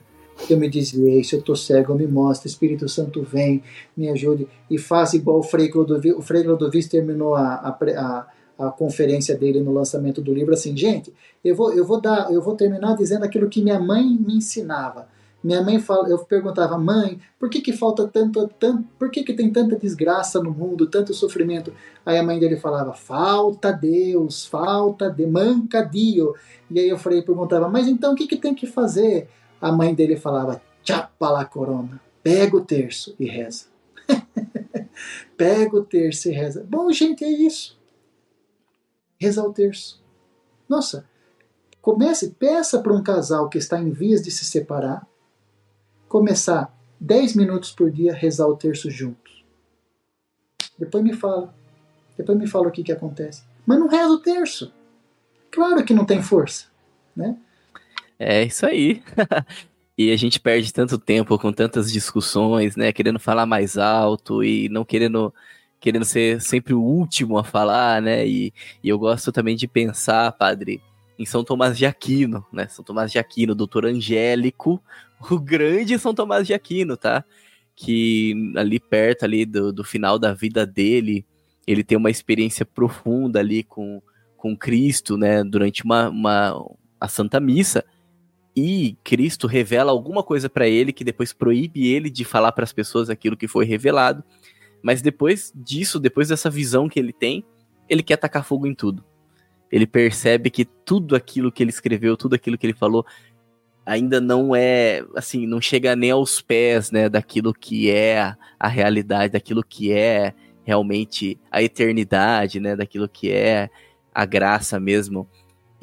eu 0.50 0.58
me 0.58 0.68
desviei, 0.68 1.22
se 1.24 1.34
eu 1.34 1.40
estou 1.40 1.56
cego, 1.56 1.94
me 1.94 2.06
mostra, 2.06 2.48
Espírito 2.48 2.88
Santo 2.88 3.22
vem, 3.22 3.62
me 3.96 4.08
ajude 4.08 4.46
e 4.70 4.78
faça 4.78 5.16
igual 5.16 5.38
o 5.38 5.42
Frei 5.42 5.68
Clodovis, 5.68 6.14
o 6.14 6.22
Frei 6.22 6.42
Clodovis 6.42 6.88
terminou 6.88 7.34
a, 7.34 7.54
a, 7.54 7.68
a, 7.70 8.26
a, 8.66 8.70
conferência 8.70 9.36
dele 9.36 9.60
no 9.60 9.72
lançamento 9.72 10.20
do 10.20 10.32
livro 10.32 10.52
assim, 10.52 10.76
gente, 10.76 11.12
eu 11.44 11.54
vou, 11.54 11.72
eu 11.72 11.84
vou 11.84 12.00
dar, 12.00 12.32
eu 12.32 12.42
vou 12.42 12.54
terminar 12.54 12.96
dizendo 12.96 13.24
aquilo 13.24 13.48
que 13.48 13.62
minha 13.62 13.78
mãe 13.78 14.04
me 14.04 14.36
ensinava. 14.36 15.08
Minha 15.42 15.60
mãe 15.60 15.80
fala, 15.80 16.08
eu 16.08 16.18
perguntava, 16.18 16.78
mãe, 16.78 17.18
por 17.36 17.50
que 17.50 17.60
que 17.60 17.72
falta 17.72 18.06
tanto, 18.06 18.48
tanto, 18.60 18.84
por 18.96 19.10
que 19.10 19.24
que 19.24 19.34
tem 19.34 19.50
tanta 19.50 19.74
desgraça 19.74 20.40
no 20.40 20.52
mundo, 20.52 20.86
tanto 20.86 21.12
sofrimento? 21.12 21.72
Aí 22.06 22.16
a 22.16 22.22
mãe 22.22 22.38
dele 22.38 22.56
falava, 22.56 22.92
falta 22.92 23.72
Deus, 23.72 24.46
falta 24.46 25.10
de 25.10 25.26
manca 25.26 25.82
Dio. 25.82 26.34
E 26.70 26.78
aí 26.78 26.88
eu 26.88 26.96
falei, 26.96 27.22
perguntava, 27.22 27.68
mas 27.68 27.88
então 27.88 28.12
o 28.12 28.14
que 28.14 28.28
que 28.28 28.36
tem 28.36 28.54
que 28.54 28.68
fazer? 28.68 29.28
A 29.62 29.70
mãe 29.70 29.94
dele 29.94 30.16
falava: 30.16 30.60
Chapa 30.82 31.30
la 31.30 31.44
corona, 31.44 32.00
pega 32.22 32.56
o 32.56 32.64
terço 32.64 33.14
e 33.18 33.26
reza. 33.26 33.66
Pega 35.36 35.76
o 35.76 35.84
terço 35.84 36.28
e 36.28 36.32
reza. 36.32 36.66
Bom, 36.68 36.92
gente, 36.92 37.24
é 37.24 37.30
isso. 37.30 37.78
Rezar 39.18 39.44
o 39.44 39.52
terço. 39.52 40.02
Nossa, 40.68 41.06
comece, 41.80 42.30
peça 42.30 42.80
para 42.80 42.92
um 42.92 43.02
casal 43.02 43.48
que 43.48 43.58
está 43.58 43.80
em 43.80 43.90
vias 43.90 44.22
de 44.22 44.30
se 44.30 44.44
separar, 44.44 45.06
começar 46.08 46.76
10 47.00 47.34
minutos 47.34 47.72
por 47.72 47.90
dia 47.90 48.12
rezar 48.12 48.46
o 48.46 48.56
terço 48.56 48.90
juntos. 48.90 49.44
Depois 50.78 51.02
me 51.02 51.12
fala. 51.12 51.54
Depois 52.16 52.38
me 52.38 52.46
fala 52.46 52.68
o 52.68 52.70
que, 52.70 52.82
que 52.82 52.92
acontece. 52.92 53.42
Mas 53.66 53.78
não 53.78 53.88
reza 53.88 54.10
o 54.10 54.18
terço. 54.18 54.72
Claro 55.50 55.84
que 55.84 55.94
não 55.94 56.04
tem 56.04 56.22
força, 56.22 56.66
né? 57.14 57.36
É 58.24 58.44
isso 58.44 58.64
aí. 58.64 59.02
e 59.98 60.12
a 60.12 60.16
gente 60.16 60.38
perde 60.38 60.72
tanto 60.72 60.96
tempo 60.96 61.36
com 61.38 61.52
tantas 61.52 61.92
discussões, 61.92 62.76
né? 62.76 62.92
Querendo 62.92 63.18
falar 63.18 63.46
mais 63.46 63.76
alto 63.76 64.44
e 64.44 64.68
não 64.68 64.84
querendo 64.84 65.34
querendo 65.80 66.04
ser 66.04 66.40
sempre 66.40 66.72
o 66.72 66.80
último 66.80 67.36
a 67.36 67.42
falar, 67.42 68.00
né? 68.00 68.24
E, 68.24 68.54
e 68.84 68.88
eu 68.88 68.96
gosto 68.96 69.32
também 69.32 69.56
de 69.56 69.66
pensar, 69.66 70.30
padre, 70.30 70.80
em 71.18 71.26
São 71.26 71.42
Tomás 71.42 71.76
de 71.76 71.84
Aquino, 71.84 72.46
né? 72.52 72.68
São 72.68 72.84
Tomás 72.84 73.10
de 73.10 73.18
Aquino, 73.18 73.56
doutor 73.56 73.86
Angélico, 73.86 74.80
o 75.28 75.40
grande 75.40 75.98
São 75.98 76.14
Tomás 76.14 76.46
de 76.46 76.54
Aquino, 76.54 76.96
tá? 76.96 77.24
Que 77.74 78.52
ali 78.56 78.78
perto 78.78 79.24
ali 79.24 79.44
do, 79.44 79.72
do 79.72 79.82
final 79.82 80.16
da 80.20 80.32
vida 80.32 80.64
dele, 80.64 81.26
ele 81.66 81.82
tem 81.82 81.98
uma 81.98 82.10
experiência 82.10 82.64
profunda 82.64 83.40
ali 83.40 83.64
com, 83.64 84.00
com 84.36 84.56
Cristo, 84.56 85.16
né? 85.16 85.42
Durante 85.42 85.82
uma, 85.82 86.08
uma 86.08 86.76
a 87.00 87.08
Santa 87.08 87.40
Missa 87.40 87.84
e 88.54 88.96
Cristo 89.02 89.46
revela 89.46 89.92
alguma 89.92 90.22
coisa 90.22 90.48
para 90.48 90.68
ele 90.68 90.92
que 90.92 91.04
depois 91.04 91.32
proíbe 91.32 91.86
ele 91.86 92.10
de 92.10 92.24
falar 92.24 92.52
para 92.52 92.64
as 92.64 92.72
pessoas 92.72 93.08
aquilo 93.08 93.36
que 93.36 93.48
foi 93.48 93.64
revelado. 93.64 94.22
Mas 94.82 95.00
depois 95.00 95.52
disso, 95.54 95.98
depois 95.98 96.28
dessa 96.28 96.50
visão 96.50 96.88
que 96.88 96.98
ele 96.98 97.12
tem, 97.12 97.44
ele 97.88 98.02
quer 98.02 98.16
tacar 98.16 98.44
fogo 98.44 98.66
em 98.66 98.74
tudo. 98.74 99.04
Ele 99.70 99.86
percebe 99.86 100.50
que 100.50 100.64
tudo 100.64 101.16
aquilo 101.16 101.50
que 101.50 101.62
ele 101.62 101.70
escreveu, 101.70 102.16
tudo 102.16 102.34
aquilo 102.34 102.58
que 102.58 102.66
ele 102.66 102.74
falou, 102.74 103.06
ainda 103.86 104.20
não 104.20 104.54
é, 104.54 105.02
assim, 105.16 105.46
não 105.46 105.60
chega 105.60 105.96
nem 105.96 106.10
aos 106.10 106.40
pés, 106.40 106.90
né, 106.90 107.08
daquilo 107.08 107.54
que 107.54 107.90
é 107.90 108.36
a 108.58 108.68
realidade, 108.68 109.32
daquilo 109.32 109.64
que 109.64 109.92
é 109.92 110.34
realmente 110.62 111.38
a 111.50 111.62
eternidade, 111.62 112.60
né, 112.60 112.76
daquilo 112.76 113.08
que 113.08 113.30
é 113.30 113.70
a 114.14 114.24
graça 114.26 114.78
mesmo. 114.78 115.26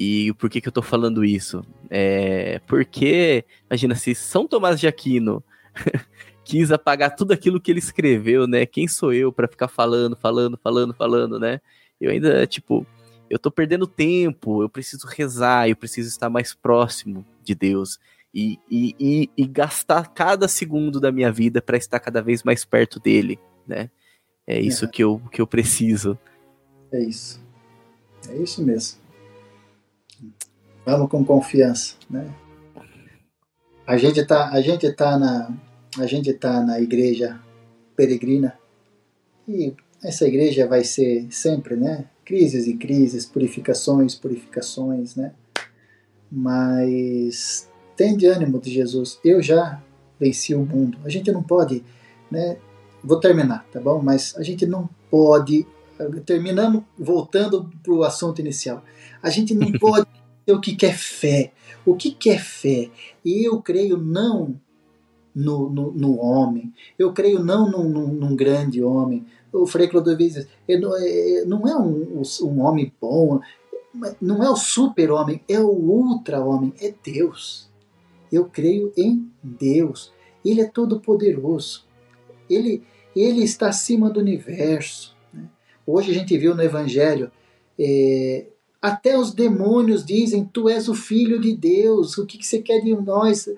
E 0.00 0.32
por 0.32 0.48
que, 0.48 0.62
que 0.62 0.68
eu 0.68 0.72
tô 0.72 0.80
falando 0.80 1.22
isso? 1.22 1.62
É 1.90 2.58
porque, 2.66 3.44
imagina, 3.68 3.94
se 3.94 4.14
São 4.14 4.48
Tomás 4.48 4.80
de 4.80 4.88
Aquino 4.88 5.44
quis 6.42 6.72
apagar 6.72 7.14
tudo 7.14 7.32
aquilo 7.32 7.60
que 7.60 7.70
ele 7.70 7.80
escreveu, 7.80 8.46
né? 8.46 8.64
Quem 8.64 8.88
sou 8.88 9.12
eu 9.12 9.30
para 9.30 9.46
ficar 9.46 9.68
falando, 9.68 10.16
falando, 10.16 10.56
falando, 10.56 10.94
falando, 10.94 11.38
né? 11.38 11.60
Eu 12.00 12.10
ainda, 12.10 12.46
tipo, 12.46 12.86
eu 13.28 13.38
tô 13.38 13.50
perdendo 13.50 13.86
tempo, 13.86 14.62
eu 14.62 14.70
preciso 14.70 15.06
rezar, 15.06 15.68
eu 15.68 15.76
preciso 15.76 16.08
estar 16.08 16.30
mais 16.30 16.54
próximo 16.54 17.22
de 17.44 17.54
Deus. 17.54 17.98
E, 18.32 18.58
e, 18.70 18.96
e, 18.98 19.30
e 19.36 19.46
gastar 19.46 20.14
cada 20.14 20.48
segundo 20.48 20.98
da 20.98 21.12
minha 21.12 21.30
vida 21.30 21.60
para 21.60 21.76
estar 21.76 22.00
cada 22.00 22.22
vez 22.22 22.42
mais 22.42 22.64
perto 22.64 22.98
dele, 22.98 23.38
né? 23.66 23.90
É 24.46 24.58
isso 24.58 24.86
é. 24.86 24.88
Que, 24.88 25.04
eu, 25.04 25.20
que 25.30 25.42
eu 25.42 25.46
preciso. 25.46 26.18
É 26.90 27.00
isso. 27.02 27.38
É 28.30 28.36
isso 28.38 28.64
mesmo. 28.64 28.99
Vamos 30.84 31.10
com 31.10 31.24
confiança, 31.24 31.94
né? 32.08 32.32
A 33.86 33.96
gente 33.96 34.24
tá, 34.24 34.50
a 34.50 34.60
gente 34.60 34.90
tá 34.92 35.18
na, 35.18 35.52
a 35.98 36.06
gente 36.06 36.32
tá 36.34 36.62
na 36.62 36.80
igreja 36.80 37.40
peregrina 37.96 38.58
e 39.48 39.74
essa 40.02 40.26
igreja 40.26 40.66
vai 40.66 40.84
ser 40.84 41.26
sempre, 41.30 41.76
né? 41.76 42.06
Crises 42.24 42.66
e 42.66 42.76
crises, 42.76 43.26
purificações, 43.26 44.14
purificações, 44.14 45.16
né? 45.16 45.32
Mas 46.30 47.68
tem 47.96 48.16
de 48.16 48.26
ânimo 48.26 48.60
de 48.60 48.70
Jesus. 48.70 49.18
Eu 49.24 49.42
já 49.42 49.82
venci 50.18 50.54
o 50.54 50.64
mundo. 50.64 50.98
A 51.04 51.08
gente 51.08 51.30
não 51.32 51.42
pode, 51.42 51.84
né? 52.30 52.56
Vou 53.02 53.18
terminar, 53.18 53.66
tá 53.72 53.80
bom? 53.80 54.00
Mas 54.00 54.34
a 54.36 54.42
gente 54.42 54.66
não 54.66 54.88
pode 55.10 55.66
terminando 56.24 56.84
voltando 56.98 57.70
para 57.82 57.92
o 57.92 58.02
assunto 58.02 58.40
inicial. 58.40 58.82
A 59.22 59.28
gente 59.28 59.54
não 59.54 59.70
pode 59.72 60.06
o 60.52 60.60
que, 60.60 60.84
é 60.84 60.92
fé. 60.92 61.52
O 61.84 61.94
que, 61.94 62.30
é 62.30 62.38
fé? 62.38 62.90
E 63.24 63.46
eu 63.46 63.60
creio 63.62 63.96
não 63.96 64.60
no, 65.34 65.70
no, 65.70 65.92
no, 65.92 66.20
homem, 66.20 66.72
eu 66.98 67.12
creio 67.12 67.42
não 67.42 67.70
num, 67.70 67.88
num, 67.88 68.08
num 68.08 68.36
grande 68.36 68.82
homem. 68.82 69.24
O 69.52 69.66
Frei 69.66 69.88
Clodovis 69.88 70.34
diz, 70.34 70.48
é, 70.68 71.44
não 71.44 71.66
é 71.66 71.76
um, 71.76 72.22
um 72.42 72.60
homem 72.60 72.92
bom, 73.00 73.40
não 74.20 74.42
é 74.42 74.50
o 74.50 74.56
super-homem, 74.56 75.42
é 75.48 75.58
o 75.60 75.68
ultra-homem, 75.68 76.72
é 76.80 76.92
Deus. 77.02 77.70
Eu 78.30 78.44
creio 78.44 78.92
em 78.96 79.28
Deus. 79.42 80.12
Ele 80.44 80.60
é 80.60 80.66
todo-poderoso. 80.66 81.84
Ele, 82.48 82.82
ele 83.14 83.42
está 83.42 83.68
acima 83.68 84.08
do 84.08 84.20
universo. 84.20 85.16
Né? 85.32 85.48
Hoje 85.86 86.12
a 86.12 86.14
gente 86.14 86.36
viu 86.38 86.54
no 86.54 86.62
Evangelho 86.62 87.30
é, 87.78 88.46
até 88.80 89.18
os 89.18 89.32
demônios 89.32 90.04
dizem: 90.04 90.44
Tu 90.44 90.68
és 90.68 90.88
o 90.88 90.94
filho 90.94 91.40
de 91.40 91.54
Deus, 91.54 92.16
o 92.16 92.24
que, 92.24 92.38
que 92.38 92.46
você 92.46 92.60
quer 92.60 92.80
de 92.80 92.94
nós? 92.94 93.48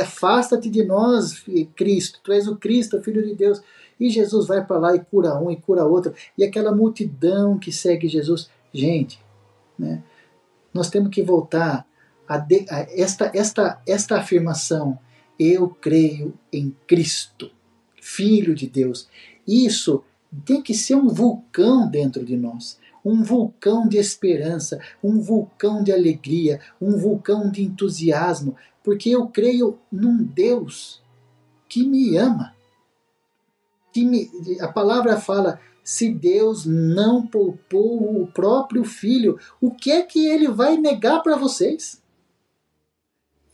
Afasta-te 0.00 0.70
de 0.70 0.84
nós, 0.84 1.44
Cristo, 1.74 2.20
tu 2.22 2.32
és 2.32 2.48
o 2.48 2.56
Cristo, 2.56 2.96
o 2.96 3.02
filho 3.02 3.24
de 3.24 3.34
Deus. 3.34 3.62
E 3.98 4.10
Jesus 4.10 4.46
vai 4.46 4.64
para 4.64 4.78
lá 4.78 4.94
e 4.94 5.00
cura 5.00 5.38
um 5.38 5.50
e 5.50 5.56
cura 5.56 5.84
outro. 5.84 6.14
E 6.36 6.44
aquela 6.44 6.74
multidão 6.74 7.58
que 7.58 7.72
segue 7.72 8.08
Jesus. 8.08 8.50
Gente, 8.72 9.18
né, 9.78 10.02
nós 10.72 10.90
temos 10.90 11.10
que 11.10 11.22
voltar 11.22 11.86
a, 12.28 12.36
de, 12.36 12.66
a 12.68 12.80
esta, 12.90 13.30
esta, 13.34 13.80
esta 13.86 14.18
afirmação: 14.18 14.98
Eu 15.38 15.68
creio 15.68 16.34
em 16.52 16.74
Cristo, 16.86 17.50
Filho 18.00 18.54
de 18.54 18.66
Deus. 18.66 19.08
Isso 19.46 20.04
tem 20.44 20.60
que 20.60 20.74
ser 20.74 20.96
um 20.96 21.08
vulcão 21.08 21.88
dentro 21.88 22.24
de 22.24 22.36
nós 22.36 22.78
um 23.06 23.22
vulcão 23.22 23.86
de 23.86 23.98
esperança, 23.98 24.80
um 25.02 25.20
vulcão 25.20 25.84
de 25.84 25.92
alegria, 25.92 26.60
um 26.80 26.98
vulcão 26.98 27.48
de 27.48 27.62
entusiasmo, 27.62 28.56
porque 28.82 29.10
eu 29.10 29.28
creio 29.28 29.78
num 29.92 30.24
Deus 30.24 31.00
que 31.68 31.86
me 31.86 32.16
ama. 32.16 32.52
Que 33.92 34.04
me, 34.04 34.28
a 34.60 34.66
palavra 34.66 35.20
fala: 35.20 35.60
se 35.84 36.12
Deus 36.12 36.66
não 36.66 37.24
poupou 37.24 38.20
o 38.20 38.26
próprio 38.26 38.84
filho, 38.84 39.38
o 39.60 39.70
que 39.70 39.92
é 39.92 40.02
que 40.02 40.26
ele 40.26 40.48
vai 40.48 40.76
negar 40.76 41.22
para 41.22 41.36
vocês? 41.36 42.02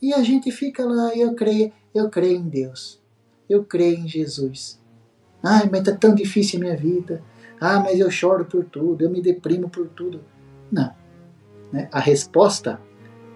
E 0.01 0.11
a 0.15 0.23
gente 0.23 0.51
fica 0.51 0.83
lá, 0.83 1.15
eu 1.15 1.35
creio, 1.35 1.71
eu 1.93 2.09
creio 2.09 2.39
em 2.39 2.49
Deus. 2.49 2.99
Eu 3.47 3.63
creio 3.63 3.99
em 3.99 4.07
Jesus. 4.07 4.81
Ai, 5.43 5.69
mas 5.71 5.83
tá 5.83 5.95
tão 5.95 6.15
difícil 6.15 6.57
a 6.57 6.63
minha 6.63 6.75
vida. 6.75 7.23
Ah, 7.65 7.79
mas 7.79 7.97
eu 7.97 8.11
choro 8.11 8.43
por 8.43 8.65
tudo, 8.65 9.05
eu 9.05 9.09
me 9.09 9.21
deprimo 9.21 9.69
por 9.69 9.87
tudo. 9.87 10.19
Não. 10.69 10.91
Né? 11.71 11.87
A 11.93 11.99
resposta 12.01 12.77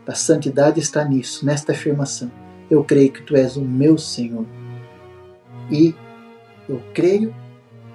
da 0.05 0.13
santidade 0.13 0.81
está 0.81 1.05
nisso, 1.05 1.45
nesta 1.45 1.71
afirmação. 1.71 2.29
Eu 2.69 2.83
creio 2.83 3.09
que 3.09 3.21
tu 3.21 3.37
és 3.37 3.55
o 3.55 3.61
meu 3.61 3.97
Senhor. 3.97 4.45
E 5.71 5.95
eu 6.67 6.81
creio, 6.93 7.33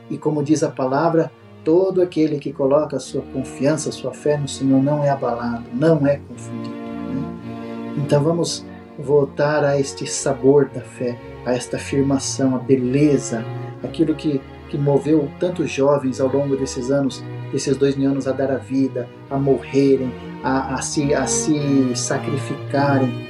e 0.08 0.16
como 0.16 0.42
diz 0.42 0.62
a 0.62 0.70
palavra, 0.70 1.30
todo 1.62 2.00
aquele 2.00 2.38
que 2.38 2.50
coloca 2.50 2.96
a 2.96 3.00
sua 3.00 3.20
confiança, 3.20 3.90
a 3.90 3.92
sua 3.92 4.14
fé 4.14 4.38
no 4.38 4.48
Senhor 4.48 4.82
não 4.82 5.04
é 5.04 5.10
abalado, 5.10 5.64
não 5.74 6.06
é 6.06 6.16
confundido. 6.16 6.74
Né? 6.74 7.94
Então 7.98 8.24
vamos 8.24 8.64
voltar 8.98 9.62
a 9.66 9.78
este 9.78 10.06
sabor 10.06 10.70
da 10.70 10.80
fé, 10.80 11.14
a 11.44 11.52
esta 11.52 11.76
afirmação, 11.76 12.56
a 12.56 12.58
beleza, 12.58 13.44
aquilo 13.84 14.14
que 14.14 14.40
que 14.72 14.78
moveu 14.78 15.30
tantos 15.38 15.70
jovens 15.70 16.18
ao 16.18 16.28
longo 16.28 16.56
desses 16.56 16.90
anos, 16.90 17.22
desses 17.52 17.76
dois 17.76 17.94
mil 17.94 18.10
anos, 18.10 18.26
a 18.26 18.32
dar 18.32 18.50
a 18.50 18.56
vida, 18.56 19.06
a 19.28 19.36
morrerem, 19.36 20.10
a, 20.42 20.76
a, 20.76 20.80
se, 20.80 21.12
a 21.12 21.26
se 21.26 21.94
sacrificarem 21.94 23.28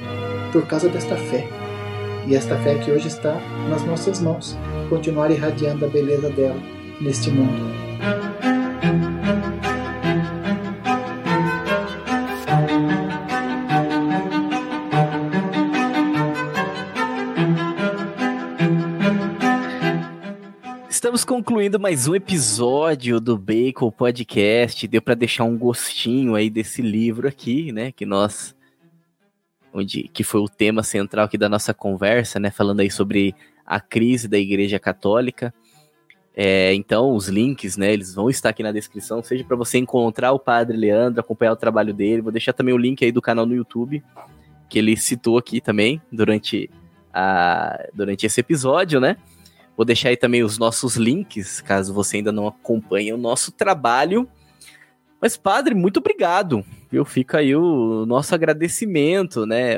por 0.53 0.65
causa 0.65 0.87
desta 0.87 1.17
fé. 1.17 1.45
E 2.25 2.33
esta 2.33 2.55
fé 2.59 2.75
que 2.75 2.89
hoje 2.89 3.09
está 3.09 3.37
nas 3.69 3.83
nossas 3.83 4.21
mãos, 4.21 4.57
continuar 4.89 5.31
irradiando 5.31 5.85
a 5.85 5.89
beleza 5.89 6.29
dela 6.29 6.55
neste 7.01 7.29
mundo. 7.29 8.52
Concluindo 21.43 21.77
mais 21.77 22.07
um 22.07 22.15
episódio 22.15 23.19
do 23.19 23.37
Bacon 23.37 23.91
Podcast. 23.91 24.87
Deu 24.87 25.01
para 25.01 25.13
deixar 25.13 25.43
um 25.43 25.57
gostinho 25.57 26.35
aí 26.35 26.49
desse 26.49 26.81
livro 26.81 27.27
aqui, 27.27 27.69
né? 27.73 27.91
Que 27.91 28.05
nós. 28.05 28.55
Onde, 29.73 30.03
que 30.03 30.23
foi 30.23 30.39
o 30.39 30.47
tema 30.47 30.83
central 30.83 31.25
aqui 31.25 31.37
da 31.37 31.49
nossa 31.49 31.73
conversa, 31.73 32.39
né? 32.39 32.49
Falando 32.49 32.79
aí 32.79 32.89
sobre 32.89 33.35
a 33.65 33.77
crise 33.81 34.29
da 34.29 34.37
Igreja 34.37 34.79
Católica. 34.79 35.53
É, 36.33 36.73
então, 36.75 37.13
os 37.13 37.27
links, 37.27 37.75
né, 37.75 37.91
eles 37.91 38.15
vão 38.15 38.29
estar 38.29 38.47
aqui 38.47 38.63
na 38.63 38.71
descrição, 38.71 39.21
seja 39.21 39.43
para 39.43 39.57
você 39.57 39.77
encontrar 39.77 40.31
o 40.31 40.39
Padre 40.39 40.77
Leandro, 40.77 41.19
acompanhar 41.19 41.51
o 41.51 41.57
trabalho 41.57 41.93
dele. 41.93 42.21
Vou 42.21 42.31
deixar 42.31 42.53
também 42.53 42.73
o 42.73 42.77
link 42.77 43.03
aí 43.03 43.11
do 43.11 43.21
canal 43.21 43.45
no 43.45 43.53
YouTube, 43.53 44.01
que 44.69 44.79
ele 44.79 44.95
citou 44.95 45.37
aqui 45.37 45.59
também 45.59 46.01
durante, 46.09 46.69
a, 47.13 47.85
durante 47.93 48.25
esse 48.25 48.39
episódio, 48.39 49.01
né? 49.01 49.17
Vou 49.75 49.85
deixar 49.85 50.09
aí 50.09 50.17
também 50.17 50.43
os 50.43 50.57
nossos 50.57 50.95
links, 50.95 51.61
caso 51.61 51.93
você 51.93 52.17
ainda 52.17 52.31
não 52.31 52.47
acompanhe 52.47 53.11
o 53.11 53.17
nosso 53.17 53.51
trabalho. 53.51 54.27
Mas, 55.19 55.35
Padre, 55.35 55.73
muito 55.73 55.97
obrigado. 55.97 56.63
Eu 56.91 57.05
fico 57.05 57.37
aí 57.37 57.55
o 57.55 58.05
nosso 58.05 58.35
agradecimento, 58.35 59.45
né? 59.45 59.77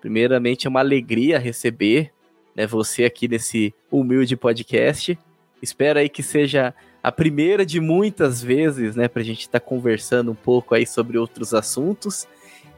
Primeiramente, 0.00 0.66
é 0.66 0.70
uma 0.70 0.80
alegria 0.80 1.38
receber 1.38 2.12
né, 2.54 2.66
você 2.66 3.04
aqui 3.04 3.28
nesse 3.28 3.74
humilde 3.90 4.36
podcast. 4.36 5.18
Espero 5.60 5.98
aí 5.98 6.08
que 6.08 6.22
seja 6.22 6.74
a 7.02 7.10
primeira 7.10 7.66
de 7.66 7.80
muitas 7.80 8.42
vezes, 8.42 8.94
né, 8.94 9.08
para 9.08 9.22
a 9.22 9.24
gente 9.24 9.40
estar 9.40 9.60
tá 9.60 9.66
conversando 9.66 10.30
um 10.30 10.34
pouco 10.34 10.74
aí 10.74 10.86
sobre 10.86 11.18
outros 11.18 11.52
assuntos. 11.52 12.26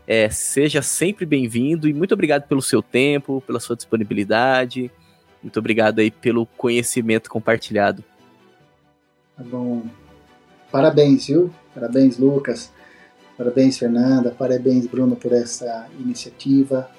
É, 0.07 0.29
seja 0.29 0.83
sempre 0.83 1.25
bem-vindo 1.25 1.89
e 1.89 1.95
muito 1.95 2.13
obrigado 2.13 2.47
pelo 2.47 2.61
seu 2.61 2.83
tempo, 2.83 3.43
pela 3.47 3.61
sua 3.61 3.77
disponibilidade. 3.77 4.91
Muito 5.45 5.59
obrigado 5.59 5.99
aí 5.99 6.11
pelo 6.11 6.47
conhecimento 6.47 7.29
compartilhado. 7.29 8.03
Tá 9.37 9.45
bom. 9.45 9.83
Parabéns, 10.73 11.27
viu? 11.27 11.53
Parabéns, 11.75 12.17
Lucas. 12.19 12.73
Parabéns, 13.37 13.77
Fernanda. 13.77 14.31
Parabéns, 14.31 14.87
Bruno, 14.87 15.15
por 15.15 15.33
essa 15.33 15.87
iniciativa. 16.01 16.91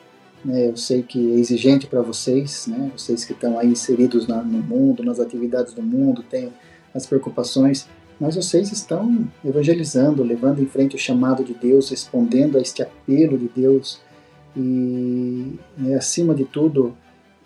Né? 0.43 0.69
Eu 0.69 0.77
sei 0.77 1.01
que 1.01 1.34
é 1.34 1.39
exigente 1.39 1.88
para 1.88 2.03
vocês, 2.03 2.67
né? 2.67 2.91
vocês 2.95 3.26
que 3.26 3.34
estão 3.34 3.57
aí 3.57 3.67
inseridos 3.67 4.27
no 4.27 4.43
mundo, 4.43 5.03
nas 5.03 5.19
atividades 5.19 5.73
do 5.73 5.81
mundo, 5.81 6.22
têm 6.22 6.53
as 6.93 7.07
preocupações, 7.07 7.89
mas 8.19 8.35
vocês 8.35 8.72
estão 8.72 9.27
evangelizando, 9.43 10.22
levando 10.22 10.61
em 10.61 10.67
frente 10.67 10.95
o 10.95 10.99
chamado 10.99 11.43
de 11.43 11.55
Deus, 11.55 11.89
respondendo 11.89 12.59
a 12.59 12.61
este 12.61 12.84
apelo 12.84 13.39
de 13.39 13.49
Deus 13.49 13.99
e, 14.55 15.57
né, 15.76 15.95
acima 15.95 16.35
de 16.35 16.45
tudo, 16.45 16.95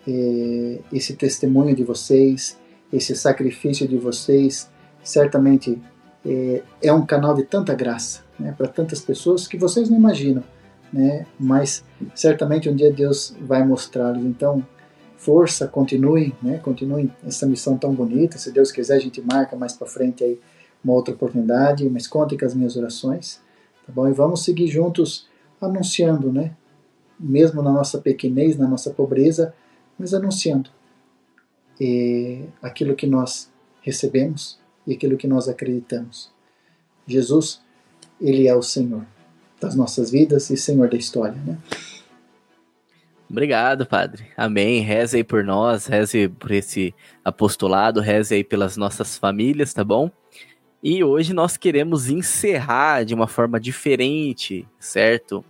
é, 0.06 0.78
esse 0.92 1.14
testemunho 1.14 1.74
de 1.74 1.84
vocês, 1.84 2.58
esse 2.92 3.14
sacrifício 3.14 3.86
de 3.86 3.96
vocês, 3.96 4.70
certamente 5.02 5.80
é, 6.24 6.62
é 6.82 6.92
um 6.92 7.04
canal 7.04 7.34
de 7.34 7.44
tanta 7.44 7.74
graça 7.74 8.22
né, 8.38 8.54
para 8.56 8.66
tantas 8.68 9.00
pessoas 9.00 9.46
que 9.46 9.56
vocês 9.56 9.88
não 9.88 9.96
imaginam 9.96 10.42
né? 10.92 11.26
Mas 11.38 11.84
certamente 12.14 12.68
um 12.68 12.74
dia 12.74 12.92
Deus 12.92 13.34
vai 13.40 13.64
mostrá-los. 13.64 14.24
Então, 14.24 14.64
força, 15.16 15.66
continue, 15.68 16.34
né? 16.42 16.58
Continue 16.58 17.10
essa 17.26 17.46
missão 17.46 17.76
tão 17.76 17.94
bonita. 17.94 18.38
Se 18.38 18.50
Deus 18.50 18.72
quiser, 18.72 18.96
a 18.96 19.00
gente 19.00 19.20
marca 19.20 19.56
mais 19.56 19.72
para 19.72 19.86
frente 19.86 20.24
aí 20.24 20.38
uma 20.82 20.94
outra 20.94 21.14
oportunidade, 21.14 21.88
mas 21.90 22.06
conte 22.06 22.36
com 22.38 22.44
as 22.44 22.54
minhas 22.54 22.76
orações, 22.76 23.40
tá 23.86 23.92
bom? 23.92 24.08
E 24.08 24.12
vamos 24.12 24.44
seguir 24.44 24.66
juntos 24.66 25.28
anunciando, 25.60 26.32
né? 26.32 26.52
Mesmo 27.18 27.62
na 27.62 27.70
nossa 27.70 27.98
pequenez, 27.98 28.56
na 28.56 28.66
nossa 28.66 28.90
pobreza, 28.90 29.52
mas 30.00 30.14
anunciando 30.14 30.70
e 31.78 32.46
aquilo 32.62 32.96
que 32.96 33.06
nós 33.06 33.52
recebemos 33.82 34.58
e 34.86 34.94
aquilo 34.94 35.18
que 35.18 35.28
nós 35.28 35.46
acreditamos. 35.46 36.32
Jesus, 37.06 37.60
ele 38.18 38.48
é 38.48 38.56
o 38.56 38.62
Senhor 38.62 39.04
das 39.60 39.76
nossas 39.76 40.10
vidas 40.10 40.48
e 40.48 40.56
Senhor 40.56 40.88
da 40.88 40.96
história, 40.96 41.36
né? 41.44 41.58
Obrigado, 43.28 43.86
Padre. 43.86 44.24
Amém. 44.36 44.80
Reze 44.80 45.18
aí 45.18 45.24
por 45.24 45.44
nós, 45.44 45.86
reze 45.86 46.28
por 46.28 46.50
esse 46.50 46.94
apostolado, 47.22 48.00
reze 48.00 48.34
aí 48.34 48.42
pelas 48.42 48.78
nossas 48.78 49.18
famílias, 49.18 49.74
tá 49.74 49.84
bom? 49.84 50.10
E 50.82 51.04
hoje 51.04 51.34
nós 51.34 51.58
queremos 51.58 52.08
encerrar 52.08 53.04
de 53.04 53.14
uma 53.14 53.28
forma 53.28 53.60
diferente, 53.60 54.66
certo? 54.78 55.44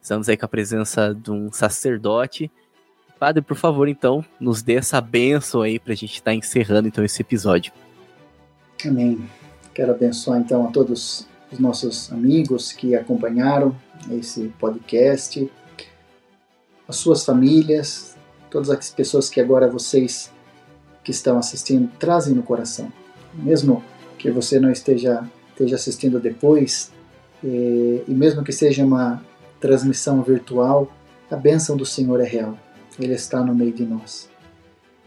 Estamos 0.00 0.26
aí 0.28 0.38
com 0.38 0.46
a 0.46 0.48
presença 0.48 1.14
de 1.14 1.30
um 1.30 1.52
sacerdote. 1.52 2.50
Padre, 3.20 3.42
por 3.42 3.54
favor, 3.58 3.86
então, 3.86 4.24
nos 4.40 4.62
dê 4.62 4.76
essa 4.76 4.98
bênção 4.98 5.60
aí 5.60 5.78
para 5.78 5.92
a 5.92 5.96
gente 5.96 6.14
estar 6.14 6.30
tá 6.30 6.34
encerrando 6.34 6.88
então 6.88 7.04
esse 7.04 7.20
episódio. 7.20 7.70
Amém. 8.82 9.28
Quero 9.74 9.92
abençoar 9.92 10.40
então 10.40 10.66
a 10.66 10.70
todos 10.70 11.28
os 11.52 11.58
nossos 11.58 12.10
amigos 12.10 12.72
que 12.72 12.94
acompanharam 12.94 13.76
esse 14.10 14.48
podcast, 14.58 15.52
as 16.88 16.96
suas 16.96 17.22
famílias, 17.22 18.16
todas 18.50 18.70
as 18.70 18.88
pessoas 18.88 19.28
que 19.28 19.38
agora 19.38 19.68
vocês 19.68 20.32
que 21.04 21.10
estão 21.10 21.36
assistindo 21.36 21.90
trazem 21.98 22.34
no 22.34 22.42
coração. 22.42 22.90
Mesmo 23.34 23.84
que 24.16 24.30
você 24.30 24.58
não 24.58 24.72
esteja, 24.72 25.28
esteja 25.50 25.76
assistindo 25.76 26.18
depois, 26.18 26.90
e, 27.44 28.02
e 28.08 28.14
mesmo 28.14 28.42
que 28.42 28.50
seja 28.50 28.82
uma 28.82 29.22
transmissão 29.60 30.22
virtual, 30.22 30.90
a 31.30 31.36
bênção 31.36 31.76
do 31.76 31.84
Senhor 31.84 32.18
é 32.18 32.26
real. 32.26 32.56
Ele 33.00 33.14
está 33.14 33.42
no 33.42 33.54
meio 33.54 33.72
de 33.72 33.84
nós. 33.84 34.28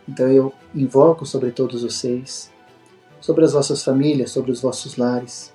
Então 0.10 0.28
eu 0.28 0.52
invoco 0.74 1.26
sobre 1.26 1.52
todos 1.52 1.84
vocês, 1.84 2.52
sobre 3.22 3.46
as 3.46 3.54
vossas 3.54 3.84
famílias, 3.84 4.32
sobre 4.32 4.52
os 4.52 4.62
vossos 4.62 4.98
lares, 4.98 5.54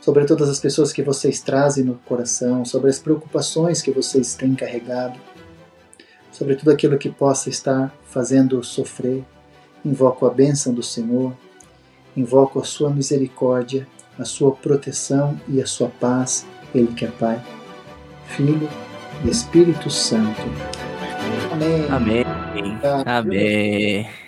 sobre 0.00 0.24
todas 0.24 0.48
as 0.48 0.60
pessoas 0.60 0.92
que 0.92 1.02
vocês 1.02 1.40
trazem 1.40 1.84
no 1.84 1.94
coração, 1.94 2.64
sobre 2.64 2.90
as 2.90 2.98
preocupações 2.98 3.80
que 3.80 3.90
vocês 3.90 4.34
têm 4.34 4.54
carregado, 4.54 5.18
sobre 6.30 6.54
tudo 6.54 6.70
aquilo 6.70 6.98
que 6.98 7.08
possa 7.08 7.48
estar 7.48 7.94
fazendo 8.04 8.62
sofrer. 8.62 9.24
Invoco 9.84 10.26
a 10.26 10.30
bênção 10.30 10.74
do 10.74 10.82
Senhor, 10.82 11.32
invoco 12.16 12.58
a 12.58 12.64
sua 12.64 12.90
misericórdia, 12.90 13.86
a 14.18 14.24
sua 14.24 14.52
proteção 14.52 15.40
e 15.48 15.62
a 15.62 15.66
sua 15.66 15.88
paz, 15.88 16.44
Ele 16.74 16.92
que 16.92 17.04
é 17.04 17.10
Pai, 17.10 17.42
Filho 18.26 18.68
e 19.24 19.30
Espírito 19.30 19.88
Santo. 19.88 20.85
Amém. 21.52 21.86
Amém. 21.90 22.24
Amém. 23.06 24.25